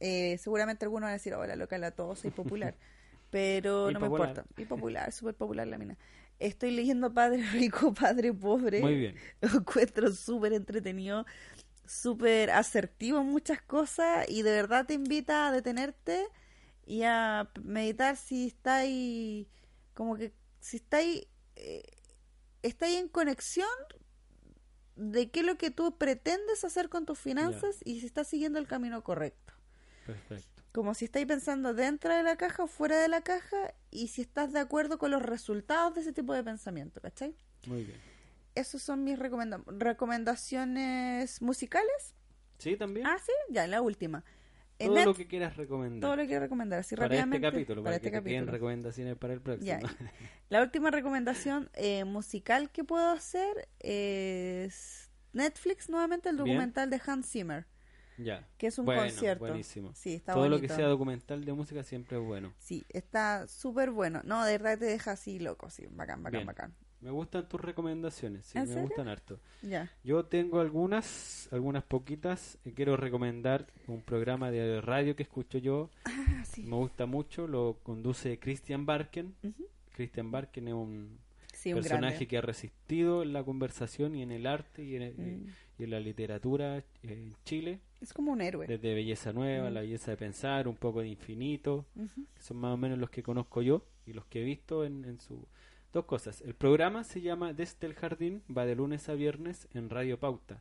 eh, 0.01 0.39
seguramente 0.39 0.85
algunos 0.85 1.03
van 1.03 1.11
a 1.11 1.15
decir, 1.15 1.35
hola, 1.35 1.57
loca, 1.57 1.79
la 1.79 1.91
tosa 1.91 2.29
y 2.29 2.31
popular, 2.31 2.77
pero 3.31 3.91
Y 3.91 3.95
no 3.95 4.01
popular. 4.01 4.27
me 4.29 4.33
importa. 4.33 4.63
Y 4.63 4.65
popular, 4.65 5.13
súper 5.13 5.35
popular 5.35 5.67
la 5.67 5.79
mina. 5.79 5.97
Estoy 6.39 6.71
leyendo 6.71 7.13
Padre 7.13 7.43
Rico, 7.53 7.93
Padre 7.95 8.33
Pobre. 8.33 8.81
Muy 8.81 8.97
bien. 8.97 9.17
Lo 9.41 9.49
encuentro 9.59 10.11
súper 10.13 10.53
entretenido, 10.53 11.27
súper 11.87 12.51
asertivo 12.51 13.21
en 13.21 13.27
muchas 13.27 13.61
cosas 13.63 14.29
y 14.29 14.43
de 14.43 14.51
verdad 14.51 14.87
te 14.87 14.95
invita 14.95 15.49
a 15.49 15.53
detenerte 15.53 16.27
y 16.87 17.03
a 17.03 17.51
meditar 17.63 18.17
si 18.17 18.47
estáis, 18.49 19.47
como 19.95 20.17
que 20.17 20.33
si 20.61 20.77
estáis, 20.77 21.27
eh, 21.57 21.83
estáis 22.63 22.99
en 22.99 23.09
conexión 23.09 23.69
de 24.97 25.31
qué 25.31 25.41
es 25.41 25.47
lo 25.47 25.57
que 25.59 25.71
tú 25.71 25.97
pretendes 25.97 26.65
hacer 26.65 26.89
con 26.89 27.05
tus 27.07 27.19
finanzas 27.19 27.81
y 27.85 28.01
si 28.01 28.07
estás 28.07 28.27
siguiendo 28.29 28.59
el 28.59 28.67
camino 28.67 29.03
correcto. 29.05 29.53
Perfecto. 30.07 30.63
Como 30.73 30.95
si 30.95 31.07
estáis 31.07 31.27
pensando 31.27 31.73
dentro 31.75 32.15
de 32.15 32.23
la 32.23 32.37
caja 32.37 32.65
o 32.65 32.67
fuera 32.67 32.99
de 32.99 33.09
la 33.09 33.23
caja 33.23 33.75
y 33.91 34.09
si 34.09 34.23
estás 34.23 34.53
de 34.53 34.61
acuerdo 34.61 34.99
con 34.99 35.11
los 35.11 35.23
resultados 35.23 35.95
de 35.95 36.01
ese 36.03 36.13
tipo 36.13 36.33
de 36.35 36.45
pensamiento, 36.45 37.01
¿cachai? 37.01 37.35
Muy 37.67 37.85
bien. 37.85 38.01
Esas 38.55 38.83
son 38.83 39.05
mis 39.05 39.19
recomenda- 39.19 39.63
recomendaciones 39.67 41.41
musicales. 41.43 42.15
¿Sí, 42.59 42.77
también? 42.77 43.07
Ah, 43.07 43.19
sí, 43.25 43.33
ya, 43.51 43.67
la 43.67 43.83
última. 43.83 44.25
Todo 44.79 44.89
lo 44.95 44.95
Net- 45.13 45.17
que 45.17 45.27
quieras 45.27 45.57
recomendar. 45.57 46.01
todo 46.01 46.17
lo 46.17 46.23
que 46.23 46.29
quiero 46.29 46.43
recomendar, 46.43 46.81
así 46.81 46.95
para 46.97 47.09
rápidamente. 47.09 47.47
este 47.47 47.57
capítulo, 47.57 47.83
para, 47.83 47.97
este 47.97 48.11
que 48.11 48.17
te 48.17 48.23
capítulo. 48.23 48.53
recomendaciones 48.53 49.17
para 49.17 49.33
el 49.33 49.41
próximo. 49.41 49.67
Ya. 49.67 49.81
La 50.51 50.63
última 50.63 50.91
recomendación 50.91 51.71
eh, 51.75 52.05
musical 52.05 52.71
que 52.71 52.85
puedo 52.85 53.11
hacer 53.11 53.69
es 53.81 55.11
Netflix, 55.33 55.89
nuevamente 55.89 56.29
el 56.29 56.37
Bien. 56.37 56.47
documental 56.49 56.91
de 56.91 57.01
Hans 57.07 57.27
Zimmer, 57.31 57.67
Ya. 58.19 58.47
que 58.59 58.67
es 58.67 58.79
un 58.79 58.85
Bueno, 58.85 59.03
concierto. 59.03 59.45
buenísimo. 59.47 59.93
Sí, 59.95 60.15
está 60.15 60.35
Todo 60.35 60.45
lo 60.49 60.57
bonito. 60.57 60.69
que 60.69 60.75
sea 60.79 60.87
documental 60.89 61.45
de 61.45 61.53
música 61.55 61.83
siempre 61.83 62.19
es 62.19 62.23
bueno. 62.25 62.53
Sí, 62.59 62.85
está 62.91 63.47
súper 63.49 63.91
bueno. 63.91 64.21
No, 64.25 64.45
de 64.45 64.59
verdad 64.59 64.79
te 64.79 64.85
deja 64.87 65.13
así 65.13 65.39
loco, 65.39 65.71
sí, 65.71 65.87
bacán, 65.91 66.23
bacán, 66.23 66.39
Bien. 66.41 66.47
bacán. 66.47 66.75
Me 67.01 67.11
gustan 67.11 67.49
tus 67.49 67.61
recomendaciones, 67.61 68.47
sí, 68.47 68.57
¿En 68.59 68.65
me 68.65 68.69
serio? 68.69 68.83
gustan 68.89 69.09
harto. 69.09 69.39
Ya. 69.63 69.91
Yo 70.03 70.25
tengo 70.25 70.61
algunas, 70.61 71.49
algunas 71.53 71.85
poquitas. 71.85 72.59
Eh, 72.65 72.73
Quiero 72.75 72.97
recomendar 72.97 73.67
un 73.87 74.01
programa 74.03 74.51
de 74.51 74.81
radio 74.81 75.15
que 75.15 75.23
escucho 75.25 75.59
yo. 75.59 75.91
Ah, 76.05 76.43
sí. 76.45 76.63
Me 76.63 76.77
gusta 76.77 77.07
mucho, 77.07 77.47
lo 77.47 77.79
conduce 77.83 78.39
Christian 78.39 78.87
Barken. 78.87 79.35
Christian 79.95 80.31
Barken 80.31 80.69
es 80.69 80.75
un 80.75 81.19
Sí, 81.53 81.73
personaje 81.75 82.27
que 82.27 82.39
ha 82.39 82.43
resistido 82.43 83.23
en 83.23 83.33
la 83.33 83.43
conversación 83.45 84.15
y 84.15 84.23
en 84.23 84.31
el 84.33 84.47
arte 84.47 84.83
y 84.85 84.97
en, 84.97 85.03
el- 85.03 85.15
Mm. 85.17 85.47
y 85.79 85.85
en 85.85 85.91
la 85.91 86.01
literatura 86.01 86.79
eh, 86.79 86.85
en 87.03 87.35
Chile. 87.45 87.81
Es 88.01 88.13
como 88.13 88.33
un 88.33 88.41
héroe. 88.43 88.67
Desde 88.67 88.95
Belleza 88.95 89.33
Nueva, 89.33 89.71
Mm. 89.71 89.75
La 89.75 89.81
Belleza 89.81 90.11
de 90.11 90.17
Pensar, 90.19 90.69
un 90.69 90.77
poco 90.77 91.01
de 91.01 91.09
Infinito, 91.09 91.87
son 92.39 92.57
más 92.59 92.75
o 92.75 92.77
menos 92.77 92.99
los 92.99 93.11
que 93.11 93.23
conozco 93.23 93.63
yo 93.63 93.83
y 94.07 94.13
los 94.13 94.27
que 94.27 94.43
he 94.43 94.45
visto 94.45 94.85
en, 94.85 95.05
en 95.07 95.19
su... 95.21 95.47
Dos 95.97 96.05
cosas. 96.05 96.43
El 96.43 96.53
programa 96.53 97.05
se 97.05 97.23
llama 97.23 97.55
Desde 97.55 97.87
el 97.87 97.95
Jardín, 97.95 98.43
va 98.55 98.67
de 98.67 98.75
lunes 98.75 99.09
a 99.09 99.15
viernes 99.15 99.67
en 99.73 99.89
Radio 99.89 100.21
Pauta. 100.21 100.61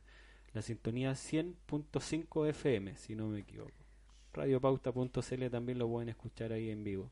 La 0.54 0.62
sintonía 0.62 1.12
100.5 1.12 2.48
FM, 2.48 2.96
si 2.96 3.14
no 3.14 3.28
me 3.28 3.40
equivoco. 3.40 3.74
Radiopauta.cl 4.32 5.50
también 5.50 5.78
lo 5.78 5.90
pueden 5.90 6.08
escuchar 6.08 6.54
ahí 6.54 6.70
en 6.70 6.84
vivo. 6.84 7.10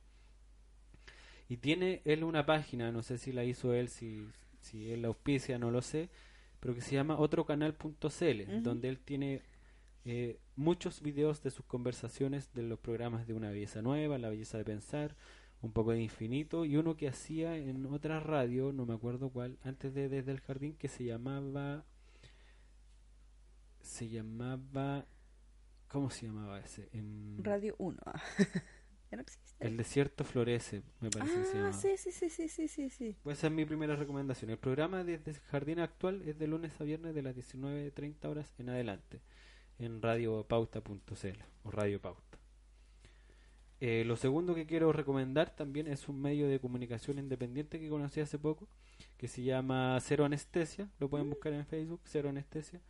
Y 1.51 1.59
tiene 1.59 2.01
él 2.07 2.25
una 2.25 2.47
página, 2.47 2.91
no 2.93 3.03
sé 3.03 3.19
si 3.19 3.31
la 3.31 3.45
hizo 3.45 3.75
él, 3.75 3.91
si, 3.91 4.27
si 4.63 4.91
él 4.91 5.03
la 5.03 5.09
auspicia, 5.09 5.59
no 5.59 5.71
lo 5.71 5.83
sé, 5.83 6.09
pero 6.61 6.75
que 6.75 6.81
se 6.81 6.95
llama 6.95 7.19
otrocanal.cl, 7.19 7.85
Ujú. 8.01 8.63
donde 8.63 8.89
él 8.89 9.01
tiene 9.01 9.43
eh, 10.07 10.39
muchos 10.57 11.03
videos 11.03 11.43
de 11.43 11.51
sus 11.51 11.67
conversaciones 11.67 12.55
de 12.55 12.63
los 12.63 12.79
programas 12.79 13.27
de 13.27 13.35
Una 13.35 13.51
Belleza 13.51 13.83
Nueva, 13.83 14.17
La 14.17 14.31
Belleza 14.31 14.57
de 14.57 14.65
Pensar, 14.65 15.15
un 15.65 15.73
poco 15.73 15.93
de 15.93 16.01
Infinito, 16.01 16.65
y 16.65 16.77
uno 16.77 16.97
que 16.97 17.09
hacía 17.09 17.57
en 17.57 17.87
otra 17.87 18.21
radio, 18.21 18.73
no 18.73 18.87
me 18.87 18.95
acuerdo 18.95 19.31
cuál, 19.31 19.59
antes 19.63 19.95
de 19.95 20.09
Desde 20.09 20.31
el 20.31 20.41
Jardín, 20.41 20.77
que 20.77 20.89
se 20.89 21.05
llamaba... 21.05 21.85
Se 23.81 24.09
llamaba... 24.09 25.07
¿Cómo 25.89 26.11
se 26.11 26.27
llamaba 26.27 26.61
ese? 26.61 26.89
Em, 26.93 27.43
Radio 27.43 27.75
1. 27.79 27.99
ya 29.11 29.17
no 29.17 29.23
existe. 29.23 29.67
el 29.67 29.77
desierto 29.77 30.25
florece, 30.25 30.83
me 31.01 31.11
parece 31.11 31.35
que 31.35 31.45
se 31.45 31.51
ah, 31.51 31.55
llamaba. 31.55 31.73
sí, 31.73 31.97
sí, 31.97 32.11
sí, 32.13 32.29
sí, 32.29 32.49
sí, 32.49 32.69
sí, 32.69 32.91
sí. 32.91 33.17
Pues 33.23 33.39
esa 33.39 33.47
es 33.47 33.53
mi 33.53 33.65
primera 33.65 33.95
recomendación. 33.95 34.51
El 34.51 34.59
programa 34.59 35.05
desde 35.05 35.31
el 35.31 35.39
Jardín 35.39 35.79
Actual 35.79 36.23
es 36.23 36.39
de 36.39 36.47
lunes 36.47 36.81
a 36.81 36.85
viernes 36.85 37.15
de 37.15 37.23
las 37.23 37.37
19.30 37.37 38.25
horas 38.27 38.53
en 38.59 38.71
adelante 38.71 39.21
en 39.79 40.03
radiopauta.cl 40.03 41.43
o 41.65 41.71
Radio 41.71 42.01
Pauta. 42.01 42.44
Eh, 43.87 44.03
lo 44.07 44.17
segundo 44.17 44.55
que 44.55 44.65
quiero 44.65 44.93
recomendar 44.93 45.51
también 45.55 45.89
es 45.89 46.09
un 46.09 46.19
medio 46.23 46.49
de 46.49 46.59
comunicación 46.59 47.19
independiente 47.19 47.79
que 47.79 47.91
conocí 47.91 48.19
hace 48.21 48.39
poco 48.39 48.67
que 49.19 49.29
se 49.29 49.43
llama 49.43 49.99
Cero 50.01 50.25
Anestesia. 50.25 50.89
Lo 50.99 51.11
pueden 51.11 51.29
buscar 51.29 51.53
en 51.53 51.67
Facebook, 51.67 52.01
Cero 52.05 52.31
Anestesia. 52.31 52.81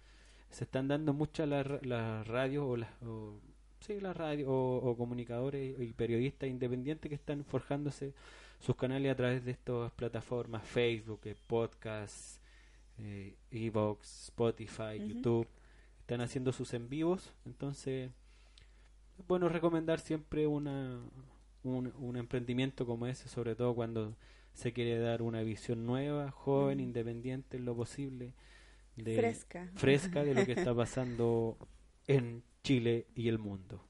Se 0.51 0.63
están 0.65 0.87
dando 0.87 1.13
muchas 1.13 1.49
las 1.49 1.67
las 1.85 2.25
radios 2.29 2.65
o 2.65 2.77
las 2.77 2.91
o- 3.03 3.41
sí, 3.81 4.01
las 4.01 4.17
radios 4.17 4.49
o, 4.49 4.77
o 4.77 4.97
comunicadores 4.97 5.81
y 5.81 5.93
periodistas 5.95 6.49
independientes 6.49 7.09
que 7.09 7.17
están 7.17 7.45
forjándose 7.45 8.15
sus 8.61 8.77
canales 8.77 9.11
a 9.11 9.17
través 9.17 9.45
de 9.45 9.51
estas 9.51 9.91
plataformas 9.93 10.63
Facebook, 10.63 11.23
eh, 11.25 11.35
podcasts, 11.49 12.39
eh, 12.99 13.35
Evox, 13.51 14.27
Spotify. 14.29 14.99
YouTube. 15.09 15.49
Están 16.03 16.21
haciendo 16.21 16.53
sus 16.53 16.73
en 16.75 16.89
vivos, 16.89 17.33
entonces 17.47 18.11
es 18.11 18.13
bueno 19.29 19.49
recomendar 19.49 20.01
siempre 20.01 20.47
una, 20.47 21.01
un, 21.63 21.93
un 21.99 22.17
emprendimiento 22.17 22.87
como 22.87 23.07
ese, 23.07 23.29
sobre 23.29 23.55
todo 23.57 23.75
cuando 23.75 24.17
se 24.55 24.73
quiere 24.73 24.99
dar 24.99 25.23
una 25.23 25.43
visión 25.43 25.87
nueva, 25.87 26.31
joven, 26.31 26.79
Mm. 26.79 26.81
independiente 26.81 27.57
en 27.57 27.65
lo 27.65 27.75
posible, 27.77 28.35
de, 28.97 29.17
Fresca. 29.17 29.71
fresca 29.75 30.25
de 30.25 30.35
lo 30.35 30.45
que 30.47 30.53
está 30.53 30.75
pasando 30.77 31.59
en 32.07 32.43
Chile 32.63 33.07
y 33.15 33.29
el 33.29 33.39
mundo. 33.39 33.85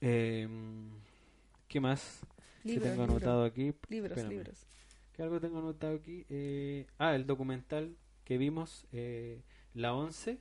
Em, 0.00 0.90
¿Qué 1.68 1.80
más? 1.80 2.26
que 2.66 2.68
Libros, 2.68 2.80
tengo 2.80 3.02
anotado 3.04 3.44
aquí. 3.44 3.74
Libros, 3.88 4.18
Espérame. 4.18 4.30
libros. 4.30 4.66
¿Qué 5.12 5.22
algo 5.22 5.40
tengo 5.40 5.58
anotado 5.58 5.96
aquí? 5.96 6.26
Eh, 6.28 6.86
ah, 6.98 7.14
el 7.14 7.26
documental 7.26 7.96
que 8.24 8.38
vimos, 8.38 8.86
eh, 8.92 9.42
La 9.74 9.94
11, 9.94 10.38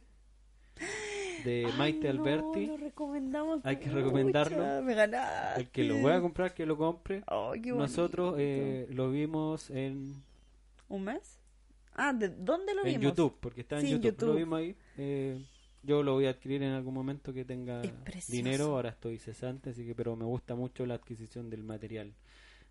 de 1.44 1.66
Ay, 1.66 1.74
Maite 1.78 2.12
no, 2.14 2.22
Alberti. 2.22 2.66
lo 2.68 2.78
recomendamos. 2.78 3.66
Hay 3.66 3.78
que 3.78 3.88
mucho, 3.88 3.98
recomendarlo. 3.98 4.82
Me 4.84 4.94
ganaste. 4.96 5.62
El 5.62 5.70
que 5.70 5.84
lo 5.84 5.98
voy 5.98 6.12
a 6.14 6.22
comprar, 6.22 6.54
que 6.54 6.66
lo 6.66 6.78
compre. 6.78 7.24
Nosotros 7.66 8.36
eh, 8.38 8.88
lo 8.92 9.12
vimos 9.12 9.70
en, 9.70 10.24
¿Un 10.88 11.04
mes? 11.04 11.40
Ah, 11.94 12.14
¿de 12.14 12.30
dónde 12.30 12.74
lo 12.74 12.82
en 12.82 12.88
vimos? 12.88 13.04
YouTube, 13.04 13.38
porque 13.40 13.62
está 13.62 13.80
en 13.80 13.88
Sí, 13.88 13.94
en 13.94 14.02
YouTube. 14.02 14.28
Lo 14.30 14.36
vimos 14.36 14.60
ahí. 14.60 14.76
eh, 14.98 15.42
yo 15.84 16.02
lo 16.02 16.14
voy 16.14 16.26
a 16.26 16.32
adquirir 16.32 16.64
en 16.64 16.72
algún 16.74 16.94
momento 16.96 17.32
que 17.32 17.46
tenga 17.46 17.82
dinero. 18.28 18.76
Ahora 18.76 18.90
estoy 18.90 19.20
cesante, 19.20 19.70
así 19.70 19.86
que 19.86 19.94
pero 19.94 20.16
me 20.16 20.26
gusta 20.26 20.56
mucho 20.56 20.86
la 20.86 20.96
adquisición 20.96 21.50
del 21.50 21.64
material. 21.64 22.12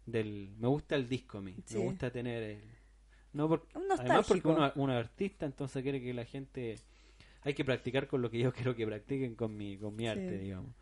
del 0.04 0.50
Me 0.58 0.66
gusta 0.68 0.96
el 0.96 1.08
disco 1.08 1.38
a 1.38 1.40
mí. 1.40 1.54
Sí. 1.64 1.78
Me 1.78 1.84
gusta 1.84 2.10
tener 2.10 2.42
el... 2.42 2.60
No 3.32 3.48
porque, 3.48 3.66
además 3.98 4.26
porque 4.26 4.46
uno, 4.48 4.72
uno 4.76 4.92
artista, 4.92 5.46
entonces 5.46 5.82
quiere 5.82 6.00
que 6.02 6.12
la 6.12 6.24
gente... 6.24 6.78
Hay 7.44 7.54
que 7.54 7.64
practicar 7.64 8.08
con 8.08 8.22
lo 8.22 8.30
que 8.30 8.38
yo 8.38 8.52
quiero 8.54 8.74
que 8.74 8.86
practiquen 8.86 9.34
con 9.34 9.56
mi, 9.56 9.78
con 9.78 9.94
mi 9.96 10.08
arte, 10.08 10.38
digamos. 10.38 10.74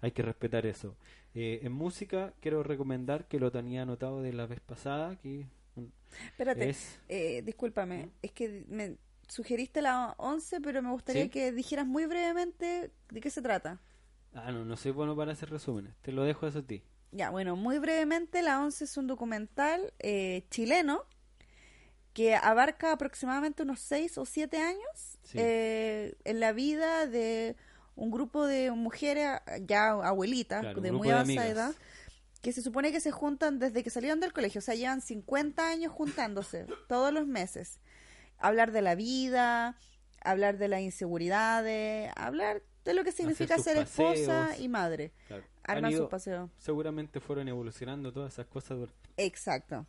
Hay 0.00 0.12
que 0.12 0.22
respetar 0.22 0.66
eso. 0.66 0.96
Eh, 1.34 1.60
en 1.62 1.72
música 1.72 2.34
quiero 2.40 2.62
recomendar 2.62 3.28
que 3.28 3.40
lo 3.40 3.50
tenía 3.52 3.82
anotado 3.82 4.22
de 4.22 4.32
la 4.32 4.46
vez 4.46 4.60
pasada, 4.60 5.16
que 5.16 5.46
Espérate, 6.30 6.68
es... 6.70 7.00
eh, 7.08 7.42
discúlpame. 7.42 8.10
Es 8.22 8.32
que 8.32 8.64
me 8.68 8.96
sugeriste 9.28 9.82
la 9.82 10.14
11, 10.18 10.60
pero 10.60 10.82
me 10.82 10.90
gustaría 10.90 11.24
¿Sí? 11.24 11.30
que 11.30 11.52
dijeras 11.52 11.86
muy 11.86 12.06
brevemente 12.06 12.92
de 13.10 13.20
qué 13.20 13.30
se 13.30 13.42
trata. 13.42 13.80
Ah, 14.34 14.52
no, 14.52 14.64
no 14.64 14.76
soy 14.76 14.92
bueno 14.92 15.16
para 15.16 15.32
hacer 15.32 15.50
resúmenes. 15.50 15.96
Te 16.02 16.12
lo 16.12 16.22
dejo 16.22 16.46
eso 16.46 16.60
a 16.60 16.62
ti. 16.66 16.84
Ya, 17.12 17.30
bueno, 17.30 17.56
muy 17.56 17.78
brevemente, 17.78 18.42
La 18.42 18.60
Once 18.60 18.84
es 18.84 18.96
un 18.96 19.06
documental 19.06 19.92
eh, 19.98 20.46
chileno 20.50 21.04
que 22.12 22.34
abarca 22.34 22.92
aproximadamente 22.92 23.62
unos 23.62 23.80
6 23.80 24.18
o 24.18 24.24
7 24.24 24.58
años 24.58 25.15
Sí. 25.26 25.38
eh, 25.40 26.14
en 26.24 26.40
la 26.40 26.52
vida 26.52 27.06
de 27.06 27.56
un 27.96 28.10
grupo 28.10 28.46
de 28.46 28.70
mujeres 28.70 29.40
ya 29.62 29.90
abuelitas, 29.90 30.60
Claro, 30.60 30.80
de 30.80 30.92
muy 30.92 31.08
de 31.08 31.14
avanzada 31.14 31.40
amigas. 31.46 31.56
edad, 31.70 31.74
que 32.42 32.52
se 32.52 32.62
supone 32.62 32.92
que 32.92 33.00
se 33.00 33.10
juntan 33.10 33.58
desde 33.58 33.82
que 33.82 33.90
salieron 33.90 34.20
del 34.20 34.32
colegio, 34.32 34.58
o 34.60 34.62
sea, 34.62 34.74
llevan 34.74 35.00
50 35.00 35.68
años 35.68 35.92
juntándose 35.92 36.66
todos 36.88 37.12
los 37.12 37.26
meses. 37.26 37.80
Hablar 38.38 38.70
de 38.72 38.82
la 38.82 38.94
vida, 38.94 39.76
hablar 40.22 40.58
de 40.58 40.68
las 40.68 40.80
inseguridades, 40.80 42.10
hablar 42.16 42.62
de 42.84 42.94
lo 42.94 43.02
que 43.02 43.12
significa 43.12 43.58
ser 43.58 43.78
esposa 43.78 44.56
y 44.58 44.68
madre. 44.68 45.12
Claro. 45.26 45.42
Ido- 45.90 46.02
sus 46.02 46.08
paseos. 46.08 46.50
seguramente 46.58 47.18
fueron 47.18 47.48
evolucionando 47.48 48.12
todas 48.12 48.32
esas 48.34 48.46
cosas. 48.46 48.78
Exacto. 49.16 49.84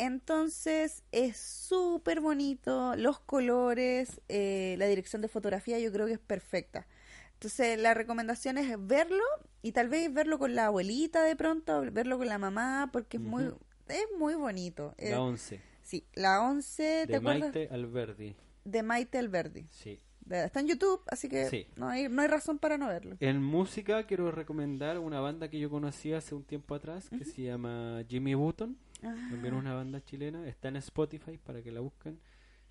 Entonces 0.00 1.04
es 1.12 1.36
súper 1.36 2.22
bonito, 2.22 2.96
los 2.96 3.20
colores, 3.20 4.22
eh, 4.28 4.74
la 4.78 4.86
dirección 4.86 5.20
de 5.20 5.28
fotografía 5.28 5.78
yo 5.78 5.92
creo 5.92 6.06
que 6.06 6.14
es 6.14 6.18
perfecta. 6.18 6.86
Entonces 7.34 7.78
la 7.78 7.92
recomendación 7.92 8.56
es 8.56 8.74
verlo 8.86 9.22
y 9.60 9.72
tal 9.72 9.90
vez 9.90 10.10
verlo 10.10 10.38
con 10.38 10.54
la 10.54 10.66
abuelita 10.66 11.22
de 11.22 11.36
pronto, 11.36 11.82
verlo 11.92 12.16
con 12.16 12.28
la 12.28 12.38
mamá, 12.38 12.88
porque 12.92 13.18
es 13.18 13.22
muy 13.22 13.52
es 13.88 14.06
muy 14.18 14.34
bonito. 14.36 14.94
Eh, 14.96 15.10
La 15.10 15.20
11, 15.20 15.60
sí, 15.82 16.06
la 16.14 16.42
11, 16.44 16.82
¿te 16.82 17.06
de 17.06 17.16
acuerdas? 17.16 17.40
Maite 17.54 17.68
Alberdi. 17.70 18.36
De 18.64 18.82
Maite 18.82 19.18
Alberdi. 19.18 19.66
Sí. 19.70 20.00
Está 20.30 20.60
en 20.60 20.68
YouTube, 20.68 21.02
así 21.08 21.28
que 21.28 21.44
Sí. 21.50 21.66
no, 21.76 21.88
hay, 21.88 22.08
no 22.08 22.22
hay 22.22 22.28
razón 22.28 22.58
para 22.58 22.78
no 22.78 22.86
verlo. 22.88 23.16
En 23.20 23.42
música 23.42 24.06
quiero 24.06 24.30
recomendar 24.30 24.98
una 24.98 25.20
banda 25.20 25.50
que 25.50 25.58
yo 25.58 25.68
conocí 25.68 26.14
hace 26.14 26.34
un 26.34 26.44
tiempo 26.44 26.74
atrás 26.74 27.10
que 27.10 27.24
se 27.26 27.42
llama 27.42 28.02
Jimmy 28.08 28.34
Button. 28.34 28.78
También 29.00 29.54
Ah, 29.54 29.58
una 29.58 29.74
banda 29.74 30.02
chilena. 30.04 30.46
Está 30.48 30.68
en 30.68 30.76
Spotify 30.76 31.38
para 31.38 31.62
que 31.62 31.72
la 31.72 31.80
busquen. 31.80 32.18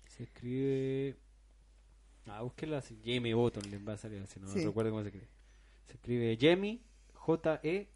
Se 0.06 0.22
escribe... 0.24 1.16
Ah, 2.26 2.42
búsquenla 2.42 2.78
así. 2.78 2.98
Jimmy 3.02 3.32
Button 3.32 3.70
les 3.70 3.86
va 3.86 3.94
a 3.94 3.96
salir 3.96 4.20
así. 4.22 4.38
No 4.40 4.48
Sí. 4.48 4.64
recuerdo 4.64 4.90
cómo 4.90 5.02
se 5.02 5.08
escribe. 5.08 5.28
Se 5.86 5.92
escribe 5.94 6.36
Jimmy 6.38 6.80
E 7.62 7.88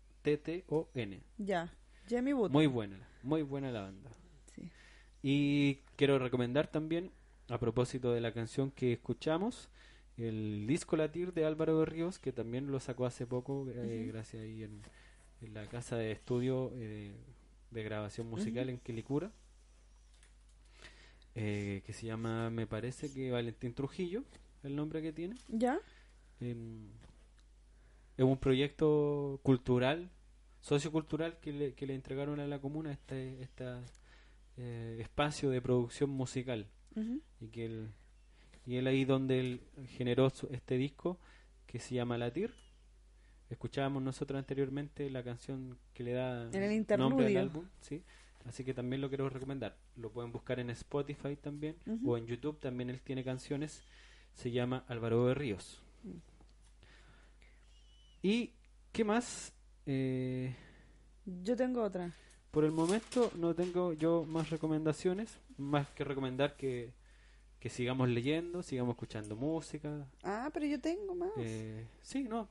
J-E-M-M-Y-B-U-T-T-O-N. 0.00 1.20
ya, 1.38 1.72
Jamie 2.08 2.32
Button. 2.34 2.52
Muy 2.52 2.66
buena. 2.66 2.98
Muy 3.22 3.42
buena 3.42 3.70
la 3.70 3.82
banda. 3.82 4.10
Sí. 4.54 4.70
Y 5.22 5.76
quiero 5.96 6.18
recomendar 6.18 6.66
también, 6.68 7.10
a 7.48 7.58
propósito 7.58 8.12
de 8.12 8.20
la 8.20 8.32
canción 8.32 8.70
que 8.70 8.92
escuchamos, 8.92 9.68
el 10.16 10.66
disco 10.66 10.96
Latir 10.96 11.32
de 11.32 11.44
Álvaro 11.44 11.78
de 11.80 11.86
Ríos, 11.86 12.18
que 12.18 12.32
también 12.32 12.70
lo 12.70 12.80
sacó 12.80 13.06
hace 13.06 13.26
poco, 13.26 13.66
eh, 13.70 14.06
gracias 14.12 14.42
ahí 14.42 14.62
en, 14.64 14.82
en 15.42 15.54
la 15.54 15.66
casa 15.68 15.96
de 15.96 16.12
estudio 16.12 16.70
eh, 16.74 17.12
de 17.70 17.82
grabación 17.82 18.28
musical 18.28 18.68
en 18.68 18.78
Quilicura, 18.78 19.30
eh, 21.34 21.82
que 21.86 21.92
se 21.92 22.06
llama, 22.06 22.50
me 22.50 22.66
parece 22.66 23.12
que 23.12 23.30
Valentín 23.30 23.72
Trujillo, 23.74 24.24
el 24.62 24.74
nombre 24.76 25.00
que 25.02 25.12
tiene. 25.12 25.36
¿Ya? 25.48 25.78
Em, 26.40 26.88
es 28.16 28.24
un 28.24 28.36
proyecto 28.38 29.40
cultural, 29.42 30.10
sociocultural 30.60 31.38
que 31.40 31.52
le, 31.52 31.74
que 31.74 31.86
le 31.86 31.94
entregaron 31.94 32.40
a 32.40 32.46
la 32.46 32.58
comuna 32.58 32.92
este 32.92 33.40
esta, 33.42 33.82
eh, 34.58 34.98
espacio 35.00 35.48
de 35.50 35.62
producción 35.62 36.10
musical 36.10 36.66
y 37.40 37.48
que 37.48 37.64
él, 37.66 37.88
y 38.66 38.76
él 38.76 38.86
ahí 38.88 39.04
donde 39.04 39.40
él 39.40 39.60
generó 39.96 40.28
su- 40.30 40.48
este 40.50 40.76
disco 40.76 41.18
que 41.66 41.78
se 41.78 41.94
llama 41.94 42.18
Latir 42.18 42.52
escuchábamos 43.50 44.02
nosotros 44.02 44.38
anteriormente 44.38 45.10
la 45.10 45.22
canción 45.22 45.76
que 45.92 46.02
le 46.04 46.12
da 46.12 46.44
el 46.50 46.86
nombre 46.98 47.26
al 47.26 47.36
álbum 47.36 47.64
sí 47.80 48.02
así 48.46 48.64
que 48.64 48.74
también 48.74 49.00
lo 49.00 49.08
quiero 49.08 49.28
recomendar. 49.28 49.76
Lo 49.96 50.10
pueden 50.10 50.32
buscar 50.32 50.60
en 50.60 50.70
Spotify 50.70 51.36
también 51.36 51.76
o 52.06 52.16
en 52.16 52.26
YouTube 52.26 52.58
también 52.58 52.90
él 52.90 53.00
tiene 53.00 53.24
canciones. 53.24 53.82
Se 54.34 54.50
llama 54.50 54.84
Álvaro 54.88 55.26
de 55.26 55.34
Ríos. 55.34 55.82
Mm. 56.04 56.10
y 58.22 58.52
qué 58.92 59.04
más 59.04 59.52
Eh, 59.86 60.54
Yo 61.26 61.56
tengo 61.56 61.82
otra. 61.82 62.12
por 62.50 62.64
el 62.64 62.72
momento 62.72 63.30
no 63.36 63.54
tengo 63.54 63.92
yo 63.92 64.24
más 64.24 64.50
recomendaciones, 64.50 65.38
más 65.58 65.88
que 65.90 66.04
recomendar 66.04 66.56
que, 66.56 66.92
que 67.60 67.68
sigamos 67.68 68.08
leyendo, 68.08 68.62
sigamos 68.62 68.94
escuchando 68.94 69.36
música. 69.36 70.06
Ah, 70.22 70.48
pero 70.52 70.64
yo 70.64 70.80
tengo 70.80 71.14
más. 71.14 71.30
Eh, 71.36 71.86
sí, 72.00 72.24
no, 72.24 72.48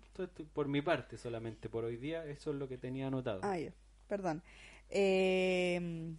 por 0.54 0.68
mi 0.68 0.84
parte 0.84 1.18
solamente, 1.18 1.68
por 1.68 1.84
hoy 1.84 1.98
día 1.98 2.24
eso 2.26 2.52
es 2.52 2.58
lo 2.58 2.70
que 2.70 2.78
tenía 2.78 3.08
anotado. 3.08 3.42
Ah, 3.44 3.58
ya, 3.58 3.74
perdón. 4.08 4.44
Eh, 4.92 6.14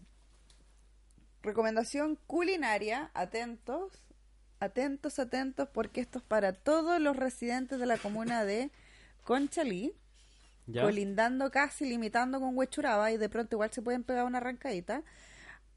recomendación 1.41 2.19
culinaria, 2.27 3.13
atentos, 3.15 3.93
atentos, 4.59 5.21
atentos, 5.21 5.69
porque 5.73 6.01
esto 6.01 6.19
es 6.19 6.25
para 6.25 6.53
todos 6.53 7.01
los 7.01 7.17
residentes 7.17 7.79
de 7.79 7.87
la 7.87 7.97
comuna 7.97 8.45
de 8.45 8.73
Conchalí, 9.23 9.95
¿Ya? 10.67 10.83
colindando 10.83 11.53
casi, 11.53 11.89
limitando 11.89 12.41
con 12.41 12.57
Huechuraba, 12.57 13.13
y 13.13 13.19
de 13.19 13.29
pronto 13.29 13.55
igual 13.55 13.71
se 13.73 13.83
pueden 13.83 14.03
pegar 14.03 14.25
una 14.25 14.39
arrancadita, 14.39 15.05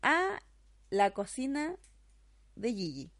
a 0.01 0.41
la 0.89 1.11
cocina 1.11 1.77
de 2.55 2.73
Gigi. 2.73 3.11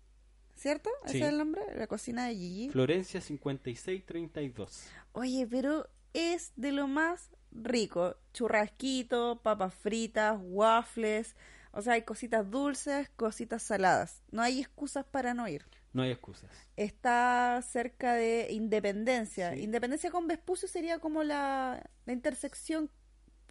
¿Cierto? 0.55 0.89
¿Ese 1.05 1.13
Sí. 1.17 1.23
es 1.23 1.29
el 1.29 1.37
nombre? 1.37 1.61
La 1.75 1.87
cocina 1.87 2.27
de 2.27 2.35
Gigi. 2.35 2.69
Florencia 2.69 3.19
5632. 3.21 4.87
Oye, 5.13 5.47
pero 5.49 5.87
es 6.13 6.51
de 6.55 6.71
lo 6.71 6.87
más 6.87 7.29
rico. 7.51 8.15
Churrasquito, 8.33 9.41
papas 9.43 9.73
fritas, 9.73 10.37
waffles. 10.41 11.35
O 11.71 11.81
sea, 11.81 11.93
hay 11.93 12.03
cositas 12.03 12.49
dulces, 12.49 13.09
cositas 13.15 13.63
saladas. 13.63 14.21
No 14.31 14.41
hay 14.41 14.59
excusas 14.59 15.05
para 15.05 15.33
no 15.33 15.47
ir. 15.47 15.65
No 15.91 16.03
hay 16.03 16.11
excusas. 16.11 16.49
Está 16.75 17.61
cerca 17.67 18.13
de 18.13 18.47
Independencia. 18.51 19.53
Sí. 19.53 19.61
Independencia 19.61 20.11
con 20.11 20.27
Vespucio 20.27 20.67
sería 20.67 20.99
como 20.99 21.23
la, 21.23 21.87
la 22.05 22.13
intersección 22.13 22.89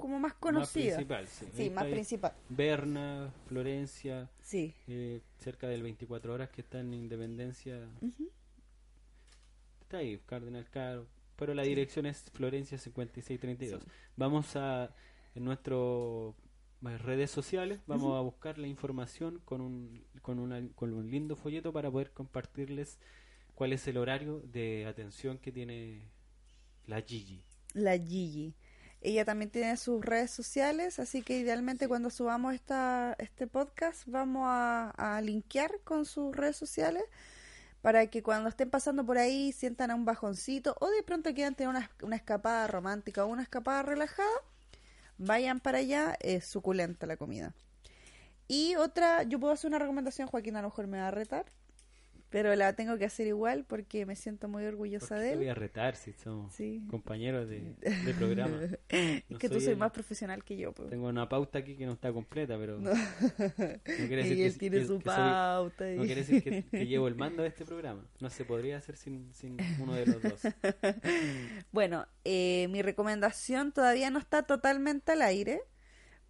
como 0.03 0.19
más 0.19 0.35
conocida. 0.35 0.85
Más 0.87 0.95
principal, 0.97 1.29
sí. 1.29 1.47
Sí, 1.55 1.71
más 1.71 1.85
principal. 1.87 2.33
Berna, 2.49 3.33
Florencia, 3.47 4.29
Sí. 4.41 4.75
eh, 4.89 5.21
cerca 5.39 5.69
del 5.69 5.85
24 5.85 6.35
horas 6.35 6.51
que 6.51 6.61
está 6.61 6.81
en 6.81 6.93
Independencia. 6.93 7.89
Está 9.81 9.99
ahí, 9.99 10.19
Cardenal 10.27 10.69
Caro. 10.71 11.07
Pero 11.37 11.55
la 11.55 11.63
dirección 11.63 12.07
es 12.07 12.25
Florencia 12.33 12.79
5632. 12.79 13.81
Vamos 14.17 14.57
a, 14.57 14.93
en 15.37 15.45
nuestras 15.45 16.35
redes 17.05 17.31
sociales, 17.31 17.79
vamos 17.87 18.17
a 18.19 18.21
buscar 18.23 18.59
la 18.59 18.67
información 18.67 19.41
con 19.45 19.61
un, 19.61 20.05
con, 20.21 20.41
una, 20.41 20.67
con 20.75 20.93
un 20.95 21.09
lindo 21.13 21.37
folleto 21.37 21.73
para 21.73 21.93
poder 21.93 22.11
compartirles 22.11 22.99
cuál 23.55 23.73
es 23.73 23.87
el 23.87 23.99
horario 23.99 24.41
de 24.41 24.85
atención 24.87 25.39
que 25.39 25.53
tiene 25.53 26.09
la 26.87 27.01
Gigi. 27.03 27.45
La 27.75 27.97
Gigi. 27.97 28.53
Ella 29.05 29.25
también 29.25 29.51
tiene 29.51 29.77
sus 29.77 30.05
redes 30.05 30.31
sociales, 30.31 31.01
así 31.01 31.23
que 31.23 31.39
idealmente 31.39 31.89
cuando 31.89 32.09
subamos 32.09 32.55
esta, 32.55 33.17
este 33.19 33.49
podcast 33.49 34.05
vamos 34.07 34.45
a, 34.47 34.91
a 34.91 35.21
linkear 35.21 35.81
con 35.83 36.05
sus 36.07 36.35
redes 36.37 36.57
sociales 36.57 37.03
para 37.83 38.07
que 38.07 38.23
cuando 38.23 38.49
estén 38.49 38.71
pasando 38.71 39.05
por 39.05 39.19
ahí 39.19 39.51
sientan 39.51 39.91
a 39.91 39.97
un 39.97 40.05
bajoncito 40.05 40.77
o 40.81 40.89
de 40.89 41.03
pronto 41.03 41.35
quieran 41.35 41.57
tener 41.57 41.69
una, 41.69 41.91
una 42.01 42.15
escapada 42.15 42.69
romántica 42.69 43.25
o 43.25 43.29
una 43.29 43.43
escapada 43.43 43.83
relajada, 43.83 44.31
vayan 45.19 45.59
para 45.59 45.79
allá, 45.79 46.17
es 46.21 46.47
suculenta 46.47 47.07
la 47.07 47.17
comida. 47.17 47.53
Y 48.47 48.77
otra, 48.77 49.25
yo 49.25 49.41
puedo 49.41 49.53
hacer 49.53 49.69
una 49.69 49.81
recomendación, 49.81 50.29
Joaquín 50.29 50.55
a 50.57 50.63
lo 50.63 50.69
mejor 50.69 50.87
me 50.87 50.99
va 50.99 51.09
a 51.09 51.11
retar, 51.11 51.47
pero 52.33 52.55
la 52.57 52.73
tengo 52.73 52.99
que 52.99 53.05
hacer 53.05 53.27
igual 53.29 53.65
porque 53.69 54.05
me 54.07 54.17
siento 54.17 54.49
muy 54.49 54.65
orgullosa 54.65 55.09
¿Por 55.09 55.19
qué 55.19 55.23
de 55.25 55.31
te 55.31 55.37
voy 55.37 55.45
él. 55.45 55.51
a 55.51 55.55
retar 55.55 55.95
si 55.97 56.13
somos 56.15 56.53
Sí. 56.55 56.83
compañeros 56.91 57.49
de, 57.49 57.75
de 57.81 58.15
programa? 58.15 58.59
Es 58.89 59.39
que 59.39 59.49
tú 59.49 59.55
soy 59.55 59.63
soy 59.65 59.73
el- 59.75 59.79
más 59.79 59.93
profesional 59.93 60.43
que 60.43 60.57
yo. 60.57 60.73
pues. 60.73 60.91
Tengo 60.91 61.09
una 61.09 61.29
pauta 61.29 61.59
aquí 61.61 61.77
que 61.77 61.87
no 61.87 61.93
está 61.93 62.13
completa, 62.13 62.59
pero 62.59 62.79
No. 62.81 62.91
quiere 63.85 64.17
decir 64.23 64.39
y 64.39 64.43
él 64.43 64.53
que, 64.55 64.59
tiene 64.59 64.79
que- 64.81 64.87
su 64.87 64.99
que 64.99 65.05
soy- 65.05 65.15
pauta. 65.15 65.93
y- 65.93 65.97
no 65.97 66.05
quiere 66.05 66.21
decir 66.25 66.43
que, 66.43 66.65
que 66.65 66.87
llevo 66.87 67.07
el 67.07 67.15
mando 67.15 67.43
de 67.43 67.49
este 67.51 67.65
programa. 67.65 68.05
No 68.21 68.31
se 68.31 68.45
podría 68.45 68.79
hacer 68.79 68.97
sin, 68.97 69.33
sin 69.33 69.57
uno 69.79 69.95
de 69.95 70.07
los 70.07 70.23
dos. 70.23 70.41
Bueno, 71.73 72.07
eh, 72.25 72.67
mi 72.71 72.83
recomendación 72.83 73.73
todavía 73.73 74.11
no 74.11 74.19
está 74.19 74.43
totalmente 74.43 75.13
al 75.13 75.23
aire, 75.23 75.61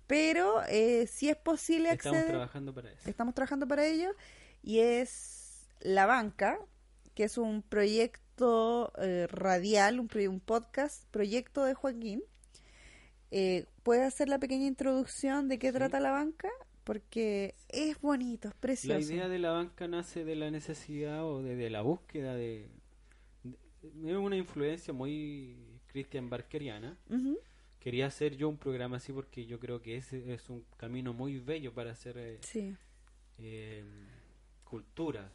pero 0.07 0.63
eh, 0.69 1.07
sí 1.07 1.29
es 1.29 1.37
posible 1.37 1.91
Estamos 1.91 2.17
acceder. 2.19 2.33
trabajando 2.33 2.75
para 2.75 2.91
eso. 2.93 3.09
Estamos 3.09 3.35
trabajando 3.35 3.67
para 3.67 3.87
ello 3.87 4.11
y 4.63 4.79
es 4.81 5.42
La 5.83 6.07
Banca, 6.07 6.59
que 7.15 7.25
es 7.25 7.39
un 7.39 7.63
proyecto 7.63 8.93
eh, 8.99 9.27
radial, 9.31 10.01
un, 10.01 10.09
un 10.29 10.41
podcast, 10.41 11.05
proyecto 11.11 11.65
de 11.65 11.75
Joaquín. 11.75 12.23
Eh, 13.31 13.67
¿Puedes 13.83 14.05
hacer 14.05 14.29
la 14.29 14.39
pequeña 14.39 14.67
introducción 14.67 15.49
de 15.49 15.59
qué 15.59 15.69
Sí. 15.69 15.75
trata 15.75 16.01
La 16.01 16.11
Banca? 16.11 16.49
Porque 16.85 17.55
es 17.69 18.01
bonito, 18.01 18.49
es 18.49 18.55
precioso. 18.55 18.99
La 18.99 19.05
idea 19.05 19.29
de 19.29 19.39
la 19.39 19.53
banca 19.53 19.87
nace 19.87 20.25
de 20.25 20.35
la 20.35 20.51
necesidad 20.51 21.25
o 21.25 21.41
de, 21.43 21.55
de 21.57 21.71
la 21.71 21.81
búsqueda 21.83 22.35
de, 22.35 22.69
de- 23.45 24.17
una 24.17 24.37
influencia 24.37 24.93
muy 24.93 25.57
Christian 25.87 26.29
Barkeriana. 26.29 26.97
Quería 27.79 28.07
hacer 28.07 28.37
yo 28.37 28.49
un 28.49 28.59
programa 28.59 28.97
así 28.97 29.13
porque 29.13 29.47
yo 29.47 29.59
creo 29.61 29.81
que 29.81 29.97
ese 29.97 30.33
es 30.35 30.49
un 30.51 30.65
camino 30.77 31.13
muy 31.13 31.39
bello 31.39 31.73
para 31.73 31.93
hacer 31.93 32.17
eh, 32.19 32.39
Sí. 32.43 32.75
Cultura. 34.73 35.31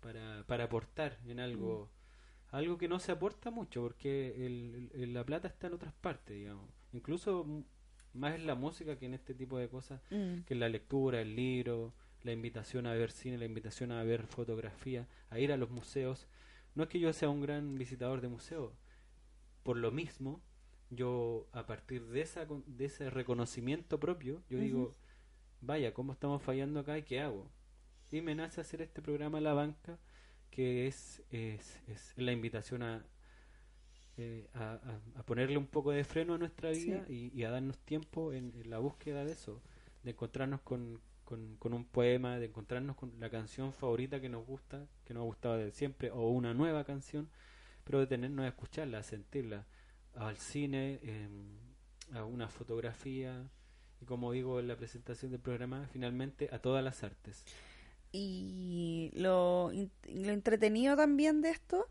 para, 0.00 0.42
para 0.48 0.64
aportar 0.64 1.10
en 1.28 1.38
algo 1.38 1.88
algo 2.50 2.76
que 2.76 2.88
no 2.88 2.98
se 2.98 3.12
aporta 3.12 3.50
mucho 3.50 3.80
porque 3.82 4.44
el, 4.46 4.90
el- 4.94 5.12
la 5.14 5.24
plata 5.24 5.46
está 5.48 5.68
en 5.68 5.74
otras 5.74 5.94
partes 6.06 6.36
digamos 6.36 6.68
incluso 6.92 7.46
más 8.12 8.34
en 8.34 8.44
la 8.46 8.54
música 8.56 8.98
que 8.98 9.06
en 9.06 9.14
este 9.14 9.32
tipo 9.34 9.56
de 9.58 9.68
cosas 9.68 10.00
Mm. 10.10 10.42
que 10.46 10.54
en 10.54 10.60
la 10.60 10.68
lectura 10.68 11.20
el 11.20 11.36
libro 11.36 11.94
la 12.24 12.32
invitación 12.32 12.86
a 12.86 12.94
ver 12.94 13.10
cine, 13.10 13.38
la 13.38 13.46
invitación 13.52 13.90
a 13.92 14.02
ver 14.04 14.26
fotografía, 14.26 15.06
a 15.30 15.38
ir 15.40 15.50
a 15.52 15.56
los 15.56 15.70
museos. 15.70 16.26
No 16.76 16.82
es 16.84 16.88
que 16.88 17.00
yo 17.00 17.12
sea 17.12 17.28
un 17.30 17.40
gran 17.40 17.76
visitador 17.78 18.20
de 18.20 18.28
museos, 18.28 18.72
por 19.64 19.76
lo 19.76 19.90
mismo, 19.90 20.40
yo 20.90 21.46
a 21.52 21.66
partir 21.66 22.00
de, 22.14 22.20
esa, 22.20 22.46
de 22.78 22.84
ese 22.84 23.10
reconocimiento 23.10 23.98
propio, 23.98 24.40
yo 24.50 24.58
digo, 24.58 24.94
vaya, 25.62 25.92
¿cómo 25.94 26.12
estamos 26.12 26.40
fallando 26.42 26.78
acá 26.80 26.96
y 26.98 27.02
qué 27.02 27.18
hago? 27.20 27.50
Y 28.12 28.20
me 28.20 28.34
nace 28.34 28.60
hacer 28.60 28.82
este 28.82 29.00
programa 29.00 29.40
La 29.40 29.54
Banca, 29.54 29.98
que 30.50 30.86
es, 30.86 31.22
es, 31.30 31.80
es 31.88 32.12
la 32.16 32.30
invitación 32.30 32.82
a, 32.82 33.02
eh, 34.18 34.50
a, 34.52 34.78
ponerle 35.24 35.56
un 35.56 35.66
poco 35.66 35.92
de 35.92 36.04
freno 36.04 36.34
a 36.34 36.38
nuestra 36.38 36.70
vida 36.72 37.06
y, 37.08 37.32
y 37.34 37.44
a 37.44 37.50
darnos 37.50 37.78
tiempo 37.78 38.34
en, 38.34 38.52
en 38.54 38.68
la 38.68 38.78
búsqueda 38.78 39.24
de 39.24 39.32
eso, 39.32 39.62
de 40.02 40.10
encontrarnos 40.10 40.60
con, 40.60 41.00
con, 41.24 41.56
con 41.56 41.72
un 41.72 41.86
poema, 41.86 42.38
de 42.38 42.46
encontrarnos 42.46 42.96
con 42.96 43.18
la 43.18 43.30
canción 43.30 43.72
favorita 43.72 44.20
que 44.20 44.28
nos 44.28 44.46
gusta, 44.46 44.86
que 45.06 45.14
nos 45.14 45.22
ha 45.22 45.24
gustado 45.24 45.56
de 45.56 45.72
siempre, 45.72 46.10
o 46.10 46.28
una 46.28 46.52
nueva 46.52 46.84
canción, 46.84 47.30
pero 47.82 47.98
detenernos 47.98 48.44
a 48.44 48.48
escucharla, 48.48 48.98
a 48.98 49.02
sentirla, 49.02 49.64
al 50.16 50.36
cine, 50.36 51.00
em, 51.02 51.56
a 52.12 52.26
una 52.26 52.50
fotografía, 52.50 53.48
y 54.02 54.04
como 54.04 54.32
digo 54.32 54.60
en 54.60 54.68
la 54.68 54.76
presentación 54.76 55.30
del 55.30 55.40
programa, 55.40 55.88
finalmente 55.90 56.50
a 56.52 56.58
todas 56.58 56.84
las 56.84 57.02
artes. 57.02 57.46
Y 58.12 59.10
lo, 59.14 59.72
lo 59.72 60.32
entretenido 60.32 60.96
también 60.96 61.40
de 61.40 61.50
esto, 61.50 61.88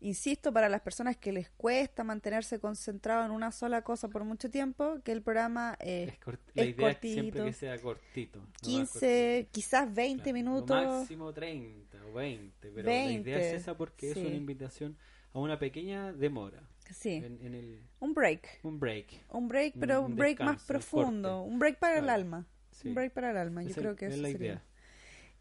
insisto, 0.00 0.52
para 0.52 0.68
las 0.68 0.82
personas 0.82 1.16
que 1.16 1.32
les 1.32 1.50
cuesta 1.50 2.04
mantenerse 2.04 2.60
concentrado 2.60 3.24
en 3.24 3.32
una 3.32 3.50
sola 3.50 3.82
cosa 3.82 4.08
por 4.08 4.24
mucho 4.24 4.50
tiempo, 4.50 5.00
que 5.02 5.10
el 5.12 5.22
programa 5.22 5.76
eh, 5.80 6.06
Es 6.12 6.20
cort- 6.20 6.38
la 6.54 6.62
es 6.62 6.68
idea 6.68 6.90
es 6.90 6.98
siempre 7.00 7.40
cortito. 7.40 7.44
que 7.44 7.52
sea 7.52 7.80
cortito. 7.80 8.38
más 8.40 8.60
15, 8.60 9.48
quizás 9.50 9.92
20 9.92 10.22
Claro, 10.22 10.34
minutos. 10.34 10.82
Lo 10.82 10.98
máximo 11.00 11.32
30 11.32 11.98
o 12.06 12.12
20, 12.12 12.70
pero 12.70 12.94
la 12.94 13.10
idea 13.10 13.38
20, 13.38 13.40
es 13.40 13.52
esa 13.62 13.76
porque 13.76 14.12
es 14.12 14.14
sí. 14.14 14.26
una 14.26 14.36
invitación 14.36 14.96
a 15.32 15.40
una 15.40 15.58
pequeña 15.58 16.12
demora 16.12 16.62
Sí, 16.92 17.14
en, 17.14 17.38
en 17.44 17.54
el, 17.54 17.80
un 17.98 18.14
break. 18.14 18.60
un 18.62 18.78
break. 18.78 19.24
Un 19.30 19.48
break, 19.48 19.74
pero 19.80 20.02
un 20.02 20.12
un 20.12 20.16
break 20.16 20.38
más 20.40 20.56
descanso, 20.58 20.66
profundo. 20.66 21.28
corte. 21.38 21.50
Un 21.52 21.58
break 21.58 21.78
para 21.78 21.98
el 21.98 22.04
Claro, 22.04 22.20
alma. 22.22 22.46
sí. 22.70 22.88
Un 22.88 22.94
break 22.94 23.12
para 23.12 23.30
el 23.30 23.36
alma. 23.38 23.62
Yo 23.64 23.74
creo 23.74 23.96
que 23.96 24.06
es 24.06 24.12
eso 24.12 24.22
la 24.22 24.28
sería. 24.28 24.46
idea. 24.46 24.62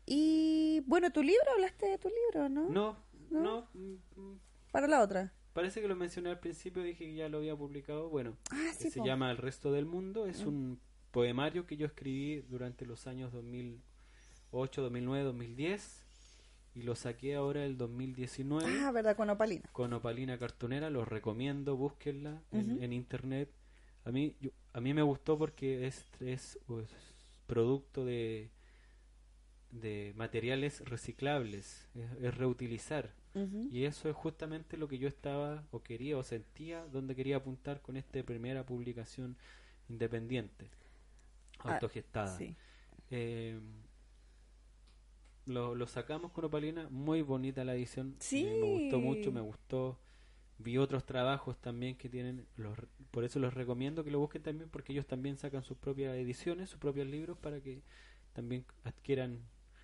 Y 0.06 0.82
bueno, 0.86 1.12
tu 1.12 1.22
libro, 1.24 1.52
hablaste 1.54 1.88
de 1.88 1.98
tu 1.98 2.10
libro, 2.10 2.50
¿no? 2.50 2.70
No, 2.70 2.98
¿No? 3.30 3.42
no, 3.42 3.68
mm, 3.74 4.20
mm, 4.22 4.40
Para 4.72 4.88
la 4.88 5.02
otra. 5.02 5.34
parece 5.54 5.82
que 5.82 5.88
lo 5.88 5.96
mencioné 5.96 6.30
al 6.30 6.40
principio, 6.40 6.84
dije 6.84 7.06
que 7.06 7.16
ya 7.16 7.30
lo 7.30 7.38
había 7.38 7.56
publicado. 7.56 8.10
Bueno, 8.10 8.36
Ah, 8.52 8.72
sí, 8.78 8.90
se 8.90 9.00
po. 9.00 9.06
llama 9.06 9.32
El 9.32 9.38
resto 9.38 9.72
del 9.72 9.86
mundo, 9.86 10.26
es 10.28 10.44
Mm. 10.46 10.48
un 10.50 10.80
poemario 11.12 11.66
que 11.66 11.78
yo 11.78 11.86
escribí 11.86 12.42
durante 12.50 12.86
los 12.86 13.08
años 13.08 13.32
2008, 13.32 14.82
2009, 14.82 15.24
2010 15.24 16.04
y 16.76 16.82
lo 16.82 16.96
saqué 16.96 17.36
ahora 17.36 17.66
el 17.66 17.78
2019. 17.78 18.66
Ah, 18.82 18.92
verdad, 18.92 19.16
con 19.16 19.30
opalina. 19.30 19.70
con 19.72 19.94
opalina 19.94 20.38
cartonera, 20.40 20.90
los 20.90 21.08
recomiendo, 21.08 21.78
búsquenla 21.78 22.42
en, 22.52 22.82
en 22.84 22.92
internet. 22.94 23.50
A 24.06 24.12
mí, 24.12 24.36
yo- 24.42 24.52
a 24.74 24.82
mí 24.82 24.94
me 24.94 25.04
gustó 25.04 25.38
porque 25.38 25.86
es, 25.88 26.06
es 26.20 26.60
pues, 26.66 26.90
producto 27.46 28.04
de, 28.06 28.50
de 29.82 30.14
materiales 30.16 30.82
reciclables, 30.86 31.90
es, 31.95 32.12
es 32.22 32.36
reutilizar. 32.38 33.12
Y 33.72 33.86
eso 33.86 34.10
es 34.10 34.16
justamente 34.16 34.78
lo 34.78 34.88
que 34.88 35.00
yo 35.00 35.08
estaba 35.08 35.64
o 35.72 35.82
quería 35.82 36.18
o 36.20 36.24
sentía 36.24 36.86
donde 36.86 37.16
quería 37.16 37.38
apuntar 37.38 37.82
con 37.82 37.98
esta 37.98 38.22
primera 38.22 38.64
publicación 38.64 39.36
independiente, 39.90 40.70
Ah, 41.66 41.74
autogestada. 41.74 42.38
Sí. 42.38 42.56
Eh, 43.10 43.60
lo, 45.45 45.76
lo 45.76 45.88
sacamos 45.88 46.32
con 46.32 46.45
Opalina, 46.45 46.88
muy 46.90 47.22
bonita 47.22 47.64
la 47.66 47.76
edición. 47.76 48.16
Sí. 48.20 48.45
Me, 48.45 48.52
me 48.60 48.68
gustó 48.68 49.00
mucho, 49.00 49.32
me 49.32 49.41
gustó. 49.41 50.00
Vi 50.60 50.78
otros 50.78 51.06
trabajos 51.06 51.58
también 51.60 51.98
que 51.98 52.10
tienen, 52.10 52.45
los, 52.56 52.78
por 53.12 53.24
eso 53.24 53.40
los 53.40 53.54
recomiendo 53.54 54.04
que 54.04 54.12
lo 54.12 54.20
busquen 54.20 54.44
también, 54.44 54.70
porque 54.70 54.94
ellos 54.94 55.08
también 55.08 55.38
sacan 55.38 55.64
sus 55.64 55.78
propias 55.78 56.16
ediciones, 56.16 56.70
sus 56.70 56.80
propios 56.80 57.08
libros, 57.08 57.38
para 57.40 57.60
que 57.62 57.82
también 58.34 58.66
adquieran 58.84 59.40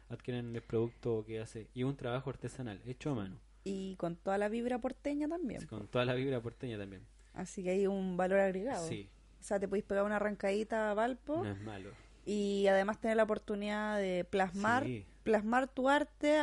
adquieran 0.09 0.55
el 0.55 0.61
producto 0.61 1.23
que 1.25 1.39
hace. 1.39 1.67
Y 1.73 1.83
un 1.83 1.95
trabajo 1.95 2.29
artesanal, 2.29 2.81
hecho 2.85 3.11
a 3.11 3.15
mano, 3.15 3.39
Y 3.63 3.95
con 3.97 4.15
toda 4.15 4.37
la 4.37 4.49
vibra 4.49 4.79
porteña 4.79 5.27
también. 5.27 5.65
con 5.67 5.87
toda 5.87 6.05
la 6.05 6.13
vibra 6.13 6.41
porteña 6.41 6.77
también. 6.77 7.03
Así 7.33 7.63
que 7.63 7.69
hay 7.71 7.87
un 7.87 8.17
valor 8.17 8.39
agregado. 8.39 8.87
Sí, 8.87 9.09
O 9.39 9.43
sea, 9.43 9.59
te 9.59 9.67
podéis 9.67 9.85
pegar 9.85 10.03
una 10.03 10.17
arrancadita 10.17 10.91
a 10.91 10.93
Valpo 10.93 11.43
no 11.43 11.49
es 11.51 11.61
malo. 11.61 11.91
y 12.25 12.67
además 12.67 12.99
tener 12.99 13.15
la 13.17 13.23
oportunidad 13.23 13.97
de 13.97 14.25
plasmar, 14.25 14.83
Sí. 14.85 15.05
plasmar 15.23 15.67
tu 15.67 15.87
arte, 15.89 16.41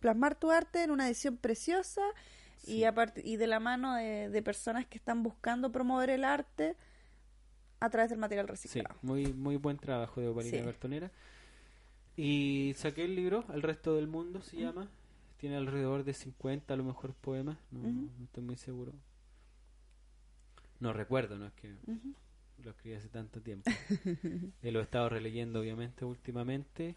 plasmar 0.00 0.34
tu 0.38 0.50
arte 0.50 0.82
en 0.82 0.90
una 0.90 1.06
edición 1.06 1.36
preciosa 1.36 2.02
y 2.64 2.78
Sí. 2.78 2.84
aparte 2.84 3.22
y 3.24 3.36
de 3.36 3.46
la 3.46 3.60
mano 3.60 3.94
de, 3.94 4.28
de 4.28 4.42
personas 4.42 4.86
que 4.86 4.98
están 4.98 5.22
buscando 5.22 5.70
promover 5.72 6.10
el 6.10 6.24
arte 6.24 6.76
a 7.80 7.88
través 7.90 8.10
del 8.10 8.18
material 8.18 8.46
Sí, 8.46 8.50
reciclado. 8.50 8.96
muy, 9.02 9.32
muy 9.32 9.56
buen 9.56 9.76
trabajo 9.78 10.20
de 10.20 10.28
Opalina 10.28 10.58
Sí. 10.58 10.64
Cartonera. 10.64 11.10
Y 12.16 12.72
saqué 12.76 13.04
el 13.04 13.14
libro, 13.14 13.44
El 13.52 13.62
resto 13.62 13.94
del 13.94 14.06
mundo 14.08 14.40
se 14.42 14.56
llama. 14.56 14.88
Tiene 15.38 15.56
alrededor 15.56 16.02
de 16.04 16.14
50 16.14 16.72
a 16.72 16.76
lo 16.76 16.84
mejor 16.84 17.12
poemas, 17.14 17.58
no, 17.70 17.80
no 17.80 18.24
estoy 18.24 18.42
muy 18.42 18.56
seguro. 18.56 18.92
No 20.80 20.92
recuerdo, 20.92 21.38
no 21.38 21.46
es 21.46 21.52
que 21.54 21.74
lo 22.64 22.70
escribí 22.70 22.96
hace 22.96 23.08
tanto 23.08 23.40
tiempo. 23.40 23.70
Eh, 24.62 24.72
lo 24.72 24.80
he 24.80 24.82
estado 24.82 25.08
releyendo 25.08 25.60
obviamente 25.60 26.04
últimamente. 26.04 26.94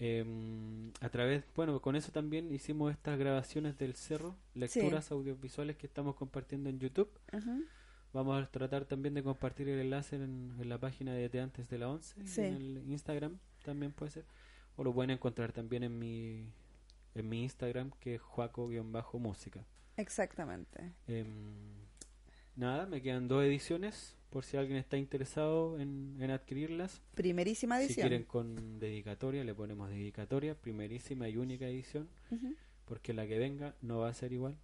Em, 0.00 0.90
a 1.00 1.10
través, 1.10 1.44
bueno, 1.54 1.80
con 1.80 1.94
eso 1.94 2.10
también 2.10 2.52
hicimos 2.52 2.90
estas 2.90 3.18
grabaciones 3.18 3.76
del 3.78 3.94
cerro, 3.94 4.34
lecturas 4.54 5.10
audiovisuales 5.12 5.76
que 5.76 5.86
estamos 5.86 6.16
compartiendo 6.16 6.70
en 6.70 6.78
YouTube. 6.80 7.10
Vamos 8.12 8.42
a 8.42 8.46
tratar 8.50 8.84
también 8.86 9.14
de 9.14 9.22
compartir 9.22 9.68
el 9.68 9.78
enlace 9.78 10.16
en, 10.16 10.52
en 10.58 10.68
la 10.68 10.78
página 10.78 11.12
de 11.14 11.28
Te 11.28 11.40
Antes 11.40 11.68
de 11.68 11.78
la 11.78 11.88
11, 11.88 12.26
Sí. 12.26 12.40
en 12.40 12.54
el 12.56 12.82
Instagram 12.90 13.38
también 13.64 13.92
puede 13.92 14.10
ser. 14.10 14.24
O 14.80 14.82
lo 14.82 14.94
pueden 14.94 15.10
encontrar 15.10 15.52
también 15.52 15.82
en 15.82 15.98
mi, 15.98 16.42
en 17.14 17.28
mi 17.28 17.42
Instagram, 17.42 17.90
que 18.00 18.14
es 18.14 18.22
juaco-música. 18.22 19.62
Exactamente. 19.98 20.94
Em, 21.06 21.26
nada, 22.56 22.86
me 22.86 23.02
quedan 23.02 23.28
dos 23.28 23.44
ediciones, 23.44 24.16
por 24.30 24.42
si 24.42 24.56
alguien 24.56 24.78
está 24.78 24.96
interesado 24.96 25.78
en, 25.78 26.16
en 26.18 26.30
adquirirlas. 26.30 27.02
Primerísima 27.14 27.76
Si 27.76 27.84
edición. 27.84 28.08
quieren 28.08 28.24
con 28.24 28.78
dedicatoria, 28.78 29.44
le 29.44 29.54
ponemos 29.54 29.90
dedicatoria, 29.90 30.54
primerísima 30.54 31.28
y 31.28 31.36
única 31.36 31.66
edición, 31.68 32.08
porque 32.86 33.12
la 33.12 33.26
que 33.26 33.38
venga 33.38 33.74
no 33.82 33.98
va 33.98 34.08
a 34.08 34.14
ser 34.14 34.32
igual. 34.32 34.56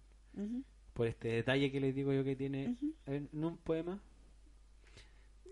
Por 0.95 1.05
este 1.05 1.27
detalle 1.27 1.71
que 1.71 1.79
les 1.79 1.93
digo 1.93 2.11
yo 2.11 2.23
que 2.23 2.35
tiene 2.35 2.75
en 3.05 3.29
un 3.33 3.55
poema, 3.57 4.01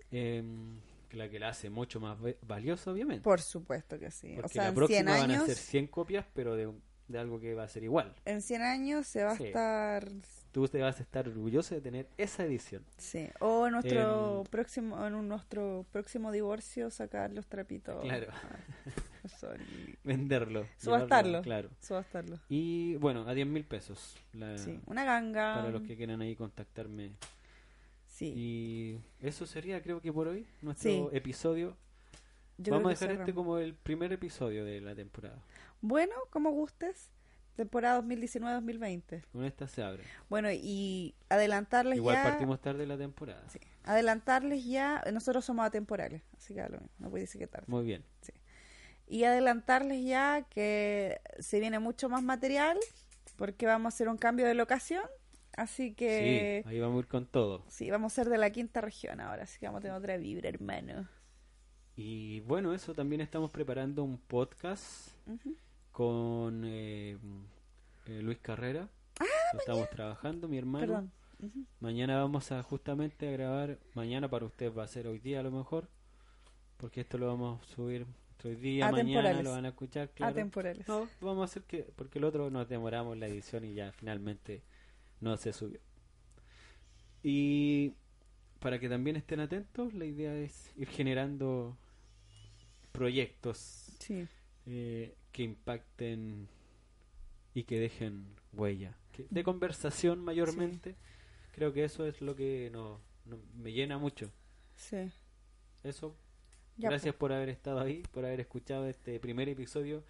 em, 0.09 0.79
que 1.15 1.19
la 1.19 1.29
que 1.29 1.39
la 1.39 1.49
hace 1.49 1.69
mucho 1.69 1.99
más 1.99 2.17
valiosa, 2.41 2.91
obviamente. 2.91 3.23
Por 3.23 3.41
supuesto 3.41 3.97
que 3.99 4.11
sí. 4.11 4.33
porque 4.35 4.45
o 4.45 4.49
sea, 4.49 4.63
la 4.63 4.69
en 4.69 4.75
100 4.75 4.75
próxima 4.75 5.11
van 5.11 5.31
a 5.31 5.33
años, 5.33 5.45
ser 5.45 5.55
100 5.55 5.87
copias, 5.87 6.25
pero 6.33 6.55
de, 6.55 6.71
de 7.07 7.19
algo 7.19 7.39
que 7.39 7.53
va 7.53 7.63
a 7.63 7.67
ser 7.67 7.83
igual. 7.83 8.13
en 8.25 8.41
100 8.41 8.61
años 8.61 9.07
se 9.07 9.23
va 9.23 9.31
a 9.31 9.37
Sí. 9.37 9.45
estar 9.45 10.07
Tú 10.51 10.65
te 10.69 10.81
vas 10.81 10.97
a 11.01 11.03
estar 11.03 11.27
orgulloso 11.27 11.75
de 11.75 11.81
tener 11.81 12.07
esa 12.17 12.45
edición. 12.45 12.85
Sí, 12.97 13.27
o 13.41 13.65
en 13.67 13.73
nuestro 13.73 14.37
Em, 14.37 14.43
próximo 14.45 15.05
en 15.05 15.13
un- 15.13 15.27
nuestro 15.27 15.85
próximo 15.91 16.31
divorcio 16.31 16.89
sacar 16.89 17.29
los 17.33 17.45
trapitos. 17.47 18.01
Claro. 18.01 18.27
Ah, 18.31 19.27
sorry. 19.27 19.65
Venderlo. 20.05 20.65
Subastarlo. 20.77 21.29
llevarlo, 21.29 21.41
Claro. 21.43 21.69
Subastarlo. 21.81 22.39
Y 22.47 22.95
bueno, 22.95 23.27
a 23.27 23.33
10 23.33 23.47
mil 23.47 23.65
pesos. 23.65 24.15
la- 24.31 24.57
Sí, 24.57 24.79
una 24.85 25.03
ganga. 25.03 25.55
Para 25.55 25.71
los 25.71 25.81
que 25.81 25.97
quieran 25.97 26.21
ahí 26.21 26.37
contactarme. 26.37 27.11
Sí, 28.15 28.33
Y 28.33 29.01
eso 29.27 29.45
sería, 29.45 29.81
creo 29.83 29.99
que 30.01 30.13
por 30.13 30.29
hoy, 30.29 30.47
nuestro 30.61 30.89
Sí. 30.89 31.03
episodio. 31.11 31.75
yo 32.57 32.71
Vamos 32.71 32.87
a 32.87 32.89
dejar 33.05 33.19
este 33.19 33.33
como 33.33 33.57
el 33.57 33.73
primer 33.73 34.13
episodio 34.13 34.63
de 34.63 34.79
la 34.79 34.95
temporada. 34.95 35.37
Bueno, 35.81 36.13
como 36.29 36.51
gustes, 36.51 37.11
temporada 37.57 37.97
2019-2020. 38.01 39.21
Con 39.33 39.43
esta 39.43 39.67
se 39.67 39.83
abre. 39.83 40.03
Bueno, 40.29 40.47
y 40.49 41.13
adelantarles 41.27 41.97
Igual 41.97 42.15
ya 42.15 42.23
partimos 42.23 42.61
tarde 42.61 42.87
la 42.87 42.97
temporada. 42.97 43.43
sí, 43.49 43.59
adelantarles 43.83 44.63
ya, 44.65 45.03
nosotros 45.11 45.43
somos 45.43 45.65
atemporales, 45.65 46.21
así 46.37 46.53
que 46.53 46.61
lo 46.61 46.69
mismo, 46.79 46.89
no 46.99 47.09
puede 47.09 47.23
decir 47.23 47.39
que 47.39 47.47
tarde. 47.47 47.65
Muy 47.67 47.83
bien. 47.83 48.05
Y 49.07 49.25
adelantarles 49.25 50.05
ya 50.05 50.43
que 50.49 51.19
se 51.39 51.59
viene 51.59 51.79
mucho 51.79 52.07
más 52.07 52.23
material 52.23 52.77
porque 53.35 53.65
vamos 53.65 53.93
a 53.93 53.95
hacer 53.95 54.07
un 54.07 54.17
cambio 54.17 54.45
de 54.47 54.53
locación, 54.53 55.03
así 55.57 55.93
que 55.93 56.63
Sí, 56.63 56.69
ahí 56.69 56.79
vamos 56.79 56.97
a 56.97 56.99
ir 56.99 57.07
con 57.07 57.25
todo. 57.25 57.63
Sí, 57.67 57.89
vamos 57.89 58.13
a 58.13 58.15
ser 58.15 58.29
de 58.29 58.37
la 58.37 58.49
quinta 58.49 58.81
región 58.81 59.19
ahora, 59.19 59.43
así 59.43 59.59
que 59.59 59.65
vamos 59.65 59.79
a 59.79 59.81
tener 59.83 59.97
otra 59.97 60.17
vibra, 60.17 60.49
hermano. 60.49 61.07
Y 61.95 62.41
bueno, 62.41 62.73
eso 62.73 62.93
también 62.93 63.21
estamos 63.21 63.51
preparando 63.51 64.03
un 64.03 64.17
podcast 64.17 65.09
Ujú. 65.27 65.55
con 65.91 66.63
eh, 66.65 67.17
eh, 68.05 68.21
Luis 68.21 68.39
Carrera. 68.39 68.89
Lo 69.53 69.59
estamos 69.59 69.89
trabajando, 69.89 70.47
mi 70.47 70.57
hermano. 70.57 70.83
Ah, 70.83 70.87
Perdón. 70.87 71.11
Ujú. 71.41 71.65
Mañana 71.79 72.17
vamos 72.17 72.51
a 72.51 72.63
justamente 72.63 73.27
a 73.27 73.31
grabar, 73.31 73.79
mañana 73.93 74.29
para 74.29 74.45
ustedes 74.45 74.77
va 74.77 74.83
a 74.83 74.87
ser 74.87 75.07
hoy 75.07 75.19
día 75.19 75.39
a 75.39 75.43
lo 75.43 75.51
mejor, 75.51 75.89
porque 76.77 77.01
esto 77.01 77.17
lo 77.17 77.27
vamos 77.27 77.61
a 77.61 77.75
subir 77.75 78.05
Hoy 78.45 78.55
día, 78.57 78.91
mañana 78.91 79.41
lo 79.41 79.51
van 79.51 79.65
a 79.65 79.69
escuchar, 79.69 80.11
claro. 80.11 80.33
Atemporales. 80.33 80.87
No, 80.87 81.07
vamos 81.19 81.41
a 81.41 81.45
hacer 81.45 81.63
que, 81.63 81.79
porque 81.95 82.19
el 82.19 82.25
otro 82.25 82.51
nos 82.51 82.69
demoramos 82.69 83.17
la 83.17 83.25
edición 83.25 83.65
y 83.65 83.73
ya 83.73 83.91
finalmente 83.91 84.61
no 85.21 85.37
se 85.37 85.53
subió. 85.53 85.79
Y 87.23 87.93
para 88.59 88.79
que 88.79 88.89
también 88.89 89.15
estén 89.15 89.39
atentos, 89.39 89.93
la 89.93 90.05
idea 90.05 90.35
es 90.37 90.71
ir 90.77 90.87
generando 90.87 91.77
proyectos 92.91 93.57
Sí. 93.99 94.27
eh, 94.65 95.15
que 95.31 95.43
impacten 95.43 96.47
y 97.53 97.63
que 97.63 97.79
dejen 97.79 98.25
huella. 98.53 98.95
De 99.29 99.43
conversación 99.43 100.19
mayormente. 100.23 100.95
Creo 101.53 101.71
que 101.73 101.85
eso 101.85 102.05
es 102.05 102.21
lo 102.21 102.35
que 102.35 102.69
no, 102.71 102.99
no- 103.25 103.39
me 103.55 103.71
llena 103.71 103.97
mucho. 103.97 104.29
Sí. 104.75 105.09
Eso 105.83 106.15
Ya, 106.77 106.89
Gracias 106.89 107.15
por 107.15 107.31
haber 107.31 107.47
estado 107.47 107.79
ahí, 107.79 108.03
por 108.11 108.25
haber 108.25 108.41
escuchado 108.41 108.85
este 108.89 109.17
primer 109.21 109.47
episodio 109.47 110.03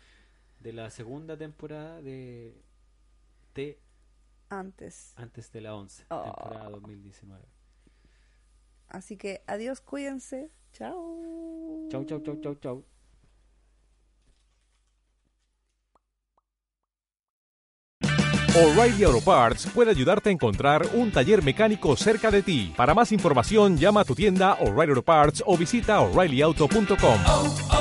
de 0.62 0.74
la 0.74 0.90
segunda 0.90 1.38
temporada 1.38 2.02
de 2.02 2.56
T 3.54 3.78
pues, 3.78 3.85
antes. 4.60 5.14
antes 5.18 5.52
de 5.52 5.62
la 5.62 5.76
11, 5.76 6.06
Oh. 6.10 6.24
temporada 6.24 6.70
2019. 6.70 7.46
Así 8.88 9.18
que 9.18 9.42
adiós, 9.48 9.82
cuídense. 9.82 10.52
Chao. 10.74 11.88
Chau, 11.90 12.04
chau, 12.06 12.20
chau, 12.22 12.36
chau, 12.42 12.56
chau. 12.56 12.86
O'Reilly 18.56 19.04
Auto 19.04 19.20
Parts 19.20 19.68
puede 19.74 19.92
ayudarte 19.92 20.30
a 20.30 20.32
encontrar 20.32 20.88
un 20.94 21.12
taller 21.12 21.44
mecánico 21.44 21.98
cerca 21.98 22.32
de 22.32 22.42
ti. 22.42 22.74
Para 22.78 22.94
más 22.94 23.12
información, 23.12 23.76
llama 23.78 24.02
a 24.02 24.06
tu 24.06 24.16
tienda 24.16 24.54
O'Reilly 24.62 24.92
Auto 24.92 25.02
Parts 25.04 25.44
o 25.46 25.58
visita 25.58 26.00
oreillyauto.com. 26.00 27.20
oh, 27.28 27.56
oh, 27.72 27.75